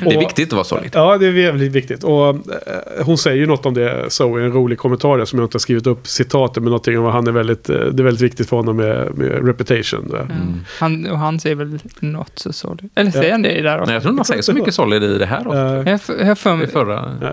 Det 0.00 0.06
är 0.10 0.16
Och- 0.16 0.22
viktigt 0.22 0.48
att 0.48 0.52
vara 0.52 0.64
solid. 0.64 0.90
Ja, 0.94 1.18
det 1.18 1.26
är 1.26 1.32
väldigt 1.32 1.72
viktigt. 1.72 2.04
Och 2.04 2.28
eh, 2.28 2.34
hon 3.04 3.18
säger 3.18 3.36
ju 3.36 3.46
något 3.46 3.66
om 3.66 3.74
det 3.74 4.04
så 4.08 4.40
i 4.40 4.44
en 4.44 4.52
rolig 4.52 4.78
kommentar 4.78 5.18
där, 5.18 5.24
som 5.24 5.38
jag 5.38 5.46
inte 5.46 5.54
har 5.54 5.60
skrivit 5.60 5.86
upp 5.86 6.06
citatet, 6.08 6.56
men 6.62 6.64
någonting 6.70 6.98
om 6.98 7.06
att 7.06 7.12
han 7.12 7.26
är 7.26 7.32
väldigt, 7.32 7.70
eh, 7.70 7.76
det 7.76 8.02
är 8.02 8.04
väldigt 8.04 8.22
viktigt 8.22 8.48
för 8.48 8.56
honom 8.56 8.76
med, 8.76 9.14
med 9.18 9.46
reputation. 9.46 10.08
Där. 10.10 10.20
Mm. 10.20 10.60
Han, 10.78 11.06
och 11.10 11.18
han 11.18 11.40
säger 11.40 11.56
väl 11.56 11.78
not 12.00 12.30
so 12.34 12.52
solid. 12.52 12.90
Eller 12.94 13.10
säger 13.10 13.32
han 13.32 13.42
det 13.42 13.52
i 13.58 13.60
det 13.62 13.70
här 13.70 13.76
Nej, 13.76 13.82
också? 13.82 13.92
jag 13.92 14.02
tror 14.02 14.10
inte 14.10 14.16
man 14.16 14.24
säger 14.24 14.42
så 14.42 14.52
mycket 14.58 14.74
solid 14.74 15.02
i 15.02 15.18
det 15.18 15.26
här 15.26 15.38
avsnittet. 15.38 16.08
Eh, 16.08 16.16
Jag 16.18 16.26
har 16.28 16.34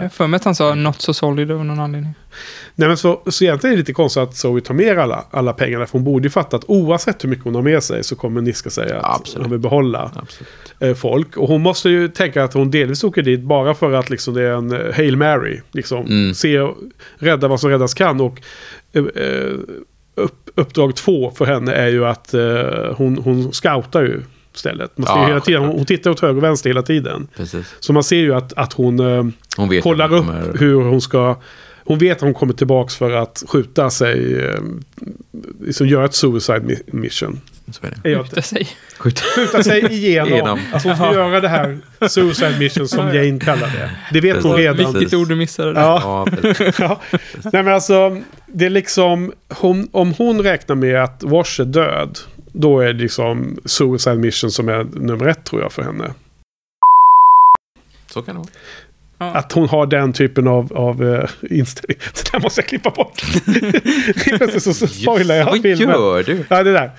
för- 0.10 0.28
mig- 0.28 0.36
att 0.38 0.44
han 0.44 0.56
sa 0.56 0.76
not 0.76 1.02
so 1.02 1.14
solid 1.14 1.52
av 1.52 1.66
någon 1.66 1.80
anledning. 1.80 2.14
Nej, 2.76 2.88
men 2.88 2.98
så, 2.98 3.22
så 3.28 3.44
egentligen 3.44 3.72
är 3.74 3.78
det 3.78 3.82
lite 3.82 3.94
konstigt 3.94 4.24
att 4.24 4.36
Zoe 4.36 4.62
tar 4.62 4.74
med 4.74 5.00
alla, 5.00 5.24
alla 5.32 5.54
pengarna, 5.54 5.86
för 5.86 5.92
hon 5.94 6.04
borde 6.04 6.24
ju 6.26 6.30
fatta 6.30 6.58
att 6.58 6.64
oavsett 6.68 7.24
hur 7.24 7.30
mycket 7.30 7.46
hon 7.46 7.56
har 7.56 7.62
med 7.62 7.84
sig 7.84 8.04
så 8.04 8.16
kommer 8.16 8.42
Niska 8.42 8.70
säga 8.70 9.00
att 9.00 9.20
Absolut. 9.20 9.44
hon 9.44 9.52
vill 9.52 9.60
behålla 9.60 10.12
Absolut. 10.16 10.50
eh, 10.80 10.94
folk. 10.94 11.38
Och 11.38 11.48
hon 11.48 11.62
måste 11.62 11.90
ju 11.90 12.08
tänka 12.08 12.44
att 12.44 12.54
hon 12.54 12.72
delvis 12.72 13.04
åker 13.04 13.22
dit 13.22 13.42
bara 13.42 13.74
för 13.74 13.92
att 13.94 14.10
liksom, 14.10 14.34
det 14.34 14.44
är 14.44 14.54
en 14.54 14.72
eh, 14.72 14.94
Hail 14.96 15.18
Mary. 15.18 15.62
Liksom, 15.72 16.06
Mm. 16.06 16.34
Se, 16.34 16.68
rädda 17.18 17.48
vad 17.48 17.60
som 17.60 17.70
räddas 17.70 17.94
kan. 17.94 18.22
Och 18.22 18.42
eh, 18.94 19.04
upp, 20.16 20.50
uppdrag 20.56 20.96
två 20.96 21.32
för 21.32 21.46
henne 21.46 21.74
är 21.74 21.88
ju 21.88 22.06
att 22.06 22.34
eh, 22.34 22.94
hon, 22.96 23.18
hon 23.18 23.54
scoutar 23.54 24.02
ju 24.02 24.22
stället. 24.54 24.98
Man 24.98 25.08
ser 25.08 25.14
Ja, 25.14 25.28
hela 25.28 25.40
tiden, 25.40 25.64
hon, 25.64 25.86
tittar 25.86 26.12
åt 26.12 26.20
höger 26.20 26.38
och 26.38 26.44
vänster 26.44 26.70
hela 26.70 26.82
tiden. 26.82 27.28
Precis. 27.38 27.76
Så 27.80 27.94
man 27.94 28.04
ser 28.04 28.16
ju 28.18 28.36
att, 28.36 28.54
att 28.54 28.74
hon 28.74 29.00
eh, 29.00 29.26
Hon 29.58 29.82
kollar 29.82 30.10
hon 30.10 30.20
upp 30.20 30.62
hur 30.62 30.82
hon 30.82 31.02
ska... 31.02 31.36
Hon 31.90 31.98
vet 32.00 32.18
att 32.18 32.22
hon 32.22 32.34
kommer 32.34 32.54
tillbaka 32.54 32.90
för 32.90 33.12
att 33.12 33.44
skjuta 33.48 33.90
sig. 33.90 34.40
Eh, 34.46 34.60
liksom 35.62 35.88
göra 35.88 36.06
ett 36.06 36.14
suicide 36.14 36.60
mi- 36.60 36.96
mission. 36.96 37.42
Så 37.72 37.86
är 37.86 37.94
det. 38.04 38.10
Är 38.10 38.14
jag 38.14 38.26
Skjuta 38.26 38.42
sig. 38.42 38.68
Skjut. 38.98 39.20
skjuta 39.20 39.64
sig 39.64 39.86
igenom. 39.94 40.34
Igenom. 40.34 40.60
Alltså 40.74 40.88
hon 40.90 40.98
ska 40.98 41.14
göra 41.14 41.40
det 41.42 41.48
här 41.48 41.80
suicide 42.08 42.60
mission 42.60 42.88
som 42.88 43.16
Jane 43.16 43.40
kallar 43.40 43.68
det. 43.68 43.92
Det 44.14 44.22
vet 44.22 44.44
hon 44.44 44.56
Precis. 44.56 44.58
redan. 44.78 44.94
Viktigt 44.94 45.14
ord 45.14 45.28
du 45.30 45.36
missade 45.36 45.74
där. 45.74 45.82
Ja, 45.82 46.28
Ja, 46.44 46.48
ja. 46.80 47.02
Nej 47.44 47.64
men 47.64 47.68
alltså, 47.74 48.22
det 48.48 48.66
är 48.66 48.70
liksom, 48.70 49.34
hon, 49.50 49.90
om 49.92 50.14
hon 50.18 50.42
räknar 50.44 50.76
med 50.76 51.04
att 51.04 51.24
Wash 51.24 51.62
är 51.62 51.66
död, 51.66 52.20
då 52.54 52.80
är 52.80 52.94
det 52.94 53.00
liksom 53.00 53.60
suicide 53.66 54.16
mission 54.18 54.52
som 54.52 54.70
är 54.70 54.84
nummer 54.84 55.28
ett 55.28 55.44
tror 55.46 55.62
jag 55.62 55.72
för 55.72 55.84
henne. 55.84 56.14
Så 58.14 58.22
kan 58.22 58.36
det 58.36 58.40
vara. 58.40 58.50
Ja. 59.22 59.26
Att 59.34 59.52
hon 59.52 59.70
har 59.70 59.86
den 59.86 60.14
typen 60.14 60.48
av, 60.48 60.74
av 60.74 61.04
uh, 61.04 61.30
inställning. 61.50 61.98
Det 62.14 62.32
där 62.32 62.40
måste 62.40 62.62
jag 62.62 62.68
klippa 62.68 62.90
bort. 62.90 63.22
Så, 64.62 64.74
så 64.74 64.88
spoilar 64.88 65.36
jag 65.36 65.46
Vad 65.46 65.62
filmen. 65.62 65.90
gör 65.90 66.24
du? 66.24 66.46
Ja, 66.50 66.64
det 66.64 66.72
där. 66.74 66.92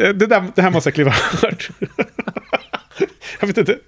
Eh, 0.00 0.08
Det, 0.14 0.26
där, 0.26 0.44
det 0.54 0.62
här 0.62 0.70
måste 0.70 0.88
jag 0.88 0.94
klippa 0.94 1.14
bort. 1.42 1.70
jag 3.40 3.46
vet 3.46 3.58
inte. 3.58 3.78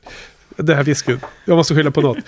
Det 0.56 0.74
här 0.74 0.84
visket. 0.84 1.18
Jag 1.44 1.56
måste 1.56 1.74
skylla 1.74 1.90
på 1.90 2.00
något. 2.00 2.18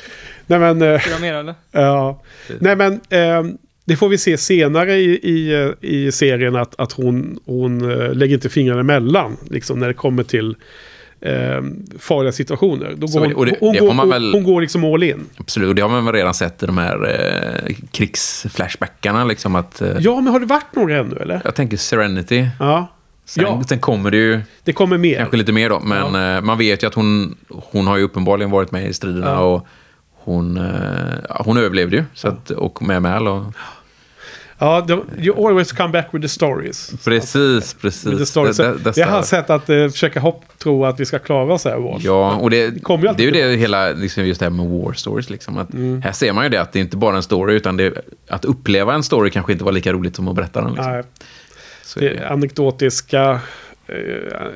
Nej 0.47 0.59
men... 0.59 0.81
ha 0.83 1.19
mer 1.21 1.35
eller? 1.35 1.55
Ja. 1.73 2.23
Nej 2.61 2.77
men 2.77 3.01
ehm, 3.11 3.59
det 3.85 3.97
får 3.97 4.09
vi 4.09 4.19
se 4.19 4.39
senare 4.39 4.95
i, 4.95 5.11
i, 5.15 5.73
i 5.81 6.13
serien 6.13 6.57
att, 6.57 6.81
att 6.81 6.93
hon, 6.93 7.39
hon 7.45 7.89
lägger 8.13 8.35
inte 8.35 8.49
fingrarna 8.49 8.81
emellan. 8.81 9.37
Liksom 9.51 9.79
när 9.79 9.89
det 9.89 9.95
kommer 9.95 10.23
till 10.23 10.57
ehm, 11.23 11.83
farliga 11.99 12.33
situationer. 12.33 12.95
Då 12.97 13.07
går 13.07 13.21
hon, 13.21 13.33
hon, 13.35 13.47
det 13.47 13.79
går, 13.81 13.95
hon, 13.95 14.09
väl- 14.11 14.33
hon 14.33 14.43
går 14.45 14.61
liksom 14.61 14.85
all 14.85 15.03
in. 15.03 15.25
Absolut, 15.37 15.69
och 15.69 15.75
det 15.75 15.83
har 15.83 15.89
man 15.89 16.05
väl 16.05 16.15
redan 16.15 16.35
sett 16.35 16.63
i 16.63 16.67
de 16.67 16.79
här 16.79 17.11
eh, 17.69 17.75
krigsflashbackarna. 17.91 19.25
Liksom 19.25 19.55
att, 19.55 19.81
eh, 19.83 19.89
Ja 20.01 20.21
men 20.21 20.27
har 20.33 20.41
det 20.41 20.47
varit 20.47 20.75
några 20.77 20.97
ännu 20.99 21.17
eller? 21.17 21.41
Jag 21.45 21.55
tänker 21.55 21.77
Serenity. 21.77 22.47
Ja. 22.61 22.87
Sen, 23.25 23.45
Ja. 23.45 23.63
sen 23.69 23.79
kommer 23.79 24.11
det 24.11 24.17
ju 24.17 24.41
Det 24.65 24.73
kommer 24.73 24.99
mer. 24.99 25.17
kanske 25.17 25.37
lite 25.37 25.53
mer 25.53 25.69
då. 25.71 25.81
Men 25.81 26.37
eh, 26.37 26.43
man 26.43 26.59
vet 26.59 26.83
ju 26.83 26.87
att 26.87 26.95
hon, 26.95 27.37
hon 27.49 27.87
har 27.87 27.97
ju 27.97 28.03
uppenbarligen 28.03 28.51
varit 28.51 28.73
med 28.73 28.89
i 28.89 28.93
striderna. 28.93 29.27
Ja. 29.27 29.39
Och 29.41 29.67
hon, 30.25 30.57
eh, 30.57 30.65
ja, 31.29 31.43
hon 31.45 31.57
överlevde 31.57 31.97
ju. 31.97 32.05
Så 32.15 32.29
att, 32.29 32.51
och 32.51 32.83
med 32.83 33.03
Mal. 33.03 33.29
Och, 33.29 33.45
Ja, 34.65 34.81
de, 34.89 35.05
you 35.19 35.47
always 35.49 35.73
come 35.73 35.89
back 35.93 36.09
with 36.15 36.23
the 36.23 36.29
stories. 36.29 36.93
precis, 37.05 37.75
precis. 37.75 38.07
With 38.07 38.19
the 38.19 38.27
stories. 38.27 38.57
Det- 38.57 38.75
det- 38.85 38.91
det 38.95 39.01
är 39.01 39.07
hans 39.07 39.29
sätt 39.29 39.51
att 39.51 39.71
eh, 39.71 39.89
försöka 39.89 40.21
hopp, 40.21 40.45
tro 40.59 40.85
att 40.85 41.01
vi 41.01 41.05
ska 41.07 41.19
klara 41.19 41.53
oss 41.55 41.65
här. 41.65 41.77
Wars. 41.79 42.03
Ja, 42.05 42.35
och 42.37 42.51
det, 42.51 42.83
kommer 42.83 43.07
ju 43.09 43.13
det 43.17 43.23
är 43.23 43.25
ju 43.25 43.31
det 43.53 43.57
hela, 43.57 43.91
liksom 43.91 44.27
just 44.27 44.41
det 44.41 44.47
här 44.47 44.51
med 44.51 44.67
war 44.67 44.93
stories. 44.93 45.31
Liksom, 45.31 45.59
att 45.59 45.73
Mm. 45.75 46.03
Här 46.03 46.13
ser 46.13 46.33
man 46.33 46.45
ju 46.45 46.51
det 46.51 46.61
att 46.61 46.73
det 46.73 46.79
är 46.79 46.81
inte 46.81 46.97
bara 46.97 47.17
en 47.17 47.23
story, 47.23 47.55
utan 47.55 47.77
det, 47.77 47.93
att 48.29 48.45
uppleva 48.45 48.95
en 48.95 49.03
story 49.03 49.31
kanske 49.31 49.53
inte 49.53 49.65
var 49.65 49.73
lika 49.73 49.93
roligt 49.93 50.17
som 50.17 50.29
att 50.29 50.37
berätta 50.37 50.61
den. 50.61 50.73
Liksom. 50.75 50.93
Nej, 50.93 51.03
Så 51.85 52.01
det 52.01 52.09
är 52.09 52.33
anekdotiska... 52.33 53.41
Eh, 53.87 53.97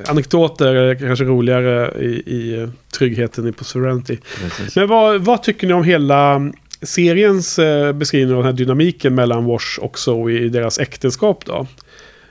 anekdoter 0.09 0.75
är 0.75 0.95
kanske 0.95 1.25
roligare 1.25 1.93
i, 2.05 2.23
i 2.27 2.63
eh, 2.63 2.69
tryggheten 2.99 3.53
på 3.53 3.65
Serenity. 3.65 4.19
Precis. 4.43 4.77
Men 4.77 4.89
vad, 4.89 5.21
vad 5.21 5.43
tycker 5.43 5.67
ni 5.67 5.73
om 5.73 5.85
hela 5.85 6.51
seriens 6.83 7.59
eh, 7.59 7.93
beskrivning 7.93 8.37
av 8.37 8.43
den 8.43 8.53
här 8.53 8.59
dynamiken 8.59 9.15
mellan 9.15 9.45
Wash 9.45 9.79
och 9.81 9.99
Zoe 9.99 10.33
i 10.33 10.49
deras 10.49 10.79
äktenskap 10.79 11.45
då? 11.45 11.67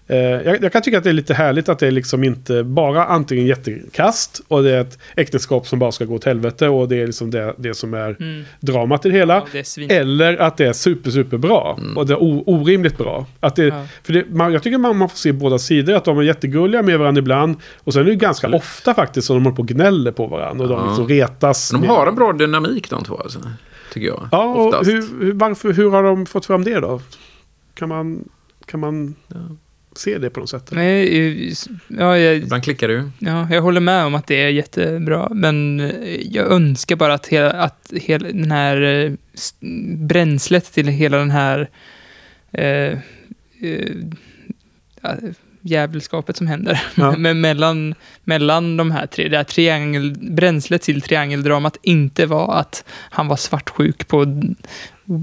Eh, 0.08 0.18
jag, 0.18 0.64
jag 0.64 0.72
kan 0.74 0.82
tycka 0.82 0.98
att 0.98 1.04
det 1.04 1.10
är 1.10 1.14
lite 1.14 1.34
härligt 1.34 1.70
att 1.70 1.80
det 1.80 1.88
är 1.88 1.92
liksom 1.92 2.24
inte 2.24 2.64
bara 2.64 3.06
antingen 3.06 3.46
jättekast 3.46 4.42
och 4.48 4.64
det 4.64 4.72
är 4.72 4.82
ett 4.82 4.98
äktenskap 5.16 5.68
som 5.68 5.80
bara 5.80 5.92
ska 5.92 6.06
gå 6.06 6.16
åt 6.16 6.24
helvete 6.24 6.68
och 6.68 6.88
det 6.90 7.02
är 7.02 7.06
liksom 7.08 7.32
det, 7.32 7.54
det 7.58 7.74
som 7.74 7.94
är 7.94 8.16
Mm. 8.20 8.44
dramat 8.60 9.06
i 9.06 9.10
det 9.10 9.18
hela. 9.18 9.44
Ja, 9.54 9.62
det. 9.88 9.96
Eller 9.96 10.38
att 10.38 10.58
det 10.58 10.66
är 10.66 10.74
super, 10.74 11.12
super 11.12 11.38
bra. 11.38 11.80
Och 11.96 12.08
det 12.08 12.14
är 12.14 12.24
o- 12.24 12.44
orimligt 12.46 12.98
bra. 12.98 13.26
Att 13.40 13.56
det, 13.56 13.66
Ja. 13.66 13.86
för 14.04 14.14
det, 14.14 14.24
man, 14.30 14.54
jag 14.54 14.64
tycker 14.64 14.78
man, 14.78 14.98
man 14.98 15.10
får 15.10 15.18
se 15.18 15.32
båda 15.32 15.60
sidor. 15.60 15.94
Att 15.96 16.06
de 16.06 16.18
är 16.18 16.24
jättegulliga 16.24 16.82
med 16.82 17.00
varandra 17.00 17.20
ibland. 17.20 17.56
Och 17.84 17.94
sen 17.94 18.02
är 18.02 18.06
det 18.06 18.16
ganska 18.16 18.48
ofta 18.50 18.94
faktiskt 18.94 19.28
som 19.28 19.36
de 19.36 19.44
håller 19.44 19.56
på 19.56 19.62
och 19.62 19.68
gnäller 19.68 20.12
på 20.12 20.28
varandra. 20.28 20.64
Och 20.64 20.70
de 20.70 20.80
Ja. 20.80 20.88
liksom 20.88 21.08
retas. 21.08 21.70
De 21.72 21.84
har 21.88 22.08
en 22.08 22.16
bra 22.16 22.34
dynamik 22.34 22.90
de 22.90 23.04
två, 23.04 23.18
alltså, 23.18 23.40
tycker 23.96 24.08
jag. 24.08 24.30
Ja, 24.32 24.44
och 24.44 24.68
Oftast. 24.68 24.90
hur, 24.90 25.26
hur, 25.26 25.34
varför, 25.34 25.74
hur 25.74 25.90
har 25.90 26.04
de 26.04 26.26
fått 26.26 26.46
fram 26.46 26.64
det 26.64 26.80
då? 26.80 27.02
Kan 27.74 27.90
man, 27.90 28.30
kan 28.66 28.80
man 28.80 29.16
se 29.96 30.18
det 30.18 30.30
på 30.30 30.40
något 30.40 30.50
sätt? 30.50 30.70
Nej, 30.72 31.54
ja, 31.88 32.18
jag, 32.18 32.36
Ibland 32.36 32.64
klickar 32.64 32.88
du. 32.88 33.10
ja, 33.20 33.48
jag 33.52 33.62
håller 33.62 33.82
med 33.82 34.06
om 34.06 34.16
att 34.16 34.28
det 34.28 34.44
är 34.44 34.50
jättebra, 34.50 35.30
men 35.32 35.80
eh, 35.80 36.22
jag 36.22 36.52
önskar 36.52 36.96
bara 36.96 37.14
att, 37.14 37.28
hela, 37.28 37.52
att 37.52 37.94
hela 37.96 38.28
den 38.28 38.52
här 38.52 38.82
eh, 38.82 39.12
bränslet 39.98 40.74
till 40.74 40.88
hela 40.88 41.18
den 41.18 41.32
här 41.32 41.70
eh, 42.52 42.98
eh, 43.62 43.96
jävelskapet 45.66 46.38
som 46.38 46.48
händer 46.48 46.82
Ja. 46.96 47.12
Men 47.18 47.42
mellan, 47.42 47.96
mellan 48.24 48.78
de 48.78 48.92
här 48.92 49.06
tre, 49.06 49.28
det 49.28 49.38
här 49.38 49.44
triangel, 49.44 50.16
bränslet 50.20 50.82
till 50.82 51.02
triangeldramat 51.02 51.78
inte 51.82 52.26
var 52.26 52.56
att 52.56 52.84
han 53.10 53.28
var 53.28 53.36
svartsjuk 53.36 54.08
på, 54.08 54.26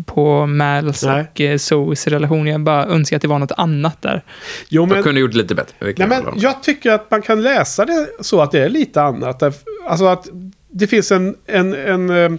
på 0.06 0.46
Mals 0.46 1.04
Nej. 1.04 1.26
och 1.32 1.40
eh, 1.40 1.58
Zoes 1.58 2.06
relation. 2.06 2.46
Jag 2.46 2.60
bara 2.60 2.86
önskar 2.86 3.16
att 3.16 3.22
det 3.22 3.28
var 3.28 3.38
något 3.38 3.52
annat 3.52 4.02
där. 4.02 4.22
Jo, 4.68 4.86
men, 4.86 5.02
kunde 5.02 5.20
gjort 5.20 5.34
lite 5.34 5.54
bättre. 5.54 5.74
nej, 5.80 6.08
men 6.08 6.24
jag 6.36 6.62
tycker 6.62 6.92
att 6.92 7.10
man 7.10 7.22
kan 7.22 7.42
läsa 7.42 7.84
det 7.84 8.06
så 8.20 8.40
att 8.40 8.52
det 8.52 8.60
är 8.60 8.68
lite 8.68 9.02
annat. 9.02 9.42
Alltså 9.86 10.06
att 10.06 10.28
det 10.68 10.86
finns 10.86 11.12
en, 11.12 11.34
en, 11.46 11.74
en, 11.74 12.10
eh, 12.10 12.38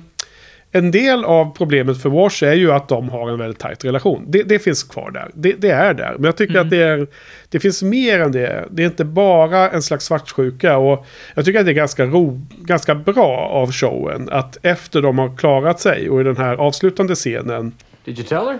en 0.76 0.92
del 0.92 1.26
av 1.26 1.56
problemet 1.56 2.02
för 2.02 2.10
Wash 2.10 2.44
är 2.44 2.54
ju 2.54 2.72
att 2.72 2.88
de 2.88 3.10
har 3.10 3.30
en 3.30 3.40
väldigt 3.40 3.60
tajt 3.60 3.86
relation. 3.86 4.26
Det, 4.28 4.44
det 4.44 4.60
finns 4.60 4.84
kvar 4.84 5.12
där. 5.12 5.32
Det, 5.34 5.54
det 5.54 5.70
är 5.70 5.94
där. 5.94 6.14
Men 6.14 6.24
jag 6.24 6.38
tycker 6.38 6.60
att 6.60 6.70
det, 6.70 6.82
är, 6.82 7.08
det 7.50 7.60
finns 7.60 7.84
mer 7.84 8.20
än 8.20 8.32
det. 8.32 8.68
Det 8.72 8.84
är 8.84 8.88
inte 8.88 9.06
bara 9.06 9.70
en 9.70 9.82
slags 9.82 10.06
svartsjuka. 10.06 10.78
Och 10.78 11.06
jag 11.36 11.46
tycker 11.46 11.60
att 11.60 11.66
det 11.66 11.72
är 11.72 11.74
ganska, 11.74 12.06
ro, 12.06 12.42
ganska 12.58 12.96
bra 12.96 13.38
av 13.38 13.72
showen 13.72 14.30
att 14.32 14.58
efter 14.62 15.02
de 15.02 15.20
har 15.20 15.38
klarat 15.38 15.80
sig 15.80 16.10
och 16.10 16.22
i 16.22 16.24
den 16.24 16.38
här 16.38 16.56
avslutande 16.56 17.16
scenen 17.16 17.74
Did 18.06 18.20
you 18.20 18.28
tell 18.28 18.48
her? 18.48 18.60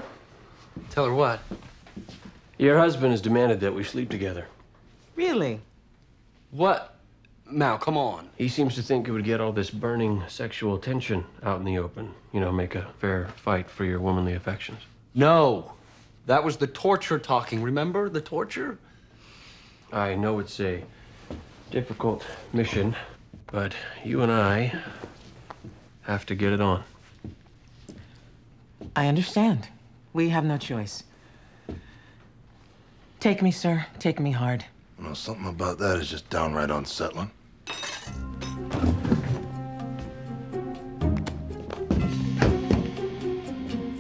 Tell 0.94 1.04
her 1.04 1.12
what? 1.12 1.40
Your 2.58 2.84
husband 2.84 3.12
has 3.12 3.22
demanded 3.22 3.60
that 3.60 3.74
we 3.78 3.84
sleep 3.84 4.10
together. 4.10 4.46
Really? 5.16 5.60
What? 6.50 6.93
Mal, 7.46 7.78
come 7.78 7.98
on. 7.98 8.30
He 8.38 8.48
seems 8.48 8.76
to 8.76 8.82
think 8.82 9.08
it 9.08 9.12
would 9.12 9.26
get 9.26 9.42
all 9.42 9.52
this 9.52 9.70
burning 9.70 10.24
sexual 10.28 10.78
tension 10.78 11.26
out 11.44 11.60
in 11.60 11.66
the 11.66 11.78
open. 11.78 12.14
You 12.32 12.40
know, 12.40 12.52
make 12.52 12.76
a 12.76 12.88
fair 13.00 13.28
fight 13.36 13.70
for 13.70 13.86
your 13.86 14.00
womanly 14.00 14.34
affections. 14.34 14.80
No. 15.14 15.74
That 16.26 16.44
was 16.44 16.58
the 16.58 16.68
torture 16.68 17.20
talking. 17.20 17.62
Remember 17.62 18.10
the 18.10 18.22
torture? 18.22 18.80
I 19.92 20.16
know 20.16 20.40
it's 20.40 20.60
a 20.60 20.84
difficult 21.70 22.26
mission, 22.54 22.96
but 23.48 23.76
you 24.04 24.22
and 24.22 24.32
I 24.32 24.74
have 26.04 26.26
to 26.28 26.36
get 26.36 26.54
it 26.54 26.62
on. 26.62 26.84
I 28.96 29.08
understand. 29.08 29.68
We 30.14 30.30
have 30.30 30.46
no 30.46 30.58
choice. 30.58 31.04
Take 33.20 33.42
me, 33.42 33.52
sir. 33.52 33.86
Take 34.00 34.20
me 34.20 34.32
hard. 34.32 34.66
You 34.98 35.06
know, 35.06 35.14
something 35.14 35.48
about 35.48 35.80
that 35.80 36.00
is 36.00 36.10
just 36.12 36.30
downright 36.30 36.70
unsettling. 36.72 37.30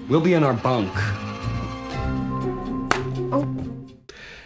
We'll 0.10 0.22
be 0.22 0.34
in 0.34 0.44
our 0.44 0.54
bunk. 0.54 0.92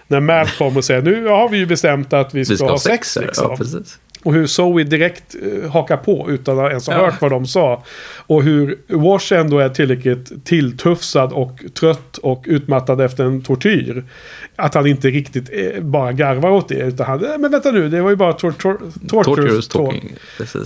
När 0.08 0.20
Mal 0.20 0.48
kommer 0.48 0.78
och 0.78 0.86
säger 0.86 1.02
nu 1.02 1.26
har 1.28 1.50
vi 1.50 1.58
ju 1.58 1.66
bestämt 1.66 2.14
att 2.14 2.34
vi 2.34 2.46
ska, 2.46 2.54
Vi 2.54 2.58
ska 2.58 2.70
ha 2.70 2.78
sex. 2.80 3.16
här. 3.16 3.24
liksom. 3.26 3.48
Ja, 3.50 3.58
precis. 3.58 4.00
Och 4.28 4.34
hur 4.34 4.48
Zoe 4.48 4.84
direkt 4.84 5.36
eh, 5.64 5.70
hakar 5.72 5.98
på 5.98 6.26
utan 6.30 6.60
att 6.60 6.70
ens 6.70 6.88
ha 6.88 6.94
Ja. 6.94 7.06
hört 7.06 7.22
vad 7.22 7.32
de 7.32 7.46
sa. 7.48 7.84
Och 8.18 8.44
hur 8.44 8.78
Wash 8.88 9.34
ändå 9.34 9.60
är 9.60 9.70
tillräckligt 9.70 10.46
tilltufsad 10.46 11.34
och 11.34 11.60
trött 11.80 12.18
och 12.18 12.44
utmattad 12.48 13.02
efter 13.02 13.24
en 13.24 13.42
tortyr. 13.42 14.04
Att 14.56 14.74
han 14.74 14.88
inte 14.88 15.08
riktigt 15.08 15.50
eh, 15.54 15.82
bara 15.84 16.12
garvar 16.12 16.50
åt 16.50 16.70
det. 16.70 16.76
Utan 16.76 17.06
han, 17.06 17.26
eh, 17.26 17.38
men 17.40 17.52
vänta 17.52 17.72
nu, 17.72 17.90
det 17.90 18.02
var 18.02 18.10
ju 18.10 18.16
bara 18.16 18.34
tor 18.34 18.52
tor 18.52 18.74
torturous 19.08 19.26
Torturous 19.26 19.68
talk. 19.68 19.86
talking. 19.86 20.16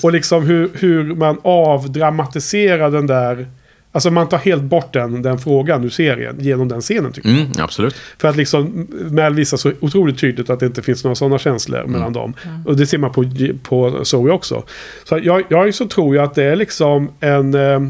Och 0.03 0.11
liksom 0.11 0.43
hur, 0.43 0.69
hur 0.73 1.15
man 1.15 1.37
avdramatiserar 1.43 2.91
den 2.91 3.07
där... 3.07 3.47
Alltså 3.93 4.11
man 4.11 4.29
tar 4.29 4.37
helt 4.37 4.63
bort 4.63 4.93
den, 4.93 5.21
den 5.21 5.39
frågan 5.39 5.83
ur 5.83 5.89
serien 5.89 6.35
genom 6.39 6.67
den 6.67 6.81
scenen 6.81 7.11
tycker 7.13 7.29
jag. 7.29 7.37
Mm, 7.39 7.51
absolut. 7.59 7.95
För 8.17 8.27
att 8.27 8.35
liksom 8.35 8.87
Mal 9.11 9.33
visar 9.35 9.57
så 9.57 9.71
otroligt 9.79 10.19
tydligt 10.19 10.49
att 10.49 10.59
det 10.59 10.65
inte 10.65 10.81
finns 10.81 11.03
några 11.03 11.15
sådana 11.15 11.37
känslor 11.37 11.79
Mm. 11.79 11.91
mellan 11.91 12.13
dem. 12.13 12.33
Och 12.65 12.75
det 12.77 12.87
ser 12.87 12.97
man 12.97 13.11
på, 13.11 13.25
på 13.63 14.05
Zoe 14.05 14.31
också. 14.31 14.63
Så 15.03 15.19
jag, 15.23 15.43
jag 15.49 15.73
så 15.75 15.87
tror 15.87 16.15
jag 16.15 16.25
att 16.25 16.35
det 16.35 16.43
är 16.43 16.55
liksom 16.55 17.09
en... 17.19 17.53
eh, 17.53 17.81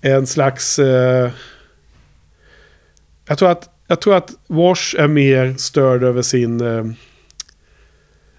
En 0.00 0.26
slags... 0.26 0.78
eh, 0.78 1.30
Jag 3.28 3.38
tror 3.38 3.50
att, 3.50 3.68
jag 3.86 4.00
tror 4.00 4.14
att 4.16 4.30
Wash 4.46 4.94
är 4.98 5.08
mer 5.08 5.54
störd 5.58 6.02
över 6.02 6.22
sin... 6.22 6.60
eh, 6.60 6.84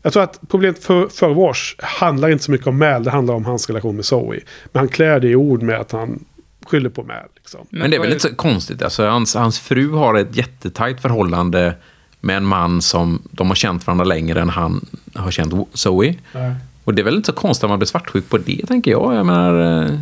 Jag 0.02 0.14
tror 0.14 0.24
att 0.24 0.40
problemet 0.50 0.84
för, 0.84 1.08
för 1.08 1.30
Wash 1.34 1.76
handlar 1.78 2.30
inte 2.30 2.44
så 2.44 2.52
mycket 2.52 2.68
om 2.68 2.78
Mal. 2.78 3.04
Det 3.04 3.12
handlar 3.12 3.34
om 3.34 3.46
hans 3.46 3.68
relation 3.70 3.96
med 3.96 4.06
Zoe. 4.06 4.40
Men 4.72 4.80
han 4.80 4.88
klär 4.88 5.20
det 5.20 5.28
i 5.30 5.36
ord 5.36 5.62
med 5.62 5.80
att 5.80 5.92
han 5.92 6.26
skyller 6.70 6.90
på 6.90 7.04
Mal. 7.04 7.16
Liksom. 7.36 7.68
Men 7.70 7.92
det 7.92 7.98
är 7.98 8.02
väl 8.02 8.12
inte 8.12 8.30
så 8.30 8.36
konstigt. 8.36 8.82
Alltså, 8.82 9.08
hans, 9.08 9.36
hans 9.36 9.60
fru 9.60 9.92
har 9.92 10.16
ett 10.16 10.36
jättetajt 10.36 11.02
förhållande 11.02 11.76
med 12.20 12.38
en 12.38 12.46
man 12.46 12.82
som 12.82 13.22
de 13.32 13.48
har 13.48 13.56
känt 13.56 13.88
varandra 13.88 14.06
längre 14.06 14.42
än 14.42 14.50
han 14.50 14.86
har 15.16 15.32
känt 15.32 15.54
Zoe. 15.74 16.16
Nej. 16.32 16.56
Och 16.84 16.94
det 16.96 17.02
är 17.02 17.04
väl 17.04 17.16
inte 17.16 17.26
så 17.26 17.34
konstigt 17.34 17.64
att 17.64 17.70
man 17.70 17.80
blir 17.80 17.88
svartsjuk 17.88 18.30
på 18.30 18.38
det, 18.38 18.62
tänker 18.68 18.92
jag. 18.92 19.16
Jag 19.16 19.26
menar... 19.26 19.84
eh, 19.84 20.00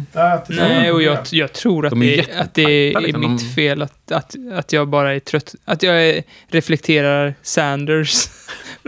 Nej, 0.48 0.92
och 0.92 1.02
jag, 1.02 1.18
jag 1.32 1.54
tror 1.54 1.86
att 1.86 1.90
De 1.92 2.02
är 2.02 2.06
det, 2.06 2.16
jättetajta, 2.16 2.44
att 2.44 2.54
det 2.54 2.94
är 2.94 3.02
liksom. 3.02 3.34
mitt 3.34 3.56
fel 3.56 3.82
att, 3.82 4.12
att, 4.12 4.36
att 4.54 4.74
jag 4.74 4.88
bara 4.88 5.16
är 5.16 5.20
trött. 5.20 5.56
Att 5.66 5.84
jag 5.84 6.04
är, 6.10 6.24
reflekterar 6.48 7.36
Sanders 7.42 8.28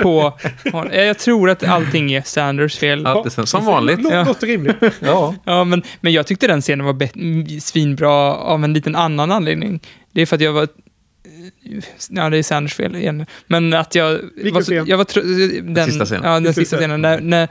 på 0.01 0.33
honom. 0.71 0.93
Jag 0.93 1.17
tror 1.19 1.49
att 1.49 1.63
allting 1.63 2.13
är 2.13 2.21
Sanders 2.21 2.77
fel. 2.77 3.05
Allt 3.05 3.37
är 3.37 3.45
som 3.45 3.65
vanligt. 3.65 3.99
Lå- 3.99 4.13
Ja. 4.13 4.23
Låter 4.23 4.47
rimligt. 4.47 4.75
Ja. 4.99 5.35
Ja, 5.43 5.63
men, 5.63 5.83
men 6.01 6.13
jag 6.13 6.27
tyckte 6.27 6.47
den 6.47 6.61
scenen 6.61 6.85
var 6.85 7.59
svinbra 7.59 8.11
av 8.35 8.63
en 8.63 8.73
liten 8.73 8.95
annan 8.95 9.31
anledning. 9.31 9.79
Det 10.11 10.21
är 10.21 10.25
för 10.25 10.35
att 10.35 10.41
jag 10.41 10.53
var... 10.53 10.67
Ja, 12.09 12.29
det 12.29 12.37
är 12.37 12.43
Sanders 12.43 12.73
fel 12.73 12.95
igen. 12.95 13.25
Men 13.47 13.73
att 13.73 13.95
jag... 13.95 14.19
Vilken 14.35 14.53
var 14.53 14.61
så, 14.61 14.65
scen? 14.71 14.85
jag 14.87 14.97
var 14.97 15.05
trö- 15.05 15.61
den 15.73 15.85
sista 15.85 16.05
scenen. 16.05 16.31
Ja, 16.31 16.39
den 16.39 16.53
sista 16.53 16.77
scen? 16.77 16.89
scenen. 16.89 17.01
När, 17.01 17.19
när, 17.21 17.43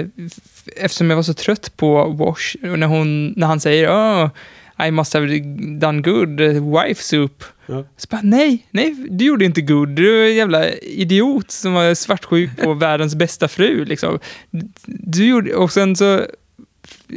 eh, 0.00 0.06
eftersom 0.76 1.10
jag 1.10 1.16
var 1.16 1.22
så 1.22 1.34
trött 1.34 1.76
på 1.76 2.04
Wash, 2.04 2.56
när, 2.62 2.86
hon, 2.86 3.28
när 3.36 3.46
han 3.46 3.60
säger 3.60 3.88
oh, 3.88 4.28
I 4.86 4.90
must 4.90 5.14
have 5.14 5.38
done 5.78 6.02
good, 6.02 6.40
uh, 6.40 6.80
wife 6.82 7.02
soup. 7.02 7.44
Ja. 7.66 7.84
Så 7.96 8.06
bara, 8.10 8.20
nej, 8.24 8.66
nej, 8.70 8.94
du 9.10 9.24
gjorde 9.24 9.44
inte 9.44 9.60
good. 9.60 9.88
Du 9.88 10.24
är 10.24 10.28
en 10.28 10.36
jävla 10.36 10.70
idiot 10.72 11.50
som 11.50 11.72
var 11.72 11.94
svartsjuk 11.94 12.50
på 12.62 12.74
världens 12.74 13.14
bästa 13.14 13.48
fru. 13.48 13.84
Liksom. 13.84 14.18
Du 14.86 15.26
gjorde, 15.26 15.54
och 15.54 15.72
sen 15.72 15.96
så 15.96 16.20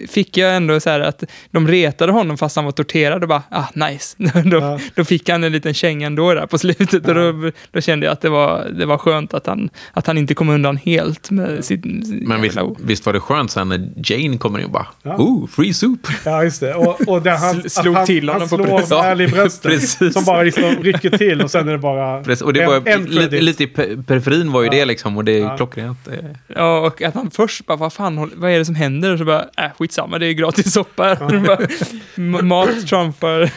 fick 0.09 0.37
jag 0.37 0.55
ändå 0.55 0.79
så 0.79 0.89
här 0.89 0.99
att 0.99 1.23
de 1.51 1.67
retade 1.67 2.11
honom 2.11 2.37
fast 2.37 2.55
han 2.55 2.65
var 2.65 2.71
torterad 2.71 3.21
och 3.23 3.29
bara, 3.29 3.43
ah, 3.49 3.63
nice. 3.89 4.15
då, 4.45 4.57
Ja. 4.57 4.79
då 4.95 5.03
fick 5.05 5.29
han 5.29 5.43
en 5.43 5.51
liten 5.51 5.73
känga 5.73 6.07
ändå 6.07 6.33
där 6.33 6.45
på 6.47 6.57
slutet 6.57 7.07
och 7.07 7.15
då, 7.15 7.51
då 7.71 7.81
kände 7.81 8.05
jag 8.05 8.13
att 8.13 8.21
det 8.21 8.29
var, 8.29 8.67
det 8.79 8.85
var 8.85 8.97
skönt 8.97 9.33
att 9.33 9.47
han, 9.47 9.69
att 9.93 10.07
han 10.07 10.17
inte 10.17 10.33
kom 10.33 10.49
undan 10.49 10.77
helt 10.77 11.31
med 11.31 11.65
sitt... 11.65 11.81
Men 12.27 12.41
visst, 12.41 12.57
visst 12.79 13.05
var 13.05 13.13
det 13.13 13.19
skönt 13.19 13.51
sen 13.51 13.69
när 13.69 13.89
Jane 14.05 14.37
kommer 14.37 14.59
in 14.59 14.65
och 14.65 14.71
bara 14.71 14.87
Ja. 15.03 15.15
Oh, 15.17 15.47
free 15.47 15.73
soup! 15.73 16.07
Ja, 16.25 16.43
just 16.43 16.59
det. 16.61 16.73
Och, 16.75 17.01
och 17.07 17.21
där 17.21 17.37
han, 17.37 17.55
Sl- 17.61 17.81
slog 17.81 17.95
han, 17.95 18.05
till 18.05 18.29
han 18.29 18.41
honom 18.41 18.49
på 18.49 18.55
slår 18.55 18.65
bröstet. 18.67 18.97
Mal 18.97 19.21
i 19.21 19.27
bröstet. 19.27 20.13
Som 20.13 20.23
bara 20.25 20.43
liksom 20.43 20.63
rycker 20.81 21.17
till 21.17 21.41
och 21.41 21.51
sen 21.51 21.67
är 21.67 21.71
det 21.71 21.77
bara 21.77 22.23
Precis, 22.23 22.41
och 22.41 22.53
det 22.53 22.61
en, 22.61 22.69
var 22.69 22.81
en 22.87 23.05
lite, 23.05 23.41
lite 23.41 23.63
i 23.63 23.67
pe- 23.67 24.03
periferin 24.03 24.51
var 24.51 24.61
ju 24.61 24.67
Ja. 24.67 24.71
det 24.71 24.85
liksom 24.85 25.17
och 25.17 25.25
det 25.25 25.31
är 25.37 25.39
Ja. 25.41 25.57
klockrent. 25.57 26.07
Eh, 26.07 26.13
Ja, 26.55 26.79
och 26.79 27.01
att 27.01 27.13
han 27.13 27.31
först 27.31 27.65
bara, 27.65 27.77
vad 27.77 27.93
fan, 27.93 28.31
vad 28.35 28.51
är 28.51 28.57
det 28.59 28.65
som 28.65 28.75
händer? 28.75 29.11
Och 29.11 29.17
så 29.19 29.25
bara, 29.25 29.41
äh, 29.57 29.65
skitsamma, 29.81 30.19
det 30.19 30.25
är 30.27 30.33
gratis 30.33 30.73
soppa 30.73 31.03
här. 31.03 31.39
Bara, 31.47 31.57
"M- 32.17 32.47
Mat 32.47 32.87
trumfar... 32.87 33.51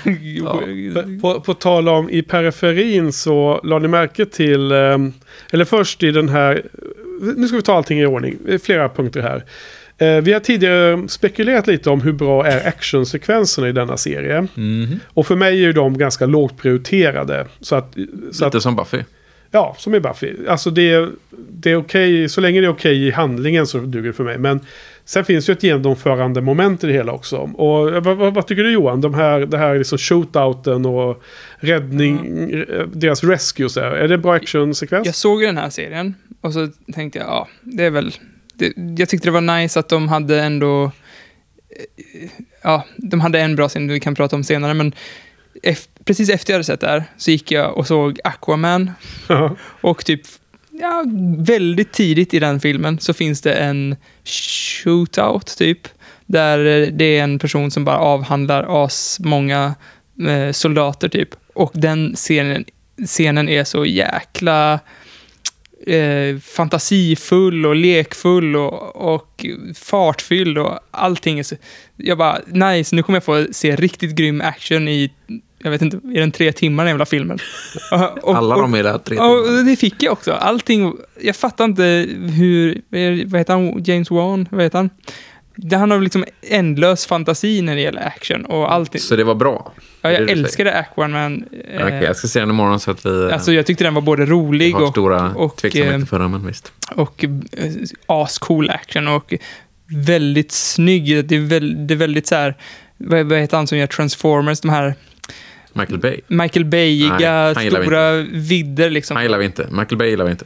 På, 0.94 1.20
på, 1.34 1.40
på 1.40 1.54
tal 1.54 1.88
om 1.88 2.10
i 2.10 2.22
periferin 2.22 3.12
så 3.12 3.60
la 3.64 3.78
ni 3.78 3.88
märke 3.88 4.26
till, 4.26 4.72
eh, 4.72 4.98
eller 5.52 5.64
först 5.64 6.02
i 6.02 6.10
den 6.10 6.28
här, 6.28 6.62
nu 7.36 7.46
ska 7.48 7.56
vi 7.56 7.62
ta 7.62 7.74
allting 7.76 8.00
i 8.00 8.06
ordning, 8.06 8.36
Det 8.46 8.54
är 8.54 8.58
flera 8.58 8.88
punkter 8.88 9.20
här. 9.20 9.44
Eh, 9.98 10.22
vi 10.22 10.32
har 10.32 10.40
tidigare 10.40 11.08
spekulerat 11.08 11.66
lite 11.66 11.90
om 11.90 12.00
hur 12.00 12.12
bra 12.12 12.46
är 12.46 12.68
actionsekvenserna 12.68 13.68
i 13.68 13.72
denna 13.72 13.96
serie. 13.96 14.46
mhm. 14.54 15.00
Och 15.08 15.26
för 15.26 15.36
mig 15.36 15.48
är 15.54 15.66
ju 15.66 15.72
de 15.72 15.98
ganska 15.98 16.26
lågt 16.26 16.56
prioriterade. 16.58 17.46
Så 17.60 17.74
att, 17.76 17.94
så 18.32 18.44
Lite 18.44 18.56
att 18.56 18.62
som 18.62 18.76
Buffy. 18.76 18.98
Ja, 19.50 19.74
som 19.78 19.94
i 19.94 20.00
Buffy. 20.00 20.32
Alltså 20.48 20.70
det, 20.70 20.90
är- 20.92 21.08
det 21.48 21.70
är 21.70 21.76
okej, 21.76 22.28
så 22.28 22.40
länge 22.40 22.60
det 22.60 22.66
är 22.66 22.70
okej 22.70 23.06
i 23.06 23.10
handlingen 23.10 23.66
så 23.66 23.78
duger 23.78 24.06
det 24.08 24.12
för 24.12 24.24
mig. 24.24 24.38
Men 24.38 24.60
sen 25.04 25.24
finns 25.24 25.48
ju 25.48 25.52
ett 25.52 25.62
genomförande 25.62 26.40
moment 26.40 26.84
i 26.84 26.86
det 26.86 26.92
hela 26.92 27.12
också. 27.12 27.36
Och 27.36 27.92
vad, 28.04 28.16
vad, 28.16 28.34
vad 28.34 28.46
tycker 28.46 28.62
du 28.62 28.72
Johan? 28.72 29.00
De 29.00 29.14
här, 29.14 29.40
det 29.40 29.58
här 29.58 29.78
liksom 29.78 29.98
shootouten 29.98 30.86
och 30.86 31.22
räddning, 31.56 32.38
eh, 32.52 32.86
deras 32.86 33.24
rescues 33.24 33.74
där. 33.74 33.90
Är 33.90 34.08
det 34.08 34.14
en 34.14 34.20
bra 34.22 34.34
actionsekvens? 34.34 35.06
Jag 35.06 35.14
såg 35.14 35.40
ju 35.40 35.46
den 35.46 35.56
här 35.58 35.70
serien 35.70 36.14
och 36.40 36.52
så 36.52 36.68
tänkte 36.92 37.18
jag, 37.18 37.28
ja, 37.28 37.48
det 37.62 37.84
är 37.84 37.90
väl... 37.90 38.12
Det, 38.54 38.72
jag 38.98 39.08
tyckte 39.08 39.28
det 39.28 39.32
var 39.32 39.60
nice 39.60 39.80
att 39.80 39.88
de 39.88 40.08
hade 40.08 40.42
ändå... 40.42 40.84
eh, 40.84 40.90
Ja, 42.62 42.84
de 42.96 43.20
hade 43.20 43.40
en 43.40 43.56
bra 43.56 43.68
scen 43.68 43.88
vi 43.88 44.00
kan 44.00 44.14
prata 44.14 44.36
om 44.36 44.44
senare, 44.44 44.74
men 44.74 44.94
precis 46.04 46.30
efter 46.30 46.52
jag 46.52 46.54
hade 46.56 46.64
sett 46.64 46.80
det 46.80 46.86
här 46.86 47.04
så 47.16 47.30
gick 47.30 47.52
jag 47.52 47.78
och 47.78 47.86
såg 47.86 48.20
Aquaman 48.24 48.90
Ja. 49.28 49.56
och 49.80 50.04
typ 50.04 50.20
ja, 50.80 51.04
väldigt 51.38 51.92
tidigt 51.92 52.34
i 52.34 52.38
den 52.38 52.60
filmen 52.60 52.98
så 52.98 53.12
finns 53.12 53.40
det 53.40 53.54
en 53.54 53.96
shootout 54.24 55.46
typ. 55.58 55.88
Där 56.26 56.58
eh, 56.58 56.88
det 56.88 57.04
är 57.04 57.22
en 57.22 57.38
person 57.38 57.70
som 57.70 57.84
bara 57.84 57.98
avhandlar 57.98 58.84
as 58.84 59.20
många 59.20 59.74
eh, 60.28 60.52
soldater 60.52 61.08
typ. 61.08 61.28
Och 61.54 61.72
den 61.74 62.14
scenen, 62.16 62.64
scenen 63.06 63.48
är 63.48 63.64
så 63.64 63.86
jäkla 63.86 64.80
eh, 65.86 66.38
fantasifull 66.38 67.66
och 67.66 67.76
lekfull 67.76 68.56
och, 68.56 68.96
och 69.14 69.46
fartfylld 69.74 70.58
och 70.58 70.78
allting 70.90 71.38
är 71.38 71.42
så... 71.42 71.56
Jag 71.96 72.18
bara, 72.18 72.40
nice, 72.46 72.96
nu 72.96 73.02
kommer 73.02 73.16
jag 73.16 73.24
få 73.24 73.46
se 73.52 73.76
riktigt 73.76 74.14
grym 74.14 74.40
action 74.40 74.88
i, 74.88 75.10
jag 75.64 75.70
vet 75.70 75.82
inte, 75.82 75.96
är 75.96 76.20
den 76.20 76.30
tre 76.32 76.52
timmar 76.52 76.84
den 76.84 76.90
jävla 76.90 77.06
filmen? 77.06 77.38
Och- 77.92 78.28
och- 78.28 78.36
Alla 78.36 78.56
de 78.56 78.74
är 78.74 78.82
där 78.82 78.98
tre 78.98 79.16
timmar. 79.16 79.58
och 79.58 79.64
det 79.64 79.76
fick 79.76 80.02
jag 80.02 80.12
också. 80.12 80.32
Allting, 80.32 80.94
jag 81.20 81.36
fattar 81.36 81.64
inte 81.64 82.06
hur, 82.38 82.80
vad 83.26 83.40
heter 83.40 83.52
han, 83.52 83.82
James 83.84 84.10
Wan, 84.10 84.48
vad 84.50 84.62
heter 84.62 84.78
han? 84.78 84.90
Det- 85.56 85.76
Han 85.76 85.90
har 85.90 85.98
liksom 86.00 86.24
ändlös 86.50 87.06
fantasi 87.06 87.62
när 87.62 87.74
det 87.74 87.80
gäller 87.80 88.06
action 88.06 88.44
och 88.44 88.72
allting. 88.72 89.00
Så 89.00 89.16
det 89.16 89.24
var 89.24 89.34
bra. 89.34 89.72
Ja, 90.02 90.12
jag 90.12 90.30
älskade 90.30 90.78
Aquaman. 90.78 91.44
Eh, 91.70 91.82
Okej, 91.86 92.02
jag 92.02 92.16
ska 92.16 92.28
se 92.28 92.40
den 92.40 92.50
imorgon 92.50 92.80
så 92.80 92.90
att 92.90 93.06
vi... 93.06 93.30
Alltså 93.32 93.52
jag 93.52 93.66
tyckte 93.66 93.84
den 93.84 93.94
var 93.94 94.02
både 94.02 94.26
rolig 94.26 94.76
och, 94.76 94.88
stora 94.88 95.30
och, 95.34 95.56
tveksamheter 95.56 95.98
eh, 95.98 96.04
för 96.04 96.18
den, 96.18 96.30
men 96.30 96.46
visst. 96.46 96.72
och 96.94 97.24
eh, 97.24 97.30
ascool 98.06 98.70
action 98.70 99.08
och 99.08 99.34
väldigt 100.06 100.52
snygg. 100.52 101.24
Det 101.26 101.36
är, 101.36 101.40
väl, 101.40 101.86
det 101.86 101.94
är 101.94 101.98
väldigt 101.98 102.26
så 102.26 102.34
här, 102.34 102.54
vad, 102.96 103.26
vad 103.26 103.38
heter 103.38 103.56
han 103.56 103.66
som 103.66 103.78
gör 103.78 103.86
Transformers, 103.86 104.60
de 104.60 104.68
här 104.68 104.94
Michael 105.74 105.98
Bay. 105.98 106.20
Michael 106.26 106.64
Bayiga, 106.64 107.54
stora 107.54 108.12
vidder 108.22 108.90
liksom. 108.90 109.16
Han 109.16 109.24
gillar 109.24 109.38
vi 109.38 109.44
inte. 109.44 109.66
Michael 109.70 109.96
Bay 109.98 110.08
gillar 110.10 110.24
vi 110.24 110.30
inte. 110.30 110.44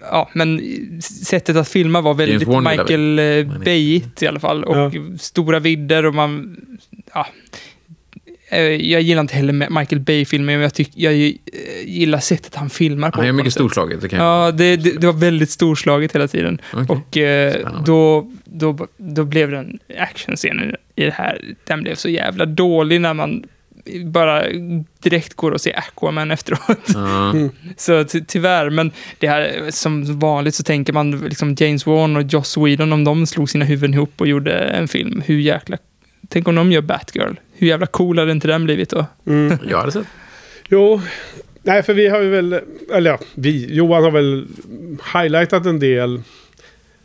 ja, 0.00 0.30
men 0.34 0.60
sättet 1.02 1.56
att 1.56 1.68
filma 1.68 2.00
var 2.00 2.14
väldigt. 2.14 2.48
Michael 2.48 3.18
eh, 3.18 3.58
Bayigt 3.64 4.22
i 4.22 4.26
alla 4.26 4.40
fall. 4.40 4.64
Och 4.64 4.76
Ja. 4.76 4.92
stora 5.18 5.58
vidder 5.58 6.06
och 6.06 6.14
man... 6.14 6.56
Ja. 7.14 7.26
eh, 8.50 8.60
jag 8.60 9.02
gillar 9.02 9.20
inte 9.20 9.34
heller 9.34 9.52
Michael 9.80 10.00
Bay-filmer, 10.00 10.52
men 10.52 10.60
jag, 10.62 10.74
tyck, 10.74 10.90
jag 10.94 11.12
eh, 11.12 11.32
gillar 11.84 12.18
sättet 12.18 12.54
han 12.54 12.70
filmar 12.70 13.10
på. 13.10 13.16
Han 13.18 13.26
är 13.26 13.30
på 13.32 13.36
mycket 13.36 13.52
storslaget. 13.52 14.00
Det 14.00 14.08
kan 14.08 14.18
jag. 14.18 14.46
Ja, 14.46 14.52
det, 14.52 14.76
det, 14.76 15.00
det 15.00 15.06
var 15.06 15.14
väldigt 15.14 15.50
storslaget 15.50 16.14
hela 16.14 16.28
tiden. 16.28 16.60
Okej. 16.72 16.86
Och 16.96 17.16
eh, 17.16 17.82
då, 17.84 18.30
då, 18.44 18.86
då 18.96 19.24
blev 19.24 19.50
den 19.50 19.78
actionscenen 19.98 20.74
i 20.96 21.04
det 21.04 21.10
här, 21.14 21.40
den 21.64 21.82
blev 21.82 21.94
så 21.94 22.08
jävla 22.08 22.46
dålig 22.46 23.00
när 23.00 23.14
man 23.14 23.44
bara 24.04 24.44
direkt 25.02 25.34
går 25.34 25.50
och 25.50 25.60
ser 25.60 25.78
Aquaman 25.78 26.30
efteråt. 26.30 26.88
Ja. 26.94 27.34
Så 27.76 28.04
ty 28.04 28.20
tyvärr, 28.26 28.70
men 28.70 28.90
det 29.18 29.28
här, 29.28 29.70
som 29.70 30.18
vanligt 30.18 30.54
så 30.54 30.62
tänker 30.62 30.92
man 30.92 31.10
liksom 31.10 31.56
James 31.58 31.86
Wan 31.86 32.16
och 32.16 32.22
Joss 32.22 32.56
Whedon, 32.56 32.92
om 32.92 33.04
de 33.04 33.26
slog 33.26 33.50
sina 33.50 33.64
huvuden 33.64 33.94
ihop 33.94 34.12
och 34.16 34.26
gjorde 34.26 34.52
en 34.52 34.88
film, 34.88 35.22
hur 35.26 35.38
jäkla... 35.38 35.78
Tänk 36.28 36.48
om 36.48 36.54
de 36.54 36.72
gör 36.72 36.80
Batgirl. 36.80 37.34
Hur 37.52 37.66
jävla 37.66 37.86
cool 37.86 38.18
hade 38.18 38.32
inte 38.32 38.48
den 38.48 38.64
blivit 38.64 38.90
då? 38.90 39.06
Mm. 39.26 39.58
Jag 39.68 39.78
hade 39.78 39.92
sett. 39.92 40.06
Jo, 40.68 41.00
nej 41.62 41.82
för 41.82 41.94
vi 41.94 42.08
har 42.08 42.20
ju 42.20 42.28
väl, 42.28 42.60
eller 42.92 43.10
ja, 43.10 43.18
vi, 43.34 43.74
Johan 43.74 44.04
har 44.04 44.10
väl 44.10 44.46
highlightat 45.14 45.66
en 45.66 45.78
del 45.78 46.22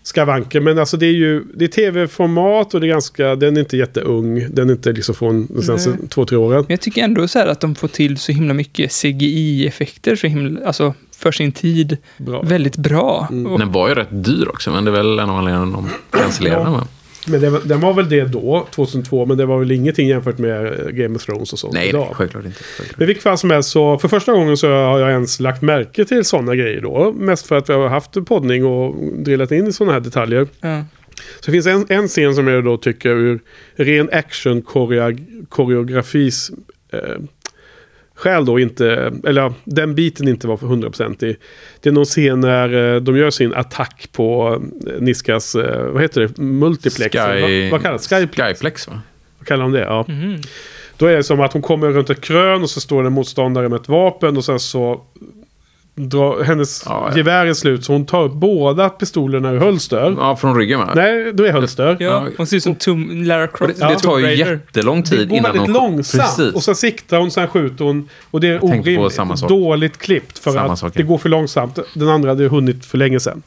skavanker. 0.07 0.59
Men 0.59 0.79
alltså 0.79 0.97
det 0.97 1.05
är 1.05 1.13
ju, 1.13 1.43
det 1.53 1.65
är 1.65 1.69
tv-format 1.69 2.73
och 2.73 2.81
det 2.81 2.87
är 2.87 2.89
ganska, 2.89 3.35
den 3.35 3.57
är 3.57 3.61
inte 3.61 3.77
jätteung. 3.77 4.47
Den 4.49 4.69
är 4.69 4.73
inte 4.73 4.91
liksom 4.91 5.15
från 5.15 5.47
de 5.49 5.61
senaste 5.61 5.97
två, 6.09 6.25
tre 6.25 6.37
åren. 6.37 6.59
Men 6.67 6.73
jag 6.73 6.81
tycker 6.81 7.03
ändå 7.03 7.27
så 7.27 7.39
här 7.39 7.47
att 7.47 7.59
de 7.59 7.75
får 7.75 7.87
till 7.87 8.17
så 8.17 8.31
himla 8.31 8.53
mycket 8.53 8.91
CGI-effekter 8.91 10.15
så 10.15 10.27
himla, 10.27 10.65
alltså 10.65 10.93
för 11.17 11.31
sin 11.31 11.51
tid. 11.51 11.97
Bra. 12.17 12.41
Väldigt 12.41 12.77
bra. 12.77 13.27
Och, 13.29 13.59
Den 13.59 13.71
var 13.71 13.89
ju 13.89 13.95
rätt 13.95 14.07
dyr 14.11 14.47
också, 14.47 14.71
men 14.71 14.85
det 14.85 14.91
är 14.91 14.95
väl 14.95 15.19
en 15.19 15.29
av 15.29 15.37
anledningarna 15.37 15.71
de 15.71 15.89
cancellerade 16.19 16.65
den. 16.65 16.87
Men 17.30 17.41
det, 17.41 17.49
var- 17.49 17.61
den 17.65 17.80
var 17.80 17.93
väl 17.93 18.09
det 18.09 18.23
då, 18.23 18.67
2002, 18.71 19.25
men 19.25 19.38
det 19.38 19.45
var 19.45 19.59
väl 19.59 19.71
ingenting 19.71 20.07
jämfört 20.07 20.38
med 20.38 20.65
eh, 20.65 20.86
Game 20.89 21.15
of 21.15 21.25
Thrones 21.25 21.53
och 21.53 21.59
sånt 21.59 21.73
Nej, 21.73 21.89
idag. 21.89 22.01
nej, 22.05 22.15
självklart 22.15 22.45
inte. 22.45 22.63
Självklart. 22.63 22.97
Men 22.97 23.03
i 23.03 23.07
vilket 23.07 23.23
fall 23.23 23.38
som 23.38 23.51
helst 23.51 23.69
så 23.69 23.97
för 23.97 24.07
första 24.07 24.32
gången 24.34 24.57
så 24.57 24.67
har 24.67 24.99
jag 24.99 25.09
ens 25.11 25.39
lagt 25.39 25.61
märke 25.61 26.05
till 26.05 26.25
sådana 26.25 26.55
grejer 26.55 26.82
då. 26.82 27.13
Mest 27.17 27.47
för 27.47 27.55
att 27.55 27.69
vi 27.69 27.73
har 27.73 27.88
haft 27.88 28.15
en 28.17 28.25
poddning 28.25 28.65
och 28.65 28.95
drillat 29.23 29.51
in 29.51 29.67
i 29.67 29.73
sådana 29.73 29.93
här 29.93 29.99
detaljer. 29.99 30.47
ja. 30.61 30.84
Så 31.39 31.45
det 31.45 31.51
finns 31.51 31.65
en, 31.67 31.86
en 31.89 32.07
scen 32.07 32.36
som 32.36 32.47
jag 32.47 32.63
då 32.65 32.78
tycker 32.78 33.09
ur 33.09 33.39
ren 33.75 34.09
action 34.11 34.61
koreografis 35.49 36.51
eh, 36.93 36.99
skäl 38.18 38.45
då 38.45 38.59
inte, 38.59 39.13
eller 39.24 39.53
den 39.63 39.95
biten 39.95 40.28
inte 40.28 40.47
var 40.47 40.57
för 40.57 40.68
hundraprocentig. 40.68 41.38
Det 41.82 41.89
är 41.89 41.93
någon 41.93 42.05
scen 42.05 42.39
när 42.39 42.95
eh, 42.95 43.01
de 43.01 43.18
gör 43.18 43.30
sin 43.30 43.53
attack 43.53 44.09
på 44.11 44.59
eh, 44.88 45.01
Niskas, 45.01 45.55
eh, 45.55 45.86
vad 45.86 46.01
heter 46.01 46.22
det, 46.22 46.38
multiplex? 46.38 47.15
Sky... 47.15 47.41
Vad, 47.41 47.72
vad 47.72 47.82
kallas 47.82 48.07
det? 48.07 48.15
Skyplex? 48.15 48.59
Skyplex, 48.59 48.88
va? 48.88 49.01
Vad 49.38 49.47
kallar 49.47 49.63
de 49.63 49.72
det? 49.72 49.80
Ja. 49.80 50.05
Mhm. 50.07 50.41
Då 50.97 51.05
är 51.05 51.18
det 51.18 51.24
som 51.24 51.39
att 51.41 51.53
hon 51.53 51.61
kommer 51.61 51.88
runt 51.88 52.09
ett 52.09 52.22
krön 52.22 52.63
och 52.63 52.70
så 52.70 52.82
står 52.82 53.03
det 53.03 53.07
en 53.07 53.13
motståndare 53.13 53.70
med 53.70 53.80
ett 53.80 53.89
vapen 53.89 54.38
och 54.38 54.45
sen 54.45 54.59
så 54.59 55.01
drar 55.99 56.43
hennes 56.43 56.83
Ja, 56.85 57.07
ja. 57.11 57.17
gevär 57.17 57.45
är 57.45 57.53
slut 57.53 57.83
så 57.85 57.93
hon 57.93 58.05
tar 58.05 58.23
upp 58.23 58.33
båda 58.33 58.89
pistolerna 58.89 59.51
ur 59.51 59.59
hölster. 59.59 60.15
Ja, 60.19 60.35
från 60.35 60.55
ryggen, 60.57 60.79
va? 60.79 60.91
Nej, 60.95 61.33
då 61.33 61.43
är 61.45 61.51
hölster. 61.51 61.97
ja, 61.99 62.27
hon 62.37 62.47
ser 62.47 62.57
ut 62.57 62.63
som 62.63 62.75
Tom, 62.75 63.23
Lara 63.23 63.47
Croft. 63.47 63.79
det, 63.79 63.87
det 63.87 63.95
tar 63.99 64.17
ju 64.17 64.23
Tomb 64.23 64.25
Raider. 64.25 64.51
jättelång 64.51 65.01
Det 65.01 65.07
tid 65.09 65.29
går 65.29 65.37
innan 65.37 65.51
väldigt 65.53 65.69
långsamt. 65.73 66.23
Precis. 66.37 66.53
Och 66.55 66.63
sen 66.63 66.75
siktar 66.75 67.19
hon, 67.19 67.31
sen 67.31 67.47
skjuter 67.47 67.85
hon. 67.85 68.09
Och 68.31 68.39
det 68.41 68.47
är 68.47 68.63
orimligt 68.65 69.47
dåligt 69.47 69.97
klippt. 69.97 70.39
För 70.39 70.51
Samma 70.51 70.73
att 70.73 70.79
sak, 70.79 70.93
det 70.93 70.99
ja. 71.01 71.05
går 71.07 71.17
för 71.17 71.29
långsamt. 71.29 71.79
Den 71.93 72.09
andra 72.09 72.29
hade 72.29 72.47
hunnit 72.47 72.85
för 72.85 72.97
länge 72.97 73.19
sedan. 73.19 73.41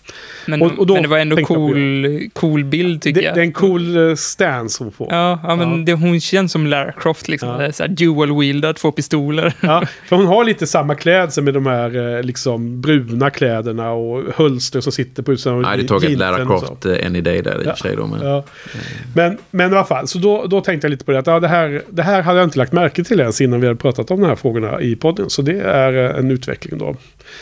Men, 0.46 0.62
Och- 0.62 0.78
och 0.78 0.86
då 0.86 0.94
men 0.94 1.02
det 1.02 1.08
var 1.08 1.18
ändå 1.18 1.36
cool, 1.36 2.20
cool 2.32 2.64
bild 2.64 3.02
tycker 3.02 3.20
Det, 3.20 3.26
jag. 3.26 3.34
det 3.34 3.40
är 3.40 3.44
en 3.44 3.52
cool 3.52 4.08
eh, 4.10 4.14
stance 4.14 4.84
hon 4.84 4.92
får. 4.92 5.06
Ja, 5.10 5.38
ja 5.42 5.56
men 5.56 5.70
Ja. 5.78 5.84
Det, 5.86 5.92
hon 5.92 6.20
känns 6.20 6.52
som 6.52 6.66
Lara 6.66 6.92
Croft, 6.92 7.28
liksom. 7.28 7.58
Det 7.58 7.72
Så 7.72 7.82
dual-wieldad, 7.84 8.72
två 8.74 8.92
pistoler. 8.92 9.54
Ja, 9.60 9.82
för 10.08 10.16
hon 10.16 10.26
har 10.26 10.44
lite 10.44 10.66
samma 10.66 10.94
klädsel 10.94 11.44
med 11.44 11.54
de 11.54 11.66
här 11.66 12.16
eh, 12.16 12.22
liksom 12.40 12.80
bruna 12.80 13.30
kläderna 13.30 13.92
och 13.92 14.22
hölster 14.36 14.80
som 14.80 14.92
sitter 14.92 15.22
på 15.22 15.32
utsidan 15.32 15.54
av 15.54 15.62
Nej, 15.62 15.78
det 15.78 15.88
tog 15.88 16.04
ett 16.04 16.10
jeansen 16.10 16.18
Lara. 16.18 16.46
Croft 16.46 16.86
eh, 16.86 17.06
any 17.06 17.20
day 17.20 17.42
där 17.42 17.62
i 17.62 17.70
och 17.70 17.78
för 17.78 17.88
sig. 17.88 17.96
Då, 17.96 18.06
men... 18.06 18.26
Ja. 18.26 18.44
Men, 19.14 19.38
men 19.50 19.72
i 19.72 19.76
alla 19.76 19.84
fall, 19.84 20.08
så 20.08 20.18
då, 20.18 20.46
då 20.46 20.60
tänkte 20.60 20.86
jag 20.86 20.90
lite 20.90 21.04
på 21.04 21.12
det. 21.12 21.18
Att, 21.18 21.26
ja, 21.26 21.40
det, 21.40 21.48
här, 21.48 21.82
det 21.90 22.02
här 22.02 22.22
hade 22.22 22.38
jag 22.38 22.46
inte 22.46 22.58
lagt 22.58 22.72
märke 22.72 23.04
till 23.04 23.20
ens 23.20 23.40
innan 23.40 23.60
vi 23.60 23.66
hade 23.66 23.78
pratat 23.78 24.10
om 24.10 24.20
de 24.20 24.26
här 24.26 24.36
frågorna 24.36 24.80
i 24.80 24.96
podden. 24.96 25.30
Så 25.30 25.42
det 25.42 25.60
är 25.60 26.10
eh, 26.10 26.18
en 26.18 26.30
utveckling 26.30 26.78
då. 26.78 26.96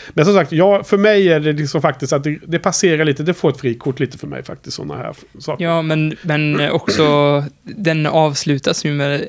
Men 0.09 0.25
som 0.25 0.33
sagt, 0.33 0.51
ja, 0.51 0.83
för 0.83 0.97
mig 0.97 1.29
är 1.29 1.39
det 1.39 1.53
liksom 1.53 1.81
faktiskt 1.81 2.13
att 2.13 2.23
det, 2.23 2.39
det 2.45 2.59
passerar 2.59 3.05
lite. 3.05 3.23
Det 3.23 3.33
får 3.33 3.49
ett 3.49 3.59
frikort 3.59 3.99
lite 3.99 4.17
för 4.17 4.27
mig 4.27 4.43
faktiskt, 4.43 4.75
sådana 4.77 4.95
här 4.95 5.13
saker. 5.39 5.63
Ja, 5.63 5.81
men, 5.81 6.15
men 6.21 6.71
också 6.71 7.43
den 7.63 8.05
avslutas 8.05 8.85
ju 8.85 8.91
med... 8.91 9.27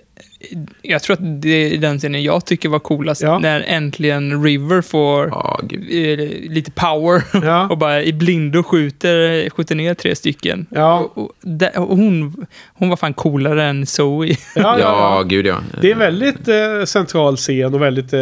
Jag 0.83 1.03
tror 1.03 1.15
att 1.15 1.43
det 1.43 1.75
är 1.75 1.79
den 1.79 1.99
scenen 1.99 2.23
jag 2.23 2.45
tycker 2.45 2.69
var 2.69 2.79
coolast. 2.79 3.23
Ja. 3.23 3.39
När 3.39 3.61
äntligen 3.61 4.45
River 4.45 4.83
får 4.83 5.27
eh, 5.27 6.51
lite 6.51 6.71
power 6.71 7.23
Ja. 7.47 7.69
och 7.71 7.79
bara 7.79 8.03
i 8.03 8.13
blindo 8.13 8.63
skjuter, 8.63 9.51
skjuter 9.51 9.75
ner 9.75 9.95
tre 9.95 10.15
stycken. 10.17 10.67
Ja. 10.71 10.99
Och, 10.99 11.19
och, 11.25 11.33
där- 11.43 11.79
och 11.79 11.97
hon, 11.97 12.47
hon 12.75 12.89
var 12.89 12.97
fan 12.97 13.15
coolare 13.15 13.65
än 13.65 13.87
Zoe. 13.87 14.27
Ja, 14.55 14.79
ja, 14.81 15.23
gud 15.27 15.47
ja. 15.47 15.61
Det 15.81 15.89
är 15.89 15.93
en 15.93 15.99
väldigt 15.99 16.49
eh, 16.49 16.85
central 16.87 17.37
scen 17.37 17.75
och 17.75 17.83
väldigt... 17.83 18.13
Eh, 18.13 18.21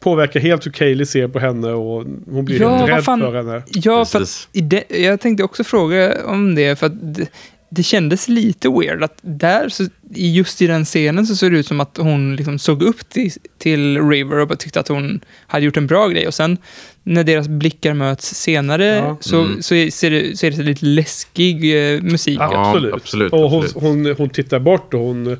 påverkar 0.00 0.40
helt 0.40 0.66
hur 0.66 0.70
Kaylee 0.72 1.06
ser 1.06 1.28
på 1.28 1.38
henne 1.38 1.68
och 1.72 2.04
hon 2.30 2.44
blir 2.44 2.60
Ja, 2.60 2.76
helt 2.76 2.90
rädd 2.90 3.04
fan. 3.04 3.20
för 3.20 3.34
henne. 3.34 3.62
Ja, 3.66 4.04
för 4.04 4.18
att 4.18 4.22
Precis. 4.22 4.48
i 4.52 4.60
det, 4.60 4.84
jag 4.88 5.20
tänkte 5.20 5.44
också 5.44 5.64
fråga 5.64 6.12
om 6.26 6.54
det, 6.54 6.78
för 6.78 6.86
att 6.86 7.14
det, 7.14 7.26
det 7.68 7.82
kändes 7.82 8.28
lite 8.28 8.68
weird 8.68 9.02
att 9.04 9.18
där, 9.22 9.68
så, 9.68 9.84
just 10.14 10.62
i 10.62 10.66
den 10.66 10.84
scenen 10.84 11.26
så 11.26 11.36
såg 11.36 11.52
det 11.52 11.58
ut 11.58 11.66
som 11.66 11.80
att 11.80 11.96
hon 12.00 12.36
liksom 12.36 12.58
såg 12.58 12.82
upp 12.82 13.08
till, 13.08 13.30
till 13.58 14.08
River 14.08 14.38
och 14.40 14.58
tyckte 14.58 14.80
att 14.80 14.88
hon 14.88 15.20
hade 15.46 15.64
gjort 15.64 15.76
en 15.76 15.86
bra 15.86 16.08
grej. 16.08 16.26
Och 16.26 16.34
sen 16.34 16.58
när 17.06 17.24
deras 17.24 17.48
blickar 17.48 17.94
möts 17.94 18.34
senare 18.34 18.84
Ja. 18.86 19.16
så, 19.20 19.40
Mm. 19.40 19.62
så 19.62 19.68
ser 19.90 20.10
det, 20.10 20.38
så 20.38 20.46
är 20.46 20.50
det 20.50 20.62
lite 20.62 20.86
läskig 20.86 21.94
eh, 21.94 22.02
musik. 22.02 22.38
Ja, 22.40 22.68
absolut. 22.68 22.94
absolut, 22.94 23.32
och 23.32 23.50
hon. 23.50 23.64
Hon, 23.74 24.14
hon 24.18 24.30
tittar 24.30 24.58
bort 24.60 24.94
och 24.94 25.00
hon... 25.00 25.36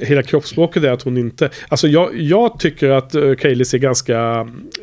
Hela 0.00 0.22
kroppsspråket 0.22 0.84
är 0.84 0.90
att 0.90 1.02
hon 1.02 1.16
inte... 1.16 1.50
Alltså 1.68 1.88
jag, 1.88 2.20
jag 2.20 2.58
tycker 2.58 2.90
att 2.90 3.14
uh, 3.14 3.34
Kaylee 3.36 3.64
ser 3.64 3.78
ganska... 3.78 4.14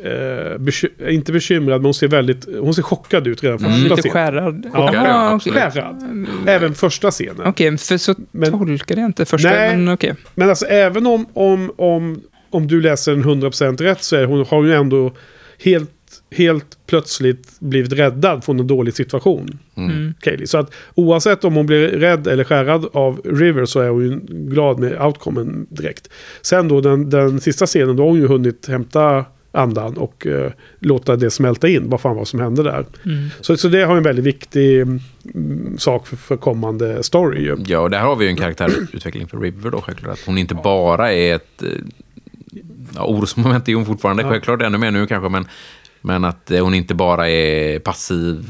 eh, 0.04 0.58
beky- 0.58 1.08
inte 1.10 1.32
bekymrad, 1.32 1.80
men 1.80 1.84
hon 1.84 1.94
ser 1.94 2.08
väldigt... 2.08 2.46
Hon 2.60 2.74
ser 2.74 2.82
chockad 2.82 3.26
ut 3.26 3.42
redan 3.42 3.58
från 3.58 3.68
Mm, 3.72 3.80
första 3.82 3.94
lite 3.96 4.08
scenen. 4.08 4.26
skärrad. 4.32 4.70
Ja, 4.74 4.86
Chockad, 4.86 5.04
ja. 5.06 5.40
Skärrad. 5.70 6.26
Även 6.46 6.74
första 6.74 7.10
scenen. 7.10 7.46
Okej, 7.46 7.78
för 7.78 7.96
så 7.98 8.14
Men- 8.30 8.50
tolkade 8.50 9.00
jag 9.00 9.08
inte 9.08 9.21
första, 9.24 9.50
Nej. 9.50 9.76
men 9.76 9.94
okej. 9.94 10.14
Men 10.34 10.48
alltså 10.48 10.66
även 10.66 11.06
om, 11.06 11.26
om, 11.32 11.72
om, 11.76 12.22
om 12.50 12.66
du 12.66 12.80
läser 12.80 13.12
den 13.12 13.24
100% 13.24 13.82
rätt 13.82 14.02
så 14.02 14.16
är 14.16 14.24
hon, 14.24 14.38
har 14.38 14.56
hon 14.56 14.66
ju 14.66 14.74
ändå 14.74 15.12
helt, 15.58 15.90
helt 16.30 16.78
plötsligt 16.86 17.60
blivit 17.60 17.92
räddad 17.92 18.44
från 18.44 18.60
en 18.60 18.66
dålig 18.66 18.94
situation. 18.94 19.58
Mm. 19.76 20.14
Kaylee. 20.20 20.46
Så 20.46 20.58
att 20.58 20.74
oavsett 20.94 21.44
om 21.44 21.54
hon 21.54 21.66
blir 21.66 21.88
rädd 21.88 22.26
eller 22.26 22.44
skärrad 22.44 22.88
av 22.92 23.20
River 23.24 23.64
så 23.64 23.80
är 23.80 23.88
hon 23.88 24.02
ju 24.02 24.20
glad 24.28 24.78
med 24.78 25.02
outcomen 25.02 25.66
direkt. 25.70 26.08
Sen 26.42 26.68
då 26.68 26.80
den, 26.80 27.10
den 27.10 27.40
sista 27.40 27.66
scenen, 27.66 27.96
då 27.96 28.02
har 28.02 28.08
hon 28.08 28.20
ju 28.20 28.26
hunnit 28.26 28.68
hämta 28.68 29.24
andan 29.52 29.96
och 29.96 30.26
eh, 30.26 30.52
låta 30.78 31.16
det 31.16 31.30
smälta 31.30 31.68
in, 31.68 31.90
vad 31.90 32.00
fan 32.00 32.16
vad 32.16 32.28
som 32.28 32.40
hände 32.40 32.62
där. 32.62 32.86
Mm. 33.04 33.28
Så, 33.40 33.56
så 33.56 33.68
det 33.68 33.84
har 33.84 33.96
en 33.96 34.02
väldigt 34.02 34.24
viktig 34.24 34.80
mm, 34.80 35.00
sak 35.78 36.06
för, 36.06 36.16
för 36.16 36.36
kommande 36.36 37.02
story 37.02 37.40
ju. 37.42 37.56
Ja, 37.66 37.78
och 37.78 37.90
där 37.90 38.00
har 38.00 38.16
vi 38.16 38.24
ju 38.24 38.30
en 38.30 38.36
karaktärutveckling 38.36 39.26
för 39.28 39.38
River 39.38 39.70
då 39.70 39.80
självklart. 39.80 40.12
Att 40.12 40.26
hon 40.26 40.38
inte 40.38 40.54
bara 40.54 41.12
är 41.12 41.34
ett... 41.34 41.62
eh, 41.62 41.68
Ja, 42.94 43.04
orosmoment 43.06 43.68
är 43.68 43.74
hon 43.74 43.86
fortfarande, 43.86 44.22
Ja. 44.22 44.28
självklart 44.30 44.62
ännu 44.62 44.78
mer 44.78 44.90
nu 44.90 45.06
kanske, 45.06 45.28
men, 45.28 45.46
men 46.02 46.24
att 46.24 46.50
eh, 46.50 46.64
hon 46.64 46.74
inte 46.74 46.94
bara 46.94 47.28
är 47.28 47.78
passiv. 47.78 48.44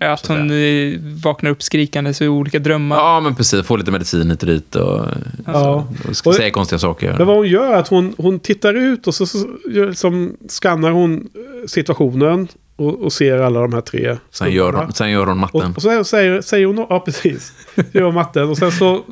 Ja, 0.00 0.12
Att 0.12 0.26
hon 0.26 0.50
eh, 0.50 0.98
vaknar 1.24 1.50
upp 1.50 1.62
skrikandes 1.62 2.22
i 2.22 2.28
olika 2.28 2.58
drömmar. 2.58 2.96
Ja, 2.96 3.20
men 3.20 3.34
precis. 3.34 3.66
Få 3.66 3.76
lite 3.76 3.90
medicin 3.90 4.30
hit 4.30 4.42
och 4.42 4.48
dit 4.48 4.76
och, 4.76 5.04
Ja. 5.46 5.86
och 6.08 6.16
ska 6.16 6.30
Och- 6.30 6.36
säga 6.36 6.50
konstiga 6.50 6.78
saker. 6.78 7.14
Men 7.18 7.26
vad 7.26 7.36
hon 7.36 7.48
gör 7.48 7.72
är 7.72 7.76
att 7.76 7.88
hon, 7.88 8.14
hon 8.18 8.38
tittar 8.40 8.74
ut 8.74 9.06
och 9.06 9.14
så, 9.14 9.26
så 9.26 9.38
gör, 9.70 9.92
som 9.92 10.36
skannar 10.48 10.90
hon 10.90 11.14
eh, 11.16 11.66
situationen 11.66 12.48
och, 12.76 13.02
och 13.02 13.12
ser 13.12 13.38
alla 13.38 13.60
de 13.60 13.72
här 13.72 13.80
tre. 13.80 14.16
Sen 14.30 14.52
gör, 14.52 14.72
hon, 14.72 14.92
sen 14.92 15.10
gör 15.10 15.26
hon 15.26 15.38
matten. 15.38 15.60
Och, 15.70 15.76
och 15.76 15.82
så 15.82 16.04
säger, 16.04 16.40
säger 16.40 16.66
hon, 16.66 16.76
ja 16.90 17.00
precis, 17.00 17.52
gör 17.92 18.02
hon 18.02 18.14
matten. 18.14 18.48
Och 18.48 18.58
sen 18.58 18.72
så 18.72 19.02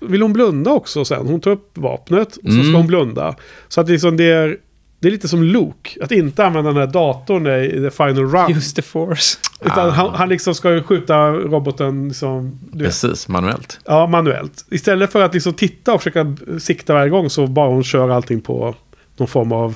vill 0.00 0.22
hon 0.22 0.32
blunda 0.32 0.70
också 0.70 1.04
sen. 1.04 1.26
Hon 1.26 1.40
tar 1.40 1.50
upp 1.50 1.70
vapnet 1.78 2.28
och 2.36 2.42
så 2.44 2.50
ska 2.50 2.60
Mm. 2.60 2.74
hon 2.74 2.86
blunda. 2.86 3.34
Så 3.68 3.80
att 3.80 3.88
liksom 3.88 4.16
det 4.16 4.24
är, 4.24 4.56
det 4.98 5.08
är 5.08 5.12
lite 5.12 5.28
som 5.28 5.42
Luke, 5.42 6.04
att 6.04 6.12
inte 6.12 6.46
använda 6.46 6.72
den 6.72 6.80
här 6.80 6.86
datorn 6.92 7.46
i 7.46 7.70
the 7.70 7.90
final 7.90 8.30
round. 8.32 8.54
Just 8.54 8.76
the 8.76 8.82
force. 8.82 9.38
Utan 9.60 9.88
Ah. 9.88 9.90
han, 9.90 10.14
han 10.14 10.28
liksom 10.28 10.54
ska 10.54 10.72
ju 10.74 10.82
skjuta 10.82 11.30
roboten 11.30 12.08
liksom, 12.08 12.58
du 12.72 12.78
vet, 12.78 12.86
Precis, 12.86 13.28
manuellt. 13.28 13.80
ja, 13.84 14.06
manuellt. 14.06 14.64
Istället 14.70 15.12
för 15.12 15.22
att 15.22 15.34
liksom 15.34 15.52
titta 15.54 15.94
och 15.94 16.00
försöka 16.02 16.36
sikta 16.60 16.94
varje 16.94 17.10
gång 17.10 17.30
så 17.30 17.46
bara 17.46 17.68
hon 17.68 17.84
kör 17.84 18.08
allting 18.08 18.40
på 18.40 18.74
någon 19.16 19.28
form 19.28 19.52
av 19.52 19.74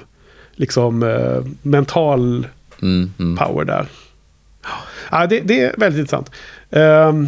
liksom 0.52 1.02
eh, 1.02 1.44
mental 1.62 2.46
Mm, 2.82 3.12
mm. 3.18 3.36
power 3.36 3.64
där. 3.64 3.86
Ja, 5.10 5.26
det, 5.26 5.40
det 5.40 5.60
är 5.60 5.74
väldigt 5.76 5.98
intressant. 6.00 6.30
Ehm, 6.70 7.26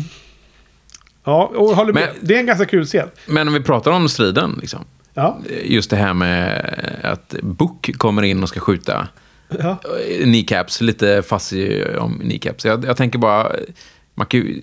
ja, 1.24 1.52
och 1.56 1.68
håller 1.76 1.92
med. 1.92 2.08
Men- 2.14 2.26
det 2.28 2.34
är 2.34 2.38
en 2.38 2.46
ganska 2.46 2.64
kul 2.66 2.86
scen. 2.86 3.08
Men 3.26 3.48
om 3.48 3.54
vi 3.54 3.60
pratar 3.60 3.90
om 3.90 4.08
striden, 4.08 4.58
liksom. 4.60 4.84
Ja. 5.14 5.38
Just 5.64 5.90
det 5.90 5.96
här 5.96 6.14
med 6.14 6.64
att 7.02 7.34
Book 7.42 7.90
kommer 7.98 8.22
in 8.22 8.42
och 8.42 8.48
ska 8.48 8.60
skjuta 8.60 9.08
Ja. 9.58 9.76
kneecaps, 10.22 10.80
lite 10.80 11.22
fuzzy 11.22 11.84
om 11.84 12.18
kneecaps. 12.20 12.64
Jag, 12.64 12.84
jag 12.84 12.96
tänker 12.96 13.18
bara, 13.18 13.52
man 14.14 14.26
kan 14.26 14.40
ju, 14.40 14.60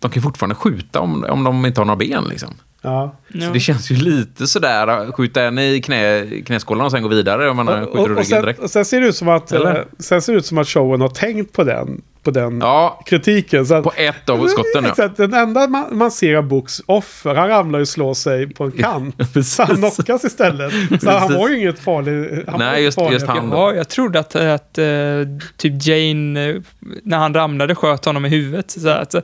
de 0.00 0.10
kan 0.10 0.14
ju 0.14 0.20
fortfarande 0.20 0.54
skjuta 0.54 1.00
om, 1.00 1.24
om 1.28 1.44
de 1.44 1.66
inte 1.66 1.80
har 1.80 1.84
några 1.86 1.96
ben 1.98 2.24
liksom. 2.24 2.54
Ja. 2.82 3.16
Så 3.32 3.38
Ja. 3.38 3.50
det 3.52 3.60
känns 3.60 3.90
ju 3.90 3.96
lite 3.96 4.46
sådär, 4.46 5.12
skjuta 5.12 5.42
en 5.42 5.58
i 5.58 5.80
knä, 5.82 6.26
knäskålarna 6.46 6.84
och 6.84 6.90
sen 6.90 7.02
gå 7.02 7.08
vidare 7.08 7.50
om 7.50 7.56
man 7.56 7.68
Och, 7.68 7.88
och, 7.98 8.08
ryggen 8.08 8.24
sen, 8.24 8.42
direkt. 8.42 8.60
och 8.60 8.70
sen 8.70 8.84
ser 8.84 9.00
det 9.00 9.06
ut 9.06 9.16
som 9.16 9.28
att, 9.28 9.52
Eller? 9.52 9.76
eh, 9.78 9.84
sen 9.98 10.22
ser 10.22 10.32
det 10.32 10.38
ut 10.38 10.46
som 10.46 10.58
att 10.58 10.68
showen 10.68 11.00
har 11.00 11.08
tänkt 11.08 11.52
på 11.52 11.64
den, 11.64 12.02
på 12.26 12.30
den 12.30 12.58
Ja, 12.60 13.00
kritiken. 13.06 13.66
Så 13.66 13.74
att, 13.74 13.84
på 13.84 13.92
ett 13.96 14.28
av 14.28 14.46
skotten 14.46 14.84
ja. 14.84 14.88
Exakt, 14.90 15.16
den 15.16 15.34
enda 15.34 15.66
man, 15.68 15.84
man 15.98 16.10
ser 16.10 16.34
av 16.34 16.44
Books 16.48 16.82
offer, 16.86 17.34
han 17.34 17.48
ramlar 17.48 17.80
och 17.80 17.88
slår 17.88 18.14
sig 18.14 18.54
på 18.54 18.64
en 18.64 18.72
kant. 18.72 19.16
så 19.46 19.62
han 19.62 19.76
knockas 19.76 20.24
istället. 20.24 20.72
Så 21.02 21.10
han 21.10 21.34
var 21.34 21.48
ju 21.48 21.58
inget 21.58 21.78
farlig. 21.78 22.44
Han 22.48 22.58
Nej, 22.58 22.82
just- 22.84 22.94
farlig. 22.98 23.12
just 23.12 23.26
han. 23.26 23.50
Ja, 23.50 23.74
jag 23.74 23.88
trodde 23.88 24.18
att, 24.20 24.34
att 24.36 24.78
eh, 24.78 24.86
typ 25.56 25.86
Jane, 25.86 26.50
eh, 26.50 26.56
när 27.02 27.16
han 27.18 27.34
ramlade, 27.34 27.74
sköt 27.74 28.04
honom 28.04 28.24
i 28.24 28.28
huvudet. 28.28 28.70
Så 28.70 28.88
att, 28.88 29.14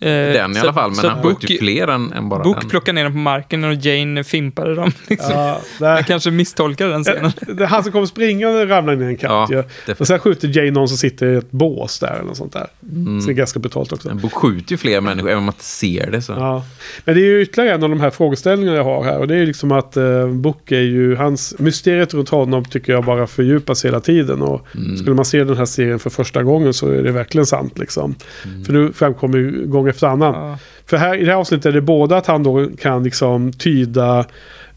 Den 0.00 0.50
i 0.50 0.54
så- 0.54 0.60
alla 0.60 0.72
fall, 0.72 0.90
men 0.96 1.10
han 1.10 1.22
sköt 1.22 1.24
ju 1.24 1.30
Book, 1.48 1.58
fler 1.60 1.88
än, 1.88 2.12
än 2.12 2.28
bara 2.28 2.42
Book 2.42 2.60
den. 2.60 2.70
plockade 2.70 2.94
ner 2.94 3.04
dem 3.04 3.12
på 3.12 3.18
marken 3.18 3.64
och 3.64 3.74
Jane 3.74 4.24
fimpade 4.24 4.74
dem. 4.74 4.92
Liksom. 5.08 5.30
Ja, 5.32 5.60
Jag 5.80 6.06
kanske 6.06 6.30
misstolkade 6.30 6.90
den 6.90 7.04
scenen. 7.04 7.32
Det 7.56 7.62
är 7.62 7.66
han 7.66 7.82
som 7.82 7.92
kommer 7.92 8.06
springande 8.06 8.66
ramlar 8.66 8.96
ner 8.96 9.04
i 9.06 9.08
en 9.08 9.16
kant 9.16 9.50
Ja, 9.50 9.64
ju. 9.86 9.94
Och 9.98 10.06
sen 10.06 10.18
skjuter 10.18 10.56
Jane 10.56 10.70
någon 10.70 10.88
som 10.88 10.96
sitter 10.96 11.26
i 11.26 11.36
ett 11.36 11.50
bås 11.50 11.98
där 11.98 12.12
eller 12.14 12.22
något 12.24 12.36
sånt 12.36 12.52
där. 12.52 12.66
Mm. 12.92 13.20
Så 13.20 13.26
det 13.26 13.32
är 13.32 13.34
ganska 13.34 13.58
brutalt 13.60 13.92
också. 13.92 14.14
Bok 14.14 14.32
skjuter 14.32 14.72
ju 14.72 14.76
fler 14.76 15.00
människor, 15.00 15.28
även 15.28 15.38
om 15.38 15.44
man 15.44 15.54
inte 15.54 15.64
ser 15.64 16.10
det. 16.10 16.22
Så. 16.22 16.32
Ja. 16.32 16.64
Men 17.04 17.14
det 17.14 17.20
är 17.20 17.24
ju 17.24 17.42
ytterligare 17.42 17.74
en 17.74 17.82
av 17.84 17.90
de 17.90 18.00
här 18.00 18.10
frågeställningarna 18.10 18.76
jag 18.76 18.84
har 18.84 19.04
här. 19.04 19.18
Och 19.18 19.28
det 19.28 19.34
är 19.34 19.38
ju 19.38 19.46
liksom 19.46 19.72
att 19.72 19.96
eh, 19.96 20.28
Book 20.28 20.72
är 20.72 20.80
ju, 20.80 21.16
hans 21.16 21.54
mysteriet 21.58 22.14
runt 22.14 22.28
honom 22.28 22.64
tycker 22.64 22.92
jag 22.92 23.04
bara 23.04 23.26
fördjupas 23.26 23.84
hela 23.84 24.00
tiden. 24.00 24.42
Och 24.42 24.66
Mm. 24.74 24.96
skulle 24.96 25.16
man 25.16 25.24
se 25.24 25.44
den 25.44 25.56
här 25.56 25.64
serien 25.64 25.98
för 25.98 26.10
första 26.10 26.42
gången 26.42 26.72
så 26.74 26.88
är 26.88 27.02
det 27.02 27.12
verkligen 27.12 27.46
sant 27.46 27.78
liksom. 27.78 28.14
Mm. 28.44 28.64
För 28.64 28.72
nu 28.72 28.92
framkommer 28.92 29.38
ju 29.38 29.66
gång 29.66 29.89
efter 29.90 30.06
annan. 30.06 30.34
Ja. 30.50 30.58
För 30.86 30.96
här, 30.96 31.14
i 31.16 31.24
det 31.24 31.30
här 31.30 31.38
avsnittet 31.38 31.66
är 31.66 31.72
det 31.72 31.80
både 31.80 32.16
att 32.16 32.26
han 32.26 32.42
då 32.42 32.66
kan 32.80 33.02
liksom 33.04 33.52
tyda 33.52 34.24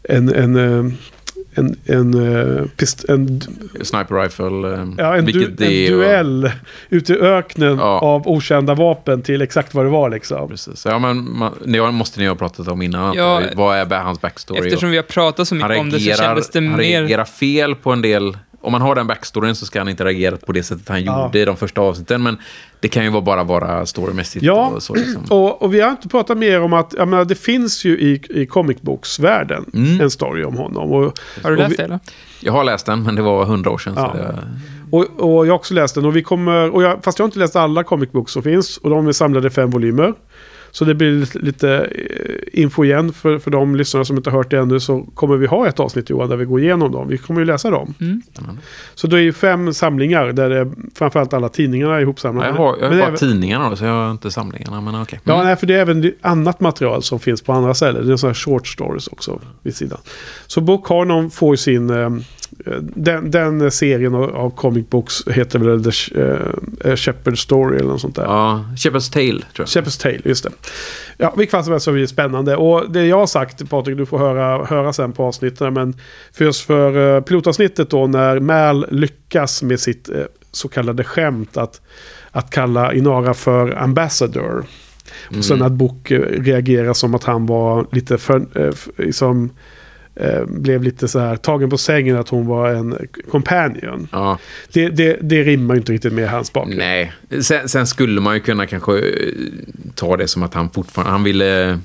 en, 0.08 0.28
en, 0.34 0.56
eh, 0.56 0.92
en, 1.54 1.76
en, 1.86 2.14
eh, 2.58 2.64
pist, 2.76 3.04
en, 3.08 3.40
Sniper 3.82 4.22
rifle, 4.22 4.72
eh, 4.74 4.88
ja, 4.98 5.16
en, 5.16 5.24
du, 5.24 5.44
en 5.44 5.54
det 5.56 5.86
är. 5.86 5.92
och- 5.94 5.98
duell 6.00 6.50
ute 6.88 7.12
i 7.12 7.16
öknen 7.18 7.78
Ja. 7.78 7.98
av 7.98 8.28
okända 8.28 8.74
vapen 8.74 9.22
till 9.22 9.42
exakt 9.42 9.74
vad 9.74 9.84
det 9.86 9.90
var 9.90 10.10
liksom. 10.10 10.48
Precis. 10.48 10.84
Ja, 10.84 10.98
men 10.98 11.36
man, 11.38 11.54
det 11.64 11.90
måste 11.90 12.20
ni 12.20 12.26
ha 12.26 12.34
pratat 12.34 12.68
om 12.68 12.82
innan. 12.82 13.14
Ja. 13.16 13.42
Vad 13.54 13.76
är 13.76 13.98
hans 13.98 14.20
backstory? 14.20 14.60
Eftersom 14.66 14.90
vi 14.90 14.96
har 14.96 15.02
pratat 15.02 15.48
så 15.48 15.54
han 15.54 15.68
mycket 15.68 15.80
om 15.80 15.90
det 15.90 16.00
så 16.00 16.06
reagerar, 16.06 16.26
kändes 16.28 16.50
det 16.50 16.58
han 16.60 16.70
mer... 16.70 16.78
reagerar 16.78 17.24
fel 17.24 17.74
på 17.74 17.90
en 17.92 18.02
del... 18.02 18.38
Om 18.64 18.72
man 18.72 18.80
har 18.82 18.94
den 18.94 19.06
backstoryn 19.06 19.54
så 19.54 19.66
ska 19.66 19.78
han 19.80 19.88
inte 19.88 20.04
reagera 20.04 20.36
på 20.36 20.52
det 20.52 20.62
sättet 20.62 20.88
han 20.88 21.04
Ja. 21.04 21.24
gjorde 21.24 21.38
i 21.38 21.44
de 21.44 21.56
första 21.56 21.80
avsnitten. 21.80 22.22
Men 22.22 22.36
det 22.80 22.88
kan 22.88 23.04
ju 23.04 23.10
vara 23.10 23.22
bara 23.22 23.44
vara 23.44 23.86
storymässigt. 23.86 24.44
Ja, 24.44 24.66
och 24.68 24.82
så, 24.82 24.94
liksom. 24.94 25.22
och, 25.30 25.62
och 25.62 25.74
vi 25.74 25.80
har 25.80 25.90
inte 25.90 26.08
pratat 26.08 26.38
mer 26.38 26.60
om 26.62 26.72
att 26.72 26.94
jag 26.98 27.08
menar, 27.08 27.24
det 27.24 27.34
finns 27.34 27.84
ju 27.84 27.98
i, 27.98 28.20
i 28.42 28.46
comic 28.46 28.80
books-världen 28.80 29.64
Mm. 29.74 30.00
en 30.00 30.10
story 30.10 30.44
om 30.44 30.56
honom. 30.56 30.92
Och, 30.92 31.18
Har 31.42 31.50
du 31.50 31.56
läst 31.56 31.72
vi- 31.72 31.76
det 31.76 31.82
eller? 31.82 31.98
Jag 32.40 32.52
har 32.52 32.64
läst 32.64 32.86
den, 32.86 33.02
men 33.02 33.14
det 33.14 33.22
var 33.22 33.44
hundra 33.44 33.70
år 33.70 33.78
sedan. 33.78 33.94
Ja. 33.96 34.12
Så 34.12 34.18
det, 34.18 34.38
Och, 34.90 35.06
och 35.38 35.46
jag 35.46 35.52
har 35.52 35.58
också 35.58 35.74
läst 35.74 35.94
den. 35.94 36.04
Och 36.04 36.16
vi 36.16 36.22
kommer, 36.22 36.70
och 36.70 36.82
jag, 36.82 37.04
fast 37.04 37.18
jag 37.18 37.24
har 37.24 37.28
inte 37.28 37.38
läst 37.38 37.56
alla 37.56 37.84
comic 37.84 38.12
books 38.12 38.32
som 38.32 38.42
finns. 38.42 38.76
Och 38.76 38.90
de 38.90 39.08
är 39.08 39.12
samlade 39.12 39.46
i 39.48 39.50
fem 39.50 39.70
volymer. 39.70 40.14
Så 40.74 40.84
det 40.84 40.94
blir 40.94 41.38
lite, 41.44 41.70
eh, 41.70 42.60
info 42.62 42.84
igen 42.84 43.12
för, 43.12 43.38
för 43.38 43.50
de 43.50 43.76
lyssnare 43.76 44.04
som 44.04 44.16
inte 44.16 44.30
har 44.30 44.38
hört 44.38 44.50
det 44.50 44.58
ännu. 44.58 44.80
Så 44.80 45.06
kommer 45.14 45.36
vi 45.36 45.46
ha 45.46 45.66
ett 45.68 45.80
avsnitt 45.80 46.10
Johan 46.10 46.28
där 46.28 46.36
vi 46.36 46.44
går 46.44 46.60
igenom 46.60 46.92
dem. 46.92 47.08
Vi 47.08 47.18
kommer 47.18 47.40
ju 47.40 47.46
läsa 47.46 47.70
dem. 47.70 47.94
Spännande. 48.32 48.62
Så 48.94 49.06
det 49.06 49.16
är 49.16 49.20
ju 49.20 49.32
fem 49.32 49.74
samlingar 49.74 50.32
där 50.32 50.50
det 50.50 50.58
är 50.58 50.70
framförallt 50.94 51.32
alla 51.32 51.48
tidningarna 51.48 51.96
är 51.96 52.00
ihopsamlade. 52.00 52.48
ja, 52.48 52.54
jag 52.54 52.58
har, 52.62 52.70
jag 52.70 52.80
Men 52.80 52.88
har 52.90 52.96
är 52.96 53.00
bara 53.00 53.06
även- 53.06 53.18
tidningarna 53.18 53.70
då, 53.70 53.76
så 53.76 53.84
jag 53.84 53.92
har 53.92 54.10
inte 54.10 54.30
samlingarna. 54.30 54.80
Men. 54.80 54.94
Ja, 54.94 55.06
Mm. 55.34 55.46
nej, 55.46 55.56
för 55.56 55.66
det 55.66 55.74
är 55.74 55.78
även 55.78 56.12
annat 56.20 56.60
material 56.60 57.02
som 57.02 57.20
finns 57.20 57.42
på 57.42 57.52
andra 57.52 57.74
ställen. 57.74 58.06
Det 58.06 58.12
är 58.12 58.16
sådana 58.16 58.30
här 58.30 58.34
short 58.34 58.66
stories 58.68 59.06
också 59.08 59.40
vid 59.62 59.76
sidan. 59.76 59.98
Så 60.46 60.60
Book 60.60 60.88
Harnon 60.88 61.30
får 61.30 61.50
ju 61.52 61.56
sin... 61.56 61.90
den, 62.80 63.30
den 63.30 63.70
serien 63.70 64.14
av, 64.14 64.50
comic 64.50 64.90
books 64.90 65.28
heter 65.28 65.58
väl 65.58 65.84
The 65.84 66.20
eh, 66.20 66.90
eh, 66.90 66.96
Shepherd 66.96 67.38
Story 67.38 67.76
eller 67.76 67.88
något 67.88 68.00
sånt 68.00 68.16
där. 68.16 68.22
Ja, 68.22 68.64
Shepherd's 68.76 69.12
Tale, 69.12 69.26
tror 69.26 69.44
jag. 69.56 69.66
Shepherd's 69.66 70.02
Tale, 70.02 70.20
just 70.24 70.44
det. 70.44 70.50
Ja, 71.16 71.34
vilket 71.36 71.50
fall 71.50 71.64
som 71.64 71.72
helst 71.72 71.84
så 71.84 71.90
är 71.90 71.96
det 71.96 72.08
spännande. 72.08 72.56
Och 72.56 72.90
det 72.92 73.06
jag 73.06 73.18
har 73.18 73.26
sagt, 73.26 73.70
Patrik, 73.70 73.96
du 73.96 74.06
får 74.06 74.18
höra, 74.18 74.64
höra 74.64 74.92
sen 74.92 75.12
på 75.12 75.24
avsnitten. 75.24 75.74
Men 75.74 75.96
för 76.32 76.44
just 76.44 76.66
för 76.66 77.16
eh, 77.16 77.22
pilotavsnittet 77.22 77.90
då, 77.90 78.06
när 78.06 78.40
Mal 78.40 78.86
lyckas 78.90 79.62
med 79.62 79.80
sitt 79.80 80.10
så 80.52 80.68
kallade 80.68 81.04
skämt 81.04 81.56
att, 81.56 81.80
att 82.30 82.50
kalla 82.50 82.94
Inara 82.94 83.34
för 83.34 83.70
ambassador. 83.70 84.64
Och 85.38 85.44
sen 85.44 85.62
att 85.62 85.72
Book 85.72 86.10
reagerar 86.30 86.92
som 86.92 87.14
att 87.14 87.24
han 87.24 87.46
var 87.46 87.86
lite 87.92 88.18
för... 88.18 88.46
Liksom, 89.02 89.44
eh, 89.44 89.50
blev 90.46 90.82
lite 90.82 91.08
så 91.08 91.18
här 91.18 91.36
tagen 91.36 91.70
på 91.70 91.78
sängen 91.78 92.16
att 92.16 92.28
hon 92.28 92.46
var 92.46 92.70
en 92.70 92.98
companion. 93.30 94.08
Ja, 94.12 94.38
Det, 94.72 94.88
det, 94.88 95.18
det 95.20 95.42
rimmar 95.42 95.74
ju 95.74 95.78
inte 95.80 95.92
riktigt 95.92 96.12
med 96.12 96.28
hans 96.30 96.52
bakgrund. 96.52 96.78
nej. 96.78 97.12
Sen, 97.40 97.68
sen 97.68 97.86
skulle 97.86 98.20
man 98.20 98.34
ju 98.34 98.40
kunna 98.40 98.66
kanske 98.66 98.98
eh, 98.98 99.32
ta 99.94 100.16
det 100.16 100.28
som 100.28 100.42
att 100.42 100.54
han 100.54 100.70
fortfarande... 100.70 101.12
Han 101.12 101.22
ville, 101.24 101.78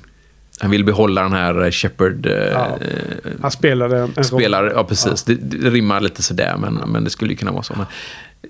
han 0.60 0.70
ville 0.70 0.84
behålla 0.84 1.22
den 1.22 1.32
här 1.32 1.70
Shepard... 1.70 2.26
eh, 2.26 2.32
Ja. 2.32 2.66
eh, 2.80 3.30
Han 3.42 3.50
spelade 3.50 3.98
en, 3.98 4.12
en 4.16 4.24
Spelar, 4.24 4.72
ja 4.74 4.84
precis. 4.84 5.22
Det, 5.22 5.34
det 5.34 5.70
rimmar 5.70 6.00
lite 6.00 6.22
sådär, 6.22 6.56
men, 6.60 6.74
men 6.74 7.04
det 7.04 7.10
skulle 7.10 7.30
ju 7.30 7.36
kunna 7.36 7.52
vara 7.52 7.62
så. 7.62 7.74
Men, 7.76 7.86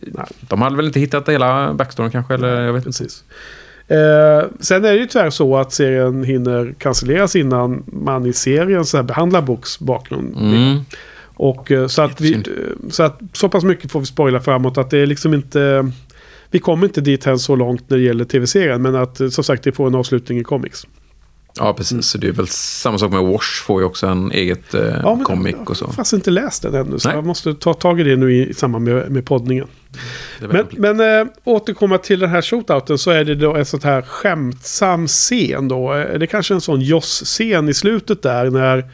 Nej. 0.01 0.27
de 0.41 0.63
hade 0.63 0.77
väl 0.77 0.87
inte 0.87 1.01
hittat 1.01 1.29
hela 1.29 1.75
backstoryn 1.75 2.11
kanske, 2.11 2.35
eller 2.35 2.61
jag 2.63 2.73
vet 2.73 2.87
inte. 2.87 2.99
Precis. 2.99 3.25
Eh, 3.91 4.49
sen 4.61 4.85
är 4.85 4.93
det 4.93 4.99
ju 4.99 5.07
tyvärr 5.07 5.31
så 5.31 5.57
att 5.57 5.73
serien 5.73 6.25
hinner 6.25 6.75
cancelleras 6.79 7.37
innan 7.37 7.83
man 7.87 8.27
i 8.27 8.33
serien 8.33 8.85
så 8.85 8.97
här 8.97 9.05
behandlar 9.05 9.43
Books 9.43 9.79
bakgrund. 9.79 10.37
Mm. 10.37 10.81
Och 11.35 11.71
eh, 11.71 11.87
så 11.87 12.03
att, 12.03 12.21
vi, 12.21 12.35
eh, 12.35 12.41
så 12.91 13.03
att 13.03 13.21
så 13.33 13.49
pass 13.49 13.65
mycket 13.65 13.93
får 13.93 14.01
vi 14.01 14.07
spoila 14.07 14.41
framåt 14.41 14.79
att 14.79 14.91
det 14.91 14.99
är 14.99 15.07
liksom 15.07 15.35
inte... 15.35 15.91
Vi 16.51 16.59
kommer 16.59 16.87
inte 16.87 17.01
dit 17.01 17.27
än 17.27 17.39
så 17.39 17.57
långt 17.57 17.91
när 17.91 17.97
det 17.97 18.03
gäller 18.03 18.25
tv-serien. 18.25 18.83
Men 18.83 18.95
att 18.95 19.21
eh, 19.21 19.29
som 19.29 19.45
sagt 19.45 19.65
det 19.65 19.73
får 19.73 19.87
en 19.87 19.95
avslutning 19.95 20.39
i 20.39 20.45
comics. 20.45 20.87
Ja, 21.61 21.73
precis. 21.75 22.07
Så 22.07 22.19
det 22.19 22.29
är 22.29 22.33
väl 22.33 22.49
samma 22.49 22.99
sak 22.99 23.13
med 23.13 23.23
Wash, 23.23 23.63
får 23.65 23.81
ju 23.81 23.87
också 23.87 24.07
en 24.07 24.33
eget 24.33 24.75
eh, 24.75 24.81
Ja, 25.03 25.15
men 25.15 25.25
comic 25.25 25.55
jag 25.59 25.71
och 25.71 25.77
så. 25.77 25.85
har 25.87 25.93
fast 25.93 26.13
inte 26.13 26.31
läst 26.31 26.63
den 26.63 26.75
ännu. 26.75 26.99
Så 26.99 27.09
Nej. 27.09 27.17
jag 27.17 27.27
måste 27.27 27.55
ta 27.55 27.75
tag 27.75 28.01
i 28.01 28.03
det 28.03 28.17
nu 28.17 28.33
i, 28.35 28.55
samband 28.55 28.85
med, 28.85 29.11
med 29.11 29.27
poddningen. 29.27 29.67
Men, 30.39 30.67
men 30.71 31.01
äh, 31.21 31.27
återkomma 31.45 31.99
till 31.99 32.19
den 32.21 32.31
här 32.31 32.43
shootouten 32.43 32.99
så 32.99 33.11
är 33.11 33.25
det 33.25 33.35
då 33.35 33.55
en 33.55 33.65
sån 33.65 33.81
här 33.83 34.03
skämtsam 34.03 35.07
scen 35.07 35.69
då. 35.69 35.95
Eh, 35.95 36.19
Det 36.19 36.25
är 36.25 36.27
kanske 36.27 36.55
en 36.55 36.61
sån 36.61 36.81
Joss-scen 36.81 37.69
i 37.69 37.75
slutet 37.75 38.23
där 38.23 38.51
när, 38.51 38.91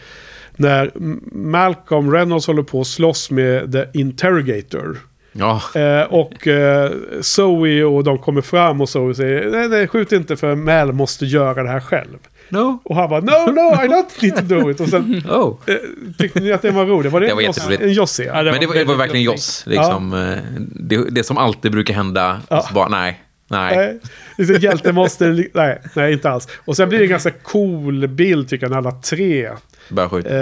när 0.56 0.90
Malcolm 1.32 2.12
Reynolds 2.12 2.46
håller 2.46 2.62
på 2.62 2.80
att 2.80 2.86
slåss 2.86 3.30
med 3.30 3.72
The 3.72 3.98
Interrogator. 4.00 4.98
ja, 5.32 5.62
Eh, 5.74 6.02
och 6.02 6.46
eh, 6.46 6.90
Zoe 7.20 7.84
och 7.84 8.04
de 8.04 8.18
kommer 8.18 8.40
fram 8.40 8.80
och 8.80 8.88
Zoe 8.88 9.14
säger 9.14 9.50
nej, 9.50 9.68
nej, 9.68 9.88
skjut 9.88 10.12
inte 10.12 10.36
för 10.36 10.54
Mal 10.54 10.92
måste 10.92 11.26
göra 11.26 11.62
det 11.62 11.68
här 11.68 11.80
själv. 11.80 12.18
No. 12.48 12.80
Och 12.84 12.96
han 12.96 13.08
bara 13.10 13.20
no, 13.20 13.50
no, 13.52 13.84
I 13.84 13.88
don't 13.88 14.22
need 14.22 14.36
to 14.36 14.42
do 14.42 14.70
it. 14.70 14.80
Och 14.80 14.88
sen 14.88 15.22
Oh. 15.28 15.56
eh, 15.66 15.74
tyckte 16.18 16.40
ni 16.40 16.52
att 16.52 16.62
det 16.62 16.70
var 16.70 16.86
roligt? 16.86 17.12
Var 17.12 17.20
det, 17.20 17.26
Det 17.26 17.34
var 17.34 17.40
en 17.42 17.46
Joss- 17.46 17.80
en 17.82 17.92
Joss-scen? 17.92 18.26
Ja, 18.26 18.42
det 18.42 18.50
Men 18.50 18.60
det 18.60 18.66
var, 18.66 18.74
det 18.74 18.84
var 18.84 18.94
verkligen. 18.94 19.24
Joss. 19.24 19.62
Liksom, 19.66 20.12
eh, 20.12 20.36
det, 20.80 21.10
det 21.10 21.24
som 21.24 21.38
alltid 21.38 21.72
brukar 21.72 21.94
hända. 21.94 22.40
Ja. 22.48 22.58
Och 22.58 22.64
så 22.64 22.74
bara, 22.74 22.88
nej, 22.88 23.20
nej. 23.48 23.76
Nej, 23.76 24.00
liksom, 24.38 24.56
hjälte 24.60 24.92
måste... 24.92 25.44
Nej, 25.54 25.78
nej, 25.94 26.12
inte 26.12 26.30
alls. 26.30 26.48
Och 26.64 26.76
sen 26.76 26.88
blir 26.88 26.98
det 26.98 27.04
en 27.04 27.10
ganska 27.10 27.30
cool 27.30 28.08
bild 28.08 28.48
tycker 28.48 28.64
jag 28.66 28.70
när 28.70 28.78
alla 28.78 28.90
tre. 28.92 29.50
Bara 29.88 30.08
skjut. 30.08 30.26
Eh, 30.26 30.32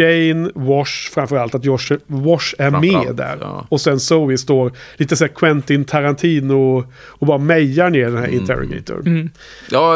Jane, 0.00 0.50
Wash, 0.54 1.10
framförallt 1.12 1.54
att 1.54 1.64
Josh, 1.64 1.92
Wash 2.06 2.54
är 2.58 2.70
med 2.70 3.14
där. 3.16 3.38
ja. 3.40 3.66
Och 3.68 3.80
sen 3.80 4.00
Zoe 4.00 4.38
står 4.38 4.72
lite 4.96 5.16
så 5.16 5.24
här 5.24 5.32
Quentin 5.32 5.84
Tarantino 5.84 6.84
och 6.98 7.26
bara 7.26 7.38
mejar 7.38 7.90
ner 7.90 8.04
den 8.04 8.16
här 8.16 8.24
Mm. 8.28 8.40
Interrogator. 8.40 9.28
Ja, 9.70 9.94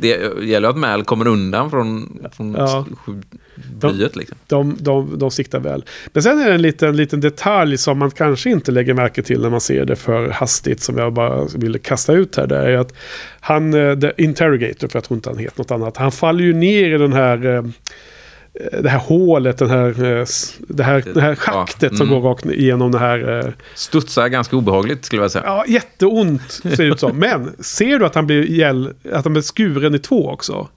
det 0.00 0.20
gäller 0.42 0.68
att 0.68 0.76
Mal 0.76 1.04
kommer 1.04 1.26
undan 1.28 1.70
från, 1.70 2.18
från 2.36 2.54
Ja. 2.58 2.86
blyet. 3.80 4.16
Liksom. 4.16 4.36
De, 4.46 4.76
de, 4.80 5.18
de 5.18 5.30
siktar 5.30 5.60
väl. 5.60 5.84
Men 6.12 6.22
sen 6.22 6.38
är 6.38 6.48
det 6.48 6.54
en 6.54 6.62
liten, 6.62 6.96
liten 6.96 7.20
detalj 7.20 7.78
som 7.78 7.98
man 7.98 8.10
kanske 8.10 8.50
inte 8.50 8.72
lägger 8.72 8.94
märke 8.94 9.22
till 9.22 9.40
när 9.42 9.50
man 9.50 9.60
ser 9.60 9.84
det 9.84 9.96
för 9.96 10.28
hastigt. 10.28 10.80
Som 10.80 10.98
jag 10.98 11.12
bara 11.12 11.44
ville 11.56 11.78
kasta 11.78 12.12
ut 12.12 12.36
här. 12.36 12.46
Det 12.46 12.56
är 12.56 12.76
att 12.78 12.94
han, 13.40 13.74
eh, 13.74 13.98
the 13.98 14.12
interrogator, 14.16 14.88
för 14.88 14.96
jag 14.96 15.04
tror 15.04 15.16
inte 15.16 15.28
han 15.30 15.38
heter 15.38 15.58
något 15.58 15.70
annat. 15.70 15.96
Han 15.96 16.12
faller 16.12 16.44
ju 16.44 16.52
ner 16.52 16.94
i 16.94 16.98
den 16.98 17.12
här... 17.12 17.72
eh, 18.54 18.82
Det 18.82 18.88
här 18.88 18.98
hålet, 18.98 19.58
den 19.58 19.70
här, 19.70 19.88
eh, 19.88 20.26
det 20.68 20.82
här, 20.82 21.04
det 21.14 21.20
här 21.20 21.34
schaktet 21.34 21.96
som 21.96 22.06
mm. 22.06 22.20
går 22.20 22.28
rakt 22.30 22.46
igenom 22.46 22.92
det 22.92 22.98
här... 22.98 23.38
eh, 23.38 23.52
Studsar 23.74 24.28
ganska 24.28 24.56
obehagligt 24.56 25.04
skulle 25.04 25.22
jag 25.22 25.30
säga. 25.30 25.44
Ja, 25.46 25.64
jätteont 25.68 26.50
ser 26.50 26.76
det 26.76 26.84
ut 26.84 27.00
som. 27.00 27.18
Men 27.18 27.52
ser 27.58 27.98
du 27.98 28.06
att 28.06 28.14
han 28.14 28.26
blir, 28.26 28.50
gäll, 28.50 28.94
att 29.12 29.24
han 29.24 29.32
blir 29.32 29.42
skuren 29.42 29.94
i 29.94 29.98
två 29.98 30.28
också? 30.28 30.68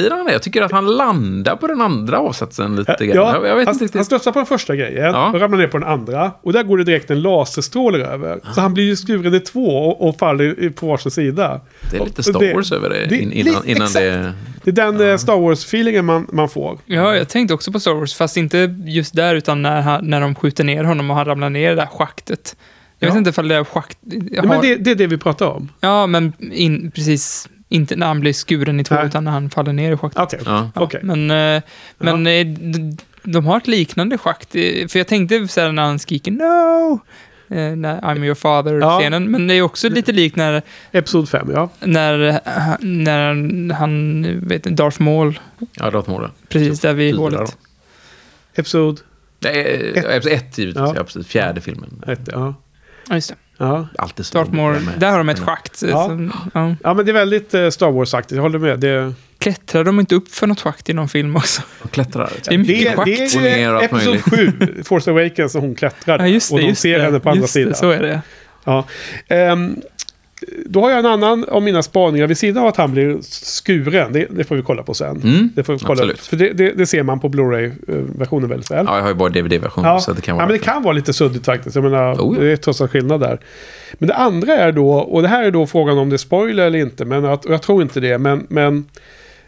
Blir 0.00 0.10
han 0.10 0.26
det? 0.26 0.32
Jag 0.32 0.42
tycker 0.42 0.62
att 0.62 0.72
han 0.72 0.86
landar 0.96 1.56
på 1.56 1.66
den 1.66 1.80
andra 1.80 2.18
avsatsen 2.18 2.76
lite 2.76 3.06
grann. 3.06 3.16
Ja, 3.16 3.34
jag, 3.34 3.46
jag 3.46 3.56
vet 3.56 3.66
han, 3.68 3.82
inte 3.82 3.98
han 3.98 4.04
studsar 4.04 4.32
på 4.32 4.38
den 4.38 4.46
första 4.46 4.76
grejen 4.76 5.04
Ja. 5.04 5.30
och 5.34 5.40
ramlar 5.40 5.58
ner 5.58 5.66
på 5.66 5.78
den 5.78 5.88
andra. 5.88 6.32
Och 6.42 6.52
där 6.52 6.62
går 6.62 6.78
det 6.78 6.84
direkt 6.84 7.10
en 7.10 7.22
laserstråle 7.22 8.06
över. 8.06 8.40
Så 8.54 8.60
han 8.60 8.74
blir 8.74 8.84
ju 8.84 8.96
skuren 8.96 9.34
i 9.34 9.40
två 9.40 9.66
och, 9.66 10.08
och 10.08 10.18
faller 10.18 10.70
på 10.70 10.86
varsin 10.86 11.10
sida. 11.10 11.60
Det 11.90 11.96
är 11.96 12.04
lite 12.04 12.22
Star 12.22 12.54
Wars 12.54 12.72
över 12.72 12.90
det, 12.90 13.06
det- 13.06 13.16
in, 13.18 13.32
innan, 13.32 13.62
li- 13.64 13.70
innan 13.72 13.92
det... 13.92 14.32
Det 14.64 14.70
är 14.70 14.74
den 14.92 15.10
eh, 15.10 15.16
Star 15.16 15.36
Wars-feelingen 15.36 16.02
man, 16.04 16.26
man 16.32 16.48
får. 16.48 16.78
Ja, 16.86 17.16
jag 17.16 17.28
tänkte 17.28 17.54
också 17.54 17.72
på 17.72 17.80
Star 17.80 17.94
Wars, 17.94 18.14
fast 18.14 18.36
inte 18.36 18.74
just 18.86 19.14
där, 19.14 19.34
utan 19.34 19.62
när, 19.62 19.80
han, 19.80 20.10
när 20.10 20.20
de 20.20 20.34
skjuter 20.34 20.64
ner 20.64 20.84
honom 20.84 21.10
och 21.10 21.16
han 21.16 21.24
ramlar 21.24 21.50
ner 21.50 21.66
i 21.66 21.74
det 21.74 21.80
där 21.80 21.86
schaktet. 21.86 22.56
Jag 22.98 23.08
Ja. 23.08 23.12
vet 23.12 23.18
inte 23.18 23.30
ifall 23.30 23.48
det 23.48 23.54
är 23.54 23.64
schakt... 23.64 23.98
jag 24.02 24.22
Nej, 24.22 24.38
har- 24.38 24.46
men 24.46 24.60
det, 24.60 24.76
det 24.76 24.90
är 24.90 24.94
det 24.94 25.06
vi 25.06 25.18
pratar 25.18 25.46
om. 25.46 25.68
Ja, 25.80 26.06
men 26.06 26.32
in, 26.52 26.90
precis. 26.94 27.48
Inte 27.74 27.96
när 27.96 28.06
han 28.06 28.20
blir 28.20 28.32
skuren 28.32 28.80
i 28.80 28.84
två, 28.84 28.94
Nej. 28.94 29.06
utan 29.06 29.24
när 29.24 29.30
han 29.32 29.50
faller 29.50 29.72
ner 29.72 29.92
i 29.92 29.96
schaktet. 29.96 30.22
Okej. 30.22 30.40
Ja. 30.44 30.70
Ja, 30.74 30.80
Okej. 30.82 31.00
Men, 31.02 31.30
eh, 31.30 31.62
men 31.98 32.26
eh, 32.26 32.46
d- 32.46 32.96
de 33.22 33.46
har 33.46 33.56
ett 33.56 33.66
liknande 33.66 34.18
schakt. 34.18 34.54
eh, 34.54 34.86
För 34.88 34.98
jag 34.98 35.06
tänkte 35.06 35.48
så 35.48 35.60
här 35.60 35.72
när 35.72 35.82
han 35.82 35.98
skriker 35.98 36.30
no, 36.32 36.92
eh, 37.56 37.76
när 37.76 38.00
I'm 38.00 38.24
your 38.24 38.34
father-scenen. 38.34 39.30
Men 39.30 39.46
det 39.46 39.54
är 39.54 39.62
också 39.62 39.88
lite 39.88 40.12
likt 40.12 40.36
när, 40.36 40.62
Episod 40.92 41.28
5, 41.28 41.50
ja. 41.54 41.68
när, 41.80 42.28
eh, 42.28 42.36
när 42.80 43.72
han, 43.74 44.22
vet 44.48 44.66
inte, 44.66 44.82
Darth 44.82 45.02
Maul, 45.02 45.40
Ja, 45.72 45.90
Ratmålen. 45.90 46.30
precis 46.48 46.80
där 46.80 46.92
vid 46.94 47.14
hålet. 47.16 47.56
Episod 48.54 49.00
Ett. 49.46 49.46
episod 49.96 50.32
ett 50.32 50.58
givetvis, 50.58 50.76
Ja. 50.76 50.92
ja. 50.96 51.04
precis. 51.04 51.26
Fjärde 51.26 51.60
filmen. 51.60 52.02
1, 52.06 52.20
ja. 52.32 52.54
Ja, 53.08 53.14
just 53.14 53.28
det. 53.28 53.34
Ja. 53.64 53.88
Alltid 53.98 54.26
Maul, 54.52 54.90
där 54.98 55.10
har 55.10 55.18
de 55.18 55.28
ett 55.28 55.38
schakt. 55.38 55.82
Ja. 55.82 56.18
Ja. 56.54 56.74
ja, 56.82 56.94
men 56.94 57.06
det 57.06 57.10
är 57.10 57.14
väldigt 57.14 57.54
eh, 57.54 57.70
Star 57.70 57.90
Wars-aktigt. 57.90 58.36
Jag 58.36 58.42
håller 58.42 58.58
med. 58.58 58.80
Det, 58.80 59.14
Klättrar 59.38 59.84
de 59.84 60.00
inte 60.00 60.14
upp 60.14 60.28
för 60.28 60.46
något 60.46 60.60
schakt 60.60 60.90
i 60.90 60.92
någon 60.92 61.08
film 61.08 61.36
också? 61.36 61.62
Och 61.82 61.90
klättrar. 61.90 62.30
Det 62.44 62.54
är 62.54 62.58
mycket 62.58 62.84
det, 62.84 62.96
schakt. 62.96 63.06
det 63.06 63.36
Och 63.36 63.42
ner 63.42 63.68
är 63.68 63.74
och 63.74 63.82
episod 63.82 64.20
möjligt. 64.32 64.56
7, 64.58 64.82
Force 64.84 65.10
Awakens, 65.10 65.54
när 65.54 65.60
hon 65.60 65.74
klättrar. 65.74 66.18
Ja, 66.18 66.26
just 66.26 66.48
det. 66.48 66.54
och 66.54 66.60
de 66.60 66.66
just 66.66 66.82
ser 66.82 66.98
det, 66.98 67.04
henne 67.04 67.20
på 67.20 67.30
andra 67.30 67.40
just 67.40 67.52
sidan. 67.52 67.72
Det, 67.72 67.78
så 67.78 67.90
är 67.90 68.02
det. 68.02 68.20
Ja. 68.64 68.84
Ehm, 69.28 69.76
då 70.66 70.80
har 70.80 70.90
jag 70.90 70.98
en 70.98 71.06
annan 71.06 71.44
av 71.44 71.62
mina 71.62 71.82
spaningar 71.82 72.26
vid 72.26 72.38
sidan 72.38 72.62
av 72.62 72.68
att 72.68 72.76
han 72.76 72.92
blir 72.92 73.18
skuren. 73.22 74.12
Det, 74.12 74.26
det 74.30 74.44
får 74.44 74.56
vi 74.56 74.62
kolla 74.62 74.82
på 74.82 74.94
sen. 74.94 75.22
Mm, 75.22 75.50
Det 75.54 75.64
får 75.64 75.72
vi 75.72 75.78
kolla 75.78 75.92
absolut. 76.02 76.20
För 76.20 76.36
det, 76.36 76.52
det, 76.52 76.70
det 76.72 76.86
ser 76.86 77.02
man 77.02 77.20
på 77.20 77.28
Blu-ray-versionen 77.28 78.48
väldigt 78.48 78.70
väl. 78.70 78.84
Ja, 78.88 78.96
jag 78.96 79.02
har 79.02 79.08
ju 79.08 79.14
bara 79.14 79.28
DVD-version, 79.28 79.84
Ja. 79.84 80.00
så 80.00 80.12
det 80.12 80.20
kan 80.22 80.32
ja, 80.32 80.36
vara... 80.36 80.46
men 80.46 80.58
det 80.58 80.64
kan 80.64 80.82
vara 80.82 80.92
lite 80.92 81.12
suddigt 81.12 81.44
faktiskt. 81.44 81.74
Jag 81.76 81.82
menar, 81.84 82.12
Oh, 82.14 82.36
ja. 82.36 82.42
det 82.44 82.52
är 82.52 82.56
trots 82.56 82.80
allt 82.80 82.90
skillnad 82.90 83.20
där. 83.20 83.38
Men 83.92 84.08
det 84.08 84.14
andra 84.14 84.52
är 84.56 84.72
då, 84.72 84.90
och 84.92 85.22
det 85.22 85.28
här 85.28 85.44
är 85.44 85.50
då 85.50 85.66
frågan 85.66 85.98
om 85.98 86.08
det 86.10 86.16
är 86.16 86.18
spoiler 86.18 86.66
eller 86.66 86.78
inte, 86.78 87.04
men 87.04 87.24
att, 87.24 87.44
jag 87.48 87.62
tror 87.62 87.82
inte 87.82 88.00
det, 88.00 88.18
men, 88.18 88.46
men 88.48 88.84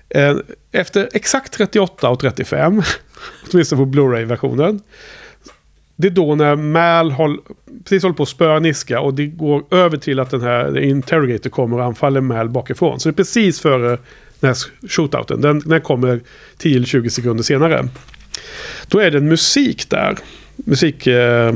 eh, 0.09 0.36
efter 0.73 1.09
exakt 1.12 1.52
38 1.52 2.09
och 2.10 2.20
35, 2.20 2.82
åtminstone 3.52 3.78
på 3.81 3.86
Blu-ray-versionen, 3.86 4.81
det 5.97 6.06
är 6.06 6.10
då 6.10 6.35
när 6.35 6.56
Mal 6.56 7.10
håll, 7.10 7.40
precis 7.85 8.02
håller 8.02 8.14
på 8.14 8.23
att 8.23 8.28
spöa 8.28 8.59
Niska 8.59 9.01
och 9.01 9.14
det 9.14 9.27
går 9.27 9.64
över 9.70 9.97
till 9.97 10.20
att 10.20 10.31
den 10.31 10.40
här 10.40 10.78
Interrogator 10.78 11.51
kommer 11.51 11.78
och 11.78 11.85
anfaller 11.85 12.20
Mal 12.20 12.48
bakifrån. 12.48 13.01
Så 13.01 13.09
det 13.09 13.12
är 13.12 13.16
precis 13.16 13.60
före 13.60 13.98
den 14.40 14.48
här 14.48 14.56
shootouten. 14.89 15.40
Den, 15.40 15.59
den 15.59 15.81
kommer 15.81 16.20
10-20 16.59 17.09
sekunder 17.09 17.44
senare. 17.44 17.89
Då 18.89 18.98
är 18.98 19.10
det 19.10 19.18
en 19.18 19.28
musik 19.28 19.90
där. 19.90 20.16
Musik, 20.56 21.06
eh, 21.06 21.55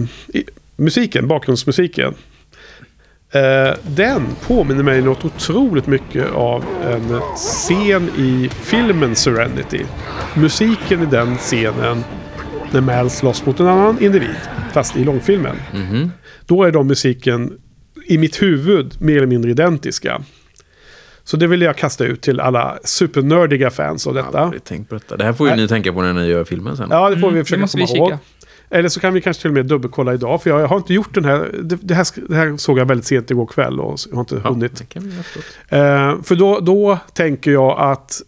musiken, 0.76 1.28
bakgrundsmusiken. 1.28 2.14
Eh, 3.32 3.74
den 3.82 4.22
påminner 4.46 4.82
mig 4.82 5.02
något 5.02 5.24
otroligt 5.24 5.86
mycket 5.86 6.32
av 6.32 6.64
en 6.84 7.20
scen 7.36 8.10
i 8.16 8.50
filmen 8.52 9.14
Serenity. 9.14 9.84
Musiken 10.34 11.02
i 11.02 11.06
den 11.06 11.36
scenen 11.36 12.04
när 12.72 12.80
Mal 12.80 13.10
slåss 13.10 13.47
mot 13.47 13.60
en 13.60 13.66
annan 13.66 14.02
individ. 14.02 14.36
Fast 14.72 14.97
i 14.97 15.05
långfilmen. 15.05 15.56
Mhm. 15.74 16.10
Då 16.47 16.64
är 16.64 16.70
de 16.72 16.86
musiken 16.86 17.52
i 18.06 18.18
mitt 18.18 18.42
huvud 18.42 18.94
mer 19.01 19.16
eller 19.16 19.26
mindre 19.26 19.51
identiska. 19.51 20.22
Så 21.24 21.36
det 21.36 21.47
vill 21.47 21.62
jag 21.62 21.76
kasta 21.76 22.05
ut 22.05 22.22
till 22.22 22.40
alla 22.40 22.78
supernördiga 22.84 23.70
fans 23.70 24.06
av 24.06 24.14
detta. 24.14 24.40
Aldrig 24.40 24.64
tänkt 24.64 24.88
på 24.88 24.94
detta. 24.94 25.16
Det 25.16 25.24
här 25.24 25.32
får 25.32 25.47
ju 25.48 25.52
Nej. 25.55 25.62
ni 25.62 25.68
tänka 25.68 25.92
på 25.92 26.02
när 26.02 26.12
ni 26.12 26.26
gör 26.26 26.44
filmen 26.44 26.76
sen. 26.76 26.88
Ja, 26.90 27.10
det 27.10 27.16
får 27.18 27.28
Mm, 27.28 27.34
vi 27.34 27.38
det 27.40 27.44
försöka 27.44 27.66
komma 27.66 27.86
vi 27.92 27.98
ihåg. 27.98 28.18
Eller 28.70 28.88
så 28.88 29.01
kan 29.01 29.14
vi 29.14 29.20
kanske 29.20 29.40
till 29.40 29.51
och 29.51 29.55
med 29.55 29.66
dubbelkolla 29.66 30.14
idag. 30.14 30.42
För 30.42 30.51
jag 30.51 30.66
har 30.68 30.76
inte 30.76 30.94
gjort 30.94 31.14
den 31.14 31.24
här. 31.24 31.51
Det, 31.62 31.78
det, 31.82 31.94
här, 31.94 32.06
det 32.28 32.36
här 32.36 32.56
såg 32.56 32.78
jag 32.78 32.86
väldigt 32.86 33.06
sent 33.06 33.30
igår 33.30 33.47
kväll 33.47 33.80
och 33.80 33.98
har 34.12 34.20
inte 34.20 34.40
Ja, 34.44 34.51
hunnit. 34.51 34.76
det 34.78 34.84
kan 34.84 35.02
vi 35.02 35.12
absolut. 35.18 35.47
Eh, 35.68 36.22
för 36.22 36.34
då, 36.34 36.60
då 36.60 36.98
tänker 37.14 37.51
jag 37.51 37.78
att 37.80 38.22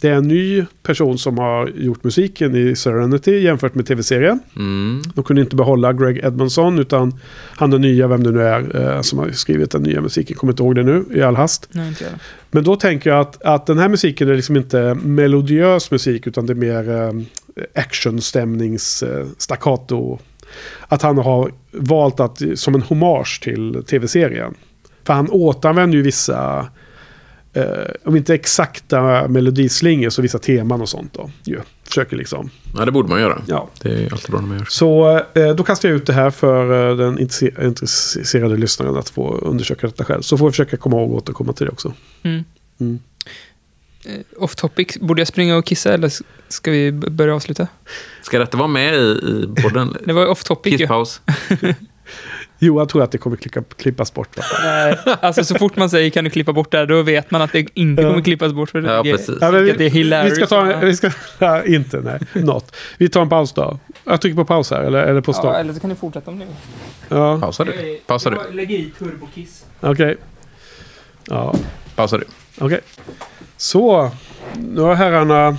det 0.00 0.08
är 0.08 0.14
en 0.14 0.28
ny 0.28 0.64
person 0.82 1.18
som 1.18 1.38
har 1.38 1.68
gjort 1.68 2.04
musiken 2.04 2.56
i 2.56 2.76
Serenity 2.76 3.38
jämfört 3.38 3.74
med 3.74 3.86
tv-serien. 3.86 4.40
Mm. 4.56 5.02
De 5.14 5.24
kunde 5.24 5.42
inte 5.42 5.56
behålla 5.56 5.92
Greg 5.92 6.24
Edmondson 6.24 6.78
utan 6.78 7.20
han 7.56 7.70
den 7.70 7.80
nya, 7.80 8.06
vem 8.06 8.22
det 8.22 8.30
nu 8.30 8.42
är, 8.42 8.94
eh, 8.96 9.00
som 9.00 9.18
har 9.18 9.30
skrivit 9.30 9.70
den 9.70 9.82
nya 9.82 10.00
musiken. 10.00 10.36
Kommer 10.36 10.52
inte 10.52 10.62
ihåg 10.62 10.74
det 10.74 10.82
nu 10.82 11.04
i 11.14 11.22
all 11.22 11.36
hast. 11.36 11.68
Nej, 11.72 11.88
inte 11.88 12.04
jag. 12.04 12.12
Men 12.50 12.64
då 12.64 12.76
tänker 12.76 13.10
jag 13.10 13.20
att, 13.20 13.42
att 13.42 13.66
den 13.66 13.78
här 13.78 13.88
musiken 13.88 14.28
är 14.28 14.34
liksom 14.34 14.56
inte 14.56 14.94
melodiös 14.94 15.90
musik 15.90 16.26
utan 16.26 16.46
det 16.46 16.52
är 16.52 16.54
mer 16.54 16.90
eh, 16.90 17.12
actionstämnings 17.74 19.02
eh, 19.02 19.26
staccato. 19.38 20.18
Att 20.88 21.02
han 21.02 21.18
har 21.18 21.52
valt 21.70 22.20
att 22.20 22.42
som 22.54 22.74
en 22.74 22.82
hommage 22.82 23.40
till 23.42 23.82
tv-serien. 23.86 24.54
För 25.04 25.14
han 25.14 25.30
återanvänder 25.30 25.96
ju 25.96 26.02
vissa, 26.02 26.66
eh, 27.56 27.64
om 28.04 28.16
inte 28.16 28.34
exakta 28.34 29.28
melodislingor 29.28 30.10
så 30.10 30.22
vissa 30.22 30.38
teman 30.38 30.80
och 30.80 30.88
sånt 30.88 31.12
då. 31.14 31.30
Ju. 31.44 31.60
Försöker 31.84 32.16
liksom. 32.16 32.50
Ja, 32.78 32.84
det 32.84 32.92
borde 32.92 33.08
man 33.08 33.20
göra. 33.20 33.42
Ja. 33.46 33.68
Det 33.82 33.88
är 33.88 34.12
alltid 34.12 34.30
bra 34.30 34.40
när 34.40 34.48
man 34.48 34.58
gör 34.58 34.66
så. 34.68 35.20
Eh, 35.34 35.54
då 35.56 35.64
kastar 35.64 35.88
jag 35.88 35.96
ut 35.96 36.06
det 36.06 36.12
här 36.12 36.30
för 36.30 36.90
eh, 36.90 36.96
den 36.96 37.18
intresse- 37.18 37.66
intresserade 37.66 38.56
lyssnaren 38.56 38.96
att 38.96 39.08
få 39.08 39.34
undersöka 39.34 39.86
detta 39.86 40.04
själv. 40.04 40.22
Så 40.22 40.38
får 40.38 40.46
vi 40.46 40.52
försöka 40.52 40.76
komma 40.76 40.96
ihåg 40.96 41.10
och 41.10 41.16
återkomma 41.16 41.52
till 41.52 41.66
det 41.66 41.72
också. 41.72 41.92
Mm. 42.22 42.44
Mm. 42.80 42.98
Eh, 44.06 44.42
Off 44.42 44.54
topic, 44.56 44.98
borde 45.00 45.20
jag 45.20 45.28
springa 45.28 45.56
och 45.56 45.64
kissa 45.66 45.94
eller 45.94 46.12
ska 46.48 46.70
vi 46.70 46.92
börja 46.92 47.34
avsluta? 47.34 47.68
Ska 48.22 48.38
detta 48.38 48.56
vara 48.56 48.68
med 48.68 48.94
i, 48.94 48.98
i 48.98 49.62
podden? 49.62 49.96
Det 50.04 50.12
var 50.12 50.26
off 50.26 50.44
topic 50.44 50.72
ju. 50.72 50.78
Kisspaus? 50.78 51.20
Johan 52.58 52.86
tror 52.88 53.02
att 53.02 53.12
det 53.12 53.18
kommer 53.18 53.36
klicka, 53.36 53.62
klippas 53.76 54.14
bort. 54.14 54.36
va? 54.36 54.42
Nej, 54.62 54.98
alltså 55.20 55.44
så 55.44 55.54
fort 55.54 55.76
man 55.76 55.90
säger 55.90 56.10
kan 56.10 56.24
du 56.24 56.30
klippa 56.30 56.52
bort 56.52 56.70
det 56.70 56.78
här, 56.78 56.86
då 56.86 57.02
vet 57.02 57.30
man 57.30 57.42
att 57.42 57.52
det 57.52 57.66
inte 57.74 58.02
kommer 58.02 58.20
klippas 58.22 58.52
bort. 58.52 58.70
För 58.70 58.82
Ja, 58.82 59.02
det, 59.02 59.12
precis. 59.12 59.36
Ja, 59.40 59.50
men 59.50 59.60
att 59.60 59.66
det 59.66 59.70
är 59.70 59.78
vi, 59.78 59.88
hilarious. 59.88 60.32
vi 60.32 60.36
ska 60.36 60.46
ta 60.46 60.72
en, 60.72 60.86
vi 60.86 60.96
ska, 60.96 61.10
ja, 61.38 61.62
inte 61.64 62.00
nej, 62.00 62.20
något. 62.44 62.76
Vi 62.98 63.08
tar 63.08 63.22
en 63.22 63.28
paus 63.28 63.52
då. 63.52 63.78
Jag 64.04 64.20
trycker 64.20 64.36
på 64.36 64.44
paus 64.44 64.70
här, 64.70 64.80
eller, 64.82 65.02
eller 65.04 65.20
på 65.20 65.32
stopp. 65.32 65.44
Ja, 65.44 65.54
eller 65.56 65.72
så 65.74 65.80
kan 65.80 65.90
ni 65.90 65.96
fortsätta 65.96 66.30
om 66.30 66.38
ni 66.38 66.44
vill. 66.44 66.54
Ja, 67.08 67.38
Pausar 67.40 67.64
du? 67.64 68.00
Pausar 68.06 68.30
du? 68.50 68.56
lägger 68.56 68.76
i 68.78 68.92
turbokiss. 68.98 69.64
okej. 69.80 70.16
Ja, 71.24 71.54
Pausar 71.96 72.18
du? 72.18 72.24
okej. 72.64 72.80
Så, 73.56 74.10
nu 74.54 74.80
har 74.80 74.94
herrarna 74.94 75.56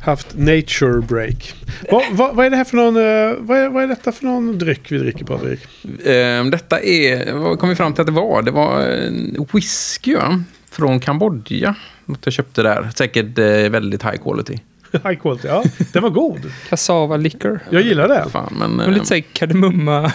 haft 0.00 0.36
nature 0.38 1.00
break. 1.00 1.54
Vad, 1.90 2.02
vad, 2.12 2.36
vad 2.36 2.46
är 2.46 2.50
det 2.50 2.56
här 2.56 2.64
för 2.64 2.76
någon, 2.76 2.96
eh, 2.96 3.36
vad 3.38 3.58
är, 3.58 3.68
vad 3.68 3.82
är 3.82 3.86
detta 3.86 4.12
för 4.12 4.24
någon 4.24 4.58
dryck 4.58 4.92
vi 4.92 4.98
dricker 4.98 5.24
Patrik? 5.24 5.60
Ehm, 6.04 6.50
detta 6.50 6.80
är, 6.80 7.32
vad 7.32 7.58
kom 7.58 7.68
vi 7.68 7.74
fram 7.74 7.92
till 7.92 8.00
att 8.00 8.06
det 8.06 8.12
var? 8.12 8.42
Det 8.42 8.50
var 8.50 8.80
en 8.80 9.46
whisky 9.52 10.14
va? 10.14 10.42
Från 10.70 11.00
Kambodja. 11.00 11.74
Något 12.04 12.20
jag 12.24 12.32
köpte 12.32 12.62
där. 12.62 12.90
Säkert 12.94 13.38
eh, 13.38 13.70
väldigt 13.70 14.02
high 14.02 14.16
quality. 14.16 14.58
High 14.92 15.14
quality, 15.14 15.48
ja. 15.48 15.64
Den 15.92 16.02
var 16.02 16.10
god. 16.10 16.52
Cassava 16.68 17.16
liquor. 17.16 17.60
Jag 17.70 17.82
gillar 17.82 18.08
den. 18.08 18.30
Fan, 18.30 18.54
men... 18.58 18.76
Det 18.76 18.84
var 18.84 18.92
lite 18.92 19.06
såhär 19.06 19.24
kardemumma. 19.32 20.12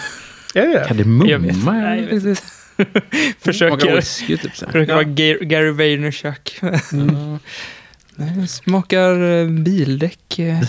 Är 0.55 0.61
det 0.67 0.73
det? 0.73 0.85
Kardemumma? 0.87 1.29
Jag 1.29 1.39
vet. 1.39 1.65
Nej, 1.65 2.07
jag 2.11 2.19
vet 2.19 2.43
Försöker, 3.39 3.95
whisky 3.95 4.37
typ 4.37 4.51
försöker 4.51 4.93
vara 4.93 5.03
Gar- 5.03 5.43
Gary 5.43 5.71
Vaynerchuk. 5.71 6.59
Mm. 6.93 7.39
Det 8.17 8.47
smakar 8.47 9.21
eh, 9.41 9.49
bildäck. 9.49 10.39
eh. 10.39 10.61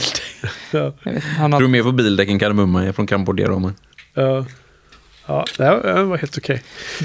Ja. 0.71 0.93
Jag 1.03 1.13
vet 1.13 1.25
han 1.25 1.53
har 1.53 1.69
mer 1.69 1.83
på 1.83 1.93
bildäck 1.93 2.29
än 2.29 2.39
kardemumma 2.39 2.85
är 2.85 2.93
från 2.93 3.07
Kambodja 3.07 3.49
då. 3.49 3.59
Men. 3.59 3.75
Ja. 4.15 4.47
Ja, 5.27 5.45
det 5.59 6.03
var 6.05 6.17
helt 6.19 6.39
okej. 6.39 6.63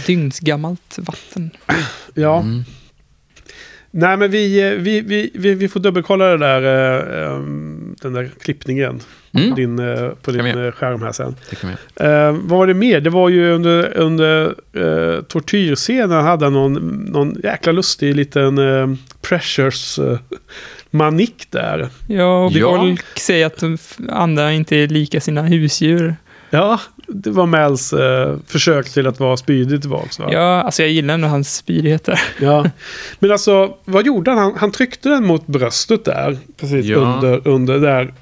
dygnsgammalt 0.07 0.99
vatten. 1.01 1.51
Ja. 2.13 2.39
Mm. 2.39 2.65
Nej, 3.91 4.17
men 4.17 4.31
vi, 4.31 4.61
eh, 4.71 4.77
vi, 4.77 5.01
vi, 5.01 5.31
vi, 5.33 5.53
vi 5.53 5.67
får 5.67 5.79
dubbelkolla 5.79 6.25
det 6.25 6.37
där, 6.37 6.61
eh, 7.21 7.31
ehm, 7.35 7.95
den 8.01 8.13
där 8.13 8.29
klippningen 8.41 8.99
Mm. 9.33 9.49
på 9.49 9.55
din, 9.55 9.79
eh, 9.79 10.09
på 10.21 10.31
din 10.31 10.45
göra. 10.45 10.65
eh, 10.65 10.71
skärm 10.71 11.01
här 11.01 11.11
sen. 11.11 11.35
Det 11.49 11.55
kan 11.55 11.69
vi 11.69 11.75
göra. 12.05 12.27
Eh, 12.27 12.31
vad 12.33 12.59
var 12.59 12.67
det 12.67 12.73
mer? 12.73 12.99
Det 13.01 13.09
var 13.09 13.29
ju 13.29 13.51
under, 13.51 13.97
under 13.97 14.55
uh, 14.77 15.21
tortyrscenen 15.21 16.23
hade 16.25 16.45
han 16.45 16.53
någon, 16.53 16.73
någon 17.11 17.37
jäkla 17.43 17.71
lustig 17.71 18.15
liten 18.15 18.57
uh, 18.57 18.95
pressures 19.21 19.99
uh, 19.99 20.19
manik 20.89 21.47
där. 21.49 21.89
Ja, 22.07 22.45
och 22.45 22.51
Ja. 22.51 22.77
folk 22.77 23.19
säger 23.19 23.45
att 23.45 23.63
andra 24.09 24.51
inte 24.51 24.75
är 24.75 24.87
lika 24.87 25.21
sina 25.21 25.41
husdjur. 25.41 26.15
Ja, 26.49 26.79
det 27.13 27.29
var 27.31 27.45
Mels 27.45 27.93
eh, 27.93 28.37
försök 28.47 28.89
till 28.89 29.07
att 29.07 29.19
vara 29.19 29.37
spydig 29.37 29.81
tillbaks 29.81 30.19
va? 30.19 30.29
Ja, 30.31 30.61
alltså 30.61 30.81
jag 30.83 30.91
gillar 30.91 31.13
ändå 31.13 31.27
hans 31.27 31.55
spydighet 31.55 32.03
där. 32.03 32.21
Ja. 32.39 32.65
Men 33.19 33.31
alltså, 33.31 33.73
vad 33.85 34.05
gjorde 34.05 34.31
han? 34.31 34.39
han? 34.39 34.53
Han 34.57 34.71
tryckte 34.71 35.09
den 35.09 35.25
mot 35.25 35.47
bröstet 35.47 36.05
där. 36.05 36.37
Precis 36.59 36.85
Ja. 36.85 36.97
under, 36.97 37.47
under 37.47 37.79
där 37.79 38.13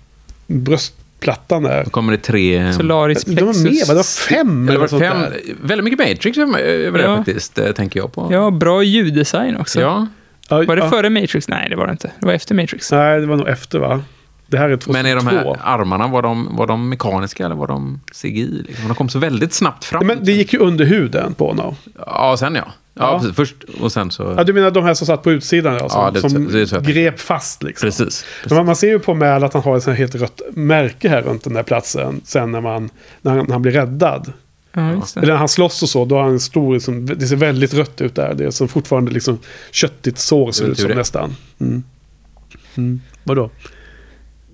bröstplattan 0.48 1.64
där. 1.64 1.84
Då 1.84 1.90
kommer 1.90 2.12
det 2.12 2.18
tre... 2.18 2.74
Solaris 2.74 3.24
Det 3.24 3.32
var 3.44 3.54
plexus. 3.54 3.64
mer, 3.64 3.88
vad 3.88 3.96
det 3.96 4.00
var 4.00 4.04
fem 4.38 4.70
Eller 4.70 4.80
var 4.80 4.86
eller 4.86 4.86
det 4.86 4.90
sånt 4.90 5.02
fem? 5.02 5.22
där. 5.22 5.68
Väldigt 5.68 5.84
mycket 5.84 6.00
Matrix 6.10 6.38
över 6.38 6.98
det 7.00 7.04
Ja. 7.06 7.18
faktiskt, 7.18 7.60
eh, 7.60 7.72
tänker 7.72 8.00
jag 8.00 8.12
på. 8.14 8.30
Ja, 8.32 8.52
bra 8.52 8.84
ljuddesign 8.84 9.58
också. 9.58 9.82
Ja. 9.82 10.08
Ja, 10.50 10.64
Var 10.64 10.76
det 10.76 10.82
ja. 10.82 10.90
före 10.90 11.10
Matrix? 11.10 11.48
Nej, 11.48 11.70
det 11.70 11.76
var 11.76 11.86
det 11.86 11.92
inte. 11.92 12.12
Det 12.20 12.26
var 12.26 12.34
efter 12.34 12.56
Matrix. 12.56 12.92
Nej, 12.92 13.20
det 13.20 13.26
var 13.28 13.36
nog 13.36 13.48
efter 13.48 13.80
va? 13.80 14.02
Det 14.50 14.58
här 14.58 14.70
är 14.70 14.78
2002. 14.78 14.94
Men 14.94 15.06
är 15.06 15.16
de 15.16 15.28
här 15.28 15.58
armarna, 15.64 16.08
var 16.08 16.22
de, 16.22 16.56
var 16.58 16.68
de 16.68 16.90
mekaniska 16.90 17.46
eller 17.46 17.56
var 17.56 17.68
de 17.68 18.02
CGI? 18.22 18.64
Liksom? 18.68 18.88
De 18.88 18.96
kom 18.96 19.10
så 19.10 19.20
väldigt 19.20 19.54
snabbt 19.54 19.86
fram. 19.86 20.08
Men 20.08 20.18
det 20.26 20.32
gick 20.32 20.54
ju 20.54 20.60
under 20.60 20.86
huden 20.86 21.34
på 21.34 21.48
honom. 21.48 21.76
Ja, 22.06 22.36
sen 22.40 22.56
ja. 22.56 22.64
Ja, 22.94 23.12
Ja. 23.14 23.20
Precis. 23.20 23.36
Först 23.36 23.56
och 23.82 23.92
sen 23.92 24.12
så... 24.12 24.34
Ja, 24.38 24.44
du 24.44 24.54
menar 24.54 24.72
de 24.72 24.84
här 24.84 24.94
som 24.94 25.08
satt 25.08 25.24
på 25.24 25.32
utsidan 25.32 25.74
ja, 25.74 25.90
som, 25.90 26.02
Ja, 26.02 26.12
det- 26.12 26.22
som 26.30 26.48
det 26.52 26.66
tänker. 26.68 26.92
grep 26.94 27.20
fast 27.20 27.64
liksom. 27.64 27.88
Precis. 27.88 28.26
Men 28.50 28.56
man, 28.58 28.66
man 28.66 28.76
ser 28.76 28.88
ju 28.88 29.00
på 29.00 29.14
Mäl 29.14 29.44
att 29.44 29.54
han 29.54 29.64
har 29.64 29.78
ett 29.78 29.84
sånt 29.84 29.98
här 29.98 30.04
helt 30.04 30.16
rött 30.16 30.42
märke 30.54 31.10
här 31.10 31.22
runt 31.22 31.44
den 31.44 31.54
där 31.54 31.64
platsen. 31.64 32.22
Sen 32.26 32.52
när, 32.52 32.62
man, 32.62 32.90
när, 33.22 33.32
han, 33.38 33.46
när 33.46 33.54
han 33.54 33.62
blir 33.62 33.72
räddad. 33.72 34.34
Ja, 34.74 34.82
det. 34.82 35.20
Eller 35.20 35.28
när 35.34 35.40
han 35.40 35.50
slåss 35.50 35.84
och 35.84 35.90
så, 35.90 36.06
då 36.06 36.16
har 36.16 36.24
han 36.24 36.32
en 36.32 36.40
stor, 36.40 36.74
liksom, 36.74 37.06
det 37.06 37.28
ser 37.28 37.36
väldigt 37.36 37.74
rött 37.74 38.02
ut 38.02 38.16
där. 38.16 38.34
Det 38.34 38.46
är 38.46 38.52
som 38.52 38.68
fortfarande 38.68 39.12
liksom 39.12 39.40
köttigt 39.72 40.20
sår 40.20 40.52
ser 40.52 40.66
det 40.66 40.72
ut 40.72 40.80
som 40.80 40.90
det 40.90 40.96
nästan. 40.96 41.36
Mm. 41.60 41.84
Mm. 42.76 43.02
Vadå? 43.24 43.50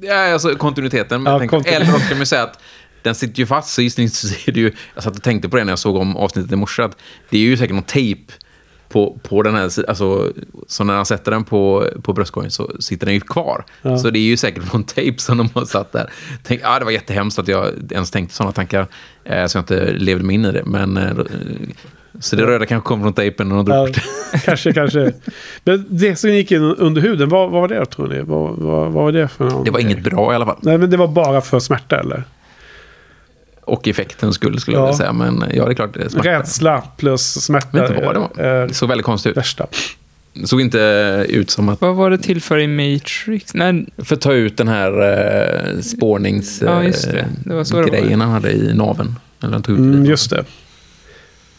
Ja, 0.02 0.34
alltså 0.34 0.56
kontinuiteten. 0.56 1.24
Men 1.24 1.34
Ja, 1.34 1.40
tänker, 1.40 1.56
kontinuitet. 1.58 1.82
eller 1.88 1.96
också 1.96 2.08
kan 2.10 2.18
man 2.18 2.26
säga 2.26 2.44
att 2.44 2.60
den 3.02 3.16
sitter 3.16 3.40
ju 3.40 3.46
fast, 3.46 3.74
så 3.74 3.82
gissningsvis 3.82 4.48
är 4.48 4.52
det 4.52 4.60
ju... 4.60 4.72
Jag 4.94 5.04
satt 5.04 5.16
och 5.16 5.24
tänkte 5.24 5.50
på 5.50 5.58
det 5.58 5.64
när 5.64 5.72
jag 5.72 5.80
såg 5.80 5.96
om 5.96 6.18
avsnittet 6.18 6.52
i 6.52 6.56
morse, 6.56 6.84
att 6.84 6.98
det 7.30 7.38
är 7.38 7.42
ju 7.42 7.58
säkert 7.58 7.74
någon 7.76 7.84
tejp 7.84 8.34
på, 8.90 9.20
på 9.24 9.42
den 9.44 9.56
här. 9.56 9.90
Alltså, 9.90 10.34
så 10.68 10.84
när 10.84 10.94
han 10.96 11.06
sätter 11.06 11.32
den 11.32 11.44
på, 11.44 11.90
på 12.04 12.14
bröstkorgen 12.14 12.52
så 12.52 12.72
sitter 12.80 13.06
den 13.06 13.14
ju 13.16 13.22
kvar. 13.22 13.66
Ja. 13.82 13.98
Så 13.98 14.10
det 14.10 14.20
är 14.20 14.22
ju 14.22 14.38
säkert 14.38 14.74
någon 14.74 14.84
tejp 14.84 15.22
som 15.22 15.38
de 15.38 15.50
har 15.54 15.66
satt 15.66 15.92
där. 15.92 16.12
Tänk, 16.44 16.62
ja, 16.64 16.80
det 16.80 16.86
var 16.86 16.92
jättehemskt 16.92 17.40
att 17.40 17.48
jag 17.48 17.72
ens 17.92 18.12
tänkte 18.12 18.36
sådana 18.36 18.52
tankar, 18.52 18.88
eh, 19.24 19.46
så 19.46 19.58
jag 19.58 19.62
inte 19.62 19.92
levde 19.92 20.24
mig 20.24 20.34
in 20.34 20.46
i 20.46 20.52
det. 20.52 20.64
Men, 20.66 20.98
eh, 20.98 21.12
så 22.20 22.36
det 22.36 22.46
röda 22.46 22.66
kanske 22.66 22.88
kom 22.88 23.02
från 23.02 23.14
tejpen 23.14 23.52
och 23.52 23.58
de 23.58 23.66
drog 23.66 23.78
Ja, 23.78 23.86
bort 23.86 23.96
det. 24.34 24.40
kanske, 24.46 24.74
kanske. 24.74 25.12
Men 25.64 25.86
det 25.90 26.16
som 26.16 26.30
gick 26.34 26.52
in 26.52 26.62
under 26.62 27.02
huden, 27.02 27.30
vad, 27.30 27.52
vad 27.52 27.62
var 27.62 27.68
det 27.68 27.86
tror 27.86 28.08
ni? 28.08 28.22
Vad, 28.22 28.50
vad, 28.58 28.58
vad 28.58 28.92
var 28.92 29.12
det 29.12 29.28
för 29.28 29.46
någon? 29.46 29.64
Det 29.64 29.72
var 29.72 29.80
inget 29.80 30.04
bra 30.04 30.32
i 30.34 30.36
alla 30.36 30.46
fall. 30.46 30.58
Nej, 30.62 30.78
men 30.78 30.90
det 30.90 30.98
var 30.98 31.08
bara 31.08 31.42
för 31.42 31.60
smärta 31.60 32.00
eller? 32.00 32.24
Och 33.62 33.88
effektens 33.88 34.36
skull 34.36 34.60
skulle 34.60 34.78
jag 34.78 34.82
Ja. 34.82 34.86
vilja 34.86 34.98
säga. 34.98 35.14
Men 35.14 35.44
ja, 35.54 35.66
det 35.66 35.72
är 35.72 35.76
klart 35.76 35.94
det 35.94 36.02
är 36.04 36.10
smärta. 36.10 36.30
Rädsla 36.30 36.84
plus 36.98 37.34
smärta. 37.46 37.68
Jag 37.72 37.82
vet 37.82 37.90
inte 37.92 38.06
vad 38.06 38.16
det 38.16 38.20
var. 38.20 38.44
är- 38.46 38.68
Det 38.68 38.74
såg 38.74 38.90
väldigt 38.90 39.06
konstigt 39.06 39.30
ut. 39.32 39.38
värsta. 39.38 39.68
Det 40.34 40.48
såg 40.48 40.62
inte 40.62 41.26
ut 41.30 41.50
som 41.50 41.70
att... 41.70 41.82
Vad 41.82 41.96
var 41.96 42.10
det 42.10 42.18
till 42.18 42.42
för 42.42 42.58
i 42.60 42.68
Matrix? 42.68 43.54
Nej, 43.54 43.86
För 43.98 44.16
att 44.16 44.22
ta 44.22 44.34
ut 44.34 44.58
den 44.58 44.68
här 44.68 44.92
eh, 45.76 45.80
spårnings... 45.82 46.62
Ja, 46.66 46.72
det. 46.80 47.20
eh, 47.20 47.26
Det 47.46 47.54
var 47.56 47.64
så 47.64 47.76
det 47.76 47.82
var. 47.82 47.90
grejen 47.90 48.22
han 48.22 48.30
hade 48.32 48.52
i 48.52 48.74
naven. 48.74 49.16
Eller 49.44 49.54
han 49.54 49.64
tog 49.64 49.76
ut 49.76 49.80
Mm, 49.80 50.06
just 50.06 50.30
det. 50.30 50.44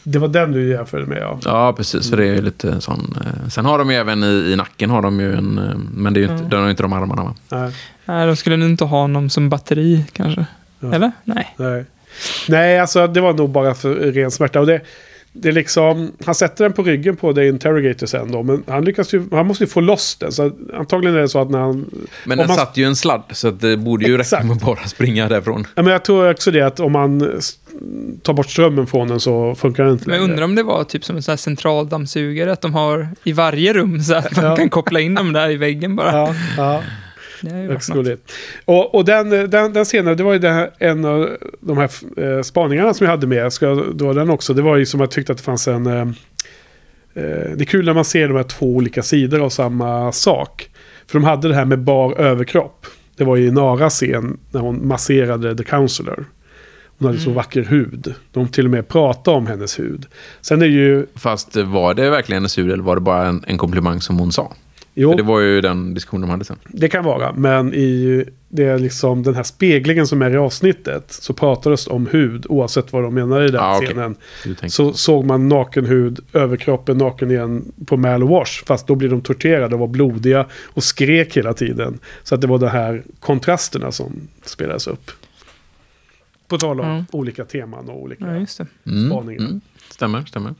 Det 0.08 0.18
var 0.18 0.28
den 0.28 0.52
du 0.52 0.68
jämförde 0.68 1.06
med 1.06 1.18
ja. 1.18 1.38
Ja, 1.44 1.72
precis. 1.72 2.10
För 2.10 2.16
det 2.16 2.24
är 2.26 2.34
ju 2.34 2.42
lite 2.42 2.80
sån... 2.80 3.16
Eh, 3.20 3.48
sen 3.48 3.64
har 3.64 3.78
de 3.78 3.90
ju 3.90 3.96
även 3.96 4.24
i, 4.24 4.26
i 4.52 4.56
nacken 4.56 4.90
har 4.90 5.02
de 5.02 5.20
ju 5.20 5.34
en... 5.36 5.58
Eh, 5.58 5.76
men 5.94 6.14
det 6.14 6.20
är 6.20 6.22
ju 6.22 6.32
inte, 6.32 6.42
Ja. 6.44 6.48
de 6.50 6.56
har 6.56 6.64
ju 6.64 6.70
inte 6.70 6.82
de 6.82 6.92
armarna 6.92 7.24
va? 7.24 7.34
Nej, 7.48 7.72
nej, 8.04 8.26
de 8.26 8.36
skulle 8.36 8.56
nog 8.56 8.68
inte 8.68 8.84
ha 8.84 9.00
honom 9.00 9.30
som 9.30 9.48
batteri 9.48 10.04
kanske. 10.12 10.46
Ja. 10.80 10.94
Eller? 10.94 11.12
Nej. 11.24 11.54
nej. 11.56 11.84
Nej, 12.48 12.80
alltså 12.80 13.06
det 13.06 13.20
var 13.20 13.32
nog 13.32 13.50
bara 13.50 13.74
för 13.74 13.94
ren 13.94 14.30
smärta. 14.30 14.60
Och 14.60 14.66
det, 14.66 14.80
det 15.40 15.48
är 15.48 15.52
liksom, 15.52 16.12
han 16.24 16.34
sätter 16.34 16.64
den 16.64 16.72
på 16.72 16.82
ryggen 16.82 17.16
på 17.16 17.32
The 17.32 17.46
Interrogator 17.48 18.06
sen 18.06 18.32
då. 18.32 18.42
Men 18.42 18.62
han 18.68 18.84
lyckas 18.84 19.14
ju, 19.14 19.22
han 19.30 19.46
måste 19.46 19.64
ju 19.64 19.68
få 19.68 19.80
loss 19.80 20.16
den. 20.16 20.32
Så 20.32 20.50
antagligen 20.74 21.16
är 21.16 21.20
det 21.20 21.28
så 21.28 21.40
att 21.40 21.50
när 21.50 21.58
han... 21.58 21.90
Men 22.24 22.38
den 22.38 22.46
man- 22.46 22.56
satt 22.56 22.76
ju 22.76 22.84
en 22.84 22.96
sladd, 22.96 23.22
så 23.30 23.50
det 23.50 23.76
borde 23.76 24.06
ju 24.06 24.20
Exakt. 24.20 24.32
räcka 24.32 24.46
med 24.48 24.56
att 24.56 24.62
bara 24.62 24.86
springa 24.88 25.28
därifrån. 25.28 25.66
Ja, 25.74 25.82
men 25.82 25.92
jag 25.92 26.04
tror 26.04 26.30
också 26.30 26.50
det 26.50 26.60
att 26.62 26.80
om 26.80 26.92
man 26.92 27.40
tar 28.22 28.32
bort 28.32 28.50
strömmen 28.50 28.86
från 28.86 29.08
den 29.08 29.20
så 29.20 29.54
funkar 29.54 29.84
den 29.84 29.92
inte 29.92 30.04
Men 30.08 30.14
jag 30.14 30.20
längre. 30.22 30.32
undrar 30.32 30.44
om 30.44 30.54
det 30.54 30.62
var 30.62 30.84
typ 30.84 31.04
som 31.04 31.16
en 31.16 31.22
sån 31.22 31.32
här 31.32 31.36
centraldammsugare, 31.36 32.52
att 32.52 32.60
de 32.60 32.74
har 32.74 33.08
i 33.24 33.32
varje 33.32 33.72
rum 33.72 34.00
så 34.02 34.14
att 34.14 34.36
man 34.36 34.44
Ja. 34.44 34.56
kan 34.56 34.68
koppla 34.68 35.00
in 35.00 35.14
dem 35.14 35.32
där 35.32 35.50
i 35.50 35.56
väggen 35.56 35.96
bara. 35.96 36.12
Ja, 36.12 36.34
ja. 36.56 36.82
Det. 38.02 38.16
Och, 38.64 38.94
och 38.94 39.04
den, 39.04 39.30
den, 39.30 39.72
den 39.72 39.84
scenen, 39.84 40.16
det 40.16 40.22
var 40.22 40.34
ju 40.34 40.48
här, 40.48 40.70
en 40.78 41.04
av 41.04 41.36
de 41.60 41.78
här 41.78 41.90
eh, 42.16 42.42
spaningarna 42.42 42.94
som 42.94 43.04
jag 43.04 43.10
hade 43.10 43.26
med. 43.26 43.52
Ska 43.52 43.66
jag 43.66 43.96
dra 43.96 44.12
den 44.12 44.30
också? 44.30 44.54
Det 44.54 44.62
var 44.62 44.76
ju 44.76 44.86
som 44.86 45.00
jag 45.00 45.10
tyckte 45.10 45.32
att 45.32 45.38
det 45.38 45.44
fanns 45.44 45.68
en... 45.68 45.86
Eh, 45.86 46.00
eh, 47.14 47.50
det 47.56 47.60
är 47.60 47.64
kul 47.64 47.84
när 47.84 47.94
man 47.94 48.04
ser 48.04 48.28
de 48.28 48.36
här 48.36 48.44
två 48.44 48.66
olika 48.66 49.02
sidor 49.02 49.40
av 49.40 49.48
samma 49.48 50.12
sak. 50.12 50.70
För 51.06 51.18
de 51.18 51.24
hade 51.24 51.48
det 51.48 51.54
här 51.54 51.64
med 51.64 51.78
bar 51.78 52.20
överkropp. 52.20 52.86
Det 53.16 53.24
var 53.24 53.36
ju 53.36 53.46
i 53.46 53.50
Naras 53.50 53.94
scen 53.94 54.38
när 54.50 54.60
hon 54.60 54.88
masserade 54.88 55.56
The 55.56 55.64
Counselor. 55.64 56.24
Hon 56.98 57.06
hade 57.06 57.18
så 57.20 57.30
vacker 57.30 57.64
hud. 57.64 58.14
De 58.32 58.48
till 58.48 58.64
och 58.64 58.70
med 58.70 58.88
pratade 58.88 59.36
om 59.36 59.46
hennes 59.46 59.78
hud. 59.78 60.06
Sen 60.40 60.62
är 60.62 60.66
ju... 60.66 61.06
Fast 61.14 61.56
var 61.56 61.94
det 61.94 62.10
verkligen 62.10 62.42
en 62.42 62.48
sur 62.48 62.72
eller 62.72 62.82
var 62.82 62.94
det 62.94 63.00
bara 63.00 63.26
en, 63.26 63.44
en 63.46 63.58
komplimang 63.58 64.00
som 64.00 64.18
hon 64.18 64.32
sa? 64.32 64.52
Jo, 64.98 65.10
För 65.10 65.16
det 65.16 65.22
var 65.22 65.40
ju 65.40 65.60
den 65.60 65.94
diskussionen 65.94 66.20
de 66.22 66.30
hade 66.30 66.44
sen. 66.44 66.56
Det 66.68 66.88
kan 66.88 67.04
vara, 67.04 67.32
men 67.32 67.74
i 67.74 68.24
det 68.48 68.64
är 68.64 68.78
liksom 68.78 69.22
den 69.22 69.34
här 69.34 69.42
speglingen 69.42 70.06
som 70.06 70.22
är 70.22 70.30
i 70.30 70.36
avsnittet 70.36 71.04
så 71.12 71.32
pratades 71.32 71.84
det 71.84 71.90
om 71.90 72.06
hud 72.06 72.46
oavsett 72.48 72.92
vad 72.92 73.02
de 73.02 73.14
menar 73.14 73.42
i 73.42 73.48
den 73.50 73.60
Ah, 73.60 73.80
scenen. 73.80 74.16
Tänkte- 74.44 74.70
Så 74.70 74.92
såg 74.92 75.24
man 75.24 75.48
naken 75.48 75.86
hud, 75.86 76.20
överkroppen 76.32 76.98
naken 76.98 77.30
igen 77.30 77.72
på 77.86 77.96
Mal 77.96 78.22
och 78.22 78.28
Wash. 78.28 78.64
Fast 78.66 78.86
då 78.86 78.94
blev 78.94 79.10
de 79.10 79.20
torterade 79.20 79.74
och 79.74 79.80
var 79.80 79.86
blodiga 79.86 80.46
och 80.66 80.84
skrek 80.84 81.36
hela 81.36 81.54
tiden. 81.54 81.98
Så 82.22 82.34
att 82.34 82.40
det 82.40 82.46
var 82.46 82.58
de 82.58 82.68
här 82.68 83.02
kontrasterna 83.20 83.92
som 83.92 84.12
spelades 84.44 84.86
upp. 84.86 85.10
På 86.48 86.58
tal 86.58 86.80
om 86.80 86.86
Mm. 86.90 87.04
olika 87.12 87.44
teman 87.44 87.88
och 87.88 88.02
olika 88.02 88.26
Ja, 88.26 88.36
just 88.36 88.58
det. 88.58 88.66
Mm, 88.90 89.10
spaningar. 89.10 89.40
mm. 89.40 89.60
Stämmer, 89.90 90.24
stämmer. 90.24 90.54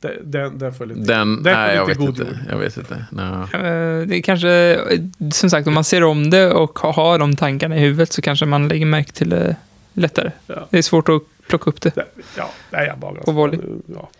Den, 0.00 0.12
den, 0.30 0.58
den 0.58 0.74
får 0.74 0.86
lite, 0.86 1.00
Den, 1.00 1.42
den 1.42 1.44
får 1.54 1.60
nej, 1.60 1.76
jag 1.76 1.88
lite 1.88 2.00
vet 2.00 2.06
god 2.06 2.08
inte. 2.20 2.22
jord. 2.22 2.36
Jag 2.50 2.58
vet 2.58 2.76
inte. 2.76 3.04
Nej. 3.10 3.24
Eh, 3.52 4.06
Det 4.06 4.16
är 4.18 4.22
kanske, 4.22 4.50
eh, 4.50 5.00
som 5.32 5.50
sagt, 5.50 5.66
om 5.68 5.74
man 5.74 5.84
ser 5.84 6.04
om 6.04 6.30
det 6.30 6.50
och 6.52 6.78
har 6.78 7.18
de 7.18 7.36
tankarna 7.36 7.76
i 7.76 7.80
huvudet 7.80 8.12
så 8.12 8.22
kanske 8.22 8.46
man 8.46 8.68
lägger 8.68 8.86
märke 8.86 9.12
till 9.12 9.28
det 9.30 9.56
lättare. 9.92 10.30
Ja. 10.46 10.66
Det 10.70 10.78
är 10.78 10.82
svårt 10.82 11.08
att 11.08 11.22
plocka 11.48 11.70
upp 11.70 11.80
det. 11.80 11.92
Ja, 12.36 12.50
nej, 12.70 12.86
jag 12.86 12.98
bara... 12.98 13.14
På 13.14 13.32
volley. 13.32 13.60
Ja. 13.86 14.10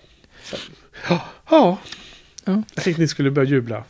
Ja. 1.09 1.20
ja. 1.51 1.78
Ja. 2.44 2.62
Jag 2.74 2.85
tänkte 2.85 3.02
ni 3.02 3.09
skulle 3.09 3.31
börja 3.31 3.48
jubla. 3.51 3.85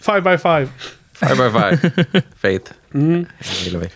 Five 0.00 0.20
by 0.20 0.38
five. 0.38 0.68
Five 1.12 1.34
by 1.36 1.50
five. 1.58 1.90
Fate. 2.36 2.72
Mm. 2.94 3.26
Det 3.38 3.64
gillar 3.64 3.80
vi. 3.80 3.88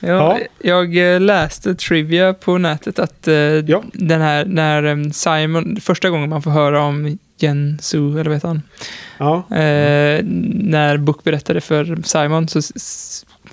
Ja, 0.00 0.08
Ja. 0.08 0.38
Jag 0.58 1.14
eh, 1.14 1.20
läste 1.20 1.74
trivia 1.74 2.34
på 2.34 2.58
nätet 2.58 2.98
att 2.98 3.28
eh, 3.28 3.34
Ja. 3.34 3.82
den 3.92 4.20
här, 4.20 4.44
när 4.44 4.82
eh, 4.84 5.10
Simon, 5.10 5.76
första 5.80 6.10
gången 6.10 6.28
man 6.28 6.42
får 6.42 6.50
höra 6.50 6.82
om 6.82 7.18
Jensu, 7.38 8.12
eller 8.12 8.24
vad 8.24 8.34
heter 8.34 8.48
han? 8.48 8.62
Ja. 9.18 9.36
Eh, 9.56 10.24
när 10.54 10.96
Book 10.96 11.24
berättade 11.24 11.60
för 11.60 11.98
Simon 12.04 12.48
så 12.48 12.60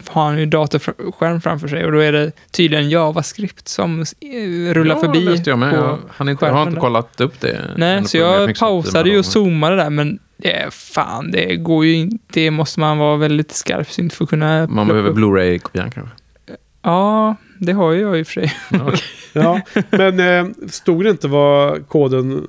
har 0.07 0.23
han 0.25 0.39
ju 0.39 0.45
datorskärm 0.45 1.41
framför 1.41 1.67
sig 1.67 1.85
och 1.85 1.91
då 1.91 1.99
är 1.99 2.11
det 2.11 2.31
tydligen 2.51 2.89
JavaScript 2.89 3.67
som 3.67 4.05
rullar 4.73 4.95
ja, 4.95 5.01
förbi. 5.01 5.19
läste 5.19 5.49
jag 5.49 5.59
med. 5.59 5.73
Jag, 5.73 5.99
han 6.09 6.29
inte, 6.29 6.45
jag 6.45 6.53
har 6.53 6.67
inte 6.67 6.79
kollat 6.79 7.21
upp 7.21 7.39
det. 7.39 7.61
Nej, 7.77 8.05
så 8.05 8.17
jag 8.17 8.55
pausade 8.59 9.09
ju 9.09 9.19
och 9.19 9.25
zoomade 9.25 9.75
där, 9.75 9.89
men 9.89 10.19
eh, 10.43 10.69
fan, 10.69 11.31
det 11.31 11.55
går 11.55 11.85
ju 11.85 11.95
inte. 11.95 12.17
Det 12.33 12.51
måste 12.51 12.79
man 12.79 12.97
vara 12.97 13.17
väldigt 13.17 13.51
skarpsynt 13.51 14.13
för 14.13 14.23
att 14.23 14.29
kunna... 14.29 14.67
Man 14.67 14.87
behöver. 14.87 15.11
Blu-ray-kopian 15.11 15.91
kanske. 15.91 16.15
Ja, 16.83 17.35
det 17.59 17.71
har 17.73 17.91
ju 17.91 18.01
jag 18.01 18.19
i 18.19 18.23
och 18.23 18.27
för 18.27 18.33
sig. 18.33 18.53
Ja, 18.71 18.87
okej. 18.87 18.99
ja. 19.33 19.61
Men 19.89 20.19
eh, 20.19 20.45
stod 20.69 21.03
det 21.03 21.09
inte 21.09 21.27
vad 21.27 21.87
koden 21.87 22.47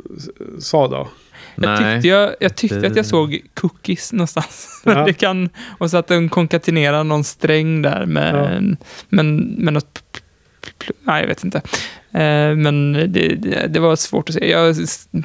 sa 0.59 0.89
då? 0.89 1.09
Jag 1.56 1.81
Nej. 1.81 1.94
tyckte, 1.94 2.09
jag, 2.09 2.35
jag 2.40 2.55
tyckte 2.56 2.78
Det- 2.81 2.86
att 2.86 2.97
jag 2.97 3.06
såg 3.06 3.40
cookies 3.55 4.12
någonstans. 4.12 4.82
Ja. 4.85 5.05
det 5.05 5.12
kan, 5.12 5.48
och 5.78 5.90
så 5.90 5.97
att 5.97 6.06
den 6.06 6.28
konkatenerar 6.28 7.05
någon 7.05 7.24
sträng 7.24 7.82
där 7.82 8.06
med, 8.06 8.35
Ja. 8.35 8.48
en- 8.48 8.77
men, 9.09 9.36
med 9.39 9.73
något... 9.73 10.01
Nej, 11.02 11.20
jag 11.20 11.28
vet 11.28 11.44
inte. 11.44 11.59
Eh, 12.12 12.55
men 12.56 12.93
det, 12.93 13.09
det, 13.35 13.66
det 13.69 13.81
var 13.81 13.97
svårt 13.97 14.28
att 14.28 14.35
se. 14.35 14.51
Jag 14.51 14.77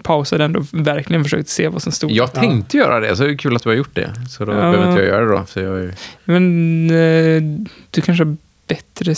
pausade 0.03 0.43
ändå 0.45 0.65
verkligen 0.73 1.23
försökte 1.23 1.51
se 1.51 1.67
vad 1.67 1.81
som 1.81 1.91
stod. 1.91 2.11
Jag 2.11 2.33
tänkte 2.33 2.77
göra 2.77 2.99
det, 2.99 3.15
så 3.15 3.23
det 3.23 3.31
är 3.31 3.37
kul 3.37 3.55
att 3.55 3.63
du 3.63 3.69
har 3.69 3.75
gjort 3.75 3.95
det. 3.95 4.13
Så 4.29 4.45
då 4.45 4.51
Ja. 4.51 4.55
behöver 4.55 4.89
inte 4.89 5.01
jag 5.01 5.07
göra 5.09 5.25
det 5.25 5.31
då. 5.31 5.45
Så 5.47 5.59
jag 5.59 5.79
är. 5.79 5.93
Men 6.25 6.89
eh, 6.89 7.41
du 7.91 8.01
kanske 8.01 8.35
bättre 8.69 9.15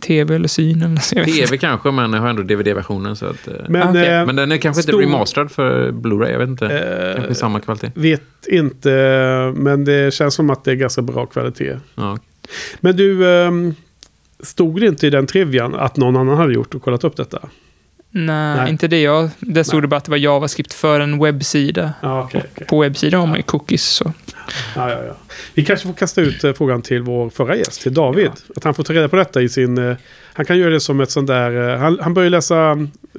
tv 0.00 0.34
eller 0.34 0.48
syn 0.48 0.82
eller 0.82 0.96
så. 1.00 1.14
Jag 1.18 1.24
vet 1.24 1.34
inte. 1.34 1.46
TV 1.46 1.58
kanske, 1.58 1.90
men 1.90 2.12
jag 2.12 2.20
har 2.20 2.28
ändå 2.28 2.42
DVD-versionen. 2.42 3.16
Så 3.16 3.26
att, 3.26 3.48
eh, 3.48 3.54
Men, 3.68 3.88
Okej. 3.88 4.06
eh, 4.08 4.26
men 4.26 4.36
den 4.36 4.52
är 4.52 4.56
kanske 4.56 4.82
stor- 4.82 5.02
inte 5.02 5.14
remasterad 5.14 5.50
för 5.50 5.92
Blu-ray, 5.92 6.30
jag 6.32 6.38
vet 6.38 6.48
inte. 6.48 6.66
eh, 6.66 7.14
kanske 7.16 7.34
samma 7.34 7.60
kvalitet. 7.60 7.90
vet 7.94 8.22
inte, 8.48 8.90
men 9.56 9.84
det 9.84 10.14
känns 10.14 10.34
som 10.34 10.50
att 10.50 10.64
det 10.64 10.70
är 10.70 10.74
ganska 10.74 11.02
bra 11.02 11.26
kvalitet. 11.26 11.76
Ja. 11.94 12.18
Men 12.80 12.96
du, 12.96 13.30
ehm, 13.34 13.74
Stod 14.40 14.80
det 14.80 14.86
inte 14.86 15.06
i 15.06 15.10
den 15.10 15.26
trivian 15.26 15.74
att 15.74 15.96
någon 15.96 16.16
annan 16.16 16.36
hade 16.36 16.52
gjort 16.54 16.74
och 16.74 16.82
kollat 16.82 17.04
upp 17.04 17.16
detta? 17.16 17.38
Nej, 18.10 18.56
Nej. 18.56 18.70
inte 18.70 18.88
det 18.88 19.00
jag... 19.02 19.30
Där 19.38 19.62
stod 19.62 19.74
Nej. 19.74 19.82
det 19.82 19.88
bara 19.88 19.96
att 19.96 20.04
det 20.04 20.10
var 20.10 20.18
JavaScript 20.18 20.72
för 20.74 21.00
en 21.00 21.18
webbsida. 21.24 21.92
Ja, 22.00 22.22
okej. 22.22 22.42
okej. 22.54 22.66
På 22.66 22.80
webbsidan 22.80 23.20
har 23.20 23.26
man 23.26 23.36
ju 23.36 23.42
cookies. 23.42 23.82
Så. 23.88 24.12
Ja, 24.76 24.90
ja, 24.90 25.04
ja. 25.06 25.16
Vi 25.54 25.64
kanske 25.64 25.86
får 25.86 25.94
kasta 25.94 26.20
ut 26.20 26.44
eh, 26.44 26.52
frågan 26.52 26.82
till 26.82 27.02
vår 27.02 27.30
förra 27.30 27.56
gäst, 27.56 27.82
till 27.82 27.94
David. 27.94 28.30
Att 28.56 28.64
han 28.64 28.74
får 28.74 28.82
ta 28.84 28.92
reda 28.92 29.08
på 29.08 29.16
detta 29.16 29.42
i 29.42 29.48
sin... 29.48 29.78
eh, 29.78 29.96
Han 30.32 30.46
kan 30.46 30.58
göra 30.58 30.70
det 30.70 30.80
som 30.80 31.00
ett 31.00 31.10
sånt 31.10 31.26
där... 31.26 31.70
eh, 31.74 31.78
Han, 31.78 31.98
han 32.02 32.14
börjar 32.14 32.30
läsa, 32.30 32.70
eh, 32.70 32.76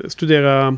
studera 0.07 0.77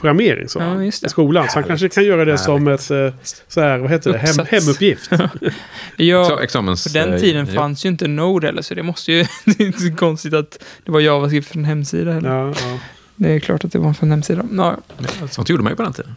programmering 0.00 0.48
så, 0.48 0.58
Ja, 0.58 0.82
just 0.84 1.00
det. 1.02 1.06
i 1.06 1.10
skolan. 1.10 1.48
Så 1.48 1.54
han 1.54 1.64
kanske 1.64 1.88
kan 1.88 2.04
göra 2.04 2.24
det 2.24 2.38
som 2.38 2.68
ett... 2.68 2.90
eh, 2.90 3.12
Så 3.48 3.60
här, 3.60 3.78
vad 3.78 3.90
heter 3.90 4.12
det? 4.12 4.18
Hem, 4.18 4.46
hemuppgift. 4.50 5.10
Ja, 5.96 6.24
Så, 6.24 6.38
examens... 6.38 6.84
på 6.92 6.98
den 6.98 7.20
tiden 7.20 7.46
ja. 7.46 7.54
fanns 7.54 7.84
ju 7.84 7.88
inte 7.88 8.08
Node 8.08 8.46
heller, 8.46 8.62
så 8.62 8.74
det 8.74 8.82
måste 8.82 9.12
ju... 9.12 9.22
det 9.44 9.60
är 9.62 9.66
inte 9.66 9.80
så 9.80 9.94
konstigt 9.96 10.34
att 10.34 10.62
det 10.84 10.92
var 10.92 11.00
JavaScript 11.00 11.48
för 11.48 11.56
en 11.58 11.64
hemsida 11.64 12.12
heller. 12.12 12.28
Ja, 12.30 12.46
ja. 12.48 12.78
Det 13.16 13.28
är 13.32 13.38
klart 13.40 13.64
att 13.64 13.72
det 13.72 13.78
var 13.78 13.92
för 13.92 14.06
en 14.06 14.10
hemsida. 14.10 14.44
Ja, 14.52 14.76
Ja, 15.20 15.28
Sånt 15.28 15.48
gjorde 15.48 15.62
man 15.62 15.72
ju 15.72 15.76
på 15.76 15.82
den 15.82 15.92
tiden. 15.92 16.16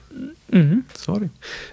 mm. 0.53 0.83
Det. 1.19 1.29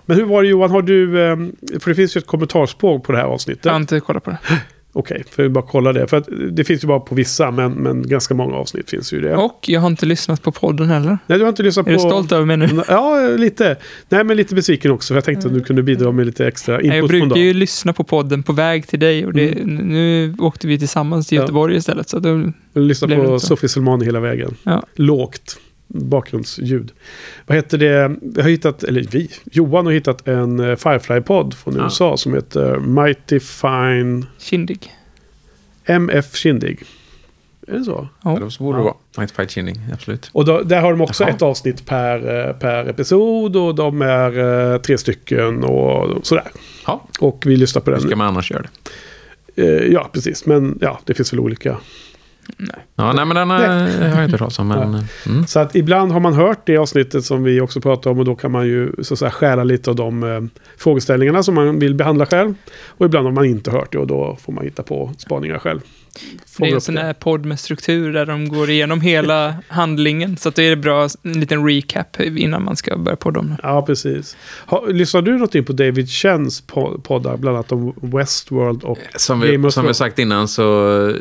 Men 0.06 0.16
hur 0.16 0.24
var 0.24 0.42
det 0.42 0.48
Johan? 0.48 0.70
Har 0.70 0.82
du... 0.82 1.20
eh, 1.24 1.36
För 1.80 1.88
det 1.90 1.94
finns 1.94 2.16
ju 2.16 2.18
ett 2.18 2.26
kommentarspråk 2.26 3.04
på 3.04 3.12
det 3.12 3.18
här 3.18 3.24
avsnittet. 3.24 3.64
Jag 3.64 3.72
har 3.72 3.80
inte 3.80 4.00
kollat 4.00 4.24
på 4.24 4.30
det. 4.30 4.38
Okej, 4.98 5.24
för 5.30 5.42
vi 5.42 5.48
bara 5.48 5.64
kolla 5.68 5.92
det. 5.92 6.06
För 6.06 6.16
att 6.16 6.28
det 6.50 6.64
finns 6.64 6.84
ju 6.84 6.88
bara 6.88 7.00
på 7.00 7.14
vissa, 7.14 7.50
men, 7.50 7.72
men 7.72 8.08
ganska 8.08 8.34
många 8.34 8.56
avsnitt 8.56 8.90
finns 8.90 9.12
ju 9.12 9.20
det. 9.20 9.36
Och 9.36 9.64
jag 9.68 9.80
har 9.80 9.86
inte 9.86 10.06
lyssnat 10.06 10.42
på 10.42 10.52
podden 10.52 10.88
heller. 10.88 11.18
Nej, 11.26 11.38
du 11.38 11.44
har 11.44 11.48
inte 11.48 11.62
lyssnat 11.62 11.86
Är 11.86 11.90
på... 11.96 12.02
du 12.02 12.08
stolt 12.08 12.32
över 12.32 12.44
mig 12.44 12.56
nu? 12.56 12.82
Ja, 12.88 13.28
lite. 13.36 13.76
Nej, 14.08 14.24
men 14.24 14.36
lite 14.36 14.54
besviken 14.54 14.90
också. 14.90 15.08
För 15.08 15.14
jag 15.14 15.24
tänkte 15.24 15.48
att 15.48 15.54
du 15.54 15.60
kunde 15.60 15.82
bidra 15.82 16.12
med 16.12 16.26
lite 16.26 16.46
extra 16.46 16.76
Nej, 16.76 16.86
jag 16.86 16.96
input 16.96 17.10
från 17.10 17.28
brukar 17.28 17.40
ju 17.40 17.54
lyssna 17.54 17.92
på 17.92 18.04
podden 18.04 18.42
på 18.42 18.52
väg 18.52 18.86
till 18.86 19.00
dig 19.00 19.26
och 19.26 19.32
det, 19.32 19.64
nu 19.64 20.34
åkte 20.38 20.66
vi 20.66 20.78
tillsammans 20.78 21.26
till 21.26 21.36
Ja. 21.36 21.42
Göteborg 21.42 21.76
istället. 21.76 22.08
Så 22.08 22.18
då, 22.18 22.52
Lyssna 22.74 23.08
det 23.08 23.16
på. 23.16 23.38
Sofie 23.38 23.68
Selmani 23.68 24.04
hela 24.04 24.20
vägen. 24.20 24.54
Ja. 24.62 24.82
Lågt 24.94 25.58
bakgrundsljud. 25.86 26.92
Vad 27.46 27.56
heter 27.56 27.78
det? 27.78 28.16
Jag 28.36 28.42
har 28.42 28.50
hittat, 28.50 28.82
eller 28.84 29.02
vi, 29.10 29.30
Johan 29.44 29.86
har 29.86 29.92
hittat 29.92 30.28
en 30.28 30.60
eh, 30.60 30.76
Firefly-podd 30.76 31.54
från 31.54 31.76
Ja. 31.76 31.82
USA 31.84 32.16
som 32.16 32.34
heter 32.34 32.78
Mighty 32.78 33.40
Fine 33.40 34.26
kindig. 34.38 34.92
MF 35.84 36.34
Kindig. 36.36 36.82
Är 37.68 37.78
det 37.78 37.84
så? 37.84 38.08
Ja. 38.24 38.50
Så 38.50 38.64
borde 38.64 38.78
det 38.78 38.84
vara. 38.84 38.94
Night 39.18 39.30
Fight 39.30 39.50
Chinning, 39.50 39.76
absolut. 39.92 40.30
Och 40.32 40.44
då, 40.44 40.62
där 40.62 40.80
har 40.80 40.90
de 40.90 41.00
också 41.00 41.24
Jaha. 41.24 41.30
ett 41.30 41.42
avsnitt 41.42 41.86
per, 41.86 42.46
eh, 42.48 42.52
per 42.52 42.86
episod 42.88 43.56
och 43.56 43.74
de 43.74 44.02
är 44.02 44.38
eh, 44.74 44.78
tre 44.80 44.98
stycken 44.98 45.64
och 45.64 46.26
sådär. 46.26 46.44
Ja, 46.86 47.08
Och 47.20 47.42
vi 47.46 47.56
lyssnar 47.56 47.82
på 47.82 47.90
hur 47.90 47.98
den. 47.98 48.06
ska 48.08 48.16
man 48.16 48.26
annars 48.26 48.50
göra 48.50 48.62
det? 48.62 48.68
Eh, 49.62 49.92
ja, 49.92 50.10
precis. 50.12 50.46
Men 50.46 50.78
ja, 50.80 51.00
det 51.04 51.14
finns 51.14 51.32
väl 51.32 51.40
olika. 51.40 51.76
Ja, 52.96 53.12
nej, 53.12 53.24
men 53.26 53.36
den 53.36 53.50
eh, 53.50 53.56
har 53.56 53.58
jag 53.58 54.24
inte 54.24 54.32
hört 54.32 54.38
talas 54.38 54.58
om. 54.58 54.68
Men, 54.68 54.94
eh, 54.94 55.04
mm. 55.26 55.46
Så 55.46 55.58
att 55.58 55.74
ibland 55.74 56.12
har 56.12 56.20
man 56.20 56.34
hört 56.34 56.66
det 56.66 56.76
avsnittet 56.76 57.24
som 57.24 57.42
vi 57.42 57.60
också 57.60 57.80
pratar 57.80 58.10
om 58.10 58.18
och 58.18 58.24
då 58.24 58.34
kan 58.34 58.52
man 58.52 58.66
ju 58.66 58.92
så 59.02 59.14
att 59.14 59.18
säga 59.18 59.30
stjäla 59.30 59.64
lite 59.64 59.90
av 59.90 59.96
de 59.96 60.22
eh, 60.22 60.40
frågeställningarna 60.78 61.42
som 61.42 61.54
man 61.54 61.78
vill 61.78 61.94
behandla 61.94 62.26
själv. 62.26 62.54
Och 62.86 63.06
ibland 63.06 63.26
har 63.26 63.32
man 63.32 63.44
inte 63.44 63.70
hört 63.70 63.92
det 63.92 63.98
och 63.98 64.06
då 64.06 64.36
får 64.40 64.52
man 64.52 64.64
hitta 64.64 64.82
på 64.82 65.12
spaningar 65.18 65.58
själv. 65.58 65.80
Det 66.58 66.66
är 66.70 66.74
en 66.74 66.80
sån 66.80 66.94
det. 66.94 67.00
här 67.00 67.12
podd 67.12 67.46
med 67.46 67.60
struktur 67.60 68.12
där 68.12 68.26
de 68.26 68.48
går 68.48 68.70
igenom 68.70 69.00
hela 69.00 69.54
handlingen. 69.68 70.36
Så 70.36 70.48
att 70.48 70.54
det 70.54 70.62
är 70.62 70.76
bra, 70.76 71.08
en 71.22 71.32
liten 71.40 71.66
recap 71.68 72.20
innan 72.20 72.64
man 72.64 72.76
ska 72.76 72.96
börja 72.96 73.16
podda 73.16 73.40
om 73.40 73.48
det. 73.48 73.56
Ja, 73.62 73.82
precis. 73.82 74.36
Har, 74.66 74.92
lyssnar 74.92 75.22
du 75.22 75.38
något 75.38 75.54
in 75.54 75.64
på 75.64 75.72
David 75.72 76.08
Chens 76.10 76.64
po- 76.66 77.00
poddar, 77.00 77.36
bland 77.36 77.56
annat 77.56 77.72
om 77.72 77.94
Westworld 78.00 78.82
och 78.84 78.98
Som 79.16 79.40
Game 79.40 79.56
vi, 79.56 79.66
of 79.68 79.72
som 79.74 79.86
vi 79.86 79.94
sagt 79.94 80.18
innan 80.18 80.48
så 80.48 80.62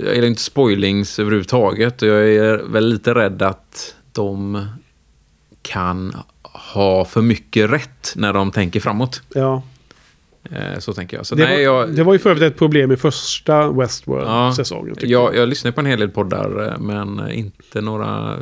jag 0.06 0.16
gillar 0.16 0.28
inte 0.28 0.42
spoilings 0.42 1.20
överhuvudtaget. 1.20 2.02
Och 2.02 2.08
jag 2.08 2.30
är 2.30 2.72
väl 2.72 2.88
lite 2.90 3.14
rädd 3.14 3.42
att 3.42 3.96
de 4.12 4.66
kan 5.62 6.16
ha 6.42 7.06
för 7.06 7.22
mycket 7.22 7.70
rätt 7.72 8.14
när 8.16 8.34
de 8.34 8.52
tänker 8.52 8.80
framåt. 8.80 9.22
Ja, 9.34 9.54
Eh, 9.56 9.62
Så 10.80 10.94
tänker 10.94 11.18
jag. 11.18 11.26
Så 11.26 11.36
det, 11.36 11.44
nej, 11.44 11.68
var, 11.68 11.74
jag, 11.74 11.96
det 11.96 12.04
var 12.04 12.14
ju 12.14 12.20
för 12.20 12.30
övrigt 12.30 12.52
ett 12.52 12.58
problem 12.60 12.92
i 12.92 12.96
första 12.96 13.56
Ja, 13.56 13.72
Westworld-säsongen. 13.72 14.96
tycker 14.96 15.08
jag, 15.08 15.36
jag 15.36 15.50
lyssnar 15.50 15.72
på 15.72 15.80
en 15.82 15.86
hel 15.86 16.00
del 16.00 16.10
poddar, 16.10 16.68
eh, 16.68 16.80
men 16.80 17.32
inte 17.32 17.82
några... 17.82 18.34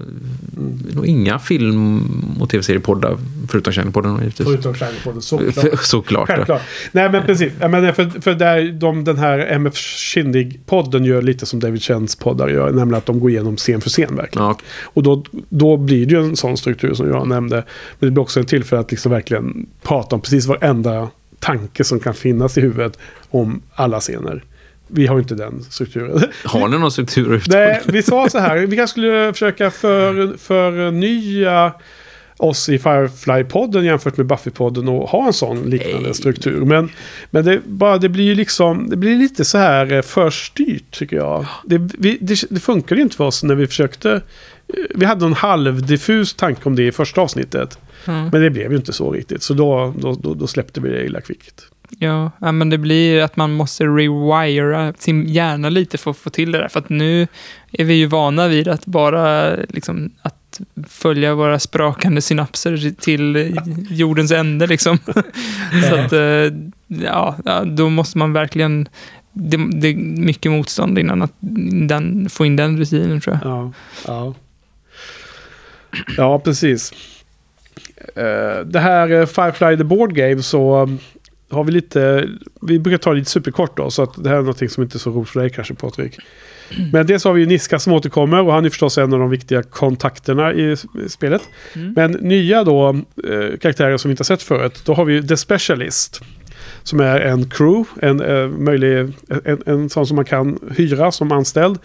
Nog 0.94 1.06
inga 1.06 1.40
film 1.40 2.02
och 2.40 2.50
tv-seriepoddar, 2.50 3.18
förutom 3.50 3.74
givetvis. 3.74 4.48
Förutom 4.48 4.74
Shiny-podden, 4.74 5.20
såklart. 5.20 5.80
Såklart. 5.84 6.30
ja. 6.30 6.36
Självklart. 6.36 6.62
Nej 6.92 7.10
men 7.10 7.24
precis. 7.26 7.54
Menar, 7.60 7.92
för, 7.92 8.22
för 8.22 8.34
där 8.34 8.72
de, 8.72 9.04
den 9.04 9.18
här 9.18 9.40
MF 9.40 9.74
Kindig-podden 9.76 11.06
gör 11.06 11.22
lite 11.22 11.46
som 11.46 11.60
David 11.60 11.84
Chens 11.84 12.16
poddar 12.16 12.48
gör. 12.48 12.72
Nämligen 12.72 12.98
att 12.98 13.06
de 13.06 13.20
går 13.20 13.30
igenom 13.30 13.58
scen 13.58 13.82
för 13.82 13.90
scen 13.90 14.16
verkligen. 14.16 14.46
Ja, 14.46 14.52
okej. 14.52 14.68
Och 14.84 15.04
då, 15.04 15.24
då 15.50 15.78
blir 15.78 16.06
det 16.06 16.14
ju 16.14 16.20
en 16.22 16.36
sån 16.36 16.58
struktur 16.58 16.94
som 16.94 17.08
jag 17.08 17.28
nämnde. 17.28 17.56
Men 18.00 18.08
det 18.08 18.12
blir 18.12 18.22
också 18.22 18.40
en 18.40 18.46
tillfälle 18.46 18.80
att 18.80 18.92
liksom 18.92 19.12
verkligen 19.12 19.66
prata 19.84 20.16
om 20.16 20.22
precis 20.22 20.46
varenda 20.46 21.10
tanke 21.44 21.84
som 21.84 22.00
kan 22.00 22.14
finnas 22.14 22.58
i 22.58 22.62
huvudet 22.62 23.00
om 23.30 23.62
alla 23.76 24.00
scener. 24.00 24.44
Vi 24.88 25.08
har 25.08 25.20
inte 25.20 25.36
den 25.36 25.64
strukturen. 25.64 26.24
Har 26.46 26.68
ni 26.68 26.80
någon 26.80 26.92
struktur 26.92 27.22
överhuvudtaget? 27.26 27.86
Nej, 27.86 27.94
vi 27.96 28.04
sa 28.04 28.30
så 28.30 28.40
här. 28.40 28.58
Vi 28.58 28.76
kanske 28.78 28.92
skulle 28.92 29.34
försöka 29.34 29.72
för, 29.72 30.38
förnya 30.38 31.74
oss 32.38 32.70
i 32.70 32.78
Firefly-podden 32.78 33.82
jämfört 33.84 34.18
med 34.18 34.26
Buffy-podden 34.26 34.90
och 34.90 35.10
ha 35.10 35.28
en 35.28 35.34
sån 35.34 35.70
liknande 35.70 36.00
Nej. 36.02 36.14
struktur. 36.14 36.66
Men, 36.66 36.90
men 37.32 37.46
det, 37.46 37.62
bara, 37.66 37.98
det 37.98 38.10
blir 38.10 38.24
ju 38.24 38.36
liksom, 38.36 38.90
det 38.90 38.96
blir 38.96 39.18
lite 39.18 39.46
så 39.46 39.58
här 39.58 39.92
eh, 39.94 40.02
förstyrt 40.02 40.92
tycker 41.00 41.16
jag. 41.16 41.46
Det, 41.66 41.78
vi, 41.98 42.18
det, 42.22 42.44
det 42.50 42.60
funkar 42.60 42.96
ju 42.96 43.02
inte 43.02 43.16
för 43.16 43.24
oss 43.24 43.44
när 43.44 43.56
vi 43.56 43.68
försökte. 43.68 44.12
eh, 44.12 44.22
Vi 44.96 45.06
hade 45.06 45.26
en 45.26 45.34
halvdiffus 45.34 46.34
tanke 46.34 46.62
om 46.64 46.76
det 46.76 46.84
i 46.88 46.92
första 46.92 47.22
avsnittet. 47.22 47.78
Mm. 48.08 48.30
Men 48.32 48.42
det 48.42 48.50
blev 48.50 48.72
ju 48.72 48.78
inte 48.78 48.94
så 48.94 49.12
riktigt. 49.12 49.44
Så 49.44 49.54
då, 49.54 49.94
då, 49.98 50.14
då, 50.14 50.34
då 50.34 50.48
släppte 50.48 50.82
vi 50.82 50.90
det 50.90 51.06
illa 51.06 51.22
kvickt. 51.22 51.68
Ja, 52.00 52.32
ja, 52.40 52.52
men 52.52 52.70
det 52.70 52.78
blir 52.78 53.22
att 53.22 53.36
man 53.36 53.54
måste 53.54 53.84
rewira 53.84 54.94
sin 54.98 55.28
hjärna 55.28 55.70
lite 55.70 55.98
för 55.98 56.12
att 56.12 56.18
få 56.18 56.30
till 56.30 56.52
det 56.52 56.58
där. 56.58 56.68
För 56.68 56.80
att 56.80 56.90
nu 56.90 57.28
är 57.72 57.86
vi 57.86 57.94
ju 57.94 58.06
vana 58.06 58.48
vid 58.48 58.68
att 58.68 58.86
bara 58.86 59.56
liksom, 59.56 60.12
att 60.22 60.62
följa 60.88 61.36
våra 61.36 61.60
sprakande 61.60 62.22
synapser 62.22 62.94
till 63.00 63.56
jordens 63.90 64.32
ände 64.32 64.68
liksom. 64.68 64.98
Så 65.90 65.96
att, 65.96 66.14
eh, 66.14 66.58
ja, 66.88 67.36
ja, 67.46 67.64
då 67.66 67.90
måste 67.90 68.18
man 68.18 68.34
verkligen... 68.34 68.88
Det, 69.36 69.58
det 69.72 69.88
är 69.88 69.96
mycket 69.96 70.52
motstånd 70.52 71.00
innan 71.00 71.22
att 71.22 71.34
den, 71.40 72.30
få 72.30 72.46
in 72.46 72.56
den 72.56 72.78
rutinen 72.78 73.22
tror 73.22 73.40
jag. 73.42 73.52
Ja, 73.52 73.72
ja. 74.08 74.34
ja 76.18 76.40
precis. 76.40 76.94
Eh, 78.16 78.66
det 78.66 78.80
här 78.80 79.12
eh, 79.12 79.26
Firefly 79.26 79.78
the 79.78 79.84
Board 79.84 80.16
Game 80.16 80.44
så 80.44 80.82
um, 80.82 81.00
har 81.50 81.64
vi 81.64 81.72
lite, 81.72 82.30
vi 82.62 82.80
brukar 82.80 82.98
ta 82.98 83.10
det 83.10 83.20
lite 83.20 83.32
superkort 83.32 83.78
då, 83.78 83.92
så 83.92 84.04
att 84.04 84.24
det 84.24 84.30
här 84.30 84.36
är 84.36 84.42
någonting 84.42 84.70
som 84.70 84.84
inte 84.84 84.98
är 84.98 85.00
så 85.00 85.10
roligt 85.10 85.30
för 85.30 85.40
dig 85.40 85.50
kanske 85.50 85.74
Patrik. 85.74 86.18
Men 86.92 87.08
dels 87.08 87.24
har 87.24 87.34
vi 87.34 87.42
ju 87.42 87.48
Niska 87.48 87.80
som 87.80 87.94
återkommer 87.94 88.42
och 88.42 88.54
han 88.54 88.66
är 88.66 88.70
förstås 88.70 88.98
en 88.98 89.14
av 89.14 89.20
de 89.20 89.30
viktiga 89.30 89.64
kontakterna 89.64 90.54
i 90.54 90.76
spelet. 91.08 91.42
Mm. 91.76 91.94
Men 91.96 92.12
nya 92.12 92.64
då, 92.64 92.90
eh, 92.90 93.58
karaktärer 93.62 93.98
som 93.98 94.10
vi 94.10 94.12
inte 94.12 94.22
har 94.22 94.26
sett 94.26 94.42
förut, 94.42 94.82
då 94.86 94.94
har 94.94 95.06
vi 95.06 95.14
ju 95.14 95.24
The 95.24 95.38
Specialist. 95.38 96.22
Som 96.84 97.00
är 97.00 97.20
en 97.20 97.50
crew, 97.50 97.90
en, 98.02 98.22
eh, 98.22 98.48
möjlig, 98.48 99.14
en, 99.46 99.64
en 99.66 99.90
sån 99.90 100.08
som 100.08 100.16
man 100.16 100.26
kan 100.26 100.60
hyra 100.78 101.12
som 101.12 101.32
anställd 101.32 101.80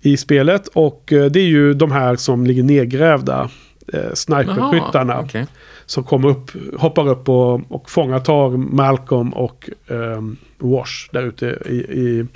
i 0.00 0.16
spelet. 0.16 0.68
Och 0.68 1.12
eh, 1.12 1.26
det 1.26 1.40
är 1.40 1.46
ju 1.46 1.74
de 1.74 1.92
här 1.92 2.16
som 2.16 2.46
ligger 2.46 2.62
nedgrävda, 2.62 3.50
eh, 3.92 4.12
sniperskyttarna. 4.14 5.20
Okej. 5.20 5.46
Som 5.86 6.04
kommer 6.04 6.28
upp, 6.28 6.50
hoppar 6.78 7.08
upp 7.08 7.28
och, 7.28 7.60
och 7.68 7.90
fångar, 7.90 8.20
tar 8.20 8.50
Malcolm 8.56 9.32
och 9.32 9.70
ehm, 9.88 10.36
Wash 10.58 11.08
där 11.12 11.22
ute 11.22 11.46
i, 11.66 11.74
i, 11.74 12.26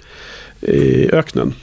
i 0.73 1.11
öknen. 1.13 1.55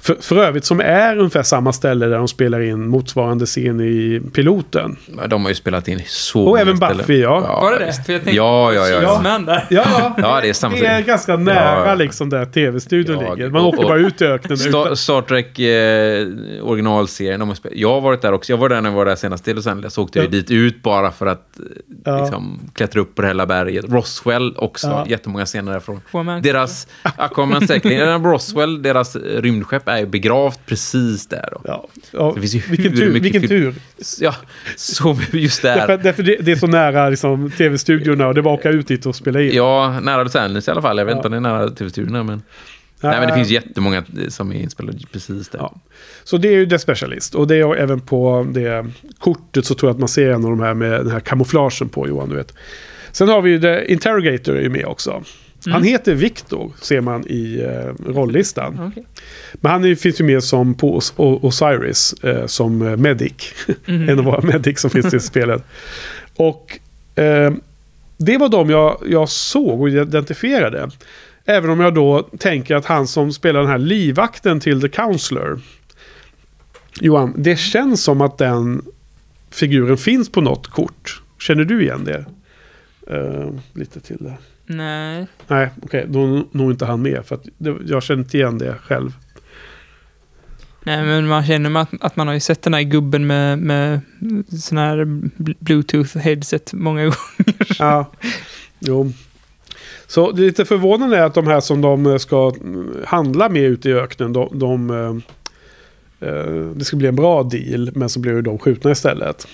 För, 0.00 0.14
för 0.20 0.36
övrigt 0.36 0.64
som 0.64 0.80
är 0.80 1.16
ungefär 1.16 1.42
samma 1.42 1.72
ställe 1.72 2.06
där 2.06 2.16
de 2.18 2.28
spelar 2.28 2.60
in 2.60 2.88
motsvarande 2.88 3.46
scen 3.46 3.80
i 3.80 4.20
piloten. 4.34 4.96
De 5.28 5.42
har 5.42 5.48
ju 5.48 5.54
spelat 5.54 5.88
in 5.88 6.02
så 6.06 6.42
Och 6.46 6.58
även 6.60 6.76
ställen. 6.76 6.96
Buffy, 6.96 7.20
ja. 7.20 7.40
Var 7.40 7.72
det 7.72 7.78
det? 7.86 7.92
För 7.92 8.12
jag 8.12 8.22
tänkte- 8.24 8.36
ja, 8.36 8.72
ja, 8.72 8.88
ja. 8.88 9.02
ja. 9.24 9.38
Där. 9.38 9.66
Ja, 9.70 10.14
Ja, 10.18 10.40
det 10.40 10.48
är 10.48 10.52
samma 10.52 10.76
Det 10.76 10.86
är 10.86 11.02
ganska 11.02 11.36
nära 11.36 11.88
Ja. 11.88 11.94
liksom 11.94 12.30
där 12.30 12.44
tv-studion 12.44 13.20
Ja, 13.24 13.34
ligger. 13.34 13.50
Man 13.50 13.62
och- 13.62 13.68
åker 13.68 13.78
och- 13.82 13.88
bara 13.88 13.98
ut 13.98 14.20
i 14.22 14.24
öknen. 14.24 14.58
Star, 14.58 14.68
utan- 14.68 14.96
Star 14.96 15.22
Trek 15.22 15.58
eh, 15.58 16.64
originalserien. 16.68 17.40
De 17.40 17.48
har 17.48 17.56
spelat. 17.56 17.78
Jag 17.78 17.88
har 17.92 18.00
varit 18.00 18.22
där 18.22 18.32
också. 18.32 18.52
Jag 18.52 18.58
var 18.58 18.68
där 18.68 18.80
när 18.80 18.90
jag 18.90 18.96
var 18.96 19.04
där 19.06 19.16
senast 19.16 19.48
i 19.48 19.54
Los 19.54 19.66
Angeles. 19.66 19.98
åkte 19.98 20.18
jag 20.18 20.26
Ja. 20.26 20.30
dit 20.30 20.50
ut 20.50 20.82
bara 20.82 21.10
för 21.12 21.26
att 21.26 21.58
eh, 21.58 21.64
Ja. 22.04 22.20
liksom, 22.20 22.60
klättra 22.74 23.00
upp 23.00 23.14
på 23.14 23.22
det 23.22 23.28
hela 23.28 23.46
berget. 23.46 23.84
Roswell 23.88 24.54
också. 24.56 24.86
Ja. 24.86 25.04
Jättemånga 25.08 25.46
scener 25.46 25.72
därifrån. 25.72 26.00
Aquaman. 26.08 26.42
Deras, 26.42 26.86
Aquaman 27.02 27.66
säkerligen. 27.66 28.24
Roswell, 28.24 28.82
deras 28.82 29.16
eh, 29.16 29.42
rymdskepp 29.42 29.88
är 29.88 30.06
begravt 30.06 30.60
precis 30.66 31.26
där. 31.26 31.48
Då. 31.52 31.60
Ja, 31.64 31.88
ja, 32.12 32.32
Det 32.34 32.40
finns 32.40 32.54
ju 32.54 32.60
vilken 32.70 32.92
hur 32.92 32.98
tur. 32.98 33.12
mycket 33.12 33.24
Vilken 33.42 33.48
tur. 33.48 33.74
Ja, 34.20 34.34
så 34.76 35.18
just 35.32 35.62
Därför, 35.62 35.86
där. 35.96 35.98
därför 36.04 36.22
det, 36.22 36.36
det 36.40 36.52
är 36.52 36.56
så 36.56 36.66
nära 36.66 37.08
liksom, 37.08 37.50
tv-studiorna 37.50 38.26
och 38.26 38.34
det 38.34 38.40
var 38.40 38.52
åka 38.52 38.70
ut 38.70 38.88
dit 38.88 39.06
och 39.06 39.16
spela 39.16 39.42
in. 39.42 39.50
Ja, 39.54 40.00
nära 40.02 40.22
Los 40.22 40.36
Angeles 40.36 40.68
i 40.68 40.70
alla 40.70 40.82
fall. 40.82 40.98
Jag 40.98 41.04
vet 41.04 41.12
Ja. 41.12 41.16
inte 41.18 41.26
om 41.28 41.32
det 41.32 41.36
är 41.36 41.40
nära 41.40 41.70
TV-studiorna, 41.70 42.22
men... 42.22 42.42
Nej, 43.00 43.18
men 43.20 43.28
det 43.28 43.34
finns 43.34 43.48
jättemånga 43.50 44.04
som 44.28 44.52
är 44.52 44.56
inspelade 44.56 44.98
precis 45.12 45.48
där. 45.48 45.58
Ja. 45.58 45.74
Så 46.24 46.36
det 46.36 46.48
är 46.48 46.52
ju 46.52 46.66
The 46.66 46.78
Specialist. 46.78 47.34
Och 47.34 47.46
det 47.46 47.56
är 47.56 47.74
även 47.76 48.00
på 48.00 48.46
det 48.50 48.86
kortet 49.18 49.66
så 49.66 49.74
tror 49.74 49.88
jag 49.88 49.94
att 49.94 49.98
man 50.00 50.08
ser 50.08 50.30
en 50.30 50.44
av 50.44 50.50
de 50.50 50.60
här 50.60 50.74
med 50.74 50.90
den 50.92 51.10
här 51.10 51.20
kamouflagen 51.20 51.88
på 51.88 52.08
Johan, 52.08 52.28
du 52.28 52.36
vet. 52.36 52.54
Sen 53.12 53.28
har 53.28 53.42
vi 53.42 53.50
ju 53.50 53.60
The 53.60 53.92
Interrogator 53.92 54.56
är 54.56 54.60
ju 54.60 54.68
med 54.68 54.84
också. 54.86 55.22
Han 55.66 55.82
heter 55.82 56.14
Victor, 56.14 56.72
ser 56.80 57.00
man 57.00 57.26
i 57.26 57.60
eh, 57.60 58.12
rolllistan. 58.12 58.80
Okej. 58.90 59.04
Men 59.52 59.72
han 59.72 59.84
är, 59.84 59.94
finns 59.94 60.20
ju 60.20 60.24
med 60.24 60.44
som 60.44 60.74
på 60.74 61.00
Osiris, 61.16 62.12
eh, 62.12 62.46
som 62.46 62.82
eh, 62.82 62.96
medic. 62.96 63.54
en 63.86 64.18
av 64.18 64.24
våra 64.24 64.42
medic 64.42 64.80
som 64.80 64.90
finns 64.90 65.14
i 65.14 65.20
spelet. 65.20 65.64
Och 66.36 66.78
eh, 67.14 67.52
det 68.16 68.38
var 68.38 68.48
de 68.48 68.70
jag, 68.70 69.02
jag 69.06 69.28
såg 69.28 69.80
och 69.80 69.88
identifierade. 69.88 70.90
Även 71.44 71.70
om 71.70 71.80
jag 71.80 71.94
då 71.94 72.22
tänker 72.22 72.76
att 72.76 72.86
han 72.86 73.06
som 73.06 73.32
spelar 73.32 73.60
den 73.60 73.70
här 73.70 73.78
livvakten 73.78 74.60
till 74.60 74.80
The 74.80 74.88
Counselor. 74.88 75.60
Johan, 77.00 77.34
det 77.36 77.56
känns 77.56 78.04
som 78.04 78.20
att 78.20 78.38
den 78.38 78.82
figuren 79.50 79.96
finns 79.96 80.32
på 80.32 80.40
något 80.40 80.66
kort. 80.66 81.22
Känner 81.38 81.64
du 81.64 81.82
igen 81.82 82.04
det? 82.04 82.24
Eh, 83.14 83.50
lite 83.72 84.00
till 84.00 84.16
det. 84.20 84.34
Nej. 84.68 85.26
Nej, 85.46 85.68
okej. 85.82 86.06
då 86.08 86.24
är 86.24 86.44
nog 86.50 86.70
inte 86.70 86.86
han 86.86 87.02
med. 87.02 87.26
För 87.26 87.34
att 87.34 87.44
det, 87.58 87.76
jag 87.86 88.02
känner 88.02 88.22
inte 88.22 88.36
igen 88.36 88.58
det 88.58 88.74
själv. 88.82 89.12
Nej, 90.82 91.04
men 91.04 91.26
man 91.26 91.46
känner 91.46 91.80
att, 91.80 91.88
att 92.00 92.16
man 92.16 92.26
har 92.26 92.34
ju 92.34 92.40
sett 92.40 92.62
den 92.62 92.74
här 92.74 92.82
gubben 92.82 93.26
med, 93.26 93.58
med 93.58 94.00
sån 94.60 94.78
här 94.78 94.96
bl- 95.36 95.56
bluetooth-headset 95.58 96.74
många 96.74 97.02
gånger. 97.04 97.76
Ja, 97.78 98.10
jo. 98.78 99.12
Så 100.06 100.32
det 100.32 100.42
lite 100.42 100.64
förvånande 100.64 101.16
är 101.16 101.22
att 101.22 101.34
de 101.34 101.46
här 101.46 101.60
som 101.60 101.80
de 101.80 102.18
ska 102.18 102.52
mm, 102.60 102.90
handla 103.06 103.48
med 103.48 103.62
ute 103.62 103.90
i 103.90 103.92
öknen, 103.92 104.32
de, 104.32 104.58
de, 104.58 104.90
eh, 104.90 106.28
eh, 106.28 106.70
det 106.74 106.84
ska 106.84 106.96
bli 106.96 107.08
en 107.08 107.16
bra 107.16 107.42
deal, 107.42 107.90
men 107.94 108.08
så 108.08 108.20
blir 108.20 108.42
de 108.42 108.58
skjutna 108.58 108.90
istället. 108.90 109.48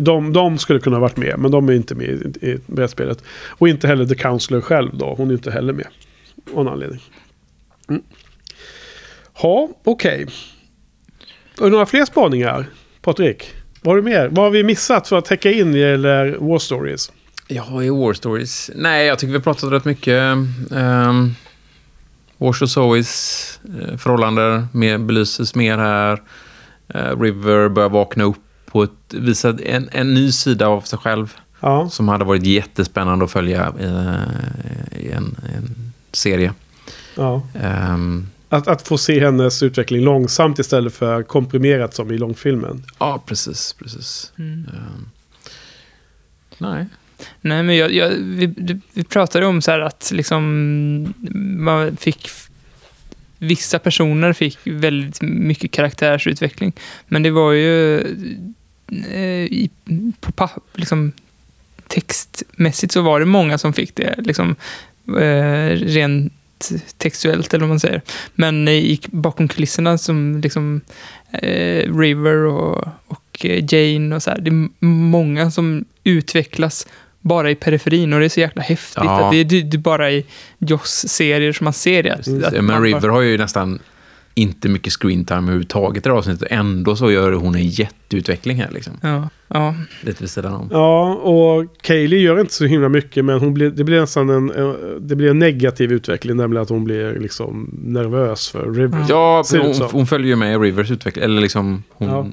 De, 0.00 0.32
de 0.32 0.58
skulle 0.58 0.80
kunna 0.80 0.96
ha 0.96 1.00
varit 1.00 1.16
med, 1.16 1.38
men 1.38 1.50
de 1.50 1.68
är 1.68 1.72
inte 1.72 1.94
med 1.94 2.06
i, 2.06 2.46
i 2.46 2.58
brädspelet. 2.66 3.24
Och 3.48 3.68
inte 3.68 3.86
heller 3.86 4.06
The 4.06 4.14
Counselor 4.14 4.60
själv 4.60 4.90
då, 4.92 5.14
hon 5.14 5.30
är 5.30 5.34
inte 5.34 5.50
heller 5.50 5.72
med. 5.72 5.86
Av 6.54 6.64
någon 6.64 6.72
anledning. 6.72 7.00
Mm. 7.88 8.02
Ja, 9.42 9.68
okej. 9.84 10.26
Har 11.58 11.66
du 11.66 11.72
några 11.72 11.86
fler 11.86 12.04
spaningar, 12.04 12.66
Patrik? 13.02 13.54
Vad 13.82 13.92
har 13.92 13.96
du 13.96 14.02
mer? 14.02 14.28
Vad 14.28 14.44
har 14.44 14.50
vi 14.50 14.62
missat 14.62 15.08
för 15.08 15.18
att 15.18 15.24
täcka 15.24 15.50
in 15.50 15.70
när 15.70 15.78
det 15.78 15.90
gäller 15.90 16.36
War 16.40 16.58
Stories? 16.58 17.12
Ja, 17.48 17.82
i 17.82 17.90
War 17.90 18.12
Stories. 18.12 18.70
Nej, 18.74 19.06
jag 19.06 19.18
tycker 19.18 19.32
vi 19.32 19.38
har 19.38 19.42
pratat 19.42 19.72
rätt 19.72 19.84
mycket. 19.84 20.36
Um, 20.70 21.34
Wars 22.38 22.62
och 22.62 22.70
Zoes 22.70 23.60
förhållanden 23.98 24.66
mer, 24.72 24.98
belyses 24.98 25.54
mer 25.54 25.78
här. 25.78 26.22
Uh, 26.94 27.20
River 27.20 27.68
börjar 27.68 27.88
vakna 27.88 28.24
upp 28.24 28.36
på 28.72 28.82
ett, 28.82 28.90
visa 29.10 29.56
en, 29.64 29.88
en 29.92 30.14
ny 30.14 30.32
sida 30.32 30.66
av 30.66 30.80
sig 30.80 30.98
själv. 30.98 31.34
Ja. 31.60 31.88
Som 31.90 32.08
hade 32.08 32.24
varit 32.24 32.46
jättespännande 32.46 33.24
att 33.24 33.30
följa 33.30 33.72
eh, 33.80 35.00
i 35.00 35.10
en, 35.10 35.36
en 35.56 35.92
serie. 36.12 36.52
Ja. 37.16 37.42
Ehm, 37.54 38.26
Att, 38.48 38.68
att 38.68 38.88
få 38.88 38.98
se 38.98 39.20
hennes 39.20 39.62
utveckling 39.62 40.04
långsamt 40.04 40.58
istället 40.58 40.94
för 40.94 41.22
komprimerat 41.22 41.94
som 41.94 42.10
i 42.12 42.18
långfilmen. 42.18 42.84
ja, 42.98 43.22
precis. 43.26 43.72
precis. 43.72 44.32
Ehm, 44.38 44.66
nej. 46.58 46.86
Nej, 47.40 47.62
men 47.62 47.76
jag, 47.76 47.92
jag, 47.92 48.10
vi, 48.10 48.80
vi 48.92 49.04
pratade 49.04 49.46
om 49.46 49.62
så 49.62 49.70
här 49.70 49.80
att 49.80 50.10
liksom 50.14 51.14
man 51.56 51.96
fick... 51.96 52.28
Vissa 53.38 53.78
personer 53.78 54.32
fick 54.32 54.58
väldigt 54.64 55.22
mycket 55.22 55.70
karaktärsutveckling. 55.70 56.72
Men 57.08 57.22
det 57.22 57.30
var 57.30 57.52
ju 57.52 58.04
i, 59.50 59.70
på 60.20 60.50
liksom, 60.74 61.12
textmässigt 61.88 62.92
så 62.92 63.02
var 63.02 63.20
det 63.20 63.26
många 63.26 63.58
som 63.58 63.72
fick 63.72 63.94
det. 63.94 64.14
Liksom, 64.18 64.56
eh, 65.08 65.76
rent 65.76 66.32
textuellt, 66.96 67.54
eller 67.54 67.60
vad 67.62 67.68
man 67.68 67.80
säger. 67.80 68.02
Men 68.34 68.68
i, 68.68 69.00
bakom 69.06 69.48
kulisserna 69.48 69.98
som 69.98 70.40
liksom 70.40 70.80
eh, 71.32 71.98
River 71.98 72.36
och, 72.36 72.88
och 73.06 73.44
eh, 73.44 73.64
Jane 73.68 74.16
och 74.16 74.22
så 74.22 74.30
här. 74.30 74.40
Det 74.40 74.50
är 74.50 74.68
många 74.86 75.50
som 75.50 75.84
utvecklas 76.04 76.86
bara 77.20 77.50
i 77.50 77.54
periferin 77.54 78.12
och 78.12 78.20
det 78.20 78.26
är 78.26 78.28
så 78.28 78.40
jäkla 78.40 78.62
häftigt. 78.62 79.04
Ja. 79.04 79.24
Att 79.26 79.32
det, 79.32 79.36
är, 79.38 79.44
det, 79.44 79.62
det 79.62 79.76
är 79.76 79.78
bara 79.78 80.10
i 80.10 80.24
Joss-serier 80.58 81.52
som 81.52 81.64
man 81.64 81.72
ser 81.72 82.02
det. 82.02 82.14
Att 82.14 82.64
Men 82.64 82.82
River 82.82 83.00
bara- 83.00 83.12
har 83.12 83.20
ju 83.20 83.38
nästan 83.38 83.78
inte 84.34 84.68
mycket 84.68 84.92
screentime 84.92 85.38
överhuvudtaget 85.42 86.06
i 86.06 86.08
det 86.08 86.10
här 86.12 86.18
avsnittet. 86.18 86.48
Ändå 86.50 86.96
så 86.96 87.10
gör 87.12 87.32
hon 87.32 87.54
en 87.54 87.66
jätteutveckling 87.68 88.56
här. 88.56 88.70
Liksom. 88.70 88.92
Ja, 89.02 89.28
ja. 89.48 89.74
Lite 90.02 90.22
vid 90.22 90.30
sidan 90.30 90.54
om. 90.54 90.68
Ja, 90.72 91.14
och 91.14 91.64
Kaylee 91.82 92.20
gör 92.20 92.40
inte 92.40 92.54
så 92.54 92.64
himla 92.64 92.88
mycket 92.88 93.24
men 93.24 93.38
hon 93.40 93.54
blir, 93.54 93.70
det 93.70 93.84
blir 93.84 94.00
nästan 94.00 94.30
en, 94.30 94.50
eh, 94.50 94.72
det 95.00 95.16
blir 95.16 95.30
en 95.30 95.38
negativ 95.38 95.92
utveckling. 95.92 96.36
Nämligen 96.36 96.62
att 96.62 96.68
hon 96.68 96.84
blir 96.84 97.20
liksom 97.20 97.70
nervös 97.82 98.48
för 98.48 98.70
River. 98.74 99.04
Ja, 99.08 99.44
hon, 99.52 99.74
hon 99.92 100.06
följer 100.06 100.28
ju 100.28 100.36
med 100.36 100.60
Rivers 100.62 100.90
utveckling. 100.90 101.24
Eller 101.24 101.40
liksom, 101.42 101.82
hon, 101.90 102.08
Ja. 102.08 102.26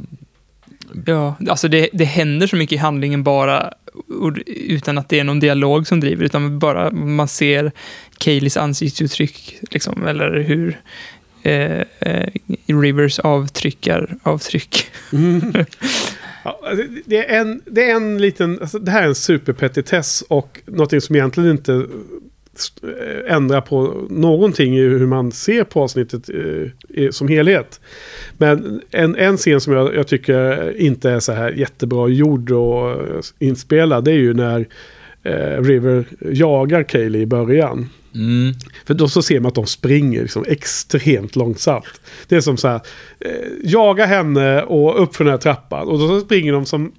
Ja, 1.05 1.35
alltså 1.49 1.67
det, 1.67 1.89
det 1.93 2.05
händer 2.05 2.47
så 2.47 2.55
mycket 2.55 2.73
i 2.75 2.77
handlingen 2.77 3.23
bara 3.23 3.73
och- 4.21 4.37
utan 4.47 4.97
att 4.97 5.09
det 5.09 5.19
är 5.19 5.23
någon 5.23 5.39
dialog 5.39 5.87
som 5.87 5.99
driver, 5.99 6.25
utan 6.25 6.59
bara 6.59 6.91
man 6.91 7.27
ser 7.27 7.71
Kayleys 8.17 8.57
ansiktsuttryck, 8.57 9.55
liksom, 9.71 10.07
eller 10.07 10.39
hur 10.39 10.79
Eh, 11.43 11.81
eh, 11.99 12.29
Rivers 12.67 13.19
avtryckar 13.19 14.15
avtryck. 14.23 14.85
Ja, 16.43 16.59
alltså, 16.63 16.85
det, 17.05 17.17
är 17.31 17.39
en, 17.41 17.61
det 17.65 17.89
är 17.91 17.95
en 17.95 18.17
liten, 18.17 18.57
alltså 18.61 18.79
det 18.79 18.91
här 18.91 19.03
är 19.03 19.07
en 19.07 19.15
superpetitess 19.15 20.23
och 20.27 20.59
någonting 20.65 21.01
som 21.01 21.15
egentligen 21.15 21.51
inte 21.51 21.73
eh, 21.73 23.33
ändrar 23.35 23.61
på 23.61 24.07
någonting 24.09 24.77
i 24.77 24.81
hur 24.81 25.05
man 25.05 25.31
ser 25.31 25.63
på 25.63 25.81
avsnittet 25.83 26.29
eh, 26.29 27.03
i- 27.03 27.11
som 27.11 27.27
helhet. 27.27 27.79
Men 28.37 28.81
en, 28.91 29.15
en 29.15 29.37
scen 29.37 29.61
som 29.61 29.73
jag, 29.73 29.95
jag 29.95 30.07
tycker 30.07 30.73
inte 30.81 31.09
är 31.11 31.19
så 31.19 31.31
här 31.31 31.51
jättebra 31.51 32.07
gjord 32.07 32.51
och 32.51 32.91
eh, 32.91 33.21
inspelad 33.39 34.03
det 34.05 34.11
är 34.11 34.15
ju 34.15 34.33
när 34.33 34.67
eh, 35.23 35.61
River 35.63 36.05
jagar 36.31 36.83
Kaylee 36.83 37.21
i 37.21 37.25
början 37.25 37.89
mm, 38.15 38.53
För 38.87 38.93
då 38.93 39.07
så 39.09 39.21
ser 39.21 39.39
man 39.39 39.47
att 39.49 39.55
de 39.55 39.65
springer 39.65 40.21
liksom 40.21 40.45
extremt 40.47 41.35
långsamt. 41.35 42.01
Det 42.27 42.35
är 42.35 42.41
som 42.41 42.57
så 42.57 42.67
här, 42.67 42.81
eh, 43.19 43.31
jaga 43.63 44.05
henne 44.05 44.61
och 44.63 45.03
upp 45.03 45.15
för 45.15 45.23
den 45.23 45.31
här 45.31 45.37
trappan. 45.37 45.87
Och 45.87 45.99
då 45.99 46.07
så 46.07 46.21
springer 46.25 46.53
de 46.53 46.65
som, 46.65 46.91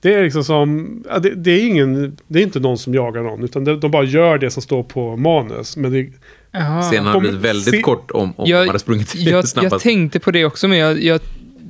det 0.00 0.14
är 0.14 0.22
liksom 0.24 0.44
som, 0.44 0.88
ja, 1.08 1.18
det, 1.18 1.34
det 1.34 1.50
är 1.50 1.66
ingen, 1.66 2.16
det 2.28 2.38
är 2.38 2.42
inte 2.42 2.60
någon 2.60 2.78
som 2.78 2.94
jagar 2.94 3.22
någon. 3.22 3.44
Utan 3.44 3.64
de, 3.64 3.80
de 3.80 3.90
bara 3.90 4.04
gör 4.04 4.38
det 4.38 4.50
som 4.50 4.62
står 4.62 4.82
på 4.82 5.16
manus. 5.16 5.76
Men 5.76 5.92
det, 5.92 6.06
scenen 6.82 7.06
hade 7.06 7.20
blivit 7.20 7.40
väldigt 7.40 7.74
se- 7.74 7.80
kort 7.82 8.10
om, 8.10 8.32
om 8.36 8.48
Jag- 8.50 8.58
man 8.58 8.66
hade 8.68 8.78
sprungit 8.78 9.14
Jag, 9.14 9.32
jag 9.38 9.48
snabbast. 9.48 9.82
tänkte 9.82 10.20
på 10.20 10.30
det 10.30 10.44
också, 10.44 10.68
men 10.68 10.78
jag, 10.78 11.02
jag, 11.02 11.20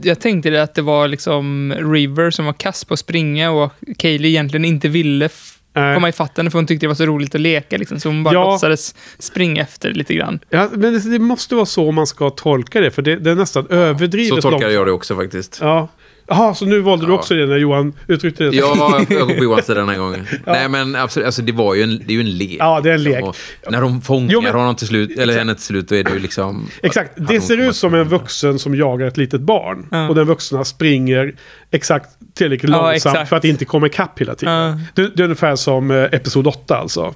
jag 0.02 0.20
tänkte 0.20 0.50
det 0.50 0.62
att 0.62 0.74
det 0.74 0.82
var 0.82 1.08
liksom 1.08 1.74
River 1.92 2.30
som 2.30 2.44
var 2.46 2.52
kass 2.52 2.84
på 2.84 2.94
att 2.94 3.00
springa 3.00 3.50
och 3.50 3.72
Kaylee 3.98 4.30
egentligen 4.30 4.64
inte 4.64 4.88
ville 4.88 5.28
Nej. 5.72 5.94
komma 5.94 6.08
ifatt 6.08 6.36
henne 6.36 6.50
för 6.50 6.58
hon 6.58 6.66
tyckte 6.66 6.84
det 6.86 6.88
var 6.88 6.94
så 6.94 7.06
roligt 7.06 7.34
att 7.34 7.40
leka. 7.40 7.76
Liksom, 7.78 8.00
så 8.00 8.08
hon 8.08 8.22
bara 8.22 8.34
Ja. 8.34 8.44
låtsades 8.50 8.94
springa 9.18 9.62
efter 9.62 9.92
lite 9.92 10.14
grann. 10.14 10.40
ja, 10.50 10.68
men 10.72 10.92
det, 10.92 11.10
det 11.10 11.18
måste 11.18 11.54
vara 11.54 11.66
så 11.66 11.92
man 11.92 12.06
ska 12.06 12.30
tolka 12.30 12.80
det. 12.80 12.90
För 12.90 13.02
det, 13.02 13.16
det 13.16 13.30
är 13.30 13.34
nästan 13.34 13.66
överdrivet 13.70 14.34
Så 14.34 14.42
tolkar 14.42 14.60
långt. 14.60 14.74
jag 14.74 14.86
det 14.86 14.92
också 14.92 15.16
faktiskt. 15.16 15.58
Ja. 15.60 15.88
Jaha, 16.30 16.54
så 16.54 16.66
nu 16.66 16.80
valde 16.80 17.06
du 17.06 17.12
också 17.12 17.34
det 17.34 17.46
när 17.46 17.56
Johan 17.56 17.92
uttryckte 18.06 18.44
det. 18.44 18.56
Ja, 18.56 19.00
jag 19.08 19.28
går 19.28 19.34
på 19.36 19.44
Johans 19.44 19.66
sida 19.66 19.80
den 19.80 19.88
här 19.88 19.98
gången. 19.98 20.26
Nej, 20.46 20.68
men 20.68 20.96
absolut, 20.96 21.26
alltså, 21.26 21.42
det, 21.42 21.52
var 21.52 21.74
ju 21.74 21.82
en, 21.82 21.98
det 21.98 22.12
är 22.12 22.14
ju 22.14 22.20
en 22.20 22.30
lek. 22.38 22.56
Ja, 22.58 22.80
det 22.80 22.90
är 22.90 22.94
en 22.94 23.02
lek. 23.02 23.24
Och 23.24 23.36
när 23.72 23.80
de 23.80 24.02
fångar 24.02 24.28
Jo, 24.32 24.40
men- 24.40 24.54
honom 24.54 24.74
till 24.76 24.86
slut, 24.86 25.18
eller 25.18 25.38
henne 25.38 25.54
till 25.54 25.64
slut, 25.64 25.88
då 25.88 25.94
är 25.94 26.04
det 26.04 26.10
ju 26.12 26.18
liksom... 26.18 26.66
Exakt, 26.82 27.12
det 27.16 27.40
ser 27.40 27.56
ut 27.56 27.76
som 27.76 27.94
en 27.94 28.08
vuxen 28.08 28.58
som 28.58 28.74
jagar 28.74 29.06
ett 29.06 29.16
litet 29.16 29.40
barn. 29.40 29.86
Ja. 29.90 30.08
Och 30.08 30.14
den 30.14 30.26
vuxna 30.26 30.64
springer 30.64 31.34
exakt 31.70 32.08
tillräckligt 32.34 32.72
Ja, 32.72 32.76
långsamt 32.90 33.14
exakt. 33.14 33.28
för 33.28 33.36
att 33.36 33.44
inte 33.44 33.64
komma 33.64 33.86
ikapp 33.86 34.20
hela 34.20 34.34
tiden. 34.34 34.54
Ja. 34.54 34.78
Det, 34.94 35.16
det 35.16 35.22
är 35.22 35.24
ungefär 35.24 35.56
som 35.56 35.90
eh, 35.90 36.02
Episod 36.04 36.46
8 36.46 36.76
alltså. 36.76 37.14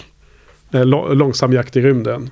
Eh, 0.72 0.80
lå- 0.84 1.14
Långsam 1.14 1.52
jakt 1.52 1.76
i 1.76 1.80
rymden. 1.80 2.30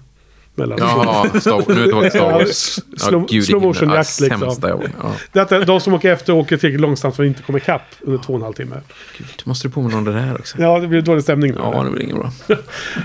Mellan 0.55 0.79
Jaha, 0.79 1.41
Star, 1.41 1.75
nu 1.75 1.83
är 1.83 2.01
till 2.03 2.11
Star 2.11 2.33
Wars. 2.33 2.79
slow- 2.97 3.61
motion 3.61 3.91
jakt, 3.91 4.21
Ja, 4.21 4.27
liksom. 4.27 4.57
Ja. 5.03 5.13
Det 5.33 5.39
är 5.53 5.61
att 5.61 5.67
de 5.67 5.81
som 5.81 5.95
åker 5.95 6.13
efter 6.13 6.33
åker 6.33 6.57
tillräckligt 6.57 6.81
långsamt 6.81 7.17
för 7.17 7.23
att 7.23 7.27
inte 7.27 7.43
komma 7.43 7.59
ikapp 7.59 7.83
under 8.01 8.19
två 8.23 8.33
och 8.33 8.39
en 8.39 8.43
halv 8.43 8.53
timme. 8.55 8.77
Gud, 9.19 9.27
måste 9.45 9.69
du 9.69 9.73
påminna 9.73 9.99
om 9.99 10.05
det 10.05 10.13
där 10.13 10.35
också? 10.39 10.57
Ja, 10.63 10.79
det 10.79 10.87
blir 10.89 11.03
dålig 11.03 11.23
stämning. 11.23 11.53
Ja, 11.59 11.71
Ja, 11.75 11.83
det 11.85 11.91
blir 11.91 12.03
inget 12.03 12.17
bra. 12.17 12.31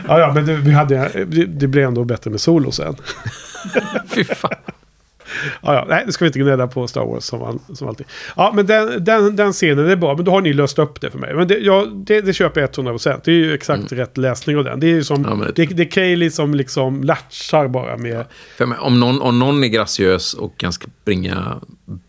ja, 0.07 0.19
ja 0.19 0.31
men 0.33 0.45
det, 0.45 0.53
vi 0.53 0.71
hade, 0.71 1.25
det, 1.27 1.45
det 1.45 1.67
blev 1.67 1.87
ändå 1.87 2.03
bättre 2.03 2.31
med 2.31 2.41
solo 2.41 2.71
sen. 2.71 2.95
Fy 4.09 4.23
fan. 4.23 4.51
Ja, 5.61 5.73
ja, 5.73 5.85
nej, 5.89 6.03
nu 6.05 6.11
ska 6.11 6.25
vi 6.25 6.27
inte 6.29 6.39
gnälla 6.39 6.67
på 6.67 6.87
Star 6.87 7.05
Wars 7.05 7.23
som, 7.23 7.59
som 7.73 7.87
alltid. 7.87 8.07
Ja, 8.35 8.51
men 8.55 8.65
den, 8.65 9.03
den, 9.03 9.35
den 9.35 9.53
scenen 9.53 9.89
är 9.89 9.95
bra. 9.95 10.15
Men 10.15 10.25
då 10.25 10.31
har 10.31 10.41
ni 10.41 10.53
löst 10.53 10.79
upp 10.79 11.01
det 11.01 11.11
för 11.11 11.19
mig. 11.19 11.33
Men 11.33 11.47
det, 11.47 11.57
ja, 11.57 11.85
det, 11.93 12.21
det 12.21 12.33
köper 12.33 12.61
jag 12.61 12.69
100%. 12.69 13.21
Det 13.23 13.31
är 13.31 13.35
ju 13.35 13.53
exakt 13.53 13.91
rätt 13.91 14.17
läsning 14.17 14.57
av 14.57 14.63
den. 14.63 14.79
Det 14.79 14.87
är 14.87 14.91
ju 14.91 15.03
som... 15.03 15.15
Mm. 15.17 15.29
Ja, 15.29 15.35
men 15.35 15.51
det, 15.55 15.65
det- 15.65 15.83
är 15.83 15.91
Kaylee 15.91 16.31
som 16.31 16.53
liksom 16.53 17.03
latchar 17.03 17.67
bara 17.67 17.97
med... 17.97 18.25
För 18.57 18.83
om, 18.83 18.99
någon, 18.99 19.21
om 19.21 19.39
någon 19.39 19.63
är 19.63 19.67
graciös 19.67 20.33
och 20.33 20.57
kan 20.57 20.73
springa 20.73 21.59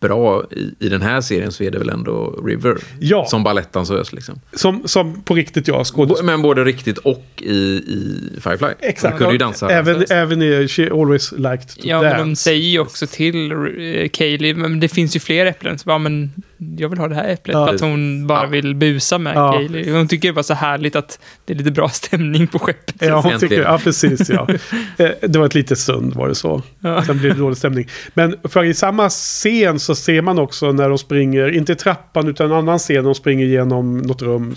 bra 0.01 0.43
i, 0.51 0.85
i 0.85 0.89
den 0.89 1.01
här 1.01 1.21
serien 1.21 1.51
så 1.51 1.63
är 1.63 1.71
det 1.71 1.79
väl 1.79 1.89
ändå 1.89 2.39
River. 2.45 2.77
Ja. 2.99 3.25
Som 3.25 3.43
balettdansös 3.43 4.13
liksom. 4.13 4.41
Som, 4.53 4.87
som 4.87 5.21
på 5.21 5.35
riktigt 5.35 5.67
jag 5.67 5.85
skådespelare. 5.87 6.37
Men 6.37 6.41
både 6.41 6.63
riktigt 6.63 6.97
och 6.97 7.25
i, 7.37 7.53
i 7.53 8.29
Firefly. 8.41 8.67
Exakt. 8.79 9.11
Hon 9.11 9.17
kunde 9.17 9.33
ju 9.33 9.37
dansa. 9.37 9.69
Även, 9.69 10.05
även 10.09 10.41
i 10.41 10.67
She 10.67 10.89
Always 10.91 11.31
Liked 11.31 11.67
to 11.67 11.81
Ja, 11.83 12.01
men 12.01 12.11
de 12.11 12.17
Dance. 12.17 12.43
säger 12.43 12.69
ju 12.69 12.79
också 12.79 13.07
till 13.07 13.51
eh, 13.51 14.09
Kaylee, 14.09 14.53
men 14.53 14.79
det 14.79 14.87
finns 14.87 15.15
ju 15.15 15.19
fler 15.19 15.45
äpplen. 15.45 15.79
Så 15.79 15.85
bara, 15.85 15.97
men 15.97 16.31
jag 16.77 16.89
vill 16.89 16.99
ha 16.99 17.07
det 17.07 17.15
här 17.15 17.27
äpplet. 17.29 17.53
Ja. 17.53 17.67
För 17.67 17.75
att 17.75 17.81
hon 17.81 18.27
bara 18.27 18.43
Ja. 18.43 18.47
vill 18.49 18.75
busa 18.75 19.17
med 19.17 19.35
Ja. 19.35 19.53
Kaylee. 19.53 19.91
Hon 19.91 20.07
tycker 20.07 20.27
det 20.27 20.33
var 20.35 20.43
så 20.43 20.53
härligt 20.53 20.95
att 20.95 21.19
det 21.45 21.53
är 21.53 21.57
lite 21.57 21.71
bra 21.71 21.89
stämning 21.93 22.47
på 22.47 22.59
skeppet. 22.59 22.95
Ja, 22.99 23.21
hon 23.21 23.39
tycker, 23.39 23.61
ja, 23.61 23.79
precis. 23.83 24.29
Ja. 24.29 24.47
Eh, 24.97 25.09
Det 25.21 25.39
var 25.39 25.45
ett 25.45 25.55
litet 25.55 25.79
stund 25.79 26.13
var 26.13 26.27
det 26.27 26.35
så. 26.35 26.61
Ja. 26.79 27.03
Sen 27.05 27.17
blev 27.19 27.33
det 27.33 27.39
dålig 27.39 27.57
stämning. 27.57 27.87
Men 28.13 28.35
för 28.43 28.63
i 28.63 28.73
samma 28.73 29.09
scen 29.09 29.79
så 29.79 29.95
ser 29.95 30.21
man 30.21 30.39
också 30.39 30.71
när 30.71 30.89
de 30.89 30.97
springer, 30.97 31.49
inte 31.51 31.71
i 31.71 31.75
trappan 31.75 32.27
utan 32.27 32.51
en 32.51 32.57
annan 32.57 32.79
scen, 32.79 33.03
de 33.03 33.15
springer 33.15 33.45
genom 33.45 33.97
något 33.97 34.21
rum. 34.21 34.55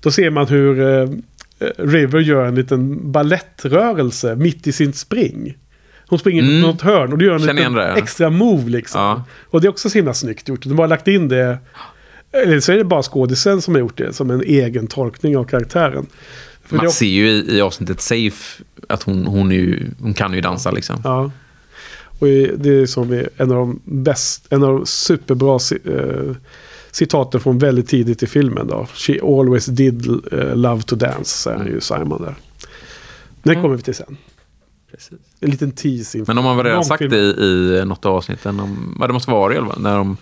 Då 0.00 0.10
ser 0.10 0.30
man 0.30 0.46
hur 0.46 0.80
eh, 1.02 1.08
River 1.78 2.20
gör 2.20 2.44
en 2.46 2.54
liten 2.54 3.12
ballettrörelse 3.12 4.36
mitt 4.36 4.66
i 4.66 4.72
sin 4.72 4.92
spring. 4.92 5.54
Hon 6.06 6.18
springer 6.18 6.42
Mm. 6.42 6.62
på 6.62 6.66
något 6.68 6.82
hörn 6.82 7.12
och 7.12 7.18
då 7.18 7.24
gör 7.24 7.32
en 7.34 7.40
Känner 7.40 7.52
igen 7.60 7.72
liten 7.72 7.86
det, 7.86 7.90
ja. 7.92 7.96
extra 7.96 8.30
move 8.30 8.70
liksom. 8.70 9.00
Ja. 9.00 9.24
Och 9.50 9.60
det 9.60 9.66
är 9.66 9.68
också 9.70 9.90
så 9.90 9.98
himla 9.98 10.14
snyggt 10.14 10.48
gjort. 10.48 10.62
De 10.62 10.68
har 10.68 10.76
bara 10.76 10.86
lagt 10.86 11.08
in 11.08 11.28
det. 11.28 11.58
Eller 12.32 12.60
så 12.60 12.72
är 12.72 12.76
det 12.76 12.84
bara 12.84 13.02
skådisen 13.02 13.62
som 13.62 13.74
har 13.74 13.80
gjort 13.80 13.98
det 13.98 14.12
som 14.12 14.30
en 14.30 14.42
egen 14.42 14.86
tolkning 14.86 15.36
av 15.36 15.44
karaktären. 15.44 16.06
För 16.64 16.70
det 16.70 16.76
Man 16.76 16.86
är 16.86 16.90
ser 16.90 17.06
ju 17.06 17.28
i, 17.28 17.56
i 17.56 17.60
avsnittet 17.60 18.00
Safe 18.00 18.62
att 18.88 19.02
hon, 19.02 19.26
hon, 19.26 19.50
ju, 19.50 19.90
hon 20.00 20.14
kan 20.14 20.34
ju 20.34 20.40
dansa 20.40 20.70
liksom. 20.70 20.96
Ja. 21.04 21.30
Och 22.18 22.26
det 22.56 22.68
är 22.70 22.86
som 22.86 23.12
en 23.36 23.50
av 23.50 23.56
de 23.56 23.80
bäst, 23.84 24.46
en 24.50 24.62
av 24.62 24.72
de 24.72 24.86
superbra 24.86 25.58
eh, 25.84 26.36
citaten 26.90 27.40
från 27.40 27.58
väldigt 27.58 27.88
tidigt 27.88 28.22
i 28.22 28.26
filmen 28.26 28.66
då. 28.66 28.86
She 28.94 29.18
always 29.22 29.66
did 29.66 30.06
eh, 30.32 30.56
love 30.56 30.82
to 30.82 30.96
dance, 30.96 31.38
säger 31.38 31.64
ju 31.64 31.80
Simon 31.80 32.22
där. 32.22 32.34
Mm. 33.52 33.62
kommer 33.62 33.76
vi 33.76 33.82
till 33.82 33.94
sen. 33.94 34.16
Precis. 34.94 35.18
En 35.40 35.50
liten 35.50 35.72
tease 35.72 36.24
Men 36.26 36.36
de 36.36 36.44
har 36.44 36.54
väl 36.54 36.66
redan 36.66 36.84
sagt 36.84 36.98
film. 36.98 37.10
det 37.10 37.18
i, 37.18 37.78
i 37.78 37.84
något 37.84 38.06
av 38.06 38.16
avsnitten. 38.16 38.60
Om, 38.60 38.96
det 39.06 39.12
måste 39.12 39.30
vara 39.30 39.46
Ariel, 39.46 39.64
va? 39.64 39.74
När 39.78 39.96
de, 39.96 40.16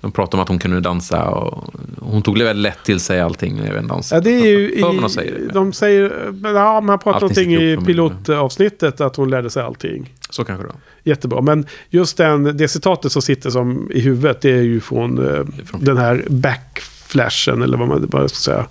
de 0.00 0.12
pratade 0.12 0.36
om 0.36 0.42
att 0.42 0.48
hon 0.48 0.58
kunde 0.58 0.80
dansa. 0.80 1.24
Och 1.24 1.74
hon 2.00 2.22
tog 2.22 2.38
väldigt 2.38 2.62
lätt 2.62 2.84
till 2.84 3.00
sig 3.00 3.20
allting 3.20 3.56
när 3.56 3.74
en 3.74 3.86
dans. 3.86 4.12
Ja, 4.12 4.20
det 4.20 4.30
är 4.30 4.46
ju 4.46 4.72
i, 4.72 4.80
de 4.80 5.08
säger 5.10 5.38
det. 5.38 5.54
de 5.54 5.72
säger, 5.72 6.32
ja, 6.44 6.80
man 6.80 6.98
pratar 6.98 7.20
någonting 7.20 7.54
i 7.54 7.76
pilotavsnittet 7.76 9.00
att 9.00 9.16
hon 9.16 9.30
lärde 9.30 9.50
sig 9.50 9.62
allting. 9.62 10.14
Så 10.30 10.44
kanske 10.44 10.64
det 10.64 10.68
var. 10.68 10.76
Jättebra. 11.04 11.40
Men 11.40 11.66
just 11.90 12.16
den, 12.16 12.56
det 12.56 12.68
citatet 12.68 13.12
som 13.12 13.22
sitter 13.22 13.50
som 13.50 13.90
i 13.92 14.00
huvudet 14.00 14.40
det 14.40 14.50
är 14.50 14.62
ju 14.62 14.80
från, 14.80 15.18
eh, 15.18 15.44
från- 15.64 15.84
den 15.84 15.96
här 15.96 16.24
backflashen 16.28 17.62
eller 17.62 17.78
vad 17.78 17.88
man 17.88 18.06
vad 18.12 18.30
ska 18.30 18.38
säga. 18.38 18.66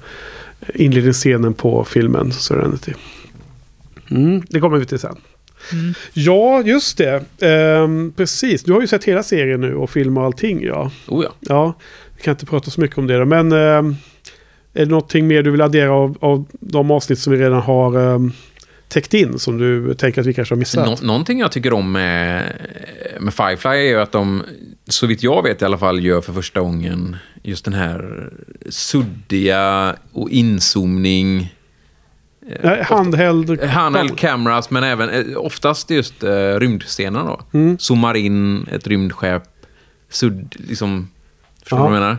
Inledningsscenen 0.73 1.53
på 1.53 1.83
filmen 1.83 2.31
Serenity. 2.31 2.91
Mm, 2.91 3.01
det 4.49 4.59
kommer 4.59 4.77
vi 4.77 4.85
till 4.85 4.99
sen. 4.99 5.17
Mm. 5.71 5.93
Ja, 6.13 6.61
just 6.61 6.97
det. 6.97 7.23
Ehm, 7.41 8.13
precis. 8.17 8.63
Du 8.63 8.73
har 8.73 8.81
ju 8.81 8.87
sett 8.87 9.03
hela 9.03 9.23
serien 9.23 9.61
nu 9.61 9.75
och 9.75 9.89
film 9.89 10.17
och 10.17 10.23
allting. 10.23 10.63
Ja, 10.63 10.91
Oh 11.07 11.23
ja. 11.23 11.33
ja 11.39 11.73
vi 12.15 12.23
kan 12.23 12.31
inte 12.31 12.45
prata 12.45 12.71
så 12.71 12.81
mycket 12.81 12.97
om 12.97 13.07
det. 13.07 13.17
Då, 13.17 13.25
men 13.25 13.51
ehm, 13.51 13.95
är 14.73 14.85
det 14.85 14.91
någonting 14.91 15.27
mer 15.27 15.43
du 15.43 15.51
vill 15.51 15.61
addera 15.61 15.91
av, 15.91 16.17
av 16.21 16.45
de 16.51 16.91
avsnitt 16.91 17.19
som 17.19 17.33
vi 17.33 17.39
redan 17.39 17.61
har 17.61 17.97
um, 17.97 18.33
täckt 18.87 19.13
in 19.13 19.39
som 19.39 19.57
du 19.57 19.93
tänker 19.93 20.21
att 20.21 20.27
vi 20.27 20.33
kanske 20.33 20.55
har 20.55 20.59
missat? 20.59 20.85
Nå, 20.85 21.07
någonting 21.07 21.39
jag 21.39 21.51
tycker 21.51 21.73
om 21.73 21.91
med, 21.91 22.53
med 23.19 23.33
Firefly 23.33 23.69
är 23.71 23.89
ju 23.89 23.99
att 23.99 24.11
de, 24.11 24.43
så 24.89 25.07
vitt 25.07 25.23
jag 25.23 25.43
vet 25.43 25.61
i 25.61 25.65
alla 25.65 25.77
fall, 25.77 26.05
gör 26.05 26.21
för 26.21 26.33
första 26.33 26.59
gången 26.59 27.17
just 27.43 27.65
den 27.65 27.73
här 27.73 28.29
suddiga 28.69 29.95
och 30.11 30.29
inzoomning. 30.29 31.53
Nej, 32.63 32.83
handheld. 32.83 33.61
Handheld 33.63 34.17
cameras, 34.17 34.69
men 34.69 34.83
även 34.83 35.09
eh, 35.09 35.37
oftast 35.37 35.89
just 35.89 36.23
eh, 36.23 36.29
rymdscener 36.59 37.23
då. 37.23 37.41
Mm. 37.53 37.77
Zoomar 37.79 38.13
in 38.13 38.67
ett 38.71 38.87
rymdskepp, 38.87 39.43
sudd, 40.09 40.55
liksom... 40.67 41.09
Förstår 41.63 41.77
du 41.77 41.83
Ja. 41.83 41.89
vad 41.89 41.95
jag 41.95 42.01
menar? 42.01 42.17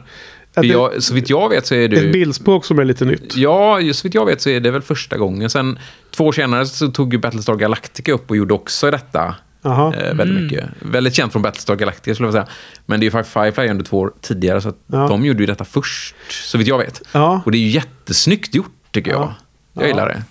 För 0.54 0.62
det- 0.62 0.68
jag, 0.68 1.02
så 1.02 1.14
vitt 1.14 1.30
jag 1.30 1.48
vet 1.48 1.66
så 1.66 1.74
är 1.74 1.88
det... 1.88 1.96
Ett 1.96 2.12
bildspråk 2.12 2.64
som 2.64 2.78
är 2.78 2.84
lite 2.84 3.04
nytt. 3.04 3.36
Ja, 3.36 3.80
just 3.80 4.00
så 4.00 4.08
vitt 4.08 4.14
jag 4.14 4.26
vet 4.26 4.40
så 4.40 4.50
är 4.50 4.60
det 4.60 4.70
väl 4.70 4.82
första 4.82 5.16
gången. 5.16 5.50
Sen 5.50 5.78
två 6.10 6.24
år 6.24 6.32
senare 6.32 6.66
så 6.66 6.88
tog 6.90 7.12
ju 7.12 7.18
Battlestar 7.18 7.54
Galactica 7.56 8.12
upp 8.12 8.30
och 8.30 8.36
gjorde 8.36 8.54
också 8.54 8.90
detta. 8.90 9.34
Jaha. 9.62 9.94
Eh, 9.94 10.14
väldigt 10.14 10.42
mycket. 10.42 10.64
Väldigt 10.80 11.14
känt 11.14 11.32
från 11.32 11.42
Battlestar 11.42 11.76
Galactica 11.76 12.14
skulle 12.14 12.26
jag 12.26 12.32
säga. 12.34 12.46
Men 12.86 13.00
det 13.00 13.06
är 13.06 13.16
ju 13.18 13.24
Firefly 13.24 13.68
under 13.68 13.84
två 13.84 13.98
år 13.98 14.12
tidigare, 14.20 14.60
så 14.60 14.68
att 14.68 14.78
Ja. 14.86 15.08
de 15.08 15.24
gjorde 15.24 15.40
ju 15.40 15.46
detta 15.46 15.64
först, 15.64 16.14
så 16.28 16.58
vitt 16.58 16.66
jag 16.66 16.78
vet. 16.78 17.02
Ja. 17.12 17.42
Och 17.44 17.52
det 17.52 17.58
är 17.58 17.60
ju 17.60 17.68
jättesnyggt 17.68 18.54
gjort, 18.54 18.72
tycker 18.90 19.10
jag. 19.10 19.20
Ja. 19.20 19.34
Jag 19.72 19.86
gillar 19.86 20.08
det. 20.08 20.22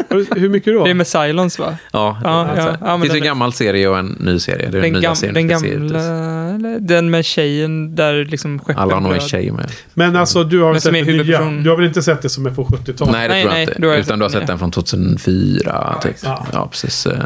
Hur- 0.36 0.50
mycket 0.50 0.74
då? 0.74 0.84
Det 0.84 0.90
är 0.90 0.94
med 0.94 1.08
Silence 1.08 1.62
va? 1.62 1.78
Ja, 1.92 2.18
Ja, 2.24 2.30
alltså, 2.30 2.68
ja, 2.68 2.78
ja, 2.82 2.94
det 2.98 3.02
finns 3.02 3.14
en 3.14 3.24
gammal 3.24 3.54
serie 3.54 3.88
och 3.88 3.98
en 3.98 4.18
ny 4.20 4.40
serie. 4.40 4.70
Det 4.72 4.78
är 4.78 4.82
den, 4.82 4.94
Den, 4.94 5.02
gam, 5.02 5.16
den 5.34 5.48
gamla, 5.48 6.80
den 6.80 7.10
med 7.10 7.26
tjejen 7.26 7.96
där 7.96 8.26
liksom 8.26 8.60
skeppen 8.60 8.78
Alla 8.84 8.94
har 8.94 9.02
nog 9.02 9.14
en 9.14 9.20
tjej 9.20 9.52
med. 9.52 9.72
Men 9.94 10.16
alltså 10.16 10.44
du 10.44 10.62
har 10.62 10.72
väl 10.72 10.82
sett 10.82 10.94
den 10.94 11.06
nya? 11.18 11.40
Du 11.64 11.70
har 11.70 11.78
väl 11.78 11.86
inte 11.86 12.02
sett 12.02 12.22
det 12.22 12.30
som 12.30 12.46
är 12.46 12.52
från 12.52 12.66
70-talet? 12.66 13.12
Nej, 13.14 13.28
det 13.28 13.34
Nej, 13.34 13.44
tror 13.44 13.54
jag 13.54 13.54
nej, 13.54 13.62
inte. 13.62 13.88
jag 13.88 14.00
Utan 14.00 14.20
du 14.20 14.26
har 14.26 14.30
sett 14.30 14.40
sett 14.40 14.48
den, 14.48 14.54
den 14.54 14.60
från 14.60 14.72
2004, 14.72 16.00
typ. 16.04 16.16
Ja. 16.24 16.46
Ja, 16.54 16.68
precis. 16.72 17.06
eh. 17.06 17.20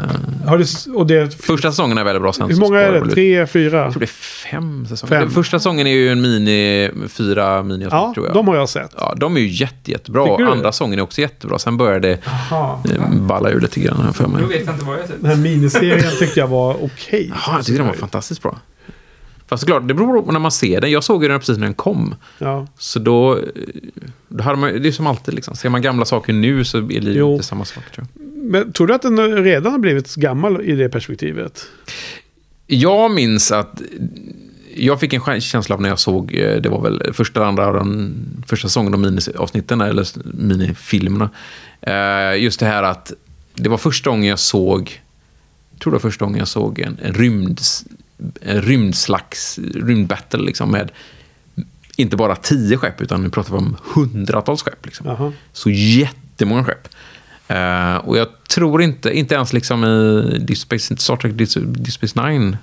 Har 0.46 0.58
du, 0.58 0.92
och 0.94 1.06
det, 1.06 1.34
Första 1.42 1.70
säsongen 1.70 1.98
är 1.98 2.04
väldigt 2.04 2.22
bra. 2.22 2.32
Sen 2.32 2.46
hur 2.48 2.54
så 2.54 2.60
många 2.60 2.80
är 2.80 2.92
det? 2.92 3.10
Tre, 3.10 3.46
fyra? 3.46 3.76
Jag 3.78 3.92
tror 3.92 4.00
det 4.00 4.04
är 4.04 4.50
fem 4.50 4.86
säsonger. 4.86 5.10
Fem. 5.10 5.20
Den 5.20 5.30
första 5.30 5.58
säsongen 5.58 5.86
är 5.86 5.90
ju 5.92 6.08
en 6.08 6.20
mini, 6.20 6.90
fyra 7.08 7.62
mini 7.62 7.86
Ja, 7.90 8.12
tror 8.14 8.26
jag. 8.26 8.33
De 8.34 8.48
har 8.48 8.56
jag 8.56 8.68
sett. 8.68 8.94
Ja, 8.96 9.14
de 9.16 9.36
är 9.36 9.40
ju 9.40 9.48
jätte, 9.48 9.90
jättebra. 9.90 10.24
Tycker 10.24 10.44
du? 10.44 10.50
Andra 10.50 10.72
säsongen 10.72 10.98
är 10.98 11.02
också 11.02 11.20
jättebra. 11.20 11.58
Sen 11.58 11.76
börjar 11.76 12.00
det 12.00 12.18
eh, 12.92 13.10
balla 13.20 13.50
ur 13.50 13.60
lite 13.60 13.80
grann 13.80 14.00
här 14.00 14.12
för 14.12 14.26
mig. 14.26 14.42
Då 14.42 14.48
vet 14.48 14.66
jag 14.66 14.74
inte 14.74 14.84
vad 14.84 14.98
jag 14.98 15.06
sett. 15.08 15.20
Den 15.20 15.30
här 15.30 15.36
miniserien 15.36 16.12
tyckte 16.18 16.40
jag 16.40 16.48
var 16.48 16.84
okej. 16.84 17.26
Jaha, 17.30 17.56
jag 17.56 17.64
tyckte 17.66 17.78
den 17.82 17.86
var 17.86 17.94
fantastiskt 17.94 18.42
bra. 18.42 18.58
Fast 19.46 19.60
såklart, 19.60 19.88
det 19.88 19.94
beror 19.94 20.22
på 20.22 20.32
när 20.32 20.40
man 20.40 20.50
ser 20.52 20.80
den. 20.80 20.90
Jag 20.90 21.04
såg 21.04 21.22
ju 21.22 21.28
den 21.28 21.38
precis 21.40 21.56
när 21.58 21.66
den 21.66 21.74
kom. 21.74 22.14
Ja. 22.38 22.66
Så 22.78 22.98
då, 22.98 23.36
eh, 23.36 23.42
då 24.28 24.42
hade 24.44 24.56
man, 24.58 24.82
det 24.82 24.88
är 24.88 24.92
som 24.92 25.06
alltid 25.06 25.34
liksom. 25.34 25.56
Ser 25.56 25.68
man 25.68 25.82
gamla 25.82 26.04
saker 26.04 26.32
nu 26.32 26.64
så 26.64 26.78
är 26.78 26.82
det 27.00 27.10
Jo. 27.10 27.32
inte 27.32 27.44
samma 27.44 27.64
sak 27.64 27.84
tror 27.94 28.06
jag. 28.14 28.24
Men 28.50 28.72
tror 28.72 28.86
du 28.86 28.94
att 28.94 29.02
den 29.02 29.44
redan 29.44 29.72
har 29.72 29.78
blivit 29.78 30.14
gammal 30.14 30.60
i 30.62 30.72
det 30.72 30.88
perspektivet? 30.88 31.66
Jag 32.66 33.10
minns 33.10 33.52
att 33.52 33.82
jag 34.76 35.00
fick 35.00 35.12
en 35.12 35.20
kä- 35.20 35.40
känsla 35.40 35.74
av 35.74 35.82
när 35.82 35.88
jag 35.88 35.98
såg, 35.98 36.34
eh, 36.34 36.60
det 36.60 36.68
var 36.68 36.80
väl 36.82 37.12
första 37.12 37.40
eller 37.40 37.48
andra 37.48 37.66
av 37.66 37.74
den 37.74 38.14
första 38.46 38.68
säsongen 38.68 38.94
av 38.94 39.00
miniavsnitten, 39.00 39.80
eller 39.80 40.06
minifilmerna. 40.24 41.30
Eh, 41.80 42.42
Just 42.42 42.60
det 42.60 42.66
här 42.66 42.82
att 42.82 43.12
det 43.54 43.68
var 43.68 43.78
första 43.78 44.10
gången 44.10 44.28
jag 44.30 44.38
såg, 44.38 45.02
jag 45.70 45.80
tror 45.80 45.90
det 45.90 45.94
var 45.94 46.00
första 46.10 46.24
gången 46.24 46.38
jag 46.38 46.48
såg 46.48 46.78
en, 46.80 46.98
en, 47.02 47.14
rymd, 47.14 47.60
en 48.40 48.62
rymdslags, 48.62 49.58
rymdbattle 49.74 50.42
liksom 50.42 50.70
med 50.70 50.90
inte 51.96 52.16
bara 52.16 52.36
tio 52.36 52.76
skepp, 52.76 53.00
utan 53.00 53.22
nu 53.22 53.30
pratar 53.30 53.50
vi 53.52 53.58
om 53.58 53.76
hundratals 53.94 54.62
skepp. 54.62 54.86
Liksom. 54.86 55.06
Så 55.52 55.70
jättemånga 55.70 56.64
skepp. 56.64 56.88
Eh, 57.48 57.96
och 57.96 58.18
jag 58.18 58.28
tror 58.48 58.82
inte, 58.82 59.10
inte 59.18 59.34
ens 59.34 59.52
liksom 59.52 59.84
i 59.84 60.38
Deep 60.38 60.58
Space, 60.58 60.96
Star 60.96 61.16
Trek 61.16 61.32
Deep 61.34 61.92
Space 61.92 62.22
Nine 62.28 62.56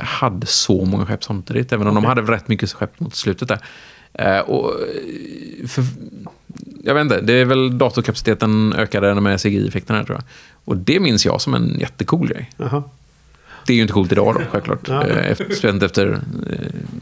hade 0.00 0.46
så 0.46 0.84
många 0.84 1.06
skepp 1.06 1.24
samtidigt, 1.24 1.72
även 1.72 1.86
om 1.86 1.94
de 1.94 2.04
hade 2.04 2.22
rätt 2.22 2.48
mycket 2.48 2.72
skepp 2.72 3.00
mot 3.00 3.14
slutet 3.14 3.48
där. 3.48 3.58
Eh, 4.12 4.38
och, 4.40 4.70
eh, 4.70 5.66
för, 5.68 5.84
jag 6.84 6.94
vet 6.94 7.02
inte, 7.02 7.20
det 7.20 7.32
är 7.32 7.44
väl 7.44 7.78
datorkapaciteten 7.78 8.72
ökade 8.72 9.14
med 9.20 9.40
CGI-effekterna 9.40 10.04
tror 10.04 10.16
jag. 10.16 10.24
Och 10.64 10.76
det 10.76 11.00
minns 11.00 11.26
jag 11.26 11.40
som 11.40 11.54
en 11.54 11.76
jättecool 11.80 12.28
grej. 12.28 12.50
Jaha. 12.56 12.82
Det 13.66 13.72
är 13.72 13.76
ju 13.76 13.82
inte 13.82 13.92
coolt 13.94 14.12
idag 14.12 14.34
då, 14.34 14.40
självklart. 14.50 14.88
Ja. 14.88 15.06
Eh, 15.06 15.30
Efter, 15.30 15.44
speciellt 15.44 15.82
efter 15.82 16.12
eh, 16.50 16.58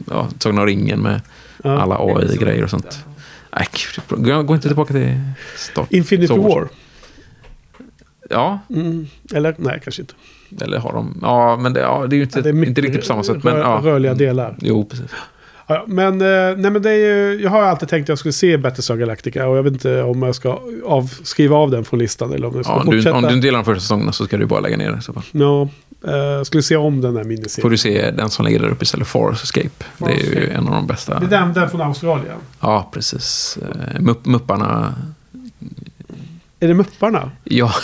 ja, 0.09 0.27
Sagan 0.39 0.57
om 0.59 0.65
ringen 0.65 0.99
med 1.01 1.21
Ja. 1.63 1.81
alla 1.81 1.97
AI-grejer 1.99 2.63
och 2.63 2.69
sånt. 2.69 3.05
Nej, 3.55 3.67
gud, 4.07 4.45
gå, 4.45 4.55
inte 4.55 4.67
tillbaka 4.67 4.93
till 4.93 5.19
start. 5.57 5.91
Infinity. 5.91 6.33
War. 6.37 6.67
Ja, 8.29 8.59
Mm. 8.69 9.07
Eller? 9.33 9.55
Nej, 9.57 9.79
kanske 9.83 10.01
inte. 10.01 10.13
Eller 10.61 10.77
har 10.77 10.93
de... 10.93 11.17
Ja, 11.21 11.57
men 11.57 11.73
det, 11.73 11.79
ja, 11.79 12.05
det 12.07 12.15
är 12.15 12.17
ju 12.17 12.23
inte, 12.23 12.39
Ja, 12.39 12.49
är 12.49 12.53
mycket 12.53 12.69
inte 12.69 12.81
riktigt 12.81 12.99
på 13.01 13.05
samma 13.07 13.23
sätt. 13.23 13.43
Men, 13.43 13.53
rö- 13.53 13.59
ja. 13.59 13.79
rörliga 13.83 14.13
delar. 14.13 14.55
Jo, 14.59 14.85
precis. 14.85 15.05
Ja, 15.67 15.83
men, 15.87 16.21
eh, 16.21 16.57
nej, 16.57 16.71
men 16.71 16.81
det 16.81 16.89
är 16.89 16.93
ju, 17.31 17.39
jag 17.43 17.49
har 17.49 17.61
alltid 17.61 17.89
tänkt 17.89 18.05
att 18.05 18.09
jag 18.09 18.17
skulle 18.19 18.33
se 18.33 18.57
Battlestar 18.57 18.95
Galactica 18.95 19.47
och 19.47 19.57
jag 19.57 19.63
vet 19.63 19.73
inte 19.73 20.01
om 20.03 20.21
jag 20.21 20.35
ska 20.35 20.59
av, 20.85 21.13
skriva 21.23 21.55
av 21.55 21.71
den 21.71 21.85
från 21.85 21.99
listan 21.99 22.33
eller 22.33 22.47
om 22.47 22.55
jag 22.55 22.65
ska 22.65 22.73
Ja, 22.73 22.79
om, 22.79 22.89
du, 22.89 22.97
fortsätta. 22.97 23.15
om 23.15 23.21
du 23.23 23.33
inte 23.33 23.47
gillar 23.47 23.59
de 23.59 23.65
första 23.65 23.81
säsongerna 23.81 24.11
så 24.11 24.25
ska 24.25 24.37
du 24.37 24.45
bara 24.45 24.59
lägga 24.59 24.77
ner 24.77 24.91
det. 24.91 24.97
i 24.97 25.01
Så 25.01 25.13
fall. 25.13 25.23
Ja, 25.31 25.67
eh, 26.07 26.15
jag 26.15 26.45
skulle 26.47 26.63
se 26.63 26.75
om 26.75 27.01
den 27.01 27.13
får 27.15 27.23
miniserien. 27.23 27.71
du 27.71 27.77
se 27.77 28.11
den 28.11 28.29
som 28.29 28.45
ligger 28.45 28.59
där 28.59 28.67
uppe 28.69 28.83
istället, 28.83 29.07
Force 29.07 29.43
Escape. 29.43 29.85
Det 29.97 30.11
är 30.13 30.41
ju 30.41 30.49
en 30.49 30.67
av 30.67 30.73
de 30.73 30.87
bästa. 30.87 31.19
Det 31.19 31.25
är 31.25 31.29
den, 31.29 31.53
den 31.53 31.69
från 31.69 31.81
Australien. 31.81 32.35
Ja, 32.59 32.89
precis. 32.93 33.57
Eh, 33.61 34.01
Mupp, 34.01 34.25
mupparna. 34.25 34.93
Är 36.59 36.67
det 36.67 36.73
Mupparna? 36.73 37.31
Ja. 37.43 37.71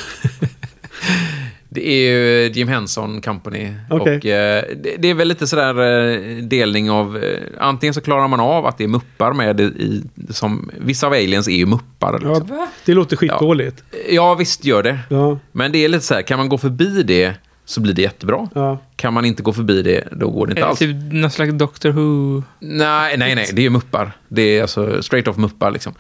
Det 1.71 1.87
är 1.87 2.11
ju 2.11 2.51
Jim 2.53 2.67
Henson 2.67 3.21
Company. 3.21 3.73
Okej. 3.89 4.17
Och 4.17 4.25
eh, 4.25 4.63
det, 4.83 4.95
det 4.99 5.09
är 5.09 5.13
väl 5.13 5.27
lite 5.27 5.47
sådär 5.47 5.79
eh, 6.09 6.43
delning 6.43 6.91
av... 6.91 7.17
Eh, 7.17 7.39
antingen 7.59 7.93
så 7.93 8.01
klarar 8.01 8.27
man 8.27 8.39
av 8.39 8.65
att 8.65 8.77
det 8.77 8.83
är 8.83 8.87
muppar 8.87 9.33
med 9.33 9.59
i... 9.59 9.63
i 9.63 10.03
som, 10.29 10.71
vissa 10.77 11.07
av 11.07 11.13
aliens 11.13 11.47
är 11.47 11.51
ju 11.51 11.65
muppar. 11.65 12.13
Liksom. 12.13 12.47
Ja, 12.57 12.67
det 12.85 12.93
låter 12.93 13.15
skitdåligt. 13.17 13.83
Ja, 14.09 14.35
visst 14.35 14.65
gör 14.65 14.83
det. 14.83 14.99
Ja, 15.09 15.39
Men 15.51 15.71
det 15.71 15.85
är 15.85 15.89
lite 15.89 16.05
så 16.05 16.13
här, 16.13 16.21
kan 16.21 16.37
man 16.37 16.49
gå 16.49 16.57
förbi 16.57 17.03
det 17.03 17.33
så 17.65 17.81
blir 17.81 17.93
det 17.93 18.01
jättebra. 18.01 18.49
ja. 18.55 18.83
Kan 18.95 19.13
man 19.13 19.25
inte 19.25 19.43
gå 19.43 19.53
förbi 19.53 19.81
det, 19.81 20.07
då 20.11 20.29
går 20.29 20.47
det 20.47 20.51
inte 20.51 20.59
Eller 20.61 20.69
alls. 20.69 20.79
typ 20.79 20.95
någon 21.13 21.31
slags 21.31 21.53
Doctor 21.53 21.89
Who. 21.89 22.43
Nej, 22.59 23.17
nej, 23.17 23.35
nej, 23.35 23.49
det 23.53 23.65
är 23.65 23.69
muppar. 23.69 24.11
Det 24.27 24.41
är 24.57 24.61
alltså 24.61 25.03
straight 25.03 25.27
off 25.27 25.37
muppar 25.37 25.71
liksom. 25.71 25.93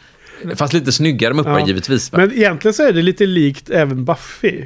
Fast 0.55 0.73
lite 0.73 0.91
snyggare 0.91 1.33
muppar 1.33 1.59
Ja. 1.59 1.67
givetvis. 1.67 2.11
Va? 2.11 2.17
Men 2.17 2.33
egentligen 2.33 2.73
så 2.73 2.83
är 2.87 2.93
det 2.93 3.01
lite 3.01 3.25
likt 3.25 3.69
även 3.69 4.05
Buffy. 4.05 4.65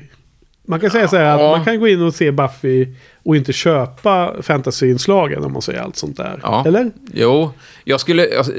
Man 0.68 0.80
kan 0.80 0.90
säga 0.92 1.08
så 1.08 1.18
här 1.18 1.26
att 1.36 1.40
Ja. 1.42 1.56
man 1.58 1.66
kan 1.66 1.80
gå 1.80 1.88
in 1.88 2.02
och 2.02 2.14
se 2.16 2.32
Buffy 2.32 2.88
och 3.24 3.36
inte 3.36 3.54
köpa 3.54 4.34
fantasyinslagen 4.42 5.44
om 5.44 5.54
man 5.54 5.62
säger 5.62 5.80
allt 5.80 5.96
sånt 5.96 6.18
där. 6.18 6.40
Ja. 6.44 6.64
Eller? 6.68 6.92
Jo, 7.14 7.52
jag 7.84 8.00
skulle... 8.00 8.38
Alltså, 8.38 8.54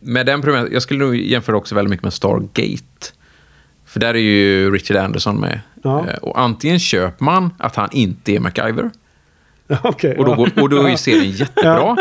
med 0.00 0.26
den 0.26 0.42
premiären, 0.42 0.68
jag 0.72 0.82
skulle 0.82 1.04
nog 1.04 1.16
jämföra 1.16 1.56
också 1.56 1.74
väldigt 1.74 1.90
mycket 1.90 2.04
med 2.04 2.12
Stargate. 2.12 3.12
För 3.86 4.00
där 4.00 4.14
är 4.14 4.18
ju 4.18 4.70
Richard 4.70 4.96
Anderson 4.96 5.40
med. 5.40 5.60
Ja. 5.82 6.06
Eh, 6.08 6.14
Och 6.16 6.40
antingen 6.40 6.78
köper 6.78 7.24
man 7.24 7.50
att 7.58 7.76
han 7.76 7.88
inte 7.92 8.32
är 8.32 8.40
MacGyver. 8.40 8.90
Okej. 9.82 10.16
Och 10.18 10.24
då, 10.24 10.34
går, 10.34 10.50
och 10.62 10.68
då 10.68 10.82
är 10.82 10.90
ju 10.90 10.96
serien 10.96 11.30
jättebra. 11.30 11.96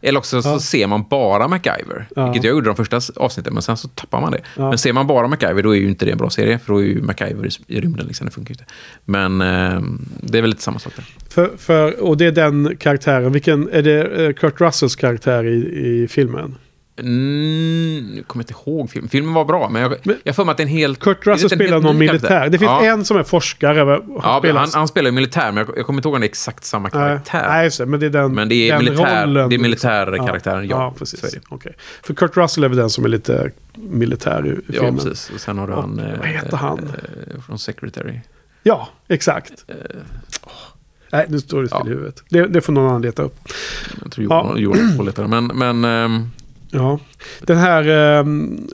Eller 0.00 0.18
också 0.18 0.42
så 0.42 0.60
ser 0.60 0.86
man 0.86 1.04
bara 1.10 1.48
MacGyver. 1.48 2.08
Vilket 2.16 2.44
jag 2.44 2.50
gjorde 2.50 2.66
de 2.66 2.76
första 2.76 3.00
avsnitten, 3.16 3.54
men 3.54 3.62
sen 3.62 3.76
så 3.76 3.88
tappar 3.88 4.20
man 4.20 4.32
det. 4.32 4.40
Men 4.56 4.78
ser 4.78 4.92
man 4.92 5.06
bara 5.06 5.28
MacGyver, 5.28 5.62
då 5.62 5.76
är 5.76 5.80
ju 5.80 5.88
inte 5.88 6.04
det 6.04 6.10
en 6.10 6.18
bra 6.18 6.30
serie. 6.30 6.58
För 6.58 6.72
då 6.72 6.78
är 6.78 6.84
ju 6.84 7.02
MacGyver 7.02 7.48
i, 7.66 7.80
rymden, 7.80 8.06
liksom, 8.06 8.26
det 8.26 8.32
funkar 8.32 8.54
ju 8.54 8.54
inte. 8.54 8.72
Men 9.04 9.40
eh, 9.40 9.80
det 10.20 10.38
är 10.38 10.42
väl 10.42 10.50
lite 10.50 10.62
samma 10.62 10.78
sak 10.78 10.92
där. 10.96 11.04
För, 11.28 11.56
för, 11.58 12.02
och 12.02 12.16
det 12.16 12.26
är 12.26 12.32
den 12.32 12.76
karaktären. 12.76 13.32
Vilken, 13.32 13.68
är 13.72 13.82
det 13.82 14.24
eh, 14.24 14.32
Kurt 14.32 14.60
Russells 14.60 14.96
karaktär 14.96 15.44
i, 15.44 15.56
i 16.02 16.08
filmen? 16.08 16.54
Mm, 16.98 18.06
nu 18.14 18.22
kommer 18.22 18.44
jag 18.44 18.50
inte 18.50 18.70
ihåg 18.70 18.90
filmen. 18.90 19.08
Filmen 19.08 19.34
var 19.34 19.44
bra, 19.44 19.68
men 19.68 19.82
jag 19.82 19.88
har 20.26 20.32
för 20.32 20.44
mig 20.44 20.50
att 20.52 20.56
det 20.56 20.62
är 20.62 20.64
en 20.64 20.72
helt... 20.72 20.98
Kurt 21.00 21.26
Russell 21.26 21.50
spelar 21.50 21.80
någon 21.80 21.98
militär. 21.98 22.48
Det 22.48 22.58
finns 22.58 22.68
ja. 22.70 22.84
en 22.84 23.04
som 23.04 23.16
är 23.16 23.22
forskare. 23.22 23.78
Han 23.78 24.02
Ja, 24.22 24.38
spelar- 24.40 24.60
han, 24.60 24.68
han 24.74 24.88
spelar 24.88 25.08
ju 25.10 25.14
militär, 25.14 25.52
men 25.52 25.56
jag, 25.66 25.78
jag 25.78 25.86
kommer 25.86 25.98
inte 25.98 26.08
ihåg 26.08 26.14
om 26.14 26.20
det 26.20 26.24
är 26.26 26.28
exakt 26.28 26.64
samma 26.64 26.90
karaktär. 26.90 27.46
Nej, 27.48 27.64
just 27.64 27.78
det, 27.78 27.86
men 27.86 28.00
det 28.00 28.06
är 28.06 28.10
den 28.10 28.34
Men 28.34 28.48
det 28.48 28.54
är 28.54 28.72
den 28.76 28.84
militär- 28.84 29.22
rollen, 29.26 29.48
det 29.50 29.56
är 29.56 29.58
militärkaraktären, 29.58 30.68
ja. 30.68 30.76
Ja, 30.76 30.92
Så 30.92 30.98
precis. 30.98 31.24
är 31.24 31.30
det. 31.30 31.40
Okej. 31.48 31.72
För 32.02 32.14
Kurt 32.14 32.36
Russell 32.36 32.64
är 32.64 32.68
väl 32.68 32.78
den 32.78 32.90
som 32.90 33.04
är 33.04 33.08
lite 33.08 33.50
militär 33.74 34.46
i, 34.46 34.50
i 34.50 34.54
ja, 34.66 34.72
filmen. 34.72 34.94
precis. 34.96 35.30
Och 35.34 35.40
sen 35.40 35.58
har 35.58 35.66
du 35.66 35.72
Och 35.72 35.82
han... 35.82 36.00
vad 36.18 36.26
heter 36.28 36.56
han? 36.56 36.78
eh, 36.78 37.40
från 37.46 37.58
Secretary. 37.58 38.20
Ja, 38.62 38.88
exakt. 39.08 39.52
Nej, 41.12 41.26
nu 41.28 41.40
står 41.40 41.62
det 41.62 41.68
still 41.68 41.80
ja. 41.84 41.86
i 41.86 41.90
huvudet. 41.90 42.22
Det, 42.28 42.46
det 42.46 42.60
får 42.60 42.72
någon 42.72 42.88
annan 42.88 43.02
leta 43.02 43.22
upp. 43.22 43.36
Jag 44.02 44.12
tror 44.12 44.26
Ja. 44.30 44.42
Johan, 44.56 44.58
Johan 44.78 44.96
får 44.96 45.04
leta 45.04 45.22
det. 45.22 45.28
Men, 45.28 45.46
men 45.46 45.84
ehm, 45.84 46.30
Ja. 46.70 46.98
Den 47.40 47.58
här 47.58 47.88
um, 48.18 48.68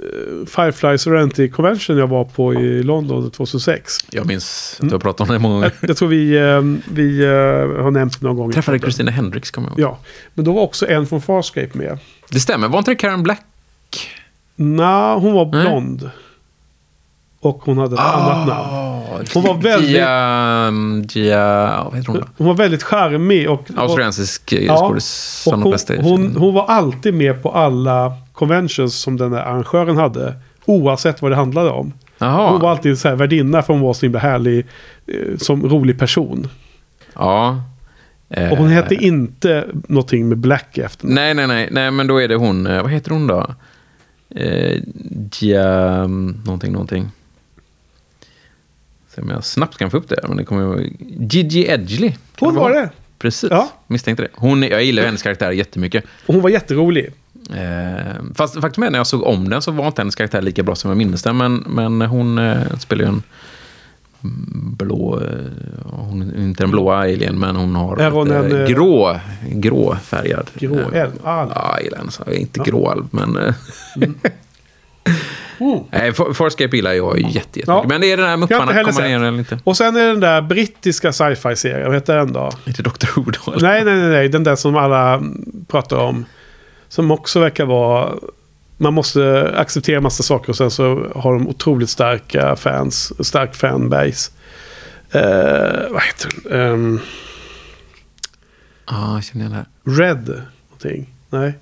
Firefly 0.46 0.98
Serenity 0.98 1.48
Convention 1.48 1.98
jag 1.98 2.06
var 2.06 2.24
på 2.24 2.54
i 2.54 2.82
London 2.82 3.30
2006. 3.30 3.92
jag 4.10 4.26
minns 4.26 4.78
att 4.80 4.88
du 4.88 4.94
har 4.94 5.00
pratat 5.00 5.28
om 5.28 5.34
det 5.34 5.38
många 5.38 5.54
gånger. 5.54 5.72
Jag, 5.80 5.90
jag 5.90 5.96
tror 5.96 6.08
vi, 6.08 6.38
ehm, 6.38 6.82
vi 6.92 7.24
eh, 7.24 7.30
har 7.82 7.90
nämnt 7.90 8.20
det 8.20 8.26
någon 8.26 8.36
gång. 8.36 8.52
träffade. 8.52 8.78
Christina 8.78 9.10
Hendricks, 9.10 9.50
kommer 9.50 9.68
jag 9.68 9.78
ihåg. 9.78 9.90
Ja, 9.90 9.98
men 10.34 10.44
då 10.44 10.52
var 10.52 10.62
också 10.62 10.88
en 10.88 11.06
från 11.06 11.22
Farscape 11.22 11.78
med. 11.78 11.98
Det 12.30 12.40
stämmer. 12.40 12.68
Var 12.68 12.78
inte 12.78 12.90
det 12.90 12.94
Karen 12.94 13.22
Black? 13.22 13.42
Nej, 14.56 15.14
hon 15.14 15.32
var 15.32 15.46
Nej. 15.46 16.10
Och 17.44 17.60
hon 17.64 17.78
hade 17.78 17.94
ett 17.94 18.00
annat 18.00 18.48
namn. 18.48 19.26
Hon 19.34 19.42
var 19.42 19.54
väldigt- 19.54 19.90
Gia... 19.90 20.70
Gia... 21.08 21.84
Vad 21.84 21.94
heter 21.96 22.12
hon 22.12 22.20
då? 22.20 22.26
Hon 22.36 22.46
var 22.46 22.54
väldigt 22.54 22.82
charmig. 22.82 23.50
Och, 23.50 23.70
Australiensisk 23.76 24.52
eh, 24.52 24.64
Ja, 24.64 24.86
och 25.46 25.52
hon, 25.52 25.74
hon, 26.02 26.36
hon 26.36 26.54
var 26.54 26.64
alltid 26.66 27.14
med 27.14 27.42
på 27.42 27.50
alla 27.50 28.12
conventions 28.32 28.94
som 28.96 29.16
den 29.16 29.30
där 29.30 29.38
arrangören 29.40 29.96
hade. 29.96 30.34
Oavsett 30.64 31.22
vad 31.22 31.30
det 31.32 31.36
handlade 31.36 31.70
om. 31.70 31.92
Jaha. 32.18 32.50
Hon 32.50 32.60
var 32.60 32.70
alltid 32.70 32.98
så 32.98 33.08
här 33.08 33.16
värdinna 33.16 33.62
för 33.62 33.72
hon 33.72 33.82
var 33.82 33.92
så 33.94 34.06
himla 34.06 34.18
härlig. 34.18 34.66
eh, 35.06 35.36
Som 35.38 35.68
rolig 35.68 35.98
person. 35.98 36.48
Ja. 37.14 37.62
Eh, 38.30 38.50
Och 38.52 38.58
hon 38.58 38.68
hette 38.68 38.94
inte 38.94 39.64
någonting 39.88 40.28
med 40.28 40.38
Black 40.38 40.78
efter. 40.78 41.06
Nej, 41.06 41.34
nej, 41.34 41.46
nej, 41.46 41.68
nej, 41.72 41.90
men 41.90 42.06
då 42.06 42.18
är 42.22 42.28
det 42.28 42.34
hon. 42.36 42.66
eh, 42.66 42.82
Vad 42.82 42.90
heter 42.90 43.10
hon 43.10 43.26
då? 43.26 43.46
Eh, 44.36 44.80
Gia... 45.40 46.06
Någonting, 46.06 46.72
någonting. 46.72 47.08
Se 49.14 49.20
om 49.22 49.30
jag 49.30 49.44
snabbt 49.44 49.76
kan 49.78 49.90
få 49.90 49.96
upp 49.96 50.08
det. 50.08 50.20
Men 50.28 50.36
det 50.36 50.44
kommer. 50.44 50.86
Gigi 51.18 51.66
Edgley. 51.68 52.12
Hon 52.38 52.54
var 52.54 52.70
det. 52.70 52.90
Precis. 53.18 53.50
Ja. 53.50 53.68
Misstänkte 53.86 54.22
det. 54.22 54.28
Hon, 54.34 54.62
jag 54.62 54.84
gillar 54.84 55.02
hennes 55.04 55.22
karaktär 55.22 55.50
jättemycket. 55.50 56.04
Och 56.26 56.34
hon 56.34 56.42
var 56.42 56.50
jätterolig. 56.50 57.10
Eh, 57.50 58.12
fast 58.34 58.60
faktum 58.60 58.84
är 58.84 58.90
när 58.90 58.98
jag 58.98 59.06
såg 59.06 59.22
om 59.22 59.48
den 59.50 59.62
så 59.62 59.70
var 59.70 59.86
inte 59.86 60.00
hennes 60.02 60.14
karaktär 60.14 60.42
lika 60.42 60.62
bra 60.62 60.74
som 60.74 60.90
jag 60.90 60.96
minns 60.98 61.22
den. 61.22 61.36
Men, 61.36 61.54
men 61.56 62.00
hon 62.02 62.38
eh, 62.38 62.76
spelar 62.78 63.04
ju 63.04 63.08
en 63.08 63.22
blå... 64.78 65.20
Eh, 65.20 65.84
hon 65.84 66.22
är 66.22 66.42
inte 66.44 66.64
en 66.64 66.70
blåa 66.70 66.96
alien, 66.96 67.38
men 67.38 67.56
hon 67.56 67.76
har 67.76 67.96
Är 67.96 68.10
hon 68.10 68.30
ett, 68.30 68.44
en, 68.44 68.52
eh, 68.52 68.60
eh, 68.60 68.68
grå, 68.68 69.20
grå 69.48 69.96
färgad. 70.02 70.50
Grå. 70.54 70.78
Ah, 71.24 71.46
Ja, 71.54 71.74
jag 71.76 71.84
gillar 71.84 71.98
henne. 71.98 72.36
Inte 72.40 72.60
gråalv, 72.60 73.04
men... 73.10 73.36
eh, 73.36 73.54
Mm. 75.58 75.78
Nej, 75.92 76.12
Farscape 76.12 76.76
gillar 76.76 76.92
jag 76.92 77.16
jätte- 77.18 77.28
jättemycket. 77.34 77.68
Ja. 77.68 77.84
Men 77.88 78.00
det 78.00 78.12
är 78.12 78.16
den 78.16 78.26
här 78.26 78.36
Mupparna, 78.36 78.66
kommer 78.66 78.84
ner 78.84 78.92
sett. 78.92 79.02
eller 79.10 79.38
inte? 79.38 79.58
Och 79.64 79.76
sen 79.76 79.96
är 79.96 80.00
det 80.00 80.06
den 80.06 80.20
där 80.20 80.42
brittiska 80.42 81.12
sci-fi-serien. 81.12 81.86
Vad 81.86 81.94
heter 81.94 82.16
den 82.16 82.32
då? 82.32 82.50
Inte 82.66 82.82
Dr. 82.82 83.06
Who 83.20 83.30
då? 83.30 83.52
Nej, 83.60 83.84
nej, 83.84 83.94
nej, 83.96 84.08
nej. 84.08 84.28
Den 84.28 84.44
där 84.44 84.56
som 84.56 84.76
alla 84.76 85.22
pratar 85.68 85.96
om. 85.96 86.24
Som 86.88 87.10
också 87.10 87.40
verkar 87.40 87.64
vara... 87.64 88.12
Man 88.76 88.94
måste 88.94 89.52
acceptera 89.56 90.00
massa 90.00 90.22
saker 90.22 90.48
och 90.50 90.56
sen 90.56 90.70
så 90.70 91.06
har 91.14 91.34
de 91.34 91.48
otroligt 91.48 91.90
starka 91.90 92.56
fans. 92.56 93.26
Stark 93.26 93.54
fanbase. 93.54 94.30
Eh, 95.10 95.20
vad 95.90 96.02
heter 96.02 96.30
den? 96.50 96.60
Ehm, 96.72 97.00
Ja, 98.86 99.14
jag 99.14 99.24
känner 99.24 99.44
igen 99.44 99.64
det 99.84 99.92
här. 99.92 100.04
Red. 100.06 100.42
Någonting. 100.70 101.14
Nej. 101.30 101.52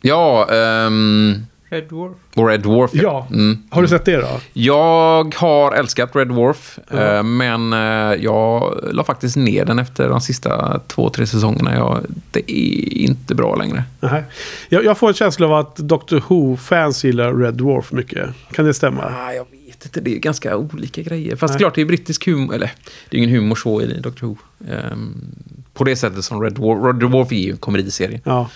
Ja, 0.00 0.48
ehm, 0.52 1.46
Red 1.72 1.84
Dwarf. 1.88 2.12
och 2.34 2.48
Red 2.48 2.60
Dwarf. 2.60 2.90
Ja. 2.94 3.26
Mm. 3.30 3.62
Har 3.70 3.82
du 3.82 3.88
sett 3.88 4.04
det 4.04 4.16
då? 4.16 4.40
Jag 4.52 5.34
har 5.34 5.72
älskat 5.72 6.16
Red 6.16 6.28
Dwarf, 6.28 6.78
Ja. 6.90 6.98
eh, 7.16 7.22
men 7.22 7.72
eh, 7.72 7.78
jag 8.24 8.80
la 8.92 9.04
faktiskt 9.04 9.36
ner 9.36 9.64
den 9.64 9.78
efter 9.78 10.08
de 10.08 10.20
sista 10.20 10.80
två, 10.86 11.10
tre 11.10 11.26
säsongerna. 11.26 11.74
Jag, 11.74 12.04
det 12.30 12.52
är 12.52 12.96
inte 12.98 13.34
bra 13.34 13.54
längre. 13.56 13.84
Nej. 14.00 14.24
Jag, 14.68 14.84
jag 14.84 14.98
får 14.98 15.08
en 15.08 15.14
känsla 15.14 15.46
av 15.46 15.52
att 15.54 15.76
Doctor 15.76 16.22
Who-fans 16.28 17.04
gillar 17.06 17.34
Red 17.34 17.54
Dwarf 17.54 17.92
mycket. 17.92 18.28
Kan 18.52 18.64
det 18.64 18.74
stämma? 18.74 19.02
Ah, 19.04 19.32
jag 19.32 19.46
vet 19.50 19.84
inte, 19.84 20.00
det 20.00 20.14
är 20.14 20.18
ganska 20.18 20.56
olika 20.56 21.02
grejer. 21.02 21.36
Fast 21.36 21.54
Nej. 21.54 21.58
klart, 21.58 21.74
det 21.74 21.80
är 21.80 21.84
brittisk 21.86 22.26
humor, 22.26 22.54
eller 22.54 22.70
det 23.10 23.16
är 23.16 23.18
ingen 23.18 23.34
humor 23.34 23.56
så 23.56 23.82
i 23.82 24.00
Doctor 24.00 24.26
Who. 24.26 24.36
Ehm, 24.70 25.14
på 25.74 25.84
det 25.84 25.96
sättet 25.96 26.24
som 26.24 26.42
Red 26.42 26.52
Dwarf, 26.52 26.84
Red 26.84 27.10
Dwarf 27.10 27.32
är 27.32 27.36
ju 27.36 27.50
en 27.50 27.56
komediserie. 27.56 28.20
Ja. 28.24 28.48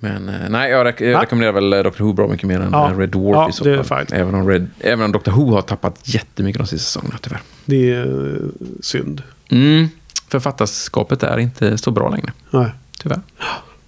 Men 0.00 0.28
eh, 0.28 0.48
nej, 0.48 0.70
jag, 0.70 0.86
rek- 0.86 1.02
jag 1.10 1.22
rekommenderar 1.22 1.52
väl 1.52 1.72
eh, 1.72 1.82
Doctor 1.82 2.04
Who 2.04 2.12
bra 2.12 2.28
mycket 2.28 2.46
mer 2.48 2.60
än 2.60 2.68
Ja. 2.72 2.90
eh, 2.90 2.98
Red 2.98 3.08
Dwarf 3.08 3.34
Ja, 3.34 3.48
i 3.48 3.52
så 3.78 3.84
fall. 3.84 4.06
Även 4.12 4.34
om, 4.34 4.48
Red, 4.48 4.66
även 4.80 5.04
om 5.04 5.12
Doctor 5.12 5.32
Who 5.32 5.54
har 5.54 5.62
tappat 5.62 6.00
jättemycket 6.02 6.58
de 6.60 6.66
sista 6.66 6.84
säsongerna, 6.84 7.18
tyvärr. 7.22 7.40
Det 7.64 7.90
är 7.94 8.38
synd. 8.80 9.22
Mm. 9.50 9.88
Författarskapet 10.28 11.22
är 11.22 11.38
inte 11.38 11.78
så 11.78 11.90
bra 11.90 12.08
längre, 12.10 12.32
Nej. 12.50 12.70
tyvärr. 13.02 13.20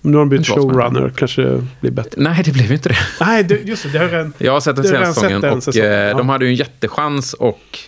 Nu 0.01 0.13
har 0.13 0.19
de 0.19 0.29
bytt 0.29 0.47
showrunner. 0.47 1.13
Kanske 1.17 1.43
det 1.43 1.67
blir 1.81 1.91
bättre. 1.91 2.21
Nej, 2.23 2.43
det 2.45 2.53
blev 2.53 2.73
inte 2.73 2.89
det. 2.89 2.97
Nej, 3.21 3.45
det, 3.45 3.55
just 3.55 3.83
det. 3.83 3.89
Det 3.89 3.99
är 3.99 4.15
en... 4.15 4.33
Jag 4.39 4.53
har 4.53 4.61
sett 4.61 4.77
den 4.77 4.85
har 4.85 4.93
senaste 4.93 5.21
säsongen 5.21 5.45
och 5.57 5.63
säsongen, 5.63 5.91
eh, 5.93 5.97
ja. 5.99 6.15
de 6.19 6.29
hade 6.29 6.45
ju 6.45 6.51
en 6.51 6.57
jättechans 6.57 7.33
och 7.35 7.79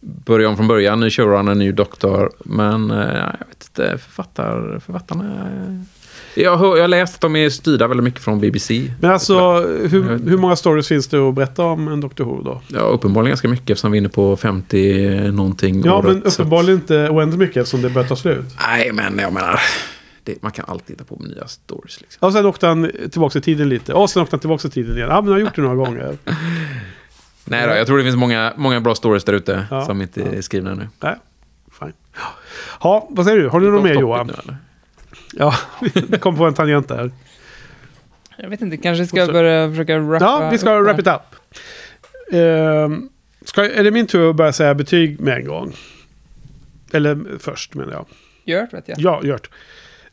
börja 0.00 0.48
om 0.48 0.56
från 0.56 0.68
början. 0.68 1.00
Ny 1.00 1.10
showrunner, 1.10 1.54
ny 1.54 1.72
doktor. 1.72 2.30
Men 2.44 2.90
jag 2.90 3.32
vet 3.48 3.68
inte, 3.70 3.98
författar, 3.98 4.78
författarna... 4.86 5.48
Jag 6.36 6.56
har, 6.56 6.88
läst 6.88 7.14
att 7.14 7.20
de 7.20 7.36
är 7.36 7.50
styrda 7.50 7.86
väldigt 7.86 8.04
mycket 8.04 8.20
från 8.22 8.40
BBC. 8.40 8.92
Men 9.00 9.10
alltså, 9.10 9.60
hur, 9.60 10.28
hur 10.28 10.36
många 10.38 10.56
stories 10.56 10.88
finns 10.88 11.08
det 11.08 11.28
att 11.28 11.34
berätta 11.34 11.62
om 11.62 11.88
en 11.88 12.00
Doctor 12.00 12.24
Who 12.24 12.42
då? 12.42 12.62
Ja, 12.68 12.80
uppenbarligen 12.80 13.30
ganska 13.30 13.48
mycket 13.48 13.70
eftersom 13.70 13.92
vi 13.92 13.98
är 13.98 14.00
inne 14.00 14.08
på 14.08 14.36
50 14.36 15.30
någonting 15.32 15.82
Ja, 15.84 15.98
året, 15.98 16.22
men 16.22 16.30
så- 16.30 16.42
uppenbarligen 16.42 16.78
inte 16.80 17.08
oändligt 17.10 17.38
mycket 17.38 17.56
eftersom 17.56 17.82
det 17.82 17.90
börjar 17.90 18.08
ta 18.08 18.16
slut. 18.16 18.44
Nej, 18.68 18.92
men 18.92 19.18
jag 19.18 19.32
menar... 19.32 19.60
Det, 20.24 20.42
man 20.42 20.52
kan 20.52 20.64
alltid 20.68 20.96
hitta 20.96 21.04
på 21.04 21.22
nya 21.22 21.46
stories. 21.46 22.00
Liksom. 22.00 22.26
Och 22.26 22.32
sen 22.32 22.46
åkte 22.46 22.66
han 22.66 22.90
tillbaka 23.10 23.38
i 23.38 23.42
tiden 23.42 23.68
lite. 23.68 23.92
Och 23.94 24.10
sen 24.10 24.22
åkte 24.22 24.34
han 24.36 24.40
tillbaka 24.40 24.68
i 24.68 24.70
tiden 24.70 24.96
igen. 24.96 25.08
Ja, 25.08 25.14
men 25.14 25.24
han 25.24 25.32
har 25.32 25.38
gjort 25.38 25.56
det 25.56 25.62
några 25.62 25.76
gånger. 25.76 26.16
Nej 27.44 27.66
då, 27.68 27.74
jag 27.74 27.86
tror 27.86 27.98
det 27.98 28.04
finns 28.04 28.16
många, 28.16 28.52
många 28.56 28.80
bra 28.80 28.94
stories 28.94 29.24
där 29.24 29.32
ute 29.32 29.66
Ja, 29.70 29.84
som 29.86 30.02
inte 30.02 30.22
är 30.22 30.40
skrivna 30.42 30.70
ännu. 30.70 30.88
Nej, 31.00 31.14
fine. 31.80 31.92
Ja, 32.82 33.08
vad 33.10 33.26
säger 33.26 33.38
du? 33.38 33.48
Har 33.48 33.60
du 33.60 33.70
något 33.70 33.82
mer 33.84 33.94
Johan? 34.00 34.26
nu? 34.46 34.54
Ja, 35.38 35.54
vi 36.08 36.18
kom 36.20 36.36
på 36.36 36.44
en 36.44 36.54
tangent 36.54 36.88
där. 36.88 37.10
Jag 38.36 38.50
vet 38.50 38.60
inte, 38.60 38.76
kanske 38.76 39.06
ska 39.06 39.16
jag 39.16 39.32
börja 39.32 39.70
försöka 39.70 39.98
rappa 39.98 40.24
Ja, 40.24 40.48
vi 40.52 40.58
ska 40.58 40.80
wrap 40.80 40.98
it 40.98 41.06
up. 41.06 41.20
Ehm, 42.32 43.08
ska, 43.44 43.70
är 43.70 43.84
det 43.84 43.90
min 43.90 44.06
tur 44.06 44.30
att 44.30 44.36
börja 44.36 44.52
säga 44.52 44.74
betyg 44.74 45.20
med 45.20 45.36
en 45.36 45.46
gång? 45.46 45.72
Eller 46.92 47.18
först 47.38 47.74
menar 47.74 47.92
jag. 47.92 48.06
Gört 48.44 48.74
vet 48.74 48.88
jag. 48.88 48.98
Ja, 49.00 49.20
gjort. 49.24 49.50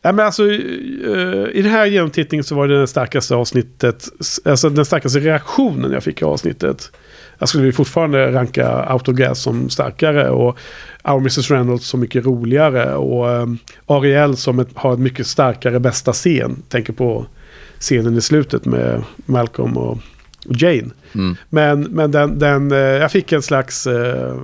Ja, 0.01 0.11
men 0.11 0.25
alltså, 0.25 0.43
eh, 0.43 1.49
I 1.51 1.61
den 1.61 1.71
här 1.71 1.85
genomtittningen 1.85 2.43
så 2.43 2.55
var 2.55 2.67
det 2.67 2.77
den 2.77 2.87
starkaste 2.87 3.35
avsnittet, 3.35 4.09
alltså 4.45 4.69
den 4.69 4.85
starkaste 4.85 5.19
reaktionen 5.19 5.91
jag 5.91 6.03
fick 6.03 6.21
i 6.21 6.25
avsnittet. 6.25 6.91
Jag 7.39 7.49
skulle 7.49 7.71
fortfarande 7.71 8.31
ranka 8.31 8.67
Autogas 8.67 9.41
som 9.41 9.69
starkare 9.69 10.29
och 10.29 10.57
Our 11.03 11.17
Mrs. 11.17 11.51
Reynolds 11.51 11.88
som 11.88 11.99
mycket 11.99 12.25
roligare 12.25 12.95
och 12.95 13.27
um, 13.27 13.57
Ariel 13.85 14.38
som 14.38 14.59
ett, 14.59 14.69
har 14.73 14.93
ett 14.93 14.99
mycket 14.99 15.27
starkare 15.27 15.80
bästa 15.80 16.13
scen. 16.13 16.63
Tänker 16.69 16.93
på 16.93 17.25
scenen 17.80 18.17
i 18.17 18.21
slutet 18.21 18.65
med 18.65 19.03
Malcolm 19.25 19.77
och, 19.77 19.97
och 20.45 20.55
Jane. 20.55 20.89
Mm. 21.15 21.35
Men, 21.49 21.81
men 21.81 22.11
den, 22.11 22.39
den, 22.39 22.71
eh, 22.71 22.77
jag 22.77 23.11
fick 23.11 23.31
en 23.31 23.41
slags 23.41 23.88
eh, 23.88 24.35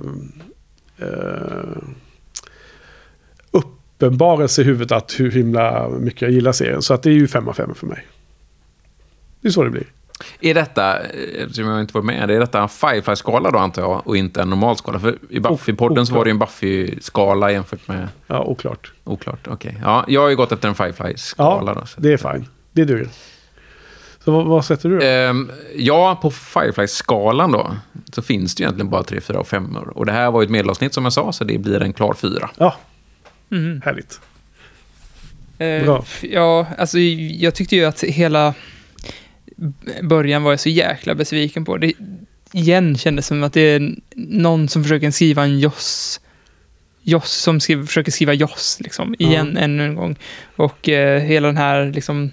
uppenbarelse 3.50 4.62
i 4.62 4.64
huvudet 4.64 4.92
att 4.92 5.20
hur 5.20 5.30
himla 5.30 5.88
mycket 5.88 6.22
jag 6.22 6.30
gillar 6.30 6.52
serien. 6.52 6.82
Så 6.82 6.94
att 6.94 7.02
det 7.02 7.10
är 7.10 7.14
ju 7.14 7.28
5 7.28 7.48
av 7.48 7.52
5 7.52 7.74
för 7.74 7.86
mig. 7.86 8.06
Det 9.40 9.48
är 9.48 9.52
så 9.52 9.64
det 9.64 9.70
blir. 9.70 9.86
Är 10.40 10.54
detta, 10.54 10.98
eh, 11.00 11.42
eftersom 11.42 11.64
jag 11.68 11.80
inte 11.80 11.94
var 11.94 12.02
med, 12.02 12.30
är 12.30 12.40
detta 12.40 12.62
en 12.62 12.68
Firefly-skala 12.68 13.50
då 13.50 13.58
antar 13.58 13.82
jag 13.82 14.06
och 14.06 14.16
inte 14.16 14.42
en 14.42 14.50
normal 14.50 14.76
skala? 14.76 15.00
För 15.00 15.18
i 15.30 15.38
Buffy-podden 15.38 16.04
så 16.04 16.14
var 16.14 16.24
det 16.24 16.28
ju 16.28 16.32
en 16.32 16.38
Buffy-skala 16.38 17.52
jämfört 17.52 17.88
med... 17.88 18.08
Ja, 18.26 18.44
oklart. 18.44 18.92
Oklart, 19.04 19.48
okej. 19.48 19.76
Ja, 19.82 20.04
jag 20.08 20.20
har 20.20 20.28
ju 20.28 20.36
gått 20.36 20.52
efter 20.52 20.68
en 20.68 20.74
Firefly-skala 20.74 21.74
då. 21.74 21.86
Så. 21.86 22.00
Det 22.00 22.12
är 22.12 22.16
fine. 22.16 22.46
Det 22.72 22.84
duger. 22.84 23.08
Så 24.24 24.32
vad, 24.32 24.46
vad 24.46 24.64
sätter 24.64 24.88
du 24.88 24.98
då? 24.98 25.04
Ehm, 25.06 25.50
ja, 25.76 26.18
på 26.22 26.30
Firefly-skalan 26.30 27.52
då, 27.52 27.76
så 28.12 28.22
finns 28.22 28.54
det 28.54 28.60
ju 28.60 28.64
egentligen 28.64 28.90
bara 28.90 29.02
3, 29.02 29.20
4 29.20 29.38
och 29.40 29.48
5 29.48 29.76
Och 29.76 30.06
det 30.06 30.12
här 30.12 30.30
var 30.30 30.40
ju 30.40 30.44
ett 30.44 30.50
medelavsnitt 30.50 30.94
som 30.94 31.04
jag 31.04 31.12
sa, 31.12 31.32
så 31.32 31.44
det 31.44 31.58
blir 31.58 31.82
en 31.82 31.92
klar 31.92 32.14
fyra. 32.14 32.50
Ja, 32.56 32.76
Mhm. 33.48 33.82
härligt. 33.84 34.20
Eh, 35.58 35.84
Bra. 35.84 36.04
Ja, 36.22 36.66
alltså 36.78 36.98
jag 36.98 37.54
tyckte 37.54 37.76
ju 37.76 37.84
att 37.84 38.02
hela 38.02 38.54
början 40.02 40.42
var 40.42 40.52
jag 40.52 40.60
så 40.60 40.68
jäkla 40.68 41.14
besviken 41.14 41.64
på. 41.64 41.76
Det 41.76 41.92
igen 42.52 42.98
kändes 42.98 43.26
som 43.26 43.42
att 43.42 43.52
det 43.52 43.60
är 43.60 43.94
någon 44.16 44.68
som 44.68 44.82
försöker 44.82 45.10
skriva 45.10 45.44
en 45.44 45.58
Joss. 45.58 46.20
Joss 47.02 47.32
som 47.32 47.60
skriver, 47.60 47.84
försöker 47.84 48.12
skriva 48.12 48.32
Joss, 48.32 48.78
liksom. 48.80 49.14
Igen, 49.18 49.56
ännu 49.56 49.84
en 49.84 49.94
gång. 49.94 50.16
Och 50.56 50.88
eh, 50.88 51.20
hela 51.20 51.46
den 51.46 51.56
här, 51.56 51.92
liksom, 51.92 52.30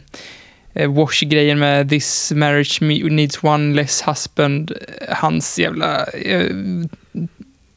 eh, 0.73 0.93
Wash-grejen 0.93 1.59
med 1.59 1.89
this 1.89 2.31
marriage 2.35 2.81
needs 2.81 3.43
one 3.43 3.75
less 3.75 4.01
husband. 4.07 4.71
eh, 5.01 5.15
Hans 5.15 5.59
jävla... 5.59 6.05
Eh, 6.05 6.51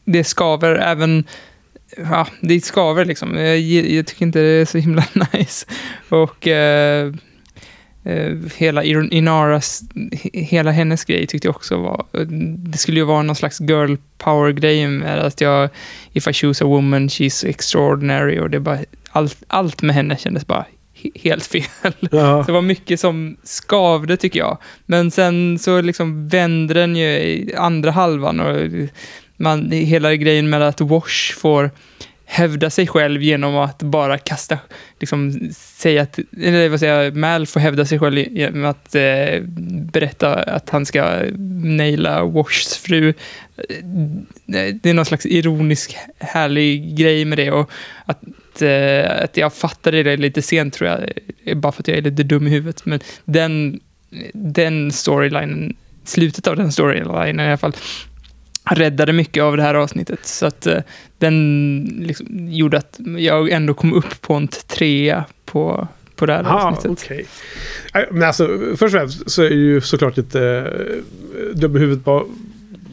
det 0.04 0.24
skaver 0.24 0.74
även... 0.74 1.24
Ja, 1.96 2.26
det 2.40 2.64
skaver 2.64 3.04
liksom. 3.04 3.36
Jag, 3.36 3.58
jag 3.60 4.06
tycker 4.06 4.22
inte 4.22 4.38
det 4.38 4.46
är 4.46 4.64
så 4.64 4.78
himla 4.78 5.04
nice. 5.32 5.66
Och 6.08 6.46
eh, 6.46 7.12
hela 8.56 8.82
Ir- 8.84 9.08
Inaras, 9.14 9.82
he- 9.94 10.40
hela 10.44 10.70
hennes 10.70 11.04
grej 11.04 11.26
tyckte 11.26 11.48
jag 11.48 11.56
också 11.56 11.76
var... 11.76 12.04
Det 12.70 12.78
skulle 12.78 13.00
ju 13.00 13.04
vara 13.04 13.22
någon 13.22 13.36
slags 13.36 13.60
girl 13.60 13.94
power-grej 14.18 14.88
med 14.88 15.18
att 15.18 15.40
jag... 15.40 15.68
If 16.12 16.28
I 16.28 16.32
choose 16.32 16.64
a 16.64 16.66
woman, 16.68 17.08
she's 17.08 17.46
extraordinary. 17.46 18.38
Och 18.38 18.50
det 18.50 18.60
bara... 18.60 18.78
Allt, 19.10 19.42
allt 19.48 19.82
med 19.82 19.94
henne 19.94 20.16
kändes 20.16 20.46
bara 20.46 20.64
he- 21.02 21.20
helt 21.22 21.46
fel. 21.46 21.62
Ja. 22.00 22.42
Så 22.42 22.46
det 22.46 22.52
var 22.52 22.62
mycket 22.62 23.00
som 23.00 23.36
skavde 23.42 24.16
tycker 24.16 24.38
jag. 24.40 24.58
Men 24.86 25.10
sen 25.10 25.58
så 25.58 25.80
liksom 25.80 26.28
vände 26.28 26.74
den 26.74 26.96
ju 26.96 27.06
i 27.08 27.54
andra 27.56 27.90
halvan 27.90 28.40
och 28.40 28.70
man, 29.36 29.70
hela 29.70 30.14
grejen 30.14 30.50
med 30.50 30.62
att 30.62 30.80
Wash 30.80 31.34
får 31.38 31.70
hävda 32.30 32.70
sig 32.70 32.86
själv 32.86 33.22
genom 33.22 33.56
att 33.56 33.82
bara 33.82 34.18
kasta, 34.18 34.58
liksom 35.00 35.50
säga 35.54 36.02
att, 36.02 36.18
eller 36.42 36.68
vad 36.68 36.80
säger 36.80 37.02
jag, 37.02 37.16
Mal 37.16 37.46
får 37.46 37.60
hävda 37.60 37.84
sig 37.84 37.98
själv 37.98 38.18
genom 38.18 38.64
att 38.64 38.94
eh, 38.94 39.40
berätta 39.92 40.34
att 40.34 40.70
han 40.70 40.86
ska 40.86 41.22
naila 41.62 42.24
Washs 42.24 42.76
fru. 42.76 43.08
Eh, 43.08 43.14
det 44.46 44.86
är 44.86 44.94
någon 44.94 45.04
slags 45.04 45.26
ironisk, 45.26 45.96
härlig 46.18 46.96
grej 46.96 47.24
med 47.24 47.38
det 47.38 47.50
och 47.50 47.70
att, 48.04 48.62
eh, 48.62 49.22
att 49.24 49.36
jag 49.36 49.54
fattade 49.54 50.02
det 50.02 50.16
lite 50.16 50.42
sent 50.42 50.74
tror 50.74 50.90
jag, 50.90 51.12
eh, 51.44 51.56
bara 51.56 51.72
för 51.72 51.82
att 51.82 51.88
jag 51.88 51.98
är 51.98 52.02
lite 52.02 52.22
dum 52.22 52.46
i 52.46 52.50
huvudet. 52.50 52.86
Men 52.86 53.00
den, 53.24 53.80
den 54.32 54.92
storylinen, 54.92 55.76
slutet 56.04 56.46
av 56.46 56.56
den 56.56 56.72
storylinen 56.72 57.40
i 57.40 57.48
alla 57.48 57.56
fall, 57.56 57.74
räddade 58.64 59.12
mycket 59.12 59.42
av 59.42 59.56
det 59.56 59.62
här 59.62 59.74
avsnittet. 59.74 60.26
Så 60.26 60.46
att 60.46 60.66
eh, 60.66 60.78
den 61.18 61.84
liksom 62.00 62.26
gjorde 62.48 62.78
att 62.78 63.00
jag 63.18 63.50
ändå 63.50 63.74
kom 63.74 63.92
upp 63.92 64.20
på 64.20 64.34
en 64.34 64.48
trea 64.48 65.24
på, 65.44 65.88
på 66.16 66.26
det 66.26 66.32
här 66.32 66.44
Aha, 66.44 66.70
avsnittet. 66.70 67.28
Nej, 67.94 68.08
Men 68.10 68.22
alltså, 68.22 68.48
först 68.70 68.82
och 68.82 68.90
främst 68.90 69.30
så 69.30 69.42
är 69.42 69.50
ju 69.50 69.80
såklart 69.80 70.16
lite 70.16 70.42
äh, 71.38 71.56
dum 71.56 71.76
i 71.76 71.78
huvudet 71.78 72.04
på, 72.04 72.26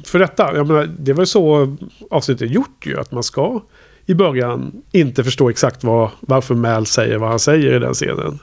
för 0.06 0.20
detta. 0.20 0.56
Jag 0.56 0.68
menar, 0.68 0.90
det 1.00 1.14
var 1.14 1.22
ju 1.22 1.26
så 1.26 1.78
avsnittet 2.10 2.50
är 2.50 2.54
gjort 2.54 2.86
ju. 2.86 3.00
Att 3.00 3.12
man 3.12 3.24
ska 3.24 3.62
i 4.06 4.14
början 4.14 4.82
inte 4.92 5.24
förstå 5.24 5.50
exakt 5.50 5.84
vad, 5.84 6.10
varför 6.20 6.56
Mal 6.56 6.86
säger 6.86 7.18
vad 7.18 7.30
han 7.30 7.40
säger 7.40 7.76
i 7.76 7.80
den 7.80 7.94
scenen. 7.94 8.40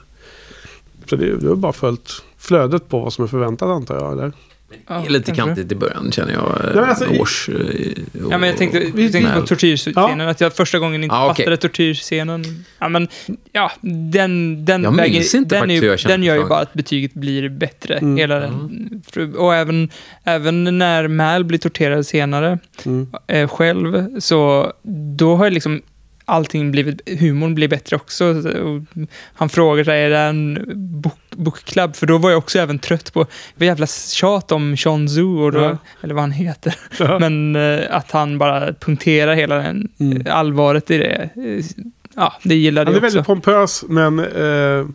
Så 1.09 1.15
det, 1.15 1.37
det 1.37 1.47
har 1.47 1.55
bara 1.55 1.73
följt 1.73 2.23
flödet 2.37 2.89
på 2.89 2.99
vad 2.99 3.13
som 3.13 3.23
är 3.23 3.27
förväntat 3.27 3.69
antar 3.69 3.95
jag. 3.95 4.11
Eller? 4.11 4.31
Är 4.87 5.09
lite 5.09 5.25
kanske. 5.25 5.43
kantigt 5.43 5.71
i 5.71 5.75
början 5.75 6.11
känner 6.11 6.33
jag. 6.33 6.61
Men 6.75 6.83
alltså, 6.83 7.13
i- 7.13 7.19
Års, 7.19 7.49
eh, 7.49 7.55
Ja, 8.31 8.37
men 8.37 8.49
jag 8.49 8.57
tänkte, 8.57 8.77
och- 8.77 8.99
jag 8.99 9.11
tänkte 9.11 9.33
på 9.41 9.47
tortyrscenen, 9.47 10.27
att 10.27 10.41
jag 10.41 10.53
första 10.55 10.79
gången 10.79 11.03
inte 11.03 11.15
Ja, 11.15 11.31
okej. 11.31 11.43
fattade 11.45 11.57
tortyrscenen. 11.57 12.65
Ja, 12.79 12.89
men 12.89 13.07
ja, 13.51 13.71
den, 14.11 14.65
den 14.65 14.83
Jag 14.83 14.93
minns 14.93 15.35
inte 15.35 15.55
den, 15.55 15.61
faktiskt 15.61 15.83
är, 15.83 15.87
jag 15.87 15.99
den 16.19 16.23
gör 16.23 16.35
ju 16.35 16.45
bara 16.45 16.59
att 16.59 16.73
betyget 16.73 17.13
blir 17.13 17.49
bättre. 17.49 17.97
Mm. 17.97 18.17
Hela 18.17 18.39
den, 18.39 19.01
och 19.37 19.55
även, 19.55 19.89
även 20.23 20.77
när 20.77 21.07
Mal 21.07 21.43
blir 21.43 21.59
torterad 21.59 22.05
senare, 22.05 22.59
Mm. 22.85 23.07
eh, 23.27 23.47
själv, 23.49 24.19
så 24.19 24.71
då 25.17 25.35
har 25.35 25.49
liksom 25.49 25.81
allting 26.25 26.71
blivit, 26.71 27.19
humorn 27.19 27.55
blir 27.55 27.67
bättre 27.67 27.95
också. 27.95 28.25
Och 28.25 28.81
Han 29.35 29.49
frågar 29.49 29.83
sig, 29.83 30.03
är 30.05 30.09
det 30.09 30.17
en 30.17 30.63
bok, 31.01 31.19
bokklubb? 31.31 31.95
För 31.95 32.05
då 32.07 32.17
var 32.17 32.29
jag 32.29 32.37
också 32.37 32.59
även 32.59 32.79
trött 32.79 33.13
på, 33.13 33.25
det 33.55 33.65
jävla 33.65 33.87
tjat 33.87 34.51
om 34.51 34.77
Sean 34.77 35.07
Zhu, 35.09 35.23
och 35.37 35.51
då, 35.51 35.59
Ja. 35.61 35.77
eller 36.01 36.13
vad 36.13 36.23
han 36.23 36.31
heter. 36.31 36.75
Ja. 36.99 37.19
Men 37.19 37.55
eh, 37.55 37.79
att 37.89 38.11
han 38.11 38.37
bara 38.37 38.73
punkterar 38.73 39.33
hela 39.35 39.55
den, 39.55 39.87
Mm. 39.99 40.23
allvaret 40.29 40.91
i 40.91 40.97
det. 40.97 41.29
Ja, 42.15 42.33
det 42.43 42.55
gillade 42.55 42.85
Han 42.91 42.95
är 42.95 42.97
jag 42.99 43.03
också. 43.05 43.15
väldigt 43.17 43.27
pompös 43.27 43.83
men 43.89 44.19
eh, 44.19 44.85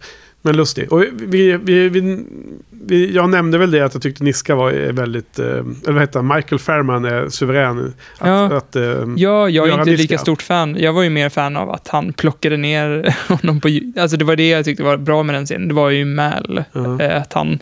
Men 0.42 0.56
lustig. 0.56 0.92
Och 0.92 1.04
vi, 1.12 1.56
vi, 1.62 1.88
vi, 1.88 2.24
vi, 2.70 3.14
jag 3.14 3.30
nämnde 3.30 3.58
väl 3.58 3.70
det 3.70 3.80
att 3.80 3.94
jag 3.94 4.02
tyckte 4.02 4.24
Niska 4.24 4.54
var 4.54 4.70
är 4.70 4.92
väldigt... 4.92 5.38
eh, 5.38 5.44
Eller 5.46 5.92
vad 5.92 6.00
heter 6.00 6.18
han? 6.22 6.36
Michael 6.36 6.58
Fairman 6.58 7.04
är 7.04 7.28
suverän. 7.28 7.78
Att, 8.18 8.28
Ja. 8.28 8.44
att, 8.56 8.76
eh, 8.76 8.82
Ja, 9.16 9.48
jag 9.48 9.68
är 9.68 9.72
inte 9.72 9.90
Niska. 9.90 10.02
lika 10.02 10.18
stort 10.18 10.42
fan. 10.42 10.76
Jag 10.78 10.92
var 10.92 11.02
ju 11.02 11.10
mer 11.10 11.28
fan 11.28 11.56
av 11.56 11.70
att 11.70 11.88
han 11.88 12.12
plockade 12.12 12.56
ner 12.56 13.14
honom 13.28 13.60
på. 13.60 13.68
Alltså 14.00 14.16
det 14.16 14.24
var 14.24 14.36
det 14.36 14.48
jag 14.48 14.64
tyckte 14.64 14.82
var 14.82 14.96
bra 14.96 15.22
med 15.22 15.34
den 15.34 15.46
scenen. 15.46 15.68
Det 15.68 15.74
var 15.74 15.90
ju 15.90 16.04
Mal. 16.04 16.64
Ja. 16.72 17.00
Eh, 17.02 17.16
Att 17.22 17.32
han, 17.32 17.58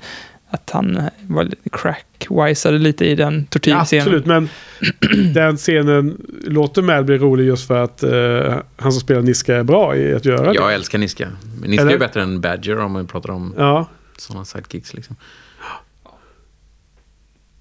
att 0.50 0.70
han 0.70 1.00
var 1.26 1.44
lite 1.44 1.68
crack-wisade 1.68 2.78
lite 2.78 3.04
i 3.04 3.14
den 3.14 3.34
Ja, 3.34 3.44
tortyrscenen. 3.50 4.00
absolut, 4.02 4.26
men 4.26 4.48
den 5.34 5.56
scenen 5.56 6.16
låter 6.44 6.82
Mel 6.82 7.04
bli 7.04 7.18
rolig 7.18 7.44
just 7.46 7.66
för 7.66 7.84
att 7.84 8.02
eh, 8.02 8.56
han 8.76 8.92
som 8.92 9.00
spelar 9.00 9.22
Niska 9.22 9.56
är 9.56 9.62
bra 9.62 9.96
i 9.96 10.14
att 10.14 10.24
göra 10.24 10.48
det. 10.48 10.54
Jag 10.54 10.74
älskar 10.74 10.98
Niska. 10.98 11.28
Men 11.60 11.70
Niska 11.70 11.82
Eller? 11.82 11.94
är 11.94 11.98
bättre 11.98 12.22
än 12.22 12.40
Badger 12.40 12.78
om 12.78 12.92
man 12.92 13.06
pratar 13.06 13.30
om 13.30 13.54
Ja, 13.56 13.86
sådana 14.18 14.44
sidekicks. 14.44 14.94
Liksom. 14.94 15.16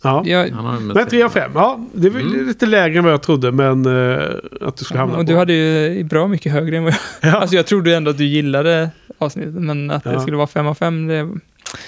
ja. 0.03 0.23
Jag, 0.25 0.51
Men 0.95 1.07
3 1.09 1.23
av 1.23 1.29
5. 1.29 1.51
Ja, 1.55 1.79
det 1.93 2.09
var 2.09 2.19
Mm. 2.19 2.47
lite 2.47 2.65
lägre 2.65 2.97
än 2.97 3.03
vad 3.03 3.13
jag 3.13 3.21
trodde, 3.23 3.51
men 3.51 3.85
eh, 3.85 4.21
att 4.61 4.77
du 4.77 4.85
skulle 4.85 4.99
hamna 4.99 5.15
och 5.17 5.25
på. 5.25 5.31
du 5.31 5.37
hade 5.37 5.53
ju 5.53 6.03
bra 6.03 6.27
mycket 6.27 6.51
högre 6.51 6.77
än 6.77 6.83
vad 6.83 6.93
jag... 7.21 7.31
Ja. 7.31 7.37
Alltså 7.37 7.55
jag 7.55 7.65
trodde 7.65 7.95
ändå 7.95 8.11
att 8.11 8.17
du 8.17 8.25
gillade 8.25 8.89
avsnittet, 9.17 9.53
men 9.53 9.91
att 9.91 10.05
Ja. 10.05 10.11
det 10.11 10.19
skulle 10.21 10.37
vara 10.37 10.47
fem 10.47 10.67
av 10.67 10.73
fem, 10.75 11.07
det 11.07 11.29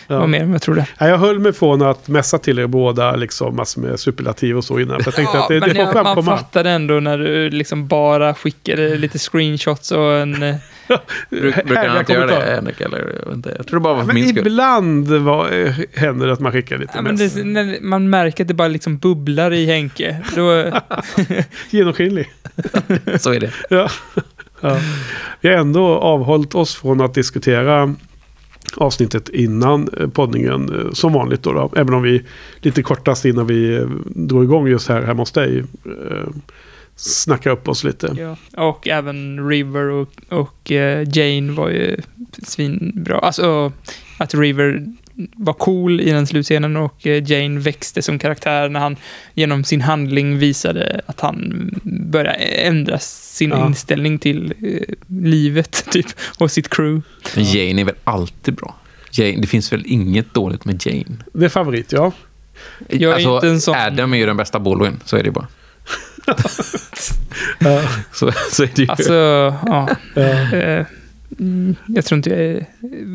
Ja. 0.08 0.20
var 0.20 0.28
mer 0.28 0.40
än 0.42 0.48
vad 0.48 0.56
jag 0.56 0.62
trodde. 0.62 0.86
Ja, 0.98 1.08
jag 1.08 1.18
höll 1.18 1.40
mig 1.40 1.54
från 1.54 1.82
att 1.82 2.08
mässa 2.08 2.38
till 2.38 2.60
er 2.60 2.68
båda 2.68 3.16
liksom, 3.16 3.56
massor 3.56 3.82
med 3.82 4.00
superlativ 4.00 4.58
och 4.58 4.64
så 4.64 4.80
innan. 4.80 5.02
Jag 5.06 5.16
tänkte 5.16 5.38
Ja, 5.38 5.42
att 5.44 5.48
det, 5.50 5.60
det 5.60 5.76
får 5.76 6.04
man 6.04 6.24
fattade 6.26 6.70
ändå 6.70 6.94
när 7.00 7.18
du 7.18 7.50
liksom 7.50 7.88
bara 7.88 8.34
skickade 8.34 8.96
lite 8.98 9.20
screenshots 9.20 9.92
och 9.92 10.14
en... 10.14 10.44
eh, 10.44 10.56
Bruk, 11.30 11.56
brukar 11.66 11.88
han 11.88 12.00
inte 12.00 12.14
göra 12.14 12.26
det. 12.26 12.56
Henrik? 12.56 12.82
Eller, 12.82 13.22
jag, 13.26 13.34
inte. 13.34 13.54
jag 13.58 13.68
tror 13.68 13.80
det 13.80 13.84
bara 13.84 13.94
var 13.94 14.00
för 14.02 14.08
Men 14.08 14.16
min 14.16 14.30
skull. 14.30 14.48
ibland 14.48 15.08
var, 15.08 15.52
eh, 15.52 15.74
händer 15.94 16.28
det 16.28 16.34
att 16.34 16.40
man 16.40 16.52
skickar 16.52 16.78
lite 16.78 16.92
Ja, 16.96 17.02
men 17.02 17.16
det, 17.18 17.44
när 17.44 17.78
man 17.82 18.10
märker 18.10 18.44
att 18.44 18.48
det 18.48 18.54
bara 18.54 18.68
liksom 18.68 18.98
bubblar 18.98 19.54
i 19.54 19.66
Henke. 19.66 20.18
Då, 20.36 20.66
Genomskinlig. 21.70 22.32
Så 23.20 23.34
är 23.34 23.40
det. 23.40 23.52
Ja. 23.70 23.90
ja. 24.62 24.78
Vi 25.42 25.50
har 25.50 25.56
ändå 25.56 25.86
avhållit 25.88 26.56
oss 26.56 26.76
från 26.76 27.02
att 27.02 27.14
diskutera 27.14 27.96
avsnittet 28.78 29.30
innan 29.30 29.90
eh, 29.98 30.10
poddningen 30.10 30.80
eh, 30.80 30.92
som 30.92 31.14
vanligt 31.14 31.44
då, 31.44 31.54
då. 31.54 31.72
Även 31.76 31.94
om 31.94 32.02
vi 32.02 32.24
lite 32.62 32.84
kortast 32.84 33.26
innan 33.26 33.48
vi 33.48 33.76
eh, 33.76 33.86
drog 34.06 34.44
igång 34.44 34.68
just 34.68 34.90
här 34.90 35.02
hemma 35.02 35.22
hos 35.22 35.32
dig 35.32 35.64
eh, 35.86 36.28
snacka 36.96 37.52
upp 37.52 37.68
oss 37.68 37.84
lite. 37.84 38.16
ja. 38.18 38.38
Och 38.68 38.88
även 38.88 39.50
River 39.50 39.90
och, 39.90 40.10
och 40.30 40.72
Jane 41.14 41.52
var 41.52 41.70
ju 41.70 41.98
svinbra. 42.44 43.20
Alltså 43.20 43.72
att 44.18 44.34
River 44.34 44.94
var 45.36 45.54
cool 45.54 46.02
i 46.02 46.12
den 46.12 46.28
slutscenen 46.28 46.78
och 46.78 47.08
eh, 47.08 47.32
Jane 47.32 47.60
växte 47.60 48.02
som 48.02 48.20
karaktär 48.20 48.70
när 48.70 48.80
han 48.80 48.96
genom 49.34 49.64
sin 49.64 49.82
handling 49.82 50.38
visade 50.38 51.02
att 51.06 51.20
han 51.20 51.70
började 51.84 52.38
ändra 52.38 53.00
sin 53.00 53.50
Ja. 53.50 53.66
inställning 53.68 54.20
till 54.20 54.54
eh, 54.64 54.96
livet 55.08 55.86
typ 55.92 56.06
och 56.38 56.52
sitt 56.52 56.70
crew. 56.70 57.02
Men 57.36 57.44
Jane 57.44 57.82
är 57.82 57.86
väl 57.86 57.96
alltid 58.04 58.54
bra? 58.56 58.76
Jane, 59.12 59.38
det 59.42 59.48
finns 59.48 59.74
väl 59.74 59.84
inget 59.86 60.34
dåligt 60.34 60.66
med 60.66 60.86
Jane? 60.86 61.18
Det 61.34 61.46
är 61.46 61.50
favorit, 61.50 61.92
ja. 61.92 62.12
Jag 62.90 63.02
är 63.12 63.14
alltså, 63.16 63.36
inte 63.36 63.48
en 63.48 63.62
sån- 63.62 63.76
Adam 63.78 64.14
är 64.14 64.18
ju 64.18 64.26
den 64.26 64.38
bästa 64.38 64.60
Baldwin, 64.60 65.00
så 65.06 65.18
är 65.18 65.24
det 65.24 65.32
bara. 65.32 65.48
Ja, 67.60 67.82
Så, 68.14 68.32
så 68.52 68.64
är 68.64 68.70
det 68.76 68.82
ju. 68.82 68.88
Alltså, 68.90 69.14
ja. 69.66 69.90
Ja. 71.40 71.46
Mm, 71.46 71.76
jag 71.88 72.06
tror 72.06 72.18
inte 72.18 72.30
jag 72.30 72.40
är 72.40 72.66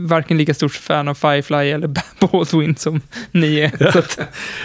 varken 0.08 0.36
lika 0.38 0.54
stort 0.54 0.72
fan 0.72 1.08
av 1.08 1.14
Firefly 1.14 1.56
eller 1.70 1.88
Baldwin 2.20 2.76
som 2.76 3.00
ni 3.30 3.58
är. 3.60 3.90
Så 3.92 3.98
att, 3.98 4.18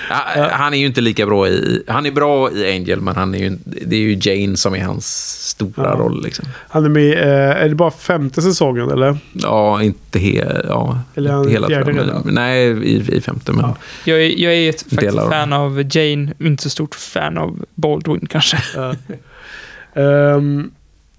Ja, 0.10 0.49
Han 0.52 0.73
är 0.73 0.77
ju 0.77 0.86
inte 0.86 1.02
lika 1.02 1.26
bra 1.26 1.48
i... 1.48 1.84
Han 1.88 2.06
är 2.06 2.11
bra 2.11 2.52
i 2.52 2.72
Angel, 2.76 3.02
men 3.02 3.15
han 3.15 3.36
är 3.36 3.40
ju, 3.40 3.57
det 3.65 3.95
är 3.95 3.99
ju 3.99 4.18
Jane 4.22 4.57
som 4.57 4.76
är 4.76 4.84
hans 4.84 5.06
stora 5.49 5.72
Ja. 5.90 5.95
roll. 5.99 6.23
Liksom. 6.23 6.45
Han 6.69 6.86
är 6.86 6.90
med, 6.90 7.14
eh, 7.14 7.64
är 7.64 7.69
det 7.69 7.76
bara 7.76 7.91
femte 7.91 8.41
säsongen 8.41 8.90
eller? 8.91 9.18
Ja, 9.34 9.81
inte 9.84 10.19
he, 10.19 10.61
ja, 10.68 10.99
Eller 11.15 11.38
inte 11.40 11.49
hela. 11.52 11.68
fjärde 11.68 11.91
redan? 11.91 12.22
nej, 12.31 12.68
i, 12.68 13.15
i 13.18 13.22
femte. 13.22 13.52
Men, 13.52 13.61
Ja. 13.61 13.76
jag, 14.06 14.22
är, 14.22 14.40
jag 14.40 14.53
är 14.53 14.69
ett 14.69 14.81
faktiskt 14.81 15.18
fan 15.18 15.53
av 15.53 15.84
Jane, 15.95 16.34
inte 16.40 16.64
så 16.64 16.69
stort 16.69 16.95
fan 16.95 17.38
av 17.38 17.65
Baldwin 17.76 18.27
kanske. 18.30 18.57
Ja. 18.76 18.95
Ehm, 20.02 20.72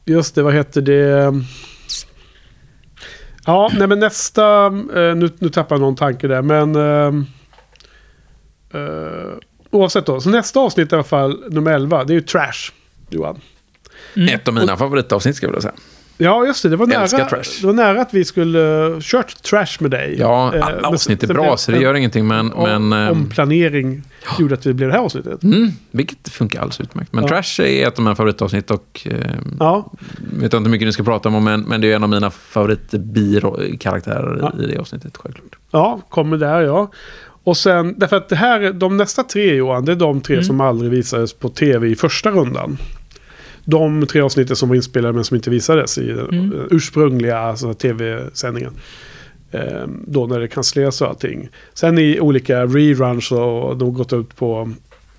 just 0.04 0.34
det, 0.34 0.42
vad 0.42 0.54
heter 0.54 0.80
det? 0.80 1.34
Ja, 3.50 3.70
nej 3.72 3.86
men 3.88 3.98
nästa... 3.98 4.66
eh, 4.66 5.14
nu, 5.14 5.30
nu 5.38 5.48
tappar 5.48 5.76
jag 5.76 5.80
någon 5.80 5.96
tanke 5.96 6.28
där, 6.28 6.42
men... 6.42 6.76
ehm, 6.76 7.26
eh, 8.74 9.32
oavsett 9.70 10.06
då. 10.06 10.20
Så 10.20 10.30
nästa 10.30 10.60
avsnitt 10.60 10.92
i 10.92 10.94
alla 10.94 11.04
fall, 11.04 11.44
nummer 11.50 11.70
11, 11.72 12.04
det 12.04 12.12
är 12.12 12.14
ju 12.14 12.20
Trash, 12.20 12.72
Johan. 13.08 13.40
Mm. 14.16 14.34
Ett 14.34 14.48
av 14.48 14.54
mina 14.54 14.76
favoritavsnitt, 14.76 15.36
ska 15.36 15.46
jag 15.46 15.50
vilja 15.50 15.62
säga. 15.62 15.74
Ja, 16.20 16.46
just 16.46 16.62
det. 16.62 16.68
Det 16.68 16.76
var, 16.76 16.86
nära, 16.86 17.06
det 17.60 17.66
var 17.66 17.72
nära 17.72 18.02
att 18.02 18.14
vi 18.14 18.24
skulle 18.24 18.58
uh, 18.88 18.98
kört 19.00 19.42
Trash 19.42 19.66
med 19.80 19.90
dig. 19.90 20.16
Ja, 20.18 20.54
Eh, 20.54 20.66
alla 20.66 20.76
men 20.76 20.84
avsnitt 20.84 21.22
är 21.22 21.26
bra, 21.26 21.42
blev 21.42 21.56
så 21.56 21.72
det 21.72 21.78
gör 21.78 21.94
ingenting. 21.94 22.26
Men, 22.26 22.52
om- 22.52 22.88
men, 22.88 22.92
ehm, 23.02 23.12
Omplanering 23.12 24.02
gjorde 24.38 24.54
att 24.54 24.62
det 24.62 24.74
blev 24.74 24.88
det 24.88 24.94
här 24.94 25.02
avsnittet. 25.04 25.42
mm, 25.42 25.70
vilket 25.90 26.28
funkar 26.28 26.60
alldeles 26.60 26.80
utmärkt. 26.80 27.12
Men 27.12 27.24
Ja. 27.24 27.28
Trash 27.28 27.60
är 27.64 27.88
ett 27.88 27.98
av 27.98 28.04
mina 28.04 28.16
favoritavsnitt 28.16 28.70
och... 28.70 29.06
ehm, 29.10 29.56
Ja, 29.60 29.92
vet 30.34 30.42
inte 30.42 30.56
hur 30.56 30.68
mycket 30.70 30.86
ni 30.86 30.92
ska 30.92 31.02
prata 31.02 31.28
om, 31.28 31.44
men, 31.44 31.60
men 31.60 31.80
det 31.80 31.92
är 31.92 31.96
en 31.96 32.02
av 32.02 32.08
mina 32.10 32.30
favoritkaraktärer 32.30 34.38
Ja. 34.42 34.52
i 34.64 34.66
det 34.66 34.78
avsnittet, 34.78 35.16
självklart. 35.16 35.56
ja, 35.70 36.00
kommer 36.08 36.36
där 36.36 36.60
ja. 36.60 36.90
Och 37.44 37.56
sen, 37.56 37.94
därför 37.98 38.16
att 38.16 38.28
det 38.28 38.36
här, 38.36 38.72
de 38.72 38.96
nästa 38.96 39.22
tre 39.22 39.54
Johan, 39.54 39.84
det 39.84 39.92
är 39.92 39.96
de 39.96 40.20
tre 40.20 40.34
Mm. 40.34 40.44
som 40.44 40.60
aldrig 40.60 40.90
visades 40.90 41.32
på 41.32 41.48
tv 41.48 41.88
i 41.88 41.96
första 41.96 42.30
rundan. 42.30 42.78
De 43.64 44.06
tre 44.06 44.20
avsnitten 44.20 44.56
som 44.56 44.68
var 44.68 44.76
inspelade 44.76 45.14
men 45.14 45.24
som 45.24 45.34
inte 45.36 45.50
visades 45.50 45.98
i 45.98 46.06
den 46.06 46.28
Mm. 46.28 46.68
ursprungliga 46.70 47.38
alltså, 47.38 47.74
tv-sändningen. 47.74 48.72
Eh, 49.52 49.60
då 50.06 50.26
när 50.26 50.40
det 50.40 50.48
kansleras 50.48 51.00
och 51.02 51.08
allting. 51.08 51.48
Sen 51.74 51.98
i 51.98 52.20
olika 52.20 52.66
reruns 52.66 53.32
och 53.32 53.76
de 53.76 53.84
har 53.88 53.90
gått 53.92 54.12
ut 54.12 54.36
på 54.36 54.70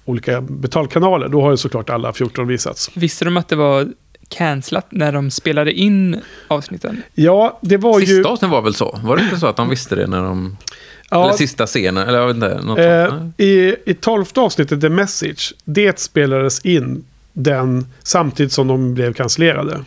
olika 0.05 0.41
betalkanaler. 0.41 1.27
Då 1.27 1.41
har 1.41 1.51
ju 1.51 1.57
såklart 1.57 1.89
alla 1.89 2.13
14 2.13 2.47
visats. 2.47 2.91
Visste 2.95 3.26
de 3.26 3.38
att 3.38 3.47
det 3.47 3.55
var 3.55 3.88
cancelat 4.30 4.88
när 4.89 5.11
de 5.11 5.31
spelade 5.31 5.73
in 5.73 6.19
avsnitten? 6.47 7.01
Ja, 7.13 7.59
det 7.61 7.77
var 7.77 7.99
ju... 7.99 8.05
Sista 8.05 8.30
avsnittet 8.30 8.51
var 8.51 8.61
väl 8.61 8.73
så? 8.73 8.99
Var 9.03 9.18
det 9.18 9.23
inte 9.23 9.38
så 9.39 9.47
att 9.47 9.55
de 9.55 9.69
visste 9.69 9.95
det 9.95 10.07
när 10.07 10.23
de... 10.23 10.57
ja, 11.09 11.23
Eller 11.26 11.34
sista 11.34 11.65
scenen, 11.65 12.07
eller 12.07 12.19
jag 12.19 12.27
vet 12.27 12.35
inte. 12.35 12.61
Något 12.63 12.80
Eh, 12.80 13.09
sånt. 13.09 13.39
i, 13.39 13.76
I 13.85 13.93
tolfte 13.93 14.39
avsnittet, 14.41 14.81
The 14.81 14.89
Message, 14.89 15.53
det 15.65 15.99
spelades 15.99 16.59
in 16.65 17.03
den 17.33 17.85
samtidigt 18.03 18.51
som 18.53 18.67
de 18.67 18.93
blev 18.93 19.13
cancellerade. 19.13 19.79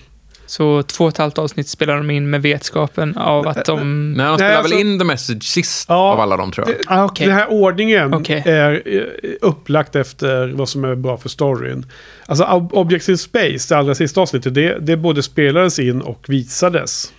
Så 0.46 0.82
två 0.82 1.04
och 1.04 1.10
ett 1.10 1.18
halvt 1.18 1.38
avsnitt 1.38 1.68
spelade 1.68 1.98
de 1.98 2.10
in 2.10 2.30
med 2.30 2.42
vetskapen 2.42 3.16
av 3.16 3.48
att 3.48 3.64
de... 3.64 4.12
Nej, 4.12 4.26
de 4.26 4.28
Nej, 4.30 4.36
spelade 4.36 4.58
alltså- 4.58 4.74
väl 4.76 4.86
in 4.86 4.98
The 4.98 5.04
Message 5.04 5.42
sist 5.44 5.86
Ja. 5.88 5.94
av 6.12 6.20
alla 6.20 6.36
dem, 6.36 6.52
tror 6.52 6.68
jag. 6.68 6.76
Ah, 6.86 7.04
okej. 7.04 7.26
Den 7.26 7.36
här 7.36 7.50
ordningen 7.52 8.14
Okej. 8.14 8.42
är 8.46 8.82
eh, 8.86 9.02
upplagt 9.40 9.96
efter 9.96 10.48
vad 10.48 10.68
som 10.68 10.84
är 10.84 10.94
bra 10.94 11.16
för 11.16 11.28
storyn. 11.28 11.86
Alltså 12.26 12.44
Ob- 12.44 12.72
Objects 12.72 13.08
in 13.08 13.18
Space, 13.18 13.74
det 13.74 13.78
allra 13.78 13.94
sista 13.94 14.20
avsnittet, 14.20 14.54
det, 14.54 14.78
det 14.80 14.96
både 14.96 15.22
spelades 15.22 15.78
in 15.78 16.00
och 16.00 16.24
visades. 16.28 17.12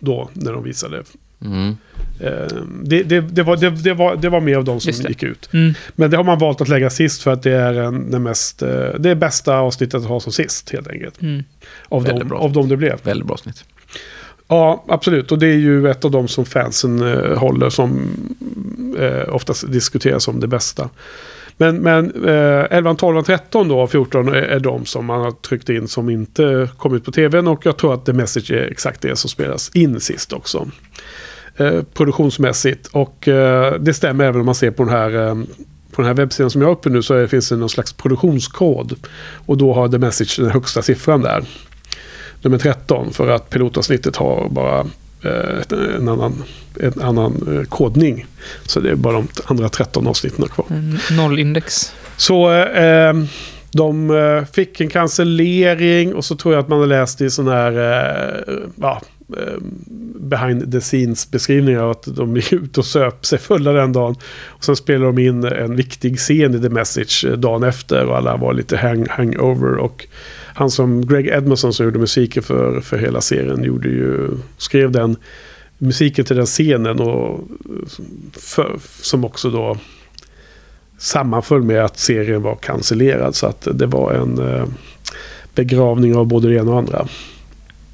Då, 0.00 0.30
när 0.32 0.52
de 0.52 0.62
visade. 0.64 1.02
Mm. 1.44 1.76
Eh, 2.20 2.56
det, 2.82 3.02
det, 3.02 3.20
det, 3.20 3.42
var, 3.42 3.56
det, 3.56 3.70
det, 3.70 3.94
var, 3.94 4.16
det 4.16 4.28
var 4.28 4.40
mer 4.40 4.56
av 4.56 4.64
de 4.64 4.80
som 4.80 4.92
gick 5.08 5.22
ut. 5.22 5.48
Mm. 5.52 5.74
Men 5.94 6.10
det 6.10 6.16
har 6.16 6.24
man 6.24 6.38
valt 6.38 6.60
att 6.60 6.68
lägga 6.68 6.90
sist 6.90 7.22
för 7.22 7.30
att 7.30 7.42
det 7.42 7.52
är 7.52 7.74
en, 7.74 8.10
den 8.10 8.22
mest, 8.22 8.62
eh, 8.62 8.68
det 8.98 9.10
är 9.10 9.14
bästa 9.14 9.58
avsnittet 9.58 9.94
att 9.94 10.08
ha 10.08 10.20
som 10.20 10.32
sist 10.32 10.70
helt 10.70 10.88
enkelt. 10.88 11.22
Mm. 11.22 11.44
Av 11.88 12.02
Väldigt 12.02 12.20
dem, 12.20 12.28
bra. 12.28 12.38
av 12.38 12.52
dem 12.52 12.68
det 12.68 12.76
blev. 12.76 12.98
Väldigt 13.02 13.26
bra 13.26 13.34
avsnitt. 13.34 13.64
Ja, 14.48 14.84
absolut. 14.88 15.32
Och 15.32 15.38
det 15.38 15.46
är 15.46 15.56
ju 15.56 15.90
ett 15.90 16.04
av 16.04 16.10
de 16.10 16.28
som 16.28 16.44
fansen 16.44 17.02
eh, 17.02 17.38
håller 17.38 17.70
som 17.70 18.10
eh, 18.98 19.34
oftast 19.34 19.72
diskuteras 19.72 20.24
som 20.24 20.40
det 20.40 20.46
bästa. 20.46 20.88
Men, 21.56 21.76
men 21.76 22.24
eh, 22.24 22.66
11, 22.70 22.94
12, 22.94 23.22
13 23.22 23.68
då, 23.68 23.80
av 23.80 23.86
14 23.86 24.28
är, 24.28 24.32
är 24.32 24.60
de 24.60 24.84
som 24.84 25.06
man 25.06 25.20
har 25.20 25.30
tryckt 25.30 25.68
in 25.68 25.88
som 25.88 26.10
inte 26.10 26.68
kom 26.76 26.94
ut 26.94 27.04
på 27.04 27.12
tvn. 27.12 27.48
Och 27.48 27.66
jag 27.66 27.76
tror 27.76 27.94
att 27.94 28.06
The 28.06 28.12
Message 28.12 28.50
är 28.50 28.70
exakt 28.70 29.00
det 29.02 29.16
som 29.16 29.30
spelas 29.30 29.70
in 29.74 30.00
sist 30.00 30.32
också. 30.32 30.68
Eh, 31.58 31.82
produktionsmässigt. 31.94 32.86
Och 32.86 33.28
eh, 33.28 33.74
det 33.80 33.94
stämmer 33.94 34.24
även 34.24 34.40
om 34.40 34.46
man 34.46 34.54
ser 34.54 34.70
på 34.70 34.84
den 34.84 34.92
här 34.92 35.28
eh, 35.28 35.34
på 35.90 36.02
den 36.02 36.06
här 36.06 36.14
webbsidan 36.14 36.50
som 36.50 36.60
jag 36.60 36.68
har 36.68 36.72
uppe 36.72 36.88
nu 36.88 37.02
så 37.02 37.14
är, 37.14 37.26
finns 37.26 37.48
det 37.48 37.56
någon 37.56 37.68
slags 37.68 37.92
produktionskod. 37.92 38.94
Och 39.46 39.56
då 39.56 39.74
har 39.74 39.88
The 39.88 39.98
Message 39.98 40.40
den 40.40 40.50
högsta 40.50 40.82
siffran 40.82 41.22
där. 41.22 41.44
Nummer 42.42 42.58
13 42.58 43.12
för 43.12 43.28
att 43.28 43.50
pilotavsnittet 43.50 44.16
har 44.16 44.48
bara 44.48 44.86
en 45.98 46.08
annan, 46.08 46.44
en 46.80 47.02
annan 47.02 47.66
kodning. 47.68 48.26
Så 48.62 48.80
det 48.80 48.90
är 48.90 48.94
bara 48.94 49.12
de 49.12 49.28
andra 49.44 49.68
13 49.68 50.06
avsnitten 50.06 50.48
kvar. 50.48 50.66
Nollindex. 51.16 51.92
Så 52.16 52.52
eh, 52.52 53.14
de 53.70 54.44
fick 54.52 54.80
en 54.80 54.88
cancellering 54.88 56.14
och 56.14 56.24
så 56.24 56.36
tror 56.36 56.54
jag 56.54 56.62
att 56.62 56.68
man 56.68 56.78
har 56.78 56.86
läst 56.86 57.20
i 57.20 57.30
sån 57.30 57.48
här, 57.48 57.72
eh, 57.72 58.54
ja, 58.80 59.00
Eh, 59.36 59.58
behind 60.20 60.72
the 60.72 60.80
scenes 60.80 61.30
beskrivningar. 61.30 61.90
Att 61.90 62.16
de 62.16 62.36
gick 62.36 62.52
ut 62.52 62.78
och 62.78 62.84
söp 62.84 63.26
sig 63.26 63.38
fulla 63.38 63.72
den 63.72 63.92
dagen. 63.92 64.14
Och 64.46 64.64
sen 64.64 64.76
spelade 64.76 65.12
de 65.12 65.18
in 65.18 65.44
en 65.44 65.76
viktig 65.76 66.18
scen 66.18 66.54
i 66.54 66.60
The 66.60 66.68
Message 66.68 67.24
eh, 67.24 67.32
dagen 67.32 67.62
efter. 67.62 68.06
Och 68.06 68.16
alla 68.16 68.36
var 68.36 68.52
lite 68.54 68.76
hang, 68.76 69.06
hangover. 69.10 69.74
Och 69.74 70.06
han 70.54 70.70
som 70.70 71.06
Greg 71.06 71.26
Edmondson 71.26 71.72
som 71.72 71.86
gjorde 71.86 71.98
musiken 71.98 72.42
för, 72.42 72.80
för 72.80 72.98
hela 72.98 73.20
serien 73.20 73.64
gjorde 73.64 73.88
ju, 73.88 74.28
skrev 74.56 74.90
den 74.90 75.16
musiken 75.78 76.24
till 76.24 76.36
den 76.36 76.46
scenen. 76.46 77.00
Och 77.00 77.40
för, 78.32 78.78
som 79.02 79.24
också 79.24 79.50
då 79.50 79.76
sammanföll 80.98 81.62
med 81.62 81.84
att 81.84 81.98
serien 81.98 82.42
var 82.42 82.54
cancellerad. 82.56 83.34
Så 83.34 83.46
att 83.46 83.68
det 83.72 83.86
var 83.86 84.12
en 84.12 84.38
eh, 84.38 84.66
begravning 85.54 86.16
av 86.16 86.26
både 86.26 86.48
det 86.48 86.54
ena 86.54 86.70
och 86.70 86.78
andra. 86.78 87.08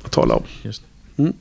Att 0.03 0.13
tala 0.13 0.35
om. 0.35 0.43
Just 0.63 0.83
Mm. 1.17 1.33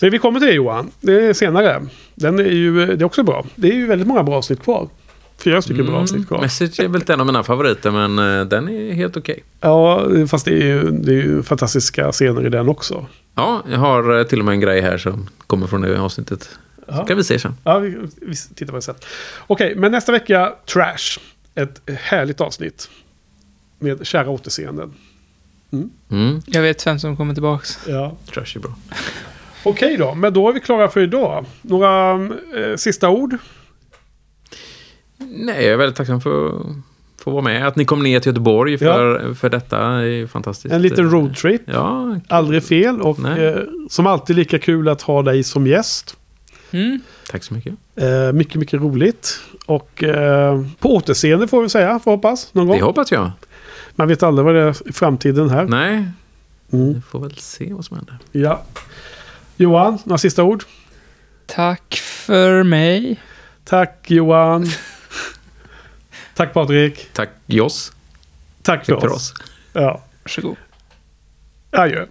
Men 0.00 0.10
vi 0.10 0.18
kommer 0.18 0.40
till 0.40 0.48
det 0.48 0.54
Johan. 0.54 0.90
Det 1.00 1.12
är 1.26 1.32
senare. 1.32 1.86
Den 2.14 2.38
är 2.38 2.44
ju, 2.44 2.86
det 2.86 3.02
är 3.02 3.04
också 3.04 3.22
bra. 3.22 3.46
Det 3.54 3.68
är 3.68 3.74
ju 3.74 3.86
väldigt 3.86 4.08
många 4.08 4.22
bra 4.22 4.34
avsnitt 4.36 4.62
kvar. 4.62 4.88
Fyra 5.38 5.62
stycken 5.62 5.86
bra 5.86 5.96
avsnitt 5.96 6.28
kvar. 6.28 6.38
Mm. 6.38 6.44
Message 6.44 6.80
är 6.80 6.88
väl 6.88 7.02
en 7.08 7.20
av 7.20 7.26
mina 7.26 7.42
favoriter, 7.42 7.90
men 7.90 8.18
eh, 8.40 8.44
den 8.46 8.68
är 8.68 8.92
helt 8.92 9.16
okej. 9.16 9.44
Ja, 9.60 10.08
fast 10.28 10.44
det 10.44 10.50
är 10.62 10.66
ju, 10.66 10.90
det 10.90 11.12
är 11.12 11.16
ju 11.22 11.42
fantastiska 11.42 12.12
scener 12.12 12.46
i 12.46 12.48
den 12.48 12.68
också. 12.68 13.06
Ja, 13.34 13.62
jag 13.70 13.78
har 13.78 14.18
eh, 14.18 14.24
till 14.24 14.38
och 14.38 14.44
med 14.44 14.52
en 14.52 14.60
grej 14.60 14.80
här 14.80 14.98
som 14.98 15.28
kommer 15.46 15.66
från 15.66 15.80
det 15.80 16.00
avsnittet. 16.00 16.42
Så 16.42 16.84
Ja. 16.86 17.04
kan 17.04 17.16
vi 17.16 17.24
se 17.24 17.38
sen. 17.38 17.54
Ja, 17.64 17.78
vi, 17.78 17.96
vi 18.20 18.36
tittar 18.54 18.66
på 18.72 18.76
det 18.76 18.82
sen. 18.82 18.94
Okej, 19.46 19.74
men 19.76 19.92
nästa 19.92 20.12
vecka 20.12 20.52
Trash. 20.72 21.18
Ett 21.54 21.80
härligt 22.00 22.40
avsnitt. 22.40 22.90
Med 23.78 24.06
kära 24.06 24.30
återseenden. 24.30 24.92
Mm. 26.10 26.40
Jag 26.46 26.62
vet 26.62 26.86
vem 26.86 26.98
som 26.98 27.16
kommer 27.16 27.34
tillbaka. 27.34 27.64
Ja. 27.88 28.16
Trash 28.34 28.56
är 28.56 28.58
bra. 28.60 28.74
Okej 29.64 29.96
då, 29.96 30.14
men 30.14 30.32
då 30.32 30.48
är 30.48 30.52
vi 30.52 30.60
klara 30.60 30.88
för 30.88 31.00
idag. 31.00 31.44
Några 31.62 32.12
eh, 32.56 32.76
sista 32.76 33.08
ord? 33.10 33.36
Nej, 35.18 35.64
jag 35.64 35.72
är 35.72 35.76
väldigt 35.76 35.96
tacksam 35.96 36.20
för 36.20 36.48
att 36.48 36.66
få 37.24 37.30
vara 37.30 37.42
med. 37.42 37.66
Att 37.66 37.76
ni 37.76 37.84
kom 37.84 38.02
ner 38.02 38.20
till 38.20 38.30
Göteborg 38.30 38.78
för, 38.78 39.34
för 39.34 39.50
detta 39.50 39.78
är 39.78 40.26
fantastiskt. 40.26 40.74
En 40.74 40.82
liten 40.82 41.10
roadtrip. 41.10 41.62
Ja, 41.66 42.16
Aldrig 42.28 42.64
fel 42.64 43.00
och 43.00 43.18
Nej. 43.18 43.44
eh, 43.46 43.56
som 43.90 44.06
alltid 44.06 44.36
lika 44.36 44.58
kul 44.58 44.88
att 44.88 45.02
ha 45.02 45.22
dig 45.22 45.42
som 45.42 45.66
gäst. 45.66 46.16
Mm. 46.70 47.00
tack 47.30 47.44
så 47.44 47.54
mycket. 47.54 47.74
Eh, 47.96 48.32
mycket, 48.32 48.54
mycket 48.54 48.80
roligt. 48.80 49.40
Och 49.66 50.04
eh, 50.04 50.64
på 50.78 50.96
återseende 50.96 51.48
får 51.48 51.62
vi 51.62 51.68
säga, 51.68 51.98
får 51.98 52.10
hoppas. 52.10 52.54
Någon 52.54 52.66
gång. 52.68 52.78
Det 52.78 52.84
hoppas 52.84 53.12
jag. 53.12 53.30
Man 53.94 54.08
vet 54.08 54.22
aldrig 54.22 54.44
vad 54.44 54.54
det 54.54 54.60
är 54.60 54.88
i 54.88 54.92
framtiden 54.92 55.50
här. 55.50 55.64
Nej, 55.64 56.06
Mm. 56.72 56.94
vi 56.94 57.00
får 57.00 57.20
väl 57.20 57.36
se 57.38 57.72
vad 57.72 57.84
som 57.84 57.96
händer. 57.96 58.18
Ja. 58.32 58.62
Johan, 59.56 59.98
några 60.04 60.18
sista 60.18 60.42
ord? 60.42 60.64
Tack 61.46 61.94
för 61.94 62.62
mig. 62.62 63.20
Tack 63.64 64.10
Johan. 64.10 64.66
Tack 66.34 66.52
Patrik. 66.52 67.08
Tack 67.12 67.28
Joss. 67.46 67.92
Tack 68.62 68.84
för, 68.86 69.00
För 69.00 69.06
oss. 69.08 69.14
oss. 69.32 69.34
Ja. 69.72 70.02
Varsågod. 70.22 70.56
Adjö. 71.70 72.06